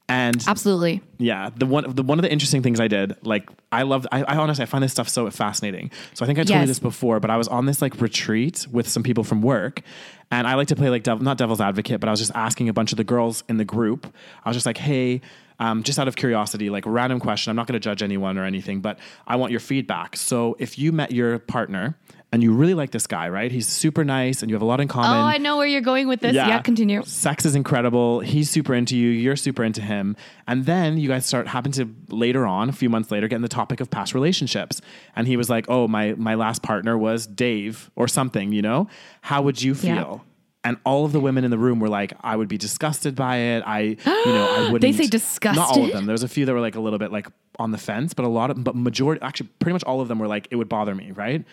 And 0.10 0.44
Absolutely. 0.48 1.02
yeah, 1.18 1.50
the 1.56 1.66
one 1.66 1.86
the 1.96 2.04
one 2.04 2.20
of 2.20 2.24
the 2.24 2.32
interesting 2.32 2.62
things 2.62 2.80
I 2.82 2.90
did, 2.90 3.16
like 3.24 3.50
I 3.72 3.84
love 3.84 4.06
I, 4.12 4.24
I 4.24 4.36
honestly 4.36 4.62
I 4.64 4.66
find 4.66 4.84
this 4.84 4.92
stuff 4.92 5.08
so 5.08 5.30
fascinating. 5.32 5.92
So 6.14 6.26
I 6.26 6.28
think 6.28 6.40
I 6.40 6.44
told 6.44 6.60
you 6.60 6.68
this 6.68 6.78
before, 6.80 7.22
but 7.22 7.30
I 7.32 7.38
was 7.38 7.48
on 7.48 7.66
this 7.68 7.82
like 7.82 8.00
retreat 8.02 8.68
with 8.70 8.88
some 8.90 9.02
people 9.02 9.24
from 9.24 9.42
work, 9.42 9.82
and 10.30 10.46
I 10.46 10.56
like 10.56 10.68
to 10.68 10.76
play 10.76 10.90
like 10.90 11.04
devil, 11.04 11.24
not 11.24 11.38
devil's 11.38 11.62
advocate, 11.62 12.02
but 12.02 12.10
I 12.10 12.12
was 12.12 12.20
just 12.20 12.34
asking 12.36 12.68
a 12.68 12.74
bunch 12.74 12.92
of 12.92 12.98
the 12.98 13.06
girls 13.06 13.46
in 13.48 13.56
the 13.56 13.64
group. 13.66 14.14
I 14.44 14.50
was 14.50 14.58
just 14.58 14.66
like, 14.66 14.78
hey, 14.78 15.22
um, 15.64 15.82
just 15.84 15.98
out 15.98 16.08
of 16.10 16.16
curiosity, 16.16 16.70
like 16.70 16.84
random 16.86 17.20
question. 17.20 17.50
I'm 17.50 17.56
not 17.56 17.68
going 17.68 17.74
to 17.74 17.80
judge 17.80 18.04
anyone 18.04 18.38
or 18.38 18.44
anything, 18.44 18.82
but 18.82 19.00
I 19.26 19.38
want 19.38 19.52
your 19.52 19.62
feedback. 19.62 20.18
So 20.18 20.56
if 20.60 20.78
you 20.78 20.92
met 20.92 21.12
your 21.12 21.40
partner 21.40 21.98
and 22.34 22.42
you 22.44 22.52
really 22.52 22.74
like 22.74 22.92
this 22.92 23.06
guy, 23.08 23.30
right? 23.30 23.52
He's 23.52 23.68
super 23.68 24.04
nice, 24.04 24.42
and 24.42 24.50
you 24.50 24.56
have 24.56 24.62
a 24.64 24.66
lot 24.66 24.82
in 24.82 24.88
common. 24.88 25.12
Oh, 25.12 25.24
I 25.24 25.38
know 25.38 25.58
where 25.58 25.68
you're 25.68 25.82
going 25.82 26.08
with 26.08 26.20
this. 26.20 26.34
Yeah, 26.34 26.60
continue. 26.60 27.04
Sex 27.04 27.46
is 27.46 27.56
incredible. 27.56 28.22
He's 28.22 28.50
super 28.50 28.74
into 28.74 28.98
you. 28.98 29.10
You're 29.10 29.36
super 29.36 29.64
into 29.64 29.82
him. 29.82 30.18
And 30.48 30.66
then 30.66 30.98
you 30.98 31.08
guys 31.08 31.28
start 31.28 31.48
happen 31.48 31.72
to 31.74 31.88
later 32.10 32.46
on, 32.48 32.70
a 32.70 32.74
few 32.74 32.90
months 32.90 33.12
later, 33.12 33.28
get 33.28 33.36
in 33.36 33.44
the 33.44 33.48
topic 33.48 33.80
of 33.80 33.92
past 33.92 34.14
relationships. 34.16 34.82
And 35.16 35.28
he 35.28 35.38
was 35.38 35.48
like, 35.50 35.66
"Oh, 35.70 35.88
my 35.88 36.14
my 36.16 36.34
last 36.34 36.64
partner 36.64 36.98
was 36.98 37.28
Dave 37.28 37.92
or 37.96 38.08
something. 38.08 38.52
You 38.52 38.64
know, 38.64 38.88
how 39.22 39.44
would 39.44 39.62
you 39.62 39.76
Yeah. 39.76 40.18
Feel?" 40.64 40.70
And 40.70 40.78
all 40.86 41.06
of 41.06 41.12
the 41.12 41.20
women 41.20 41.44
in 41.44 41.52
the 41.52 41.58
room 41.58 41.80
were 41.80 41.90
like, 41.90 42.14
"I 42.22 42.36
would 42.36 42.48
be 42.48 42.58
disgusted 42.58 43.16
by 43.16 43.38
it. 43.38 43.64
I, 43.66 43.80
you 43.80 43.98
know, 44.06 44.48
I 44.50 44.62
wouldn't." 44.72 44.82
they 44.82 44.92
say 44.92 45.08
disgusted. 45.08 45.60
Not 45.60 45.70
all 45.72 45.86
of 45.86 45.92
them. 45.92 46.06
There 46.06 46.14
was 46.14 46.24
a 46.24 46.28
few 46.28 46.46
that 46.46 46.54
were 46.54 46.62
like 46.62 46.76
a 46.76 46.80
little 46.80 47.00
bit 47.00 47.12
like 47.12 47.28
on 47.60 47.72
the 47.72 47.78
fence, 47.78 48.14
but 48.14 48.26
a 48.26 48.30
lot 48.30 48.50
of, 48.50 48.64
but 48.64 48.76
majority, 48.76 49.22
actually, 49.22 49.50
pretty 49.60 49.74
much 49.74 49.84
all 49.84 50.02
of 50.02 50.08
them 50.08 50.20
were 50.20 50.28
like, 50.28 50.48
"It 50.52 50.56
would 50.56 50.70
bother 50.70 50.96
me." 50.96 51.12
Right? 51.12 51.46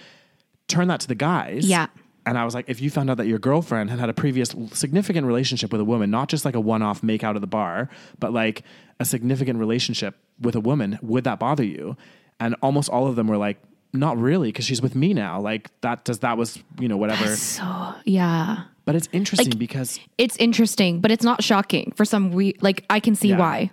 Turn 0.69 0.89
that 0.89 1.01
to 1.01 1.09
the 1.09 1.15
guys. 1.15 1.67
Yeah. 1.67 1.87
And 2.27 2.39
I 2.39 2.45
was 2.45 2.55
like, 2.55 2.67
if 2.69 2.81
you 2.81 2.91
found 2.91 3.11
out 3.11 3.17
that 3.17 3.27
your 3.27 3.39
girlfriend 3.39 3.91
had 3.91 3.99
had 3.99 4.09
a 4.11 4.13
previous 4.13 4.55
significant 4.73 5.27
relationship 5.27 5.73
with 5.73 5.81
a 5.81 5.85
woman, 5.85 6.11
not 6.11 6.29
just 6.29 6.45
like 6.45 6.55
a 6.55 6.61
one 6.61 6.83
off 6.83 7.03
make 7.03 7.25
out 7.25 7.35
at 7.35 7.41
the 7.41 7.49
bar, 7.49 7.89
but 8.19 8.33
like 8.33 8.63
a 9.01 9.05
significant 9.05 9.59
relationship 9.59 10.17
with 10.39 10.55
a 10.55 10.61
woman, 10.61 10.99
would 11.03 11.25
that 11.25 11.39
bother 11.39 11.65
you? 11.65 11.97
And 12.39 12.55
almost 12.63 12.89
all 12.91 13.07
of 13.07 13.17
them 13.17 13.27
were 13.27 13.39
like, 13.39 13.59
not 13.93 14.19
really, 14.19 14.49
because 14.49 14.65
she's 14.65 14.83
with 14.83 14.95
me 14.95 15.15
now. 15.15 15.41
Like 15.41 15.71
that 15.81 16.05
does 16.05 16.21
that 16.21 16.37
was, 16.37 16.63
you 16.79 16.89
know, 16.89 16.97
whatever. 16.97 17.35
So 17.35 17.95
yeah. 18.05 18.65
But 18.85 18.95
it's 18.97 19.09
interesting 19.13 19.59
because 19.59 20.01
It's 20.19 20.37
interesting, 20.39 21.01
but 21.01 21.11
it's 21.11 21.25
not 21.25 21.43
shocking 21.45 21.93
for 21.97 22.05
some 22.05 22.31
we 22.33 22.55
like 22.61 22.85
I 22.91 23.01
can 23.01 23.15
see 23.15 23.29
Yeah. 23.29 23.39
why. 23.39 23.71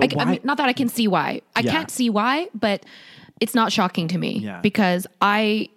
I 0.00 0.24
mean, 0.24 0.40
not 0.44 0.56
that 0.56 0.68
I 0.68 0.72
can 0.72 0.88
see 0.88 1.06
why. 1.08 1.42
I 1.54 1.60
Yeah. 1.60 1.70
can't 1.72 1.90
see 1.90 2.10
why, 2.10 2.48
but 2.54 2.84
it's 3.40 3.54
not 3.54 3.72
shocking 3.72 4.08
to 4.08 4.18
me 4.18 4.38
Yeah. 4.38 4.60
because 4.60 5.06
I 5.20 5.68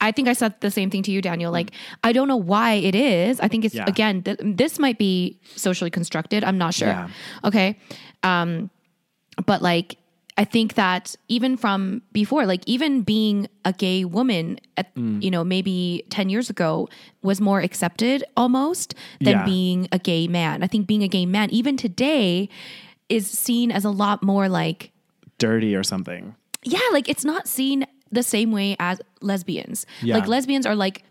I 0.00 0.12
think 0.12 0.28
I 0.28 0.32
said 0.32 0.54
the 0.60 0.70
same 0.70 0.90
thing 0.90 1.02
to 1.02 1.10
you, 1.10 1.20
Daniel. 1.20 1.50
Like, 1.50 1.72
I 2.04 2.12
don't 2.12 2.28
know 2.28 2.36
why 2.36 2.74
it 2.74 2.94
is. 2.94 3.40
I 3.40 3.48
think 3.48 3.64
it's 3.64 3.74
Yeah. 3.74 3.84
again, 3.88 4.22
th- 4.22 4.38
this 4.44 4.78
might 4.78 4.96
be 4.96 5.40
socially 5.56 5.90
constructed. 5.90 6.44
I'm 6.44 6.56
not 6.56 6.72
sure. 6.72 6.86
Yeah. 6.88 7.08
Okay. 7.42 7.76
Um, 8.22 8.70
but 9.44 9.60
like, 9.60 9.96
I 10.38 10.44
think 10.44 10.74
that 10.74 11.16
even 11.28 11.56
from 11.56 12.00
before, 12.12 12.46
like 12.46 12.62
even 12.66 13.02
being 13.02 13.48
a 13.64 13.72
gay 13.72 14.04
woman 14.04 14.60
at, 14.76 14.94
Mm. 14.94 15.20
you 15.22 15.30
know, 15.32 15.42
maybe 15.42 16.04
10 16.10 16.28
years 16.30 16.48
ago 16.48 16.88
was 17.22 17.40
more 17.40 17.60
accepted 17.60 18.22
almost 18.36 18.94
than 19.20 19.38
Yeah. 19.38 19.44
being 19.44 19.88
a 19.90 19.98
gay 19.98 20.28
man. 20.28 20.62
I 20.62 20.68
think 20.68 20.86
being 20.86 21.02
a 21.02 21.08
gay 21.08 21.26
man, 21.26 21.50
even 21.50 21.76
today, 21.76 22.48
is 23.08 23.26
seen 23.28 23.72
as 23.72 23.84
a 23.84 23.90
lot 23.90 24.22
more 24.22 24.48
like 24.48 24.92
Dirty 25.38 25.74
or 25.74 25.82
something. 25.82 26.34
yeah, 26.62 26.78
like 26.92 27.08
it's 27.08 27.24
not 27.24 27.48
seen 27.48 27.84
the 28.12 28.22
same 28.22 28.52
way 28.52 28.76
as 28.78 29.00
lesbians. 29.20 29.86
Yeah. 30.02 30.14
Like 30.18 30.28
lesbians 30.28 30.66
are 30.66 30.76
like 30.76 31.02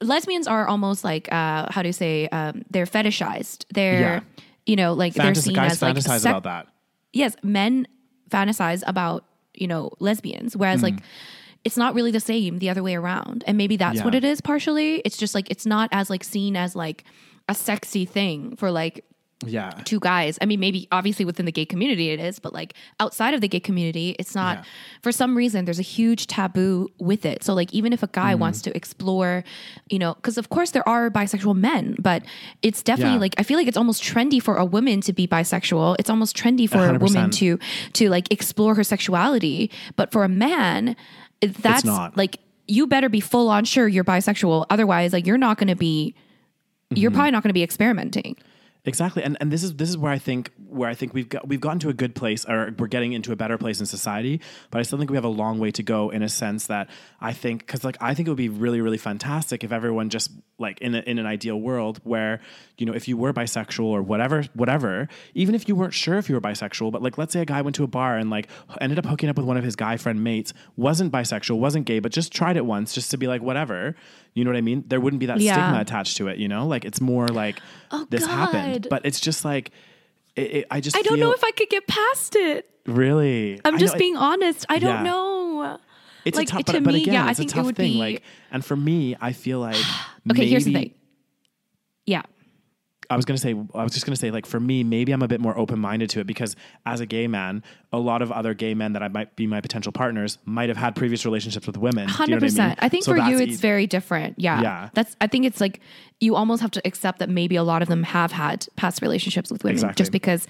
lesbians 0.00 0.46
are 0.46 0.66
almost 0.68 1.04
like 1.04 1.30
uh 1.32 1.66
how 1.70 1.82
do 1.82 1.88
you 1.88 1.92
say 1.92 2.28
um 2.28 2.62
they're 2.70 2.86
fetishized. 2.86 3.64
They're 3.72 4.00
Yeah. 4.00 4.20
you 4.66 4.76
know 4.76 4.92
like 4.94 5.14
they're 5.14 5.34
seen 5.34 5.56
as 5.58 5.80
like 5.82 5.96
fantasize 5.96 6.20
sec- 6.20 6.30
about 6.30 6.42
that. 6.44 6.66
yes, 7.12 7.34
men 7.42 7.86
fantasize 8.30 8.82
about, 8.86 9.24
you 9.54 9.66
know, 9.66 9.90
lesbians, 9.98 10.56
whereas 10.56 10.82
like 10.82 10.94
it's 11.64 11.76
not 11.76 11.94
really 11.94 12.10
the 12.12 12.20
same 12.20 12.58
the 12.58 12.70
other 12.70 12.82
way 12.82 12.94
around. 12.94 13.42
And 13.46 13.58
maybe 13.58 13.76
that's 13.76 13.98
Yeah. 13.98 14.04
what 14.04 14.14
it 14.14 14.24
is 14.24 14.40
partially. 14.40 14.96
It's 15.04 15.16
just 15.16 15.34
like 15.34 15.50
it's 15.50 15.66
not 15.66 15.88
as 15.92 16.08
like 16.10 16.22
seen 16.24 16.56
as 16.56 16.76
like 16.76 17.04
a 17.48 17.54
sexy 17.54 18.04
thing 18.04 18.54
for 18.56 18.70
like 18.70 19.04
Yeah. 19.46 19.70
two 19.84 20.00
guys. 20.00 20.36
I 20.42 20.46
mean, 20.46 20.58
maybe 20.58 20.88
obviously 20.90 21.24
within 21.24 21.46
the 21.46 21.52
gay 21.52 21.64
community 21.64 22.10
it 22.10 22.18
is, 22.18 22.38
but 22.40 22.52
like 22.52 22.74
outside 22.98 23.34
of 23.34 23.40
the 23.40 23.46
gay 23.48 23.60
community, 23.60 24.16
it's 24.18 24.34
not. 24.34 24.58
Yeah. 24.58 24.64
For 25.02 25.12
some 25.12 25.36
reason, 25.36 25.64
there's 25.64 25.78
a 25.78 25.82
huge 25.82 26.26
taboo 26.26 26.88
with 26.98 27.24
it. 27.24 27.44
So 27.44 27.54
like, 27.54 27.72
even 27.72 27.92
if 27.92 28.02
a 28.02 28.08
guy 28.08 28.32
Mm-hmm. 28.32 28.40
wants 28.40 28.62
to 28.62 28.76
explore, 28.76 29.44
you 29.88 29.98
know, 30.00 30.14
because 30.14 30.38
of 30.38 30.48
course 30.48 30.72
there 30.72 30.86
are 30.88 31.08
bisexual 31.08 31.54
men, 31.56 31.94
but 32.00 32.24
it's 32.62 32.82
definitely 32.82 33.14
Yeah. 33.14 33.20
like 33.20 33.34
I 33.38 33.44
feel 33.44 33.56
like 33.58 33.68
it's 33.68 33.76
almost 33.76 34.02
trendy 34.02 34.42
for 34.42 34.56
a 34.56 34.64
woman 34.64 35.00
to 35.02 35.12
be 35.12 35.28
bisexual. 35.28 35.96
It's 36.00 36.10
almost 36.10 36.36
trendy 36.36 36.68
for 36.68 36.78
a 36.78 36.98
100%. 36.98 37.00
woman 37.00 37.30
to 37.30 37.58
to 37.92 38.08
like 38.10 38.32
explore 38.32 38.74
her 38.74 38.82
sexuality. 38.84 39.70
But 39.94 40.10
for 40.10 40.24
a 40.24 40.28
man, 40.28 40.96
that's 41.40 41.84
not. 41.84 42.16
like 42.16 42.38
you 42.66 42.86
better 42.88 43.08
be 43.08 43.20
full 43.20 43.48
on 43.48 43.64
sure 43.64 43.86
you're 43.88 44.04
bisexual. 44.04 44.66
Otherwise, 44.68 45.12
like 45.12 45.26
you're 45.26 45.38
not 45.38 45.58
going 45.58 45.68
to 45.68 45.76
be. 45.76 46.14
Mm-hmm. 46.90 47.00
You're 47.00 47.10
probably 47.12 47.30
not 47.30 47.42
going 47.42 47.50
to 47.50 47.54
be 47.54 47.62
experimenting. 47.62 48.36
Exactly, 48.88 49.22
and 49.22 49.36
and 49.38 49.52
this 49.52 49.62
is 49.62 49.76
this 49.76 49.90
is 49.90 49.98
where 49.98 50.10
I 50.10 50.16
think 50.16 50.50
where 50.66 50.88
I 50.88 50.94
think 50.94 51.12
we've 51.12 51.28
got 51.28 51.46
we've 51.46 51.60
gotten 51.60 51.78
to 51.80 51.90
a 51.90 51.92
good 51.92 52.14
place, 52.14 52.46
or 52.46 52.74
we're 52.78 52.86
getting 52.86 53.12
into 53.12 53.32
a 53.32 53.36
better 53.36 53.58
place 53.58 53.80
in 53.80 53.86
society. 53.86 54.40
But 54.70 54.78
I 54.78 54.82
still 54.82 54.98
think 54.98 55.10
we 55.10 55.16
have 55.18 55.26
a 55.26 55.28
long 55.28 55.58
way 55.58 55.70
to 55.72 55.82
go 55.82 56.08
in 56.08 56.22
a 56.22 56.28
sense 56.30 56.68
that 56.68 56.88
I 57.20 57.34
think 57.34 57.66
because 57.66 57.84
like 57.84 57.98
I 58.00 58.14
think 58.14 58.28
it 58.28 58.30
would 58.30 58.38
be 58.38 58.48
really 58.48 58.80
really 58.80 58.96
fantastic 58.96 59.62
if 59.62 59.72
everyone 59.72 60.08
just 60.08 60.30
like 60.58 60.80
in 60.80 60.94
a, 60.94 61.00
in 61.00 61.18
an 61.18 61.26
ideal 61.26 61.60
world 61.60 62.00
where 62.02 62.40
you 62.78 62.86
know 62.86 62.94
if 62.94 63.08
you 63.08 63.18
were 63.18 63.34
bisexual 63.34 63.84
or 63.84 64.00
whatever 64.00 64.44
whatever, 64.54 65.06
even 65.34 65.54
if 65.54 65.68
you 65.68 65.76
weren't 65.76 65.92
sure 65.92 66.16
if 66.16 66.30
you 66.30 66.34
were 66.34 66.40
bisexual, 66.40 66.90
but 66.90 67.02
like 67.02 67.18
let's 67.18 67.34
say 67.34 67.42
a 67.42 67.44
guy 67.44 67.60
went 67.60 67.76
to 67.76 67.84
a 67.84 67.88
bar 67.88 68.16
and 68.16 68.30
like 68.30 68.48
ended 68.80 68.98
up 68.98 69.04
hooking 69.04 69.28
up 69.28 69.36
with 69.36 69.44
one 69.44 69.58
of 69.58 69.64
his 69.64 69.76
guy 69.76 69.98
friend 69.98 70.24
mates, 70.24 70.54
wasn't 70.76 71.12
bisexual, 71.12 71.58
wasn't 71.58 71.84
gay, 71.84 71.98
but 71.98 72.10
just 72.10 72.32
tried 72.32 72.56
it 72.56 72.64
once 72.64 72.94
just 72.94 73.10
to 73.10 73.18
be 73.18 73.26
like 73.26 73.42
whatever. 73.42 73.94
You 74.38 74.44
know 74.44 74.50
what 74.52 74.56
I 74.58 74.60
mean? 74.62 74.84
There 74.86 75.00
wouldn't 75.00 75.20
be 75.20 75.26
that 75.26 75.40
Yeah. 75.40 75.54
stigma 75.54 75.80
attached 75.80 76.16
to 76.18 76.28
it. 76.28 76.38
You 76.38 76.48
know, 76.48 76.66
like 76.66 76.84
it's 76.84 77.00
more 77.00 77.26
like 77.28 77.60
Oh, 77.90 78.06
this 78.08 78.24
happened 78.24 78.86
but 78.88 79.04
it's 79.04 79.18
just 79.20 79.44
like 79.44 79.70
it, 80.36 80.40
it, 80.58 80.66
I 80.70 80.80
just 80.80 80.96
I 80.96 81.02
don't 81.02 81.18
know 81.18 81.32
if 81.32 81.42
I 81.42 81.50
could 81.50 81.68
get 81.68 81.86
past 81.88 82.36
it. 82.36 82.70
really. 82.86 83.60
I'm 83.64 83.78
just 83.78 83.94
know 83.94 83.96
it- 83.96 83.98
being 83.98 84.16
honest. 84.16 84.64
I 84.68 84.78
don't 84.78 85.04
Yeah. 85.04 85.10
know. 85.10 85.78
It's 86.24 86.36
like, 86.36 86.48
a 86.48 86.50
tough, 86.52 86.64
to 86.66 86.72
but, 86.74 86.84
but 86.84 86.94
me, 86.94 87.02
again, 87.02 87.14
yeah, 87.14 87.24
I 87.26 87.30
it's 87.30 87.38
a 87.38 87.42
think 87.42 87.50
it 87.52 87.54
tough 87.54 87.66
would 87.66 87.76
thing. 87.76 87.92
be- 87.94 87.98
Like, 87.98 88.22
and 88.52 88.62
for 88.64 88.76
me, 88.76 89.16
I 89.20 89.32
feel 89.32 89.60
like 89.60 89.76
Okay, 90.30 90.46
here's 90.46 90.64
the 90.66 90.72
thing. 90.74 90.94
I 93.10 93.16
was 93.16 93.24
gonna 93.24 93.38
say, 93.38 93.54
I 93.74 93.82
was 93.82 93.92
just 93.92 94.04
gonna 94.04 94.16
say, 94.16 94.30
like 94.30 94.44
for 94.44 94.60
me, 94.60 94.84
maybe 94.84 95.12
I'm 95.12 95.22
a 95.22 95.28
bit 95.28 95.40
more 95.40 95.56
open 95.58 95.78
minded 95.78 96.10
to 96.10 96.20
it 96.20 96.26
because 96.26 96.54
as 96.84 97.00
a 97.00 97.06
gay 97.06 97.26
man, 97.26 97.62
a 97.92 97.98
lot 97.98 98.20
of 98.20 98.30
other 98.30 98.52
gay 98.52 98.74
men 98.74 98.92
that 98.92 99.02
I 99.02 99.08
might 99.08 99.34
be 99.34 99.46
my 99.46 99.62
potential 99.62 99.92
partners 99.92 100.36
might 100.44 100.68
have 100.68 100.76
had 100.76 100.94
previous 100.94 101.24
relationships 101.24 101.66
with 101.66 101.78
women. 101.78 101.94
Do 101.94 102.00
you 102.02 102.06
know 102.06 102.12
Hundred 102.12 102.34
what 102.34 102.42
I 102.42 102.46
mean? 102.46 102.50
percent. 102.50 102.78
I 102.82 102.88
think 102.90 103.04
So 103.04 103.12
for 103.14 103.18
you, 103.18 103.38
it's 103.38 103.60
very 103.60 103.86
different. 103.86 104.38
Yeah. 104.38 104.60
Yeah. 104.60 104.90
That's. 104.92 105.16
I 105.22 105.26
think 105.26 105.46
it's 105.46 105.60
like 105.60 105.80
you 106.20 106.36
almost 106.36 106.60
have 106.60 106.70
to 106.72 106.82
accept 106.84 107.18
that 107.20 107.30
maybe 107.30 107.56
a 107.56 107.62
lot 107.62 107.80
of 107.80 107.88
them 107.88 108.02
have 108.02 108.30
had 108.32 108.66
past 108.76 109.00
relationships 109.00 109.50
with 109.50 109.64
women, 109.64 109.76
Exactly. 109.76 109.94
just 110.02 110.12
because, 110.12 110.46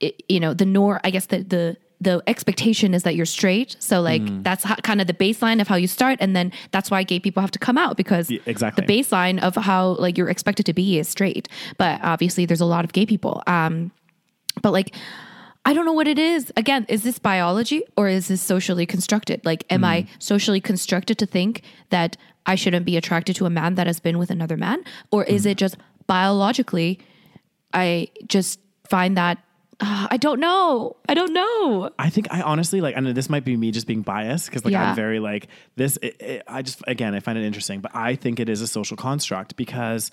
it, 0.00 0.20
you 0.28 0.40
know, 0.40 0.52
the 0.52 0.66
nor. 0.66 1.00
I 1.04 1.10
guess 1.10 1.26
the 1.26 1.44
the 1.44 1.76
the 2.00 2.22
expectation 2.26 2.92
is 2.92 3.02
that 3.04 3.14
you're 3.16 3.24
straight. 3.26 3.76
So 3.78 4.00
like 4.02 4.20
Mm. 4.22 4.42
that's 4.42 4.64
how, 4.64 4.74
kind 4.76 5.00
of 5.00 5.06
the 5.06 5.14
baseline 5.14 5.60
of 5.60 5.68
how 5.68 5.76
you 5.76 5.86
start, 5.86 6.18
and 6.20 6.34
then 6.36 6.52
that's 6.70 6.90
why 6.90 7.02
gay 7.02 7.18
people 7.20 7.40
have 7.40 7.50
to 7.52 7.58
come 7.58 7.78
out 7.78 7.96
because 7.96 8.30
Yeah, 8.30 8.40
exactly. 8.46 8.84
the 8.84 8.92
baseline 8.92 9.40
of 9.40 9.54
how 9.56 9.96
like 9.98 10.18
you're 10.18 10.28
expected 10.28 10.66
to 10.66 10.72
be 10.74 10.98
is 10.98 11.08
straight. 11.08 11.48
But 11.78 12.00
obviously, 12.02 12.44
there's 12.46 12.60
a 12.60 12.66
lot 12.66 12.84
of 12.84 12.92
gay 12.92 13.06
people. 13.06 13.42
Um, 13.46 13.90
but 14.62 14.72
like 14.72 14.94
I 15.66 15.72
don't 15.72 15.86
know 15.86 15.94
what 15.94 16.06
it 16.08 16.18
is. 16.18 16.52
Again, 16.58 16.84
is 16.90 17.04
this 17.04 17.18
biology 17.18 17.82
or 17.96 18.06
is 18.06 18.28
this 18.28 18.42
socially 18.42 18.84
constructed? 18.84 19.40
Like, 19.46 19.64
am 19.70 19.82
I 19.82 20.06
socially 20.18 20.60
constructed 20.60 21.16
to 21.18 21.26
think 21.26 21.62
that 21.88 22.18
I 22.44 22.54
shouldn't 22.54 22.84
be 22.84 22.98
attracted 22.98 23.34
to 23.36 23.46
a 23.46 23.50
man 23.50 23.74
that 23.76 23.86
has 23.86 23.98
been 23.98 24.18
with 24.18 24.30
another 24.30 24.58
man? 24.58 24.84
Or 25.10 25.24
is 25.24 25.46
it 25.46 25.56
just 25.56 25.78
biologically, 26.06 26.98
I 27.72 28.08
just 28.26 28.60
find 28.90 29.16
that, 29.16 29.38
uh, 29.80 30.08
I 30.10 30.16
don't 30.16 30.40
know. 30.40 30.96
I 31.08 31.14
don't 31.14 31.32
know. 31.32 31.90
I 31.98 32.08
think 32.10 32.28
I 32.30 32.42
honestly 32.42 32.80
like, 32.80 32.96
and 32.96 33.06
this 33.08 33.28
might 33.28 33.44
be 33.44 33.56
me 33.56 33.70
just 33.70 33.86
being 33.86 34.02
biased 34.02 34.46
because 34.46 34.64
like 34.64 34.72
Yeah. 34.72 34.90
I'm 34.90 34.96
very 34.96 35.18
like 35.20 35.48
this. 35.76 35.96
It, 36.02 36.20
it, 36.20 36.42
I 36.46 36.62
just 36.62 36.82
again 36.86 37.14
I 37.14 37.20
find 37.20 37.36
it 37.38 37.44
interesting, 37.44 37.80
but 37.80 37.94
I 37.94 38.14
think 38.14 38.38
it 38.40 38.48
is 38.48 38.60
a 38.60 38.66
social 38.66 38.96
construct 38.96 39.56
because 39.56 40.10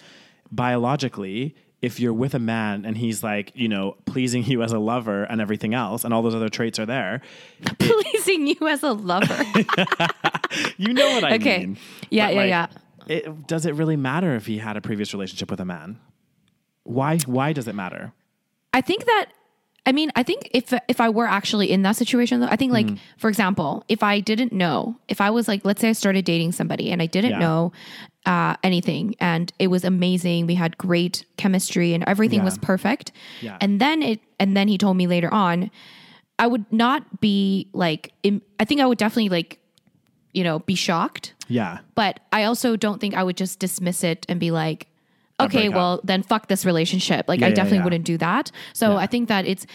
biologically, 0.51 1.55
if 1.81 1.99
you're 1.99 2.13
with 2.13 2.35
a 2.35 2.39
man 2.39 2.85
and 2.85 2.97
he's 2.97 3.23
like 3.23 3.51
you 3.55 3.67
know 3.67 3.97
pleasing 4.05 4.43
you 4.45 4.61
as 4.63 4.71
a 4.71 4.79
lover 4.79 5.23
and 5.23 5.41
everything 5.41 5.73
else, 5.73 6.03
and 6.03 6.13
all 6.13 6.21
those 6.21 6.35
other 6.35 6.49
traits 6.49 6.79
are 6.79 6.85
there, 6.85 7.21
Pleasing 7.79 8.47
you 8.47 8.67
as 8.67 8.83
a 8.83 8.91
lover. 8.93 9.43
you 10.77 10.93
know 10.93 11.07
what 11.11 11.23
I 11.23 11.35
Okay. 11.35 11.59
mean. 11.59 11.77
Yeah, 12.09 12.27
But, 12.27 12.33
yeah, 12.33 12.39
like, 12.41 12.49
yeah. 12.49 12.67
It, 13.07 13.47
does 13.47 13.65
it 13.65 13.73
really 13.75 13.95
matter 13.97 14.35
if 14.35 14.45
he 14.45 14.59
had 14.59 14.77
a 14.77 14.81
previous 14.81 15.13
relationship 15.13 15.49
with 15.49 15.59
a 15.59 15.65
man? 15.65 15.99
Why? 16.83 17.17
Why 17.25 17.51
does 17.53 17.67
it 17.67 17.73
matter? 17.75 18.13
I 18.73 18.81
think 18.81 19.05
that 19.05 19.25
I 19.85 19.91
mean, 19.93 20.11
I 20.15 20.21
think 20.23 20.49
if 20.53 20.73
if 20.87 21.01
I 21.01 21.09
were 21.09 21.25
actually 21.25 21.71
in 21.71 21.81
that 21.81 21.95
situation 21.95 22.39
though, 22.39 22.47
I 22.47 22.55
think 22.55 22.71
like 22.71 22.87
for 23.17 23.29
example, 23.29 23.83
if 23.87 24.03
I 24.03 24.19
didn't 24.19 24.53
know, 24.53 24.95
if 25.07 25.19
I 25.21 25.29
was 25.31 25.47
like 25.47 25.65
let's 25.65 25.81
say 25.81 25.89
I 25.89 25.93
started 25.93 26.23
dating 26.25 26.51
somebody 26.51 26.91
and 26.91 27.01
I 27.01 27.07
didn't 27.07 27.31
Yeah. 27.31 27.39
know 27.39 27.71
uh, 28.27 28.55
anything 28.63 29.15
and 29.19 29.51
it 29.57 29.67
was 29.67 29.83
amazing, 29.83 30.45
we 30.45 30.53
had 30.53 30.77
great 30.77 31.25
chemistry 31.37 31.95
and 31.95 32.03
everything 32.07 32.39
Yeah. 32.39 32.45
was 32.45 32.57
perfect. 32.59 33.11
Yeah. 33.41 33.57
And 33.59 33.81
then 33.81 34.03
it 34.03 34.19
and 34.39 34.55
then 34.55 34.67
he 34.67 34.77
told 34.77 34.97
me 34.97 35.07
later 35.07 35.33
on, 35.33 35.71
I 36.37 36.45
would 36.45 36.71
not 36.71 37.19
be 37.19 37.67
like 37.73 38.13
im- 38.21 38.43
I 38.59 38.65
think 38.65 38.81
I 38.81 38.85
would 38.85 38.99
definitely 38.99 39.29
like 39.29 39.57
you 40.33 40.45
know, 40.45 40.59
be 40.59 40.75
shocked, 40.75 41.33
Yeah. 41.49 41.79
but 41.93 42.21
I 42.31 42.43
also 42.45 42.77
don't 42.77 43.01
think 43.01 43.15
I 43.15 43.23
would 43.23 43.35
just 43.35 43.59
dismiss 43.59 44.01
it 44.01 44.25
and 44.29 44.39
be 44.39 44.49
like, 44.49 44.87
okay, 45.45 45.67
up. 45.67 45.73
well 45.73 46.01
then 46.03 46.23
fuck 46.23 46.47
this 46.47 46.65
relationship. 46.65 47.27
Like 47.27 47.39
Yeah, 47.41 47.47
I 47.47 47.51
definitely 47.51 47.79
yeah. 47.79 47.83
wouldn't 47.85 48.05
do 48.05 48.17
that. 48.17 48.51
So 48.73 48.91
Yeah. 48.91 48.97
I 48.97 49.07
think 49.07 49.27
that 49.29 49.45
it's 49.45 49.65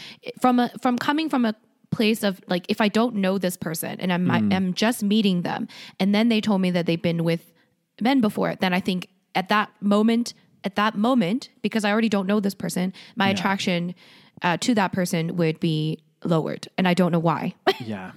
from 0.40 0.58
a 0.58 0.70
from 0.80 0.98
coming 0.98 1.28
from 1.28 1.44
a 1.44 1.54
place 1.90 2.22
of 2.24 2.40
like 2.48 2.66
if 2.68 2.80
I 2.80 2.88
don't 2.88 3.16
know 3.16 3.38
this 3.38 3.56
person 3.56 4.00
and 4.00 4.12
I'm 4.12 4.26
Mm. 4.26 4.54
I'm 4.54 4.74
just 4.74 5.02
meeting 5.02 5.42
them 5.42 5.68
and 6.00 6.14
then 6.14 6.28
they 6.28 6.40
told 6.40 6.60
me 6.60 6.70
that 6.72 6.86
they've 6.86 7.00
been 7.00 7.22
with 7.24 7.52
men 8.00 8.20
before, 8.20 8.54
then 8.56 8.72
I 8.74 8.80
think 8.80 9.08
at 9.34 9.48
that 9.48 9.70
moment 9.80 10.34
at 10.64 10.74
that 10.76 10.96
moment 10.96 11.48
because 11.62 11.84
I 11.84 11.92
already 11.92 12.08
don't 12.08 12.26
know 12.26 12.40
this 12.40 12.54
person, 12.54 12.92
my 13.14 13.28
attraction 13.28 13.94
uh, 14.42 14.56
to 14.58 14.74
that 14.74 14.92
person 14.92 15.36
would 15.36 15.60
be 15.60 16.02
lowered 16.24 16.66
and 16.76 16.88
I 16.88 16.94
don't 16.94 17.12
know 17.12 17.20
why. 17.20 17.54
Yeah. 17.80 18.12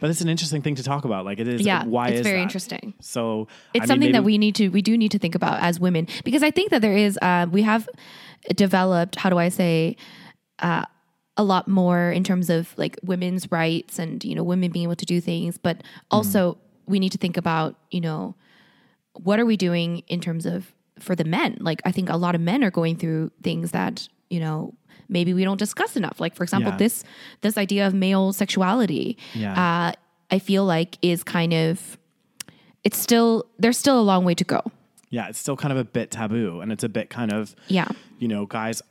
But 0.00 0.10
it's 0.10 0.20
an 0.20 0.28
interesting 0.28 0.62
thing 0.62 0.74
to 0.74 0.82
talk 0.82 1.04
about. 1.04 1.24
Like 1.24 1.38
it 1.38 1.48
is. 1.48 1.62
Yeah, 1.62 1.84
Why 1.84 2.08
it's 2.08 2.20
is 2.20 2.26
very 2.26 2.38
that? 2.38 2.42
interesting. 2.42 2.94
So 3.00 3.48
it's 3.72 3.82
I 3.82 3.84
mean, 3.84 3.88
something 3.88 4.12
that 4.12 4.24
we 4.24 4.36
need 4.38 4.54
to 4.56 4.68
we 4.68 4.82
do 4.82 4.96
need 4.96 5.12
to 5.12 5.18
think 5.18 5.34
about 5.34 5.60
as 5.62 5.80
women 5.80 6.06
because 6.24 6.42
i 6.42 6.50
think 6.50 6.70
that 6.70 6.82
there 6.82 6.96
is 6.96 7.18
uh, 7.22 7.46
we 7.50 7.62
have 7.62 7.88
developed 8.54 9.16
how 9.16 9.30
do 9.30 9.38
i 9.38 9.48
say 9.48 9.96
uh, 10.60 10.84
a 11.36 11.44
lot 11.44 11.68
more 11.68 12.10
in 12.12 12.24
terms 12.24 12.48
of 12.50 12.72
like 12.76 12.98
women's 13.02 13.50
rights 13.50 13.98
and 13.98 14.24
you 14.24 14.34
know 14.34 14.42
women 14.42 14.70
being 14.70 14.84
able 14.84 14.96
to 14.96 15.06
do 15.06 15.20
things 15.20 15.58
but 15.58 15.82
also 16.10 16.56
we 16.86 16.98
need 16.98 17.12
to 17.12 17.18
think 17.18 17.36
about 17.36 17.76
you 17.90 18.00
know 18.00 18.34
what 19.14 19.38
are 19.40 19.46
we 19.46 19.56
doing 19.56 20.02
in 20.08 20.20
terms 20.20 20.46
of 20.46 20.72
for 20.98 21.14
the 21.14 21.24
men 21.24 21.56
like 21.60 21.80
i 21.84 21.92
think 21.92 22.08
a 22.08 22.16
lot 22.16 22.34
of 22.34 22.40
men 22.40 22.62
are 22.62 22.70
going 22.70 22.96
through 22.96 23.30
things 23.42 23.70
that 23.72 24.08
you 24.30 24.40
know 24.40 24.74
maybe 25.08 25.32
we 25.34 25.44
don't 25.44 25.58
discuss 25.58 25.96
enough 25.96 26.20
like 26.20 26.34
for 26.34 26.42
example 26.42 26.72
Yeah. 26.72 26.78
this 26.78 27.04
this 27.42 27.56
idea 27.58 27.86
of 27.86 27.94
male 27.94 28.32
sexuality 28.32 29.16
Yeah. 29.34 29.52
uh, 29.52 29.92
i 30.30 30.38
feel 30.38 30.64
like 30.64 30.98
is 31.02 31.22
kind 31.22 31.52
of 31.54 31.98
it's 32.84 32.98
still 32.98 33.46
there's 33.58 33.78
still 33.78 33.98
a 34.00 34.02
long 34.02 34.24
way 34.24 34.34
to 34.34 34.44
go 34.44 34.62
Yeah, 35.10 35.28
it's 35.28 35.38
still 35.38 35.56
kind 35.56 35.72
of 35.72 35.78
a 35.78 35.84
bit 35.84 36.10
taboo, 36.10 36.60
and 36.60 36.72
it's 36.72 36.84
a 36.84 36.88
bit 36.88 37.10
kind 37.10 37.32
of 37.32 37.54
yeah 37.68 37.88
you 38.18 38.28
know, 38.28 38.46
guys 38.46 38.82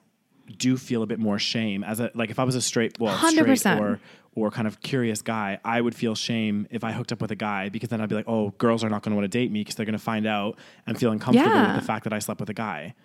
do 0.58 0.78
feel 0.78 1.02
a 1.02 1.08
bit 1.08 1.18
more 1.20 1.40
shame 1.40 1.84
as 1.84 2.00
a 2.00 2.12
like 2.14 2.30
if 2.30 2.38
I 2.40 2.44
was 2.44 2.56
a 2.56 2.62
straight 2.62 3.00
well 3.00 3.18
100%. 3.18 3.58
straight 3.58 3.80
or 3.80 4.00
or 4.36 4.52
kind 4.52 4.68
of 4.68 4.82
curious 4.82 5.22
guy, 5.22 5.60
I 5.64 5.80
would 5.80 5.96
feel 5.96 6.14
shame 6.14 6.68
if 6.70 6.84
I 6.84 6.92
hooked 6.92 7.12
up 7.14 7.22
with 7.22 7.32
a 7.32 7.36
guy 7.38 7.70
because 7.70 7.88
then 7.90 8.02
I'd 8.02 8.10
be 8.10 8.16
like, 8.16 8.28
oh, 8.28 8.50
girls 8.58 8.84
are 8.84 8.90
not 8.90 9.02
going 9.02 9.12
to 9.12 9.16
want 9.16 9.24
to 9.32 9.38
date 9.40 9.50
me 9.50 9.62
because 9.62 9.76
they're 9.76 9.86
going 9.86 9.98
to 9.98 10.04
find 10.14 10.28
out 10.28 10.60
and 10.86 10.98
feel 11.00 11.12
uncomfortable 11.14 11.50
Yeah. 11.56 11.72
with 11.72 11.82
the 11.82 11.88
fact 11.88 12.04
that 12.04 12.12
I 12.12 12.20
slept 12.20 12.42
with 12.42 12.50
a 12.50 12.54
guy. 12.54 12.96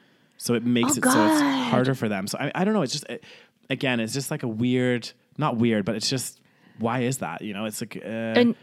So 0.42 0.54
it 0.54 0.64
makes 0.64 0.92
Oh, 0.92 0.98
it 0.98 1.04
so 1.04 1.26
it's 1.26 1.40
harder 1.70 1.94
for 1.94 2.08
them. 2.08 2.26
So 2.26 2.38
I, 2.38 2.50
I 2.54 2.64
don't 2.64 2.72
know. 2.72 2.80
It's 2.82 2.92
just 2.92 3.04
it, 3.10 3.22
again, 3.68 4.00
it's 4.00 4.14
just 4.14 4.30
like 4.30 4.42
a 4.42 4.48
weird, 4.48 5.10
not 5.36 5.56
weird, 5.56 5.84
but 5.84 5.94
it's 5.96 6.08
just 6.08 6.40
why 6.78 7.00
is 7.00 7.18
that? 7.18 7.42
You 7.42 7.52
know, 7.52 7.66
it's 7.66 7.80
like 7.82 7.96
uh, 7.96 8.08
and 8.40 8.54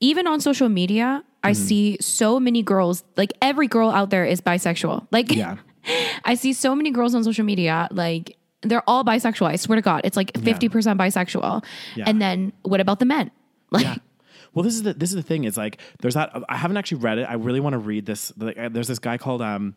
even 0.00 0.26
on 0.26 0.40
social 0.40 0.68
media 0.68 1.22
i 1.44 1.50
Mm-hmm. 1.52 1.62
see 1.64 1.96
so 2.00 2.38
many 2.38 2.62
girls 2.62 3.02
like 3.16 3.32
every 3.40 3.66
girl 3.66 3.90
out 3.90 4.10
there 4.10 4.24
is 4.24 4.40
bisexual 4.40 5.06
like 5.10 5.32
yeah, 5.34 5.56
i 6.24 6.34
see 6.34 6.52
so 6.52 6.74
many 6.76 6.90
girls 6.90 7.14
on 7.16 7.24
social 7.24 7.44
media 7.44 7.88
like 7.90 8.36
they're 8.62 8.88
all 8.88 9.02
bisexual. 9.04 9.46
I 9.48 9.56
swear 9.56 9.74
to 9.76 9.82
God, 9.82 10.02
it's 10.04 10.16
like 10.16 10.30
fifty 10.38 10.68
percent 10.68 11.00
bisexual. 11.00 11.64
Yeah. 11.96 12.04
And 12.06 12.22
then 12.22 12.52
what 12.62 12.80
about 12.80 12.98
the 13.00 13.06
men? 13.06 13.30
Like, 13.72 13.82
Yeah. 13.84 13.96
Well, 14.54 14.62
this 14.62 14.74
is 14.74 14.82
the 14.84 14.94
this 14.94 15.08
is 15.10 15.16
the 15.16 15.22
thing. 15.22 15.42
Is 15.44 15.56
like 15.56 15.80
there's 16.00 16.14
that. 16.14 16.30
I 16.48 16.56
haven't 16.56 16.76
actually 16.76 16.98
read 16.98 17.18
it. 17.18 17.24
I 17.24 17.34
really 17.34 17.58
want 17.58 17.72
to 17.72 17.78
read 17.78 18.06
this. 18.06 18.32
Like, 18.36 18.54
there's 18.72 18.86
this 18.86 19.00
guy 19.00 19.18
called 19.18 19.42
um. 19.42 19.74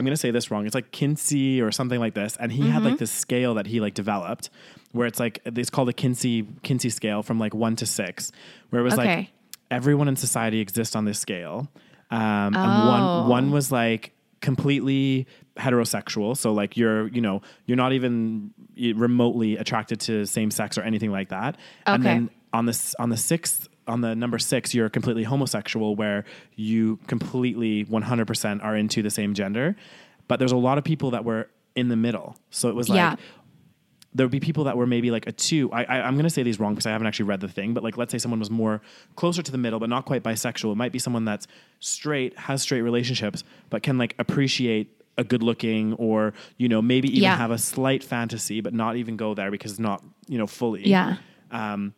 I'm 0.00 0.04
gonna 0.06 0.16
say 0.16 0.30
this 0.32 0.50
wrong. 0.50 0.66
It's 0.66 0.74
like 0.74 0.90
Kinsey 0.90 1.60
or 1.60 1.70
something 1.70 2.00
like 2.00 2.14
this, 2.14 2.36
and 2.40 2.50
he 2.50 2.62
had 2.68 2.78
Mm-hmm. 2.80 2.84
like 2.90 2.98
this 2.98 3.10
scale 3.12 3.54
that 3.54 3.66
he 3.66 3.78
like 3.80 3.94
developed, 3.94 4.50
where 4.92 5.06
it's 5.06 5.20
like 5.20 5.40
it's 5.44 5.70
called 5.70 5.88
the 5.88 5.92
Kinsey 5.92 6.46
Kinsey 6.62 6.90
scale 6.90 7.22
from 7.22 7.38
like 7.38 7.54
one 7.54 7.76
to 7.76 7.86
six, 7.86 8.32
where 8.70 8.80
it 8.80 8.84
was 8.84 8.96
like 8.96 9.30
everyone 9.70 10.08
in 10.08 10.16
society 10.16 10.60
exists 10.60 10.96
on 10.96 11.04
this 11.04 11.18
scale, 11.20 11.68
um, 12.10 12.56
and 12.56 12.82
Oh. 12.82 12.88
one 12.88 13.28
one 13.28 13.50
was 13.52 13.70
like 13.70 14.12
completely 14.40 15.26
heterosexual, 15.58 16.36
so 16.36 16.52
like 16.52 16.76
you're 16.76 17.08
you 17.08 17.20
know 17.20 17.42
you're 17.66 17.76
not 17.76 17.92
even 17.92 18.52
remotely 18.94 19.56
attracted 19.58 20.00
to 20.00 20.24
same 20.26 20.50
sex 20.50 20.78
or 20.78 20.82
anything 20.82 21.12
like 21.12 21.28
that, 21.28 21.56
and 21.86 22.02
Okay. 22.02 22.14
then 22.14 22.30
on 22.52 22.66
this 22.66 22.94
on 22.98 23.10
the 23.10 23.16
sixth 23.16 23.68
on 23.90 24.00
the 24.00 24.14
number 24.14 24.38
six 24.38 24.72
you're 24.74 24.88
completely 24.88 25.24
homosexual 25.24 25.94
where 25.96 26.24
you 26.56 26.98
completely 27.06 27.84
100% 27.84 28.64
are 28.64 28.76
into 28.76 29.02
the 29.02 29.10
same 29.10 29.34
gender 29.34 29.76
but 30.28 30.38
there's 30.38 30.52
a 30.52 30.56
lot 30.68 30.78
of 30.78 30.84
people 30.84 31.10
that 31.10 31.24
were 31.24 31.48
in 31.74 31.88
the 31.88 31.96
middle 31.96 32.36
so 32.50 32.68
it 32.68 32.74
was 32.74 32.88
like 32.88 32.96
Yeah. 32.96 33.16
there 34.14 34.26
would 34.26 34.32
be 34.32 34.40
people 34.40 34.64
that 34.64 34.76
were 34.76 34.86
maybe 34.86 35.10
like 35.10 35.26
a 35.26 35.32
two 35.32 35.70
I, 35.72 35.82
I, 35.84 35.96
i'm 36.06 36.14
going 36.14 36.24
to 36.24 36.30
say 36.30 36.42
these 36.42 36.58
wrong 36.60 36.74
because 36.74 36.86
i 36.86 36.90
haven't 36.90 37.06
actually 37.06 37.26
read 37.26 37.40
the 37.40 37.48
thing 37.48 37.74
but 37.74 37.82
like 37.84 37.96
let's 37.96 38.10
say 38.12 38.18
someone 38.18 38.40
was 38.40 38.50
more 38.50 38.80
closer 39.16 39.42
to 39.42 39.52
the 39.52 39.58
middle 39.58 39.78
but 39.78 39.88
not 39.88 40.04
quite 40.04 40.22
bisexual 40.22 40.72
it 40.72 40.76
might 40.76 40.92
be 40.92 40.98
someone 40.98 41.24
that's 41.24 41.46
straight 41.80 42.36
has 42.38 42.62
straight 42.62 42.82
relationships 42.82 43.44
but 43.70 43.82
can 43.82 43.98
like 43.98 44.14
appreciate 44.18 44.86
a 45.18 45.24
good 45.24 45.42
looking 45.42 45.92
or 45.94 46.32
you 46.56 46.68
know 46.68 46.80
maybe 46.82 47.08
even 47.08 47.22
Yeah. 47.24 47.36
have 47.36 47.50
a 47.50 47.58
slight 47.58 48.02
fantasy 48.02 48.60
but 48.60 48.72
not 48.74 48.96
even 48.96 49.16
go 49.16 49.34
there 49.34 49.50
because 49.50 49.72
it's 49.72 49.80
not 49.80 50.02
you 50.28 50.38
know 50.38 50.46
fully 50.46 50.86
yeah. 50.88 51.16
Um, 51.52 51.94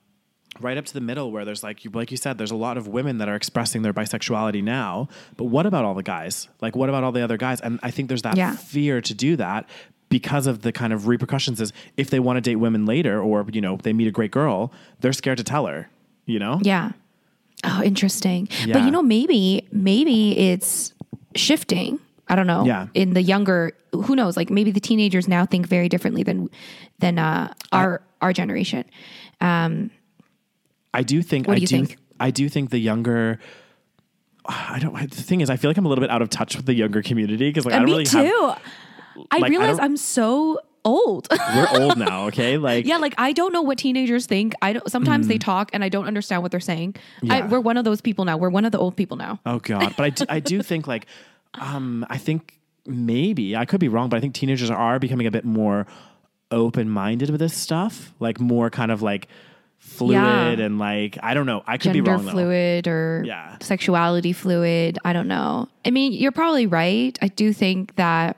right 0.60 0.76
up 0.76 0.84
to 0.84 0.92
the 0.94 1.00
middle 1.00 1.30
where 1.32 1.44
there's 1.44 1.62
like 1.62 1.84
you 1.84 1.90
like 1.92 2.10
you 2.10 2.16
said 2.16 2.36
there's 2.38 2.50
a 2.50 2.56
lot 2.56 2.76
of 2.76 2.86
women 2.86 3.18
that 3.18 3.28
are 3.28 3.34
expressing 3.34 3.82
their 3.82 3.94
bisexuality 3.94 4.62
now 4.62 5.08
but 5.36 5.44
what 5.44 5.64
about 5.66 5.84
all 5.84 5.94
the 5.94 6.02
guys 6.02 6.48
like 6.60 6.76
what 6.76 6.88
about 6.90 7.02
all 7.02 7.10
the 7.12 7.22
other 7.22 7.38
guys 7.38 7.60
and 7.62 7.80
i 7.82 7.90
think 7.90 8.08
there's 8.08 8.22
that 8.22 8.36
Yeah. 8.36 8.54
fear 8.56 9.00
to 9.00 9.14
do 9.14 9.36
that 9.36 9.66
because 10.10 10.46
of 10.46 10.60
the 10.60 10.70
kind 10.70 10.92
of 10.92 11.06
repercussions 11.06 11.58
is 11.60 11.72
if 11.96 12.10
they 12.10 12.20
want 12.20 12.36
to 12.36 12.42
date 12.42 12.56
women 12.56 12.84
later 12.84 13.18
or 13.20 13.46
you 13.50 13.62
know 13.62 13.76
they 13.82 13.94
meet 13.94 14.08
a 14.08 14.10
great 14.10 14.30
girl 14.30 14.70
they're 15.00 15.14
scared 15.14 15.38
to 15.38 15.44
tell 15.44 15.66
her 15.66 15.88
you 16.26 16.38
know 16.38 16.58
Yeah. 16.62 16.92
Oh, 17.64 17.80
interesting. 17.84 18.48
But 18.72 18.82
you 18.82 18.90
know, 18.90 19.02
maybe 19.02 19.68
maybe 19.70 20.36
it's 20.36 20.92
shifting. 21.36 22.00
I 22.28 22.34
don't 22.34 22.48
know. 22.48 22.64
Yeah. 22.66 22.88
In 22.92 23.14
the 23.14 23.22
younger, 23.22 23.70
who 23.92 24.16
knows? 24.16 24.36
Like 24.36 24.50
maybe 24.50 24.72
the 24.72 24.80
teenagers 24.80 25.28
now 25.28 25.46
think 25.46 25.68
very 25.68 25.88
differently 25.88 26.24
than 26.24 26.50
than 26.98 27.20
uh, 27.20 27.54
our 27.70 28.02
our 28.20 28.32
generation. 28.32 28.84
I 30.94 31.02
do 31.02 31.22
think 31.22 31.46
What 31.48 31.54
i 31.54 31.56
do 31.56 31.62
you 31.62 31.66
do 31.68 31.76
think? 31.86 31.98
i 32.20 32.30
do 32.30 32.48
think 32.48 32.70
the 32.70 32.78
younger 32.78 33.38
I 34.44 34.80
don't. 34.80 34.92
The 35.08 35.22
thing 35.22 35.40
is, 35.40 35.50
I 35.50 35.56
feel 35.56 35.70
like 35.70 35.76
I'm 35.78 35.86
a 35.86 35.88
little 35.88 36.02
bit 36.02 36.10
out 36.10 36.20
of 36.20 36.28
touch 36.28 36.56
with 36.56 36.66
the 36.66 36.74
younger 36.74 37.00
community 37.00 37.48
because 37.48 37.64
like 37.64 37.74
I 37.74 37.78
don't 37.78 37.86
Me 37.86 37.92
really 37.92 38.04
too. 38.06 38.18
have. 38.18 38.60
I 39.30 39.38
like, 39.38 39.50
realize 39.50 39.76
don't- 39.76 39.84
I'm 39.84 39.96
so 39.96 40.58
old. 40.84 41.28
We're 41.54 41.68
old 41.80 41.96
now, 41.96 42.26
okay? 42.26 42.58
Like 42.58 42.84
yeah, 42.84 42.96
like 42.96 43.14
I 43.18 43.32
don't 43.32 43.52
know 43.52 43.62
what 43.62 43.78
teenagers 43.78 44.26
think. 44.26 44.54
I 44.60 44.72
don't. 44.72 44.90
Sometimes 44.90 45.28
they 45.28 45.38
talk 45.38 45.70
and 45.72 45.84
I 45.84 45.88
don't 45.88 46.06
understand 46.06 46.42
what 46.42 46.50
they're 46.50 46.58
saying. 46.58 46.96
I, 46.96 47.24
Mm. 47.24 47.28
Yeah. 47.28 47.46
we're 47.46 47.60
one 47.60 47.76
of 47.76 47.84
those 47.84 48.00
people 48.00 48.24
now. 48.24 48.36
We're 48.36 48.50
one 48.50 48.64
of 48.64 48.72
the 48.72 48.78
old 48.78 48.96
people 48.96 49.16
now. 49.16 49.38
Oh 49.46 49.60
God! 49.60 49.94
But 49.96 50.04
I 50.06 50.10
do, 50.10 50.24
I 50.28 50.40
do 50.40 50.60
think 50.60 50.88
like, 50.88 51.06
um, 51.54 52.04
I 52.10 52.18
think 52.18 52.58
maybe 52.84 53.54
I 53.54 53.64
could 53.64 53.78
be 53.78 53.86
wrong, 53.88 54.08
but 54.08 54.16
I 54.16 54.20
think 54.20 54.34
teenagers 54.34 54.72
are 54.72 54.98
becoming 54.98 55.28
a 55.28 55.30
bit 55.30 55.44
more 55.44 55.86
open 56.50 56.90
minded 56.90 57.30
with 57.30 57.38
this 57.38 57.54
stuff, 57.54 58.12
like 58.18 58.40
more 58.40 58.70
kind 58.70 58.90
of 58.90 59.02
like 59.02 59.28
fluid 59.92 60.14
Yeah. 60.58 60.64
and 60.64 60.78
like 60.78 61.18
I 61.22 61.34
don't 61.34 61.46
know. 61.46 61.62
I 61.66 61.76
could 61.78 61.92
Gender 61.92 62.02
be 62.02 62.10
wrong 62.10 62.24
though. 62.24 62.32
fluid 62.32 62.88
or 62.88 63.22
Yeah. 63.26 63.56
sexuality 63.60 64.32
fluid. 64.32 64.98
I 65.04 65.12
don't 65.12 65.28
know. 65.28 65.68
I 65.84 65.90
mean, 65.90 66.12
you're 66.12 66.32
probably 66.32 66.66
right. 66.66 67.16
I 67.22 67.28
do 67.28 67.52
think 67.52 67.94
that. 67.96 68.36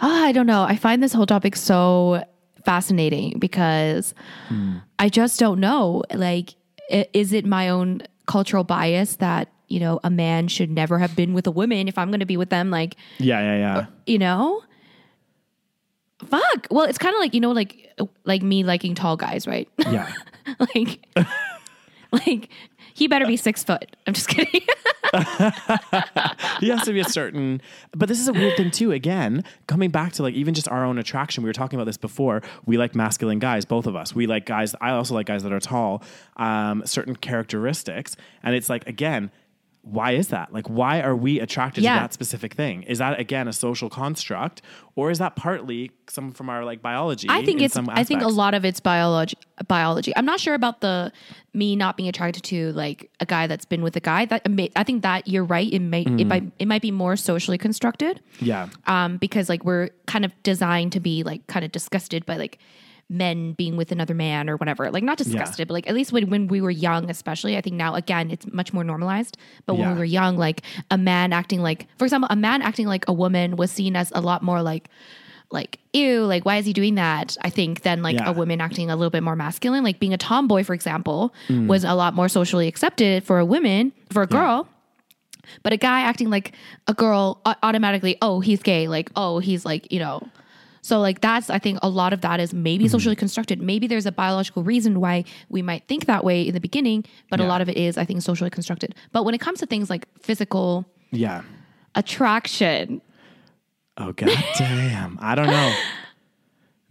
Ah, 0.00 0.24
I 0.24 0.32
don't 0.32 0.46
know. 0.46 0.64
I 0.64 0.76
find 0.76 1.02
this 1.02 1.12
whole 1.12 1.26
topic 1.26 1.54
so 1.56 2.24
fascinating 2.64 3.38
because 3.38 4.14
Hmm. 4.48 4.78
I 4.98 5.08
just 5.08 5.38
don't 5.38 5.60
know. 5.60 6.02
Like, 6.12 6.54
is 7.12 7.32
it 7.32 7.46
my 7.46 7.68
own 7.68 8.02
cultural 8.26 8.64
bias 8.64 9.16
that 9.16 9.48
you 9.68 9.80
know 9.80 10.00
a 10.04 10.10
man 10.10 10.48
should 10.48 10.70
never 10.70 10.98
have 10.98 11.14
been 11.16 11.34
with 11.34 11.46
a 11.46 11.50
woman 11.50 11.88
if 11.88 11.96
I'm 11.98 12.08
going 12.08 12.20
to 12.20 12.26
be 12.26 12.36
with 12.36 12.50
them? 12.50 12.70
Like, 12.70 12.96
Yeah, 13.18 13.40
yeah, 13.40 13.56
yeah. 13.58 13.86
you 14.06 14.18
know 14.18 14.62
fuck. 16.28 16.66
Well 16.70 16.84
it's 16.86 16.98
kind 16.98 17.14
of 17.14 17.20
like 17.20 17.34
you 17.34 17.40
know 17.40 17.52
like 17.52 17.92
like 18.24 18.42
me 18.42 18.64
liking 18.64 18.94
tall 18.94 19.16
guys 19.16 19.46
right? 19.46 19.68
Yeah. 19.90 20.12
like 20.74 21.04
like 22.12 22.48
he 22.94 23.08
better 23.08 23.26
be 23.26 23.36
six 23.36 23.64
foot. 23.64 23.96
I'm 24.06 24.14
just 24.14 24.28
kidding. 24.28 24.60
He 26.60 26.68
has 26.68 26.84
to 26.84 26.92
be 26.92 27.00
a 27.00 27.04
certain 27.04 27.60
but 27.94 28.08
this 28.08 28.18
is 28.18 28.28
a 28.28 28.32
weird 28.32 28.56
thing 28.56 28.70
too 28.70 28.92
again 28.92 29.44
coming 29.66 29.90
back 29.90 30.12
to 30.14 30.22
like 30.22 30.32
even 30.34 30.54
just 30.54 30.68
our 30.68 30.84
own 30.84 30.96
attraction 30.96 31.42
we 31.42 31.48
were 31.48 31.52
talking 31.52 31.78
about 31.78 31.84
this 31.84 31.96
before 31.98 32.40
we 32.64 32.78
like 32.78 32.94
masculine 32.94 33.38
guys 33.38 33.64
both 33.66 33.86
of 33.86 33.94
us. 33.96 34.14
We 34.14 34.26
like 34.26 34.46
guys 34.46 34.74
i 34.80 34.90
also 34.90 35.14
like 35.14 35.26
guys 35.26 35.42
that 35.42 35.52
are 35.52 35.60
tall 35.60 36.02
um, 36.38 36.82
certain 36.86 37.14
characteristics 37.16 38.16
and 38.42 38.54
it's 38.54 38.70
like 38.70 38.86
again 38.88 39.30
why 39.84 40.12
is 40.12 40.28
that? 40.28 40.52
Like 40.52 40.68
why 40.68 41.00
are 41.00 41.16
we 41.16 41.40
attracted 41.40 41.82
Yeah. 41.82 41.94
to 41.94 42.00
that 42.02 42.12
specific 42.12 42.54
thing? 42.54 42.84
Is 42.84 42.98
that 42.98 43.18
again 43.18 43.48
a 43.48 43.52
social 43.52 43.90
construct 43.90 44.62
or 44.94 45.10
is 45.10 45.18
that 45.18 45.34
partly 45.34 45.90
some 46.08 46.30
from 46.30 46.48
our 46.50 46.64
like 46.64 46.80
biology 46.82 47.26
i 47.30 47.42
think 47.44 47.58
in 47.60 47.64
it's 47.64 47.76
i 47.88 48.04
think 48.04 48.20
a 48.22 48.28
lot 48.28 48.52
of 48.54 48.64
it's 48.64 48.78
biology 48.80 49.36
biology. 49.66 50.12
I'm 50.16 50.24
not 50.24 50.38
sure 50.40 50.54
about 50.54 50.80
the 50.82 51.10
me 51.54 51.74
not 51.76 51.96
being 51.96 52.08
attracted 52.08 52.42
to 52.44 52.72
like 52.72 53.10
a 53.20 53.26
guy 53.26 53.46
that's 53.46 53.64
been 53.64 53.82
with 53.82 53.96
a 53.96 54.00
guy. 54.00 54.24
That 54.26 54.42
i 54.76 54.82
think 54.84 55.02
that 55.02 55.26
you're 55.26 55.44
right. 55.44 55.72
It 55.72 55.80
may 55.80 56.04
Mm. 56.04 56.20
it 56.20 56.26
might 56.26 56.44
it 56.58 56.66
might 56.68 56.82
be 56.82 56.90
more 56.90 57.16
socially 57.16 57.58
constructed. 57.58 58.20
Yeah. 58.40 58.68
Um, 58.86 59.16
because 59.16 59.48
like 59.48 59.64
we're 59.64 59.90
kind 60.06 60.24
of 60.24 60.32
designed 60.42 60.92
to 60.92 61.00
be 61.00 61.22
like 61.24 61.46
kind 61.48 61.64
of 61.64 61.72
disgusted 61.72 62.24
by 62.26 62.36
like 62.36 62.58
men 63.12 63.52
being 63.52 63.76
with 63.76 63.92
another 63.92 64.14
man 64.14 64.48
or 64.50 64.56
whatever. 64.56 64.90
Like 64.90 65.04
not 65.04 65.18
disgusted, 65.18 65.68
but 65.68 65.74
like 65.74 65.88
at 65.88 65.94
least 65.94 66.12
when, 66.12 66.30
when 66.30 66.48
we 66.48 66.60
were 66.60 66.70
young, 66.70 67.10
especially, 67.10 67.56
I 67.56 67.60
think 67.60 67.76
now 67.76 67.94
again 67.94 68.30
it's 68.30 68.46
much 68.52 68.72
more 68.72 68.82
normalized. 68.84 69.36
But 69.66 69.74
when 69.74 69.82
Yeah. 69.88 69.92
we 69.92 69.98
were 70.00 70.04
young, 70.04 70.36
like 70.36 70.62
a 70.90 70.98
man 70.98 71.32
acting 71.32 71.60
like, 71.62 71.86
for 71.98 72.04
example, 72.04 72.28
a 72.30 72.36
man 72.36 72.62
acting 72.62 72.86
like 72.86 73.04
a 73.08 73.12
woman 73.12 73.56
was 73.56 73.70
seen 73.70 73.94
as 73.96 74.10
a 74.14 74.20
lot 74.20 74.42
more 74.42 74.62
like 74.62 74.88
like 75.50 75.78
ew 75.92 76.24
like 76.24 76.46
why 76.46 76.56
is 76.56 76.64
he 76.64 76.72
doing 76.72 76.94
that 76.94 77.36
i 77.42 77.50
think 77.50 77.82
than 77.82 78.00
like 78.02 78.16
Yeah. 78.16 78.30
a 78.30 78.32
woman 78.32 78.58
acting 78.62 78.88
a 78.90 78.96
little 78.96 79.10
bit 79.10 79.22
more 79.22 79.36
masculine 79.36 79.84
like 79.84 79.98
being 80.00 80.14
a 80.14 80.16
tomboy 80.16 80.64
for 80.64 80.72
example 80.72 81.34
Mm. 81.48 81.66
was 81.66 81.84
a 81.84 81.92
lot 81.92 82.14
more 82.14 82.26
socially 82.30 82.68
accepted 82.68 83.22
for 83.22 83.38
a 83.38 83.44
woman 83.44 83.92
for 84.10 84.22
a 84.22 84.26
girl 84.26 84.66
but 85.62 85.74
a 85.74 85.76
guy 85.76 86.00
acting 86.00 86.30
like 86.30 86.52
a 86.86 86.94
girl 86.94 87.40
automatically, 87.62 88.16
oh, 88.22 88.38
he's 88.40 88.62
gay. 88.62 88.86
Like, 88.88 89.10
oh, 89.16 89.40
he's 89.40 89.66
like, 89.66 89.90
you 89.92 89.98
know. 89.98 90.22
So 90.82 91.00
like 91.00 91.20
that's 91.20 91.48
I 91.48 91.58
think 91.58 91.78
a 91.82 91.88
lot 91.88 92.12
of 92.12 92.20
that 92.22 92.40
is 92.40 92.52
maybe 92.52 92.84
Mm-hmm. 92.84 92.90
socially 92.90 93.16
constructed. 93.16 93.62
Maybe 93.62 93.86
there's 93.86 94.04
a 94.06 94.12
biological 94.12 94.62
reason 94.64 95.00
why 95.00 95.24
we 95.48 95.62
might 95.62 95.86
think 95.86 96.06
that 96.06 96.24
way 96.24 96.42
in 96.42 96.54
the 96.54 96.60
beginning, 96.60 97.04
but 97.30 97.38
a 97.38 97.44
lot 97.44 97.60
of 97.60 97.68
it 97.68 97.76
is 97.76 97.96
I 97.96 98.04
think 98.04 98.20
socially 98.22 98.50
constructed. 98.50 98.94
But 99.12 99.24
when 99.24 99.34
it 99.34 99.40
comes 99.40 99.60
to 99.60 99.66
things 99.66 99.88
like 99.88 100.06
physical 100.20 100.84
yeah 101.12 101.42
attraction, 101.94 103.00
oh 103.98 104.12
god 104.12 104.30
damn 104.58 105.18
i 105.20 105.34
don't 105.34 105.46
know 105.46 105.74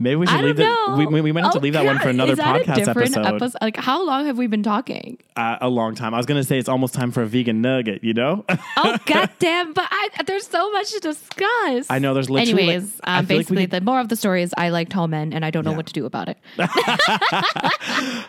maybe 0.01 0.15
we 0.17 0.27
should 0.27 0.41
leave 0.43 0.57
that 0.57 0.95
we, 0.97 1.05
we 1.05 1.21
we 1.21 1.31
might 1.31 1.43
have 1.43 1.53
to 1.53 1.59
Oh, 1.59 1.61
leave 1.61 1.73
that 1.73 1.85
one 1.85 1.99
for 1.99 2.09
another 2.15 2.33
is 2.33 2.37
that 2.39 2.55
a 2.55 2.59
podcast 2.65 2.75
different 2.75 3.17
episode 3.17 3.35
episode? 3.35 3.57
Like 3.61 3.77
how 3.77 4.05
long 4.05 4.25
have 4.25 4.37
we 4.37 4.47
been 4.47 4.63
talking? 4.63 5.17
uh, 5.37 5.57
a 5.61 5.69
long 5.69 5.95
time. 5.95 6.13
I 6.13 6.17
was 6.17 6.25
gonna 6.25 6.43
say 6.43 6.57
it's 6.59 6.67
almost 6.69 6.93
time 6.93 7.11
for 7.11 7.21
a 7.21 7.25
vegan 7.27 7.61
nugget. 7.61 8.03
You 8.03 8.13
know, 8.13 8.43
Oh 8.77 8.97
goddamn! 9.05 9.73
But 9.73 9.87
I, 9.89 10.09
there's 10.27 10.47
so 10.47 10.71
much 10.71 10.91
to 10.91 10.99
discuss. 10.99 11.85
I 11.89 11.99
know 11.99 12.13
there's 12.13 12.29
literally. 12.29 12.53
like- 12.53 12.61
Anyways, 12.75 12.99
um, 13.03 13.15
like 13.15 13.27
basically, 13.27 13.63
could- 13.63 13.71
the 13.71 13.81
more 13.81 13.99
of 13.99 14.09
the 14.09 14.15
story 14.15 14.41
is 14.43 14.53
I 14.57 14.69
like 14.69 14.89
tall 14.89 15.07
men, 15.07 15.31
and 15.33 15.45
I 15.45 15.49
don't 15.51 15.63
know 15.63 15.71
Yeah. 15.71 15.77
what 15.77 15.87
to 15.87 15.93
do 15.93 16.05
about 16.05 16.27
it. 16.29 16.37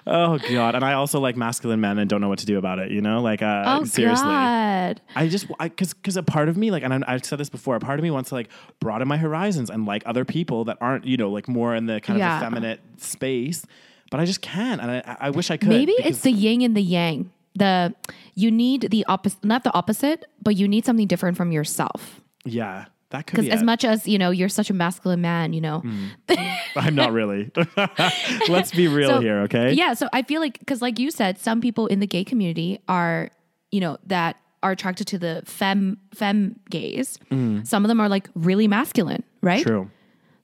oh 0.07 0.39
god, 0.51 0.74
and 0.74 0.85
I 0.85 0.93
also 0.94 1.20
like 1.20 1.36
masculine 1.36 1.81
men 1.81 1.99
and 1.99 2.09
don't 2.09 2.20
know 2.20 2.28
what 2.28 2.39
to 2.40 2.47
do 2.47 2.59
about 2.59 2.78
it. 2.78 2.90
You 2.90 3.01
know, 3.01 3.20
like 3.23 3.43
uh, 3.43 3.65
Oh 3.66 3.85
seriously. 3.85 4.24
God! 4.27 5.01
I 5.15 5.28
just 5.28 5.49
because 5.59 5.94
because 5.94 6.16
a 6.16 6.23
part 6.23 6.49
of 6.49 6.57
me 6.57 6.70
like 6.70 6.82
and 6.82 6.93
I, 6.93 7.15
I've 7.15 7.24
said 7.24 7.39
this 7.39 7.51
before 7.51 7.77
a 7.77 7.81
part 7.81 7.99
of 7.99 8.03
me 8.03 8.11
wants 8.11 8.28
to 8.31 8.35
like 8.36 8.49
broaden 8.81 9.09
my 9.09 9.16
horizons 9.16 9.70
and 9.70 9.86
like 9.86 10.03
other 10.07 10.24
people 10.24 10.65
that 10.66 10.78
aren't 10.81 11.05
you 11.05 11.16
know 11.16 11.31
like 11.31 11.49
more 11.49 11.61
in 11.74 11.86
the 11.86 12.01
kind 12.01 12.18
Yeah. 12.18 12.36
of 12.36 12.43
effeminate 12.43 12.80
space 12.98 13.64
but 14.10 14.20
I 14.20 14.26
just 14.26 14.43
can't 14.43 14.80
and 14.80 14.90
I, 14.90 15.16
I 15.20 15.30
wish 15.30 15.51
I 15.51 15.56
could 15.56 15.68
Maybe 15.70 15.93
it's 15.93 16.20
the 16.20 16.30
yin 16.30 16.60
and 16.62 16.76
the 16.76 16.82
yang. 16.82 17.30
The 17.55 17.94
you 18.34 18.51
need 18.51 18.89
the 18.90 19.05
opposite, 19.06 19.43
not 19.44 19.64
the 19.64 19.72
opposite, 19.74 20.26
but 20.43 20.55
you 20.56 20.68
need 20.68 20.84
something 20.84 21.06
different 21.06 21.36
from 21.36 21.51
yourself. 21.52 22.20
yeah 22.44 22.86
that 23.10 23.26
could 23.26 23.36
be. 23.36 23.43
Because 23.43 23.55
as 23.56 23.62
it. 23.62 23.64
much 23.64 23.84
as 23.84 24.06
you 24.09 24.18
know, 24.18 24.30
you're 24.30 24.48
such 24.48 24.68
a 24.70 24.74
masculine 24.74 25.20
man. 25.20 25.52
You 25.52 25.60
know, 25.60 25.78
hmm. 25.80 26.06
I'm 26.76 26.94
not 26.94 27.12
really 27.12 27.51
let's 28.48 28.70
be 28.72 28.89
real 28.89 29.09
So, 29.09 29.20
here 29.20 29.39
okay 29.43 29.72
Yeah, 29.72 29.94
so 29.94 30.09
I 30.12 30.22
feel 30.22 30.40
like 30.40 30.59
because, 30.59 30.82
like 30.82 30.98
you 30.98 31.10
said, 31.10 31.39
some 31.39 31.60
people 31.60 31.86
in 31.86 32.01
the 32.01 32.06
gay 32.06 32.24
community 32.24 32.80
are, 32.89 33.30
you 33.70 33.80
know, 33.80 33.98
that 34.06 34.36
are 34.62 34.72
attracted 34.72 35.06
to 35.09 35.18
the 35.18 35.43
femme 35.44 35.98
femme 36.14 36.56
gays. 36.70 37.18
Hmm. 37.30 37.62
Some 37.64 37.84
of 37.84 37.89
them 37.89 38.01
are 38.01 38.09
like 38.09 38.28
really 38.34 38.68
masculine, 38.68 39.22
right? 39.40 39.62
true 39.62 39.90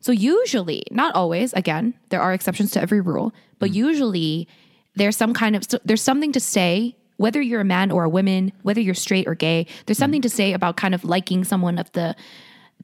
So 0.00 0.12
usually, 0.12 0.84
not 0.90 1.14
always, 1.14 1.52
again, 1.54 1.94
there 2.10 2.20
are 2.20 2.32
exceptions 2.32 2.70
to 2.72 2.80
every 2.80 3.00
rule, 3.00 3.32
but 3.58 3.72
usually 3.74 4.46
there's 4.94 5.16
some 5.16 5.34
kind 5.34 5.56
of 5.56 5.64
there's 5.84 6.02
something 6.02 6.32
to 6.32 6.40
say 6.40 6.96
whether 7.16 7.40
you're 7.42 7.60
a 7.60 7.64
man 7.64 7.90
or 7.90 8.04
a 8.04 8.08
woman, 8.08 8.52
whether 8.62 8.80
you're 8.80 8.94
straight 8.94 9.26
or 9.26 9.34
gay, 9.34 9.66
there's 9.86 9.98
something 9.98 10.22
to 10.22 10.28
say 10.28 10.52
about 10.52 10.76
kind 10.76 10.94
of 10.94 11.04
liking 11.04 11.42
someone 11.42 11.76
of 11.78 11.90
the 11.92 12.14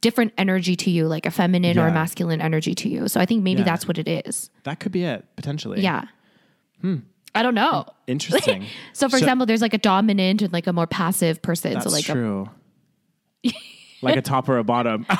different 0.00 0.32
energy 0.36 0.74
to 0.74 0.90
you, 0.90 1.06
like 1.06 1.24
a 1.24 1.30
feminine 1.30 1.78
or 1.78 1.86
a 1.86 1.92
masculine 1.92 2.40
energy 2.40 2.74
to 2.74 2.88
you. 2.88 3.06
So 3.06 3.20
I 3.20 3.26
think 3.26 3.44
maybe 3.44 3.60
Yeah. 3.60 3.64
that's 3.66 3.86
what 3.86 3.96
it 3.96 4.08
is. 4.26 4.50
That 4.64 4.80
could 4.80 4.90
be 4.90 5.04
it 5.04 5.24
potentially. 5.36 5.80
Yeah. 5.82 6.02
Hmm. 6.80 6.96
I 7.32 7.42
don't 7.44 7.54
know. 7.54 7.86
Interesting. 8.08 8.66
So, 8.92 9.08
for 9.08 9.12
So- 9.18 9.24
example, 9.24 9.46
there's 9.46 9.62
like 9.62 9.72
a 9.74 9.78
dominant 9.78 10.42
and 10.42 10.52
like 10.52 10.66
a 10.66 10.72
more 10.72 10.86
passive 10.88 11.40
person. 11.40 11.74
That's 11.74 11.84
so, 11.86 11.90
like, 11.92 12.08
a, 12.08 12.12
true. 12.12 12.50
like 14.02 14.16
a 14.16 14.22
top 14.22 14.48
or 14.48 14.58
a 14.58 14.64
bottom. 14.64 15.06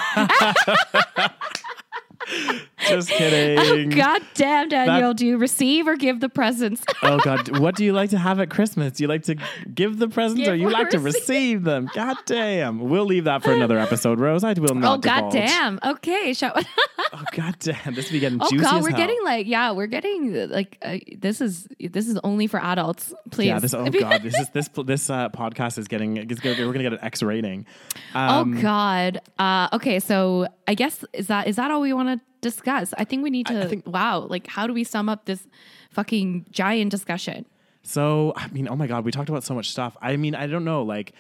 Just 2.89 3.09
kidding. 3.11 3.91
God 3.91 4.23
damn, 4.35 4.69
Daniel, 4.69 5.15
do 5.15 5.27
you 5.27 5.39
receive 5.39 5.87
or 5.89 5.97
give 5.97 6.21
the 6.21 6.29
presents? 6.29 6.83
Oh 7.03 7.19
God, 7.19 7.59
what 7.59 7.75
do 7.77 7.85
you 7.85 7.93
like 7.93 8.11
to 8.11 8.19
have 8.19 8.41
at 8.41 8.49
Christmas? 8.49 8.95
Do 8.95 9.05
you 9.05 9.09
like 9.09 9.25
to 9.25 9.37
give 9.75 9.99
the 9.99 10.09
presents 10.09 10.41
Give 10.41 10.53
or 10.53 10.57
you 10.57 10.71
like 10.71 10.89
to 10.91 10.99
receive? 10.99 11.21
receive 11.21 11.65
them? 11.65 11.91
God 11.95 12.17
damn. 12.25 12.89
We'll 12.89 13.05
leave 13.05 13.25
that 13.25 13.43
for 13.43 13.53
another 13.53 13.79
episode, 13.79 14.19
Rose. 14.21 14.43
I 14.43 14.55
will 14.55 14.75
not. 14.75 14.77
oh, 14.77 14.95
not. 14.95 15.03
God 15.03 15.31
divulge. 15.31 15.35
damn. 15.49 15.79
Okay. 15.85 16.33
Shall, 16.33 16.53
Oh 17.13 17.23
God 17.33 17.57
damn. 17.59 17.95
This 17.95 18.11
be 18.11 18.21
getting 18.21 18.39
oh, 18.41 18.49
juicy 18.49 18.65
God, 18.65 18.83
we're 18.83 18.89
hell. 18.91 18.99
getting 18.99 19.19
like, 19.23 19.47
yeah, 19.47 19.73
we're 19.73 19.87
getting 19.87 20.49
like, 20.49 20.79
uh, 20.83 20.97
this 21.19 21.43
is, 21.43 21.69
this 21.79 22.09
is 22.09 22.19
only 22.25 22.47
for 22.47 22.59
adults. 22.59 23.13
Please. 23.31 23.49
yeah, 23.49 23.59
this 23.59 23.75
oh 23.75 23.85
god, 23.91 24.23
this 24.23 24.35
is 24.39 24.49
this 24.51 24.69
this 24.87 25.11
uh, 25.11 25.29
podcast 25.29 25.77
is 25.79 25.87
getting 25.89 26.17
it's 26.17 26.41
gonna, 26.41 26.57
we're 26.67 26.73
gonna 26.73 26.85
get 26.85 26.95
an 26.95 27.01
X 27.03 27.23
rating. 27.23 27.67
Oh 28.15 28.19
Um, 28.41 28.61
God. 28.63 29.21
Uh, 29.39 29.69
okay, 29.75 30.01
so 30.01 30.49
I 30.67 30.75
guess 30.75 31.05
is 31.13 31.27
that 31.27 31.49
is 31.49 31.57
that 31.57 31.71
all 31.71 31.83
we 31.83 31.93
want 31.93 32.09
to 32.09 32.14
discuss? 32.51 32.95
I 33.03 33.05
think 33.09 33.23
we 33.27 33.31
need 33.31 33.47
to. 33.53 33.65
I 33.65 33.67
think- 33.67 33.87
wow, 33.99 34.17
like 34.35 34.47
how 34.57 34.65
do 34.69 34.73
we 34.81 34.85
sum 34.85 35.09
up 35.09 35.21
this 35.31 35.43
fucking 35.91 36.47
giant 36.61 36.91
discussion? 36.91 37.45
So 37.83 38.33
I 38.37 38.47
mean, 38.49 38.67
oh 38.73 38.77
my 38.77 38.87
god, 38.87 39.05
we 39.05 39.11
talked 39.11 39.29
about 39.35 39.45
so 39.45 39.55
much 39.55 39.69
stuff. 39.71 39.97
I 40.01 40.17
mean, 40.17 40.35
I 40.35 40.47
don't 40.47 40.65
know, 40.65 40.83
like. 40.97 41.13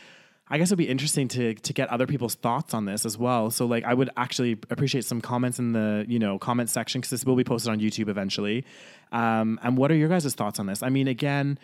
I 0.46 0.59
guess 0.59 0.68
it'd 0.68 0.76
be 0.86 0.90
interesting 0.94 1.26
to 1.28 1.55
to 1.55 1.72
get 1.72 1.88
other 1.88 2.06
people's 2.06 2.34
thoughts 2.34 2.74
on 2.74 2.84
this 2.84 3.06
as 3.06 3.16
well. 3.16 3.51
So 3.51 3.64
like 3.64 3.82
I 3.90 3.94
would 3.94 4.10
actually 4.24 4.52
appreciate 4.74 5.05
some 5.06 5.22
comments 5.22 5.59
in 5.59 5.72
the 5.72 6.05
you 6.06 6.18
know 6.18 6.38
comment 6.38 6.68
section 6.68 7.01
because 7.01 7.10
this 7.16 7.24
will 7.24 7.34
be 7.34 7.44
posted 7.44 7.72
on 7.72 7.80
YouTube 7.80 8.09
eventually. 8.10 8.62
Um, 9.10 9.59
and 9.62 9.78
what 9.78 9.90
are 9.90 9.94
your 9.96 10.10
guys' 10.10 10.34
thoughts 10.34 10.59
on 10.60 10.66
this? 10.66 10.82
I 10.82 10.90
mean, 10.90 11.09
again, 11.09 11.59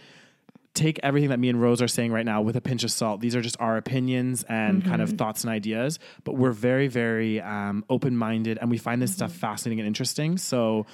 take 0.75 1.01
everything 1.03 1.31
that 1.31 1.39
me 1.39 1.49
and 1.49 1.61
Rose 1.61 1.83
are 1.83 1.89
saying 1.89 2.13
right 2.13 2.25
now 2.25 2.43
with 2.43 2.57
a 2.57 2.61
pinch 2.61 2.85
of 2.85 2.93
salt. 2.93 3.21
These 3.21 3.35
are 3.35 3.41
just 3.41 3.57
our 3.61 3.77
opinions 3.77 4.45
and 4.49 4.85
kind 4.85 5.03
of 5.03 5.11
thoughts 5.11 5.43
and 5.45 5.53
ideas, 5.53 5.99
but 6.25 6.37
we're 6.37 6.53
very, 6.53 6.87
very 6.87 7.41
um, 7.41 7.85
open 7.91 8.17
minded 8.17 8.59
and 8.61 8.71
we 8.71 8.79
find 8.79 9.03
this 9.03 9.13
stuff 9.13 9.33
fascinating 9.33 9.81
and 9.81 9.87
interesting. 9.87 10.39
So, 10.39 10.87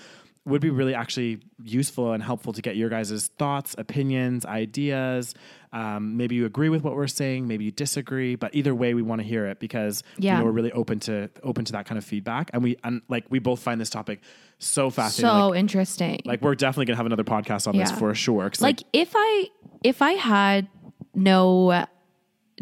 would 0.47 0.61
be 0.63 0.71
really 0.71 0.95
actually 0.95 1.41
useful 1.63 2.13
and 2.13 2.23
helpful 2.23 2.53
to 2.53 2.63
get 2.63 2.77
your 2.77 2.89
guys' 2.89 3.29
thoughts, 3.39 3.75
opinions, 3.79 4.47
ideas. 4.47 5.35
Um, 5.73 6.17
maybe 6.17 6.37
you 6.37 6.47
agree 6.47 6.69
with 6.69 6.83
what 6.85 6.95
we're 6.95 7.09
saying, 7.09 7.49
maybe 7.49 7.65
you 7.65 7.73
disagree, 7.73 8.37
but 8.37 8.55
either 8.55 8.75
way, 8.75 8.95
we 8.95 9.03
want 9.03 9.21
to 9.21 9.27
hear 9.27 9.47
it 9.47 9.59
because 9.59 10.03
you 10.17 10.25
Yeah. 10.27 10.39
know, 10.39 10.45
we're 10.45 10.53
really 10.53 10.73
open 10.73 11.01
to 11.01 11.29
open 11.43 11.65
to 11.67 11.73
that 11.73 11.85
kind 11.87 11.99
of 11.99 12.05
feedback. 12.05 12.51
And 12.53 12.63
we 12.63 12.77
and 12.85 13.03
like 13.09 13.25
we 13.29 13.41
both 13.41 13.61
find 13.61 13.81
this 13.81 13.91
topic 13.91 14.21
so 14.59 14.89
fascinating. 14.89 15.39
So 15.41 15.49
like, 15.49 15.59
interesting. 15.59 16.21
like 16.25 16.41
we're 16.43 16.55
definitely 16.55 16.87
gonna 16.87 16.97
have 16.97 17.07
another 17.07 17.25
podcast 17.25 17.67
on 17.67 17.77
this 17.77 17.91
Yeah. 17.91 17.97
for 17.97 18.15
sure. 18.15 18.49
'cause, 18.49 18.61
like 18.63 18.83
if 18.93 19.13
I 19.17 19.49
if 19.83 20.01
I 20.01 20.13
had 20.13 20.69
no 21.15 21.85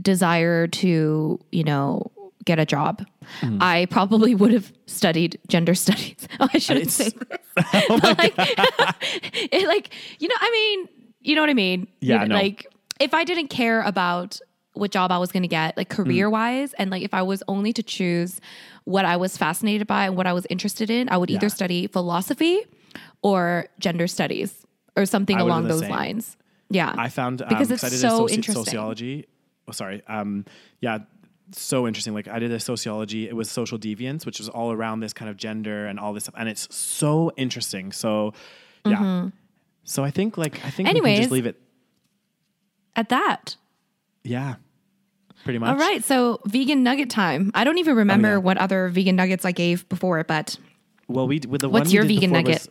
desire 0.00 0.66
to, 0.66 1.38
you 1.52 1.64
know, 1.64 2.10
get 2.44 2.58
a 2.58 2.66
job, 2.66 3.04
Mm. 3.40 3.58
I 3.62 3.86
probably 3.86 4.34
would 4.34 4.52
have 4.52 4.70
studied 4.86 5.38
gender 5.48 5.74
studies. 5.84 6.28
Oh, 6.40 6.48
I 6.54 6.58
shouldn't 6.58 6.86
It's- 6.86 6.96
say 6.96 7.10
this. 7.10 7.38
But 7.88 8.18
like, 8.18 8.34
it, 9.52 9.66
like, 9.66 9.94
you 10.18 10.28
know, 10.28 10.34
I 10.40 10.50
mean, 10.50 10.88
you 11.20 11.34
know 11.34 11.40
what 11.42 11.50
I 11.50 11.54
mean? 11.54 11.86
Yeah, 12.00 12.22
You- 12.22 12.28
no. 12.28 12.34
Like, 12.34 12.66
if 13.00 13.14
I 13.14 13.24
didn't 13.24 13.48
care 13.48 13.80
about 13.82 14.38
what 14.74 14.90
job 14.90 15.10
I 15.12 15.18
was 15.18 15.30
going 15.32 15.42
to 15.42 15.48
get, 15.48 15.76
like 15.76 15.88
career 15.88 16.28
wise, 16.28 16.72
and 16.74 16.90
like 16.90 17.02
if 17.02 17.14
I 17.14 17.22
was 17.22 17.42
only 17.48 17.72
to 17.72 17.82
choose 17.82 18.40
what 18.84 19.04
I 19.04 19.16
was 19.16 19.36
fascinated 19.36 19.86
by 19.86 20.06
and 20.06 20.16
what 20.16 20.26
I 20.26 20.32
was 20.32 20.46
interested 20.50 20.90
in, 20.90 21.08
I 21.08 21.16
would 21.16 21.30
either 21.30 21.48
study 21.48 21.86
philosophy 21.86 22.60
or 23.22 23.66
gender 23.78 24.06
studies 24.06 24.66
or 24.96 25.06
something 25.06 25.36
I 25.38 25.40
along 25.40 25.68
those 25.68 25.80
same. 25.80 25.90
lines. 25.90 26.36
Yeah. 26.70 26.92
I 26.96 27.08
found 27.08 27.40
um, 27.42 27.48
Because 27.48 27.68
'cause 27.68 27.82
it's 27.82 27.84
I 27.84 27.88
did 27.88 27.98
so 28.00 28.26
soci- 28.26 28.30
interesting. 28.32 28.64
sociology. 28.64 29.26
Oh, 29.68 29.72
sorry. 29.72 30.02
Um, 30.08 30.44
yeah, 30.80 30.98
so 31.62 31.86
interesting. 31.86 32.14
Like 32.14 32.28
I 32.28 32.38
did 32.38 32.50
a 32.52 32.60
sociology. 32.60 33.28
It 33.28 33.34
was 33.36 33.50
social 33.50 33.78
deviance, 33.78 34.24
which 34.26 34.38
was 34.38 34.48
all 34.48 34.72
around 34.72 35.00
this 35.00 35.12
kind 35.12 35.30
of 35.30 35.36
gender 35.36 35.86
and 35.86 35.98
all 36.00 36.12
this 36.12 36.24
stuff, 36.24 36.34
and 36.38 36.48
it's 36.48 36.72
so 36.74 37.32
interesting. 37.36 37.92
So, 37.92 38.32
yeah. 38.84 39.28
So 39.84 40.02
I 40.04 40.10
think 40.10 40.36
like 40.38 40.64
I 40.64 40.70
think 40.70 40.88
we 40.88 40.94
can 40.94 40.96
Mm-hmm. 41.02 41.06
Anyways. 41.06 41.18
just 41.20 41.30
leave 41.30 41.46
it. 41.46 41.60
At 42.96 43.08
that. 43.08 43.56
Yeah, 44.22 44.54
pretty 45.44 45.58
much. 45.58 45.68
All 45.70 45.76
right. 45.76 46.02
So 46.04 46.40
vegan 46.46 46.82
nugget 46.82 47.10
time. 47.10 47.50
I 47.54 47.64
don't 47.64 47.78
even 47.78 47.96
remember 47.96 48.28
Oh, 48.28 48.32
yeah. 48.32 48.36
what 48.38 48.56
other 48.58 48.88
vegan 48.88 49.16
nuggets 49.16 49.44
I 49.44 49.52
gave 49.52 49.88
before, 49.88 50.22
but 50.24 50.56
Well, 51.08 51.26
we 51.26 51.40
with 51.48 51.60
the 51.60 51.68
What's 51.68 51.92
your 51.92 52.04
vegan 52.04 52.30
nugget? 52.32 52.48
was- 52.54 52.68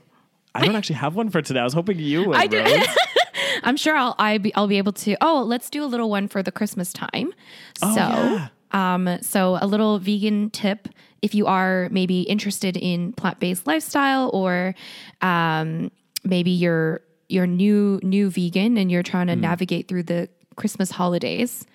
I 0.56 0.66
don't 0.66 0.76
actually 0.76 0.98
have 0.98 1.16
one 1.16 1.30
for 1.30 1.42
today. 1.42 1.60
I 1.60 1.64
was 1.64 1.74
hoping 1.74 1.98
you 1.98 2.28
would. 2.28 2.38
I 2.38 2.46
did. 2.46 2.88
I'm 3.64 3.76
sure 3.76 3.96
I'll 3.96 4.14
I 4.20 4.38
be, 4.38 4.54
I'll 4.54 4.68
be 4.68 4.78
able 4.78 4.94
to. 4.94 5.16
Oh, 5.20 5.44
let's 5.46 5.70
do 5.72 5.84
a 5.84 5.88
little 5.88 6.10
one 6.12 6.28
for 6.28 6.44
the 6.44 6.52
Christmas 6.52 6.94
time. 6.94 7.34
Oh, 7.82 7.94
so, 7.96 8.00
yeah. 8.02 8.48
Um, 8.74 9.18
so 9.22 9.58
a 9.62 9.68
little 9.68 10.00
vegan 10.00 10.50
tip 10.50 10.88
if 11.22 11.34
you 11.34 11.48
are 11.48 11.88
maybe 11.90 12.22
interested 12.24 12.76
in 12.76 13.14
plant 13.14 13.40
based 13.40 13.66
lifestyle 13.66 14.30
or, 14.34 14.76
um, 15.22 15.90
maybe 16.24 16.52
you're 16.52 17.02
you're 17.30 17.48
new 17.48 18.00
new 18.04 18.30
vegan 18.30 18.78
and 18.78 18.92
you're 18.92 19.04
trying 19.04 19.28
to 19.28 19.36
navigate 19.36 19.88
through 19.88 20.04
the 20.04 20.30
Christmas 20.56 20.92
holidays. 20.92 21.66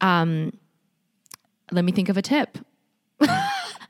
Um, 0.00 0.52
let 1.70 1.84
me 1.84 1.92
think 1.92 2.08
of 2.08 2.16
a 2.16 2.22
tip. 2.22 2.58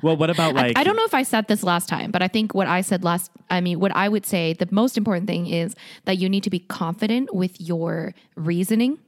Well, 0.03 0.17
what 0.17 0.29
about 0.29 0.55
like? 0.61 0.77
I 0.77 0.85
don't 0.85 0.97
know 0.97 1.05
if 1.05 1.15
I 1.15 1.23
said 1.23 1.49
this 1.49 1.63
last 1.63 1.89
time, 1.89 2.11
but 2.11 2.23
I 2.23 2.29
think 2.29 2.55
what 2.55 2.67
I 2.67 2.83
said 2.83 3.05
last, 3.05 3.31
I 3.49 3.61
mean, 3.61 3.81
what 3.81 3.95
I 3.97 4.09
would 4.09 4.27
say 4.27 4.53
the 4.53 4.69
most 4.71 4.99
important 4.99 5.27
thing 5.27 5.47
is 5.47 5.75
that 6.05 6.19
you 6.19 6.29
need 6.29 6.43
to 6.43 6.51
be 6.51 6.59
confident 6.59 7.35
with 7.35 7.61
your 7.61 8.15
reasoning. 8.37 8.99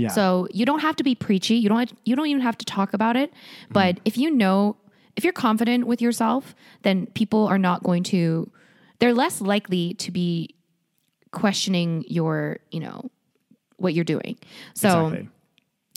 Yeah. 0.00 0.08
So 0.08 0.48
you 0.52 0.64
don't 0.66 0.80
have 0.80 0.96
to 0.96 1.04
be 1.04 1.14
preachy. 1.14 1.54
You 1.56 1.68
don't, 1.68 1.92
you 2.04 2.16
don't 2.16 2.26
even 2.26 2.42
have 2.42 2.58
to 2.58 2.64
talk 2.64 2.92
about 2.94 3.16
it. 3.16 3.32
But 3.70 4.00
if 4.04 4.16
you 4.16 4.30
know, 4.30 4.76
if 5.16 5.24
you're 5.24 5.32
confident 5.32 5.86
with 5.86 6.00
yourself, 6.00 6.54
then 6.82 7.06
people 7.08 7.46
are 7.46 7.58
not 7.58 7.82
going 7.82 8.02
to, 8.04 8.50
they're 8.98 9.14
less 9.14 9.40
likely 9.40 9.94
to 9.94 10.10
be 10.10 10.54
questioning 11.32 12.04
your, 12.08 12.58
you 12.70 12.80
know, 12.80 13.10
what 13.76 13.94
you're 13.94 14.04
doing. 14.04 14.38
So 14.74 15.06
exactly. 15.06 15.28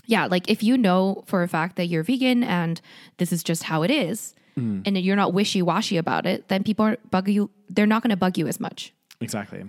yeah, 0.05 0.25
like 0.27 0.49
if 0.49 0.63
you 0.63 0.77
know 0.77 1.23
for 1.27 1.43
a 1.43 1.47
fact 1.47 1.75
that 1.77 1.87
you're 1.87 2.03
vegan 2.03 2.43
and 2.43 2.79
this 3.17 3.31
is 3.31 3.43
just 3.43 3.63
how 3.63 3.83
it 3.83 3.91
is, 3.91 4.35
Mm. 4.55 4.83
and 4.85 4.95
you're 4.99 5.15
not 5.15 5.33
wishy 5.33 5.63
washy 5.63 5.97
about 5.97 6.27
it, 6.27 6.47
then 6.47 6.63
people 6.63 6.85
aren't 6.85 7.09
bug 7.09 7.27
you. 7.27 7.49
They're 7.69 7.87
not 7.87 8.03
going 8.03 8.11
to 8.11 8.15
bug 8.15 8.37
you 8.37 8.45
as 8.47 8.59
much. 8.59 8.93
Exactly. 9.19 9.63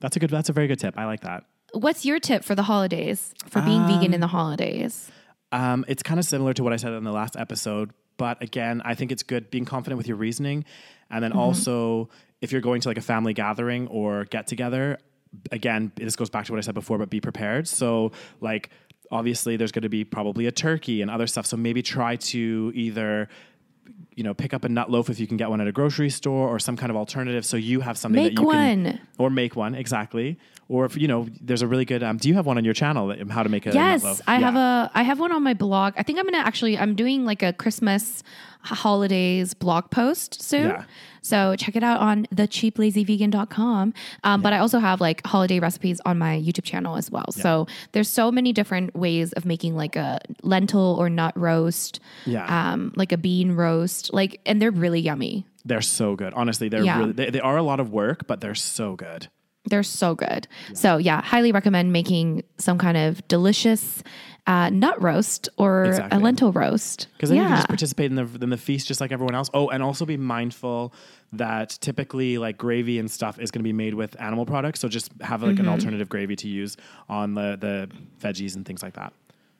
That's 0.00 0.14
a 0.14 0.18
good. 0.20 0.28
That's 0.28 0.50
a 0.50 0.52
very 0.52 0.66
good 0.66 0.78
tip. 0.78 0.92
I 0.98 1.06
like 1.06 1.20
that. 1.22 1.44
What's 1.72 2.04
your 2.04 2.18
tip 2.18 2.44
for 2.44 2.54
the 2.54 2.62
holidays? 2.62 3.34
For 3.48 3.62
being 3.62 3.86
vegan 3.86 4.14
in 4.14 4.20
the 4.20 4.26
holidays? 4.26 5.10
Um, 5.52 5.84
it's 5.88 6.02
kind 6.02 6.20
of 6.20 6.26
similar 6.26 6.52
to 6.54 6.62
what 6.62 6.72
I 6.72 6.76
said 6.76 6.92
in 6.92 7.04
the 7.04 7.12
last 7.12 7.36
episode, 7.36 7.90
but 8.16 8.42
again, 8.42 8.82
I 8.84 8.94
think 8.94 9.10
it's 9.10 9.22
good 9.22 9.50
being 9.50 9.64
confident 9.64 9.98
with 9.98 10.06
your 10.06 10.16
reasoning, 10.16 10.64
and 11.10 11.24
then 11.24 11.32
also 11.32 12.08
if 12.40 12.52
you're 12.52 12.60
going 12.60 12.80
to 12.82 12.88
like 12.88 12.98
a 12.98 13.02
family 13.02 13.34
gathering 13.34 13.88
or 13.88 14.24
get 14.26 14.46
together, 14.46 14.98
again, 15.52 15.92
this 15.96 16.16
goes 16.16 16.30
back 16.30 16.46
to 16.46 16.52
what 16.52 16.58
I 16.58 16.62
said 16.62 16.74
before, 16.74 16.98
but 16.98 17.10
be 17.10 17.20
prepared. 17.20 17.68
So 17.68 18.12
like 18.40 18.70
obviously 19.10 19.56
there's 19.56 19.72
going 19.72 19.82
to 19.82 19.88
be 19.88 20.04
probably 20.04 20.46
a 20.46 20.52
turkey 20.52 21.02
and 21.02 21.10
other 21.10 21.26
stuff, 21.26 21.46
so 21.46 21.56
maybe 21.56 21.82
try 21.82 22.16
to 22.16 22.72
either 22.74 23.28
you 24.16 24.24
know 24.24 24.34
pick 24.34 24.52
up 24.52 24.64
a 24.64 24.68
nut 24.68 24.90
loaf 24.90 25.08
if 25.08 25.18
you 25.20 25.26
can 25.26 25.36
get 25.36 25.48
one 25.50 25.60
at 25.60 25.66
a 25.68 25.72
grocery 25.72 26.10
store 26.10 26.48
or 26.48 26.58
some 26.58 26.76
kind 26.76 26.90
of 26.90 26.96
alternative 26.96 27.44
so 27.46 27.56
you 27.56 27.80
have 27.80 27.96
something 27.96 28.22
Make 28.22 28.34
that 28.36 28.42
you 28.42 28.46
one. 28.46 28.56
can 28.84 29.00
or 29.18 29.30
make 29.30 29.56
one 29.56 29.74
exactly 29.74 30.38
or 30.68 30.84
if 30.84 30.96
you 30.96 31.08
know 31.08 31.26
there's 31.40 31.62
a 31.62 31.66
really 31.66 31.84
good 31.84 32.02
um, 32.02 32.16
do 32.16 32.28
you 32.28 32.34
have 32.34 32.46
one 32.46 32.58
on 32.58 32.64
your 32.64 32.74
channel 32.74 33.06
that, 33.08 33.28
how 33.30 33.42
to 33.42 33.48
make 33.48 33.66
a 33.66 33.68
nut 33.70 33.74
Yes, 33.76 34.02
loaf 34.04 34.20
I 34.26 34.38
Yeah. 34.38 34.46
have 34.50 34.56
a 34.56 34.90
I 34.94 35.02
have 35.04 35.18
one 35.20 35.32
on 35.32 35.42
my 35.42 35.54
blog. 35.54 35.94
I 35.96 36.02
think 36.02 36.18
I'm 36.18 36.24
gonna 36.26 36.38
actually 36.38 36.76
I'm 36.78 36.94
doing 36.94 37.24
like 37.24 37.42
a 37.42 37.52
Christmas 37.52 38.22
holidays 38.62 39.54
blog 39.54 39.90
post 39.90 40.42
soon. 40.42 40.68
Yeah. 40.68 40.84
So 41.22 41.54
check 41.56 41.76
it 41.76 41.82
out 41.82 41.98
on 42.00 42.26
thecheaplazyvegan.com. 42.34 43.94
Um, 44.24 44.42
But 44.42 44.52
I 44.52 44.58
also 44.58 44.78
have 44.78 45.00
like 45.00 45.26
holiday 45.26 45.58
recipes 45.60 46.00
on 46.04 46.18
my 46.18 46.38
YouTube 46.38 46.64
channel 46.64 46.96
as 46.96 47.10
well. 47.10 47.30
So 47.32 47.66
there's 47.92 48.08
so 48.08 48.30
many 48.30 48.52
different 48.52 48.94
ways 48.94 49.32
of 49.32 49.44
making 49.44 49.76
like 49.76 49.96
a 49.96 50.20
lentil 50.42 50.96
or 50.98 51.08
nut 51.08 51.32
roast. 51.36 52.00
Yeah. 52.26 52.44
Um, 52.72 52.92
like 52.96 53.12
a 53.12 53.16
bean 53.18 53.52
roast. 53.52 54.09
Like 54.12 54.40
and 54.46 54.60
they're 54.60 54.70
really 54.70 55.00
yummy. 55.00 55.46
They're 55.64 55.80
so 55.82 56.16
good. 56.16 56.32
Honestly, 56.34 56.68
they're 56.68 56.84
Yeah. 56.84 56.98
really 56.98 57.12
they, 57.12 57.30
they 57.30 57.40
are 57.40 57.56
a 57.56 57.62
lot 57.62 57.80
of 57.80 57.90
work, 57.92 58.26
but 58.26 58.40
they're 58.40 58.54
so 58.54 58.96
good. 58.96 59.28
They're 59.66 59.82
so 59.82 60.14
good. 60.14 60.48
So 60.74 60.96
yeah, 60.96 61.20
highly 61.22 61.52
recommend 61.52 61.92
making 61.92 62.44
some 62.56 62.78
kind 62.78 62.96
of 62.96 63.26
delicious 63.28 64.02
uh, 64.46 64.70
nut 64.70 65.00
roast 65.02 65.50
or 65.58 65.84
Exactly. 65.84 66.18
a 66.18 66.20
lentil 66.20 66.50
roast. 66.50 67.08
Because 67.12 67.28
then 67.28 67.38
you 67.38 67.44
can 67.44 67.56
just 67.56 67.68
participate 67.68 68.10
in 68.10 68.16
the 68.16 68.26
in 68.42 68.48
the 68.48 68.56
feast 68.56 68.88
just 68.88 69.00
like 69.02 69.12
everyone 69.12 69.34
else. 69.34 69.50
Oh, 69.52 69.68
and 69.68 69.82
also 69.82 70.06
be 70.06 70.16
mindful 70.16 70.94
that 71.34 71.76
typically 71.82 72.38
like 72.38 72.56
gravy 72.56 72.98
and 72.98 73.08
stuff 73.10 73.38
is 73.38 73.50
going 73.50 73.60
to 73.60 73.64
be 73.68 73.74
made 73.74 73.92
with 73.94 74.18
animal 74.18 74.46
products. 74.46 74.80
So 74.80 74.88
just 74.88 75.12
have 75.20 75.42
like 75.42 75.50
an 75.50 75.66
Mm-hmm. 75.66 75.68
alternative 75.68 76.08
gravy 76.08 76.36
to 76.36 76.48
use 76.48 76.78
on 77.10 77.34
the 77.34 77.58
the 77.60 77.90
veggies 78.26 78.56
and 78.56 78.64
things 78.64 78.82
like 78.82 78.94
that. 78.94 79.12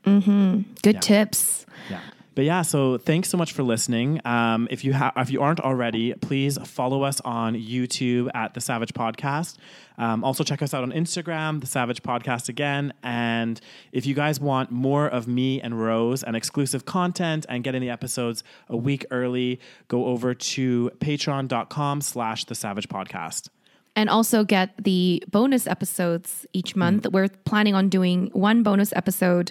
Hmm. 0.06 0.62
Good 0.82 1.02
tips. 1.02 1.66
Yeah. 1.90 2.00
But 2.36 2.44
yeah, 2.44 2.62
so 2.62 2.96
thanks 2.96 3.28
so 3.28 3.36
much 3.36 3.52
for 3.52 3.62
listening. 3.64 4.20
Um, 4.24 4.68
if 4.70 4.84
you 4.84 4.92
have, 4.92 5.12
if 5.16 5.30
you 5.30 5.42
aren't 5.42 5.60
already, 5.60 6.14
please 6.14 6.58
follow 6.64 7.02
us 7.02 7.20
on 7.22 7.54
YouTube 7.54 8.30
at 8.34 8.54
the 8.54 8.60
Saveg 8.60 8.92
Podcast. 8.92 9.56
Um, 9.98 10.22
also 10.22 10.44
check 10.44 10.62
us 10.62 10.72
out 10.72 10.82
on 10.84 10.92
Instagram, 10.92 11.60
the 11.60 11.66
Saveg 11.66 12.00
Podcast 12.00 12.48
again. 12.48 12.92
And 13.02 13.60
if 13.92 14.06
you 14.06 14.14
guys 14.14 14.38
want 14.40 14.70
more 14.70 15.08
of 15.08 15.26
me 15.26 15.60
and 15.60 15.78
Rose 15.82 16.22
and 16.22 16.36
exclusive 16.36 16.84
content 16.84 17.46
and 17.48 17.64
getting 17.64 17.80
the 17.80 17.90
episodes 17.90 18.44
a 18.68 18.76
week 18.76 19.04
early, 19.10 19.58
go 19.88 20.06
over 20.06 20.32
to 20.32 20.90
Patreon.com/slash 21.00 22.44
The 22.44 22.54
Saveg 22.54 22.86
Podcast. 22.86 23.48
and 23.96 24.08
also 24.08 24.44
get 24.44 24.70
the 24.82 25.22
bonus 25.30 25.66
episodes 25.66 26.46
each 26.52 26.76
month. 26.76 27.08
We're 27.10 27.28
planning 27.44 27.74
on 27.74 27.88
doing 27.88 28.30
one 28.32 28.62
bonus 28.62 28.92
episode 28.94 29.50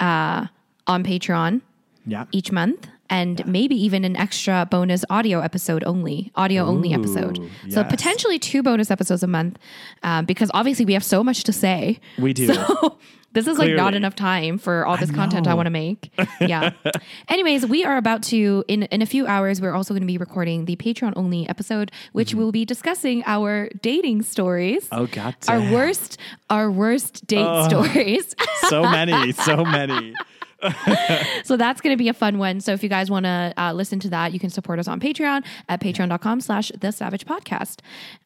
uh, 0.00 0.48
on 0.88 1.04
Patreon 1.04 1.60
Yeah. 2.06 2.26
each 2.32 2.52
month. 2.52 2.88
And 3.12 3.44
maybe 3.44 3.74
even 3.74 4.04
an 4.04 4.16
extra 4.16 4.68
bonus 4.70 5.04
audio 5.10 5.40
episode 5.40 5.82
only, 5.82 6.30
audio 6.36 6.64
only 6.64 6.92
Ooh, 6.92 7.00
episode. 7.00 7.40
So 7.68 7.82
potentially 7.82 8.38
two 8.38 8.62
bonus 8.62 8.88
episodes 8.88 9.24
a 9.24 9.26
month, 9.26 9.58
um, 10.04 10.26
because 10.26 10.48
obviously 10.54 10.84
we 10.84 10.92
have 10.92 11.02
so 11.02 11.24
much 11.24 11.42
to 11.44 11.52
say. 11.52 11.98
We 12.20 12.32
do. 12.32 12.54
So 12.54 12.98
this 13.32 13.48
is 13.48 13.58
like 13.58 13.74
not 13.74 13.94
enough 13.94 14.14
time 14.14 14.58
for 14.58 14.86
all 14.86 14.96
this 14.96 15.10
content 15.10 15.46
I 15.46 15.54
want 15.54 15.66
to 15.66 15.70
make. 15.70 16.12
Yeah. 16.40 16.70
Anyways, 17.28 17.66
we 17.66 17.84
are 17.84 17.96
about 17.96 18.22
to 18.24 18.64
in 18.68 18.84
in 18.84 19.02
a 19.02 19.06
few 19.06 19.26
hours. 19.26 19.60
We're 19.60 19.74
also 19.74 19.92
going 19.92 20.02
to 20.02 20.06
be 20.06 20.18
recording 20.18 20.64
the 20.66 20.76
Patreon 20.76 21.12
only 21.16 21.48
episode, 21.48 21.90
which 22.12 22.34
will 22.34 22.52
be 22.52 22.64
discussing 22.64 23.22
our 23.26 23.68
dating 23.82 24.22
stories. 24.22 24.88
Oh, 24.92 25.06
God 25.06 25.34
Our 25.48 25.60
worst, 25.72 26.18
our 26.48 26.70
worst 26.70 27.26
date 27.26 27.64
stories. 27.64 28.34
So 28.68 28.82
many, 28.82 29.32
so 29.32 29.64
many. 29.64 30.14
so 31.44 31.56
that's 31.56 31.80
going 31.80 31.92
to 31.92 31.98
be 31.98 32.08
a 32.08 32.14
fun 32.14 32.38
one. 32.38 32.60
So 32.60 32.72
if 32.72 32.82
you 32.82 32.88
guys 32.88 33.10
want 33.10 33.24
to 33.24 33.52
uh, 33.56 33.72
listen 33.72 33.98
to 34.00 34.10
that, 34.10 34.32
you 34.32 34.38
can 34.38 34.50
support 34.50 34.78
us 34.78 34.88
on 34.88 35.00
Patreon 35.00 35.44
at 35.68 35.80
patreon.com 35.80 36.40
slash 36.40 36.70
the 36.80 36.88
saveg 36.88 37.24
podcast. 37.24 37.80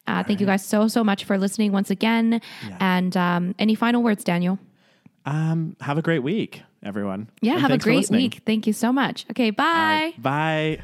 Uh, 0.07 0.23
thank 0.23 0.39
you 0.39 0.45
guys 0.45 0.63
so, 0.65 0.87
so 0.87 1.03
much 1.03 1.23
for 1.23 1.37
listening 1.37 1.71
once 1.71 1.89
again. 1.89 2.41
And 2.79 3.15
um, 3.17 3.55
any 3.59 3.75
final 3.75 4.03
words, 4.03 4.23
Daniel? 4.23 4.59
Um, 5.25 5.75
have 5.81 5.97
a 5.97 6.01
great 6.01 6.23
week, 6.23 6.61
everyone. 6.83 7.29
Yeah, 7.41 7.53
And 7.53 7.61
have 7.61 7.71
a 7.71 7.77
great 7.77 8.09
week. 8.09 8.41
Thank 8.45 8.67
you 8.67 8.73
so 8.73 8.93
much. 8.93 9.25
Okay, 9.31 9.49
bye. 9.49 10.13
Bye. 10.19 10.81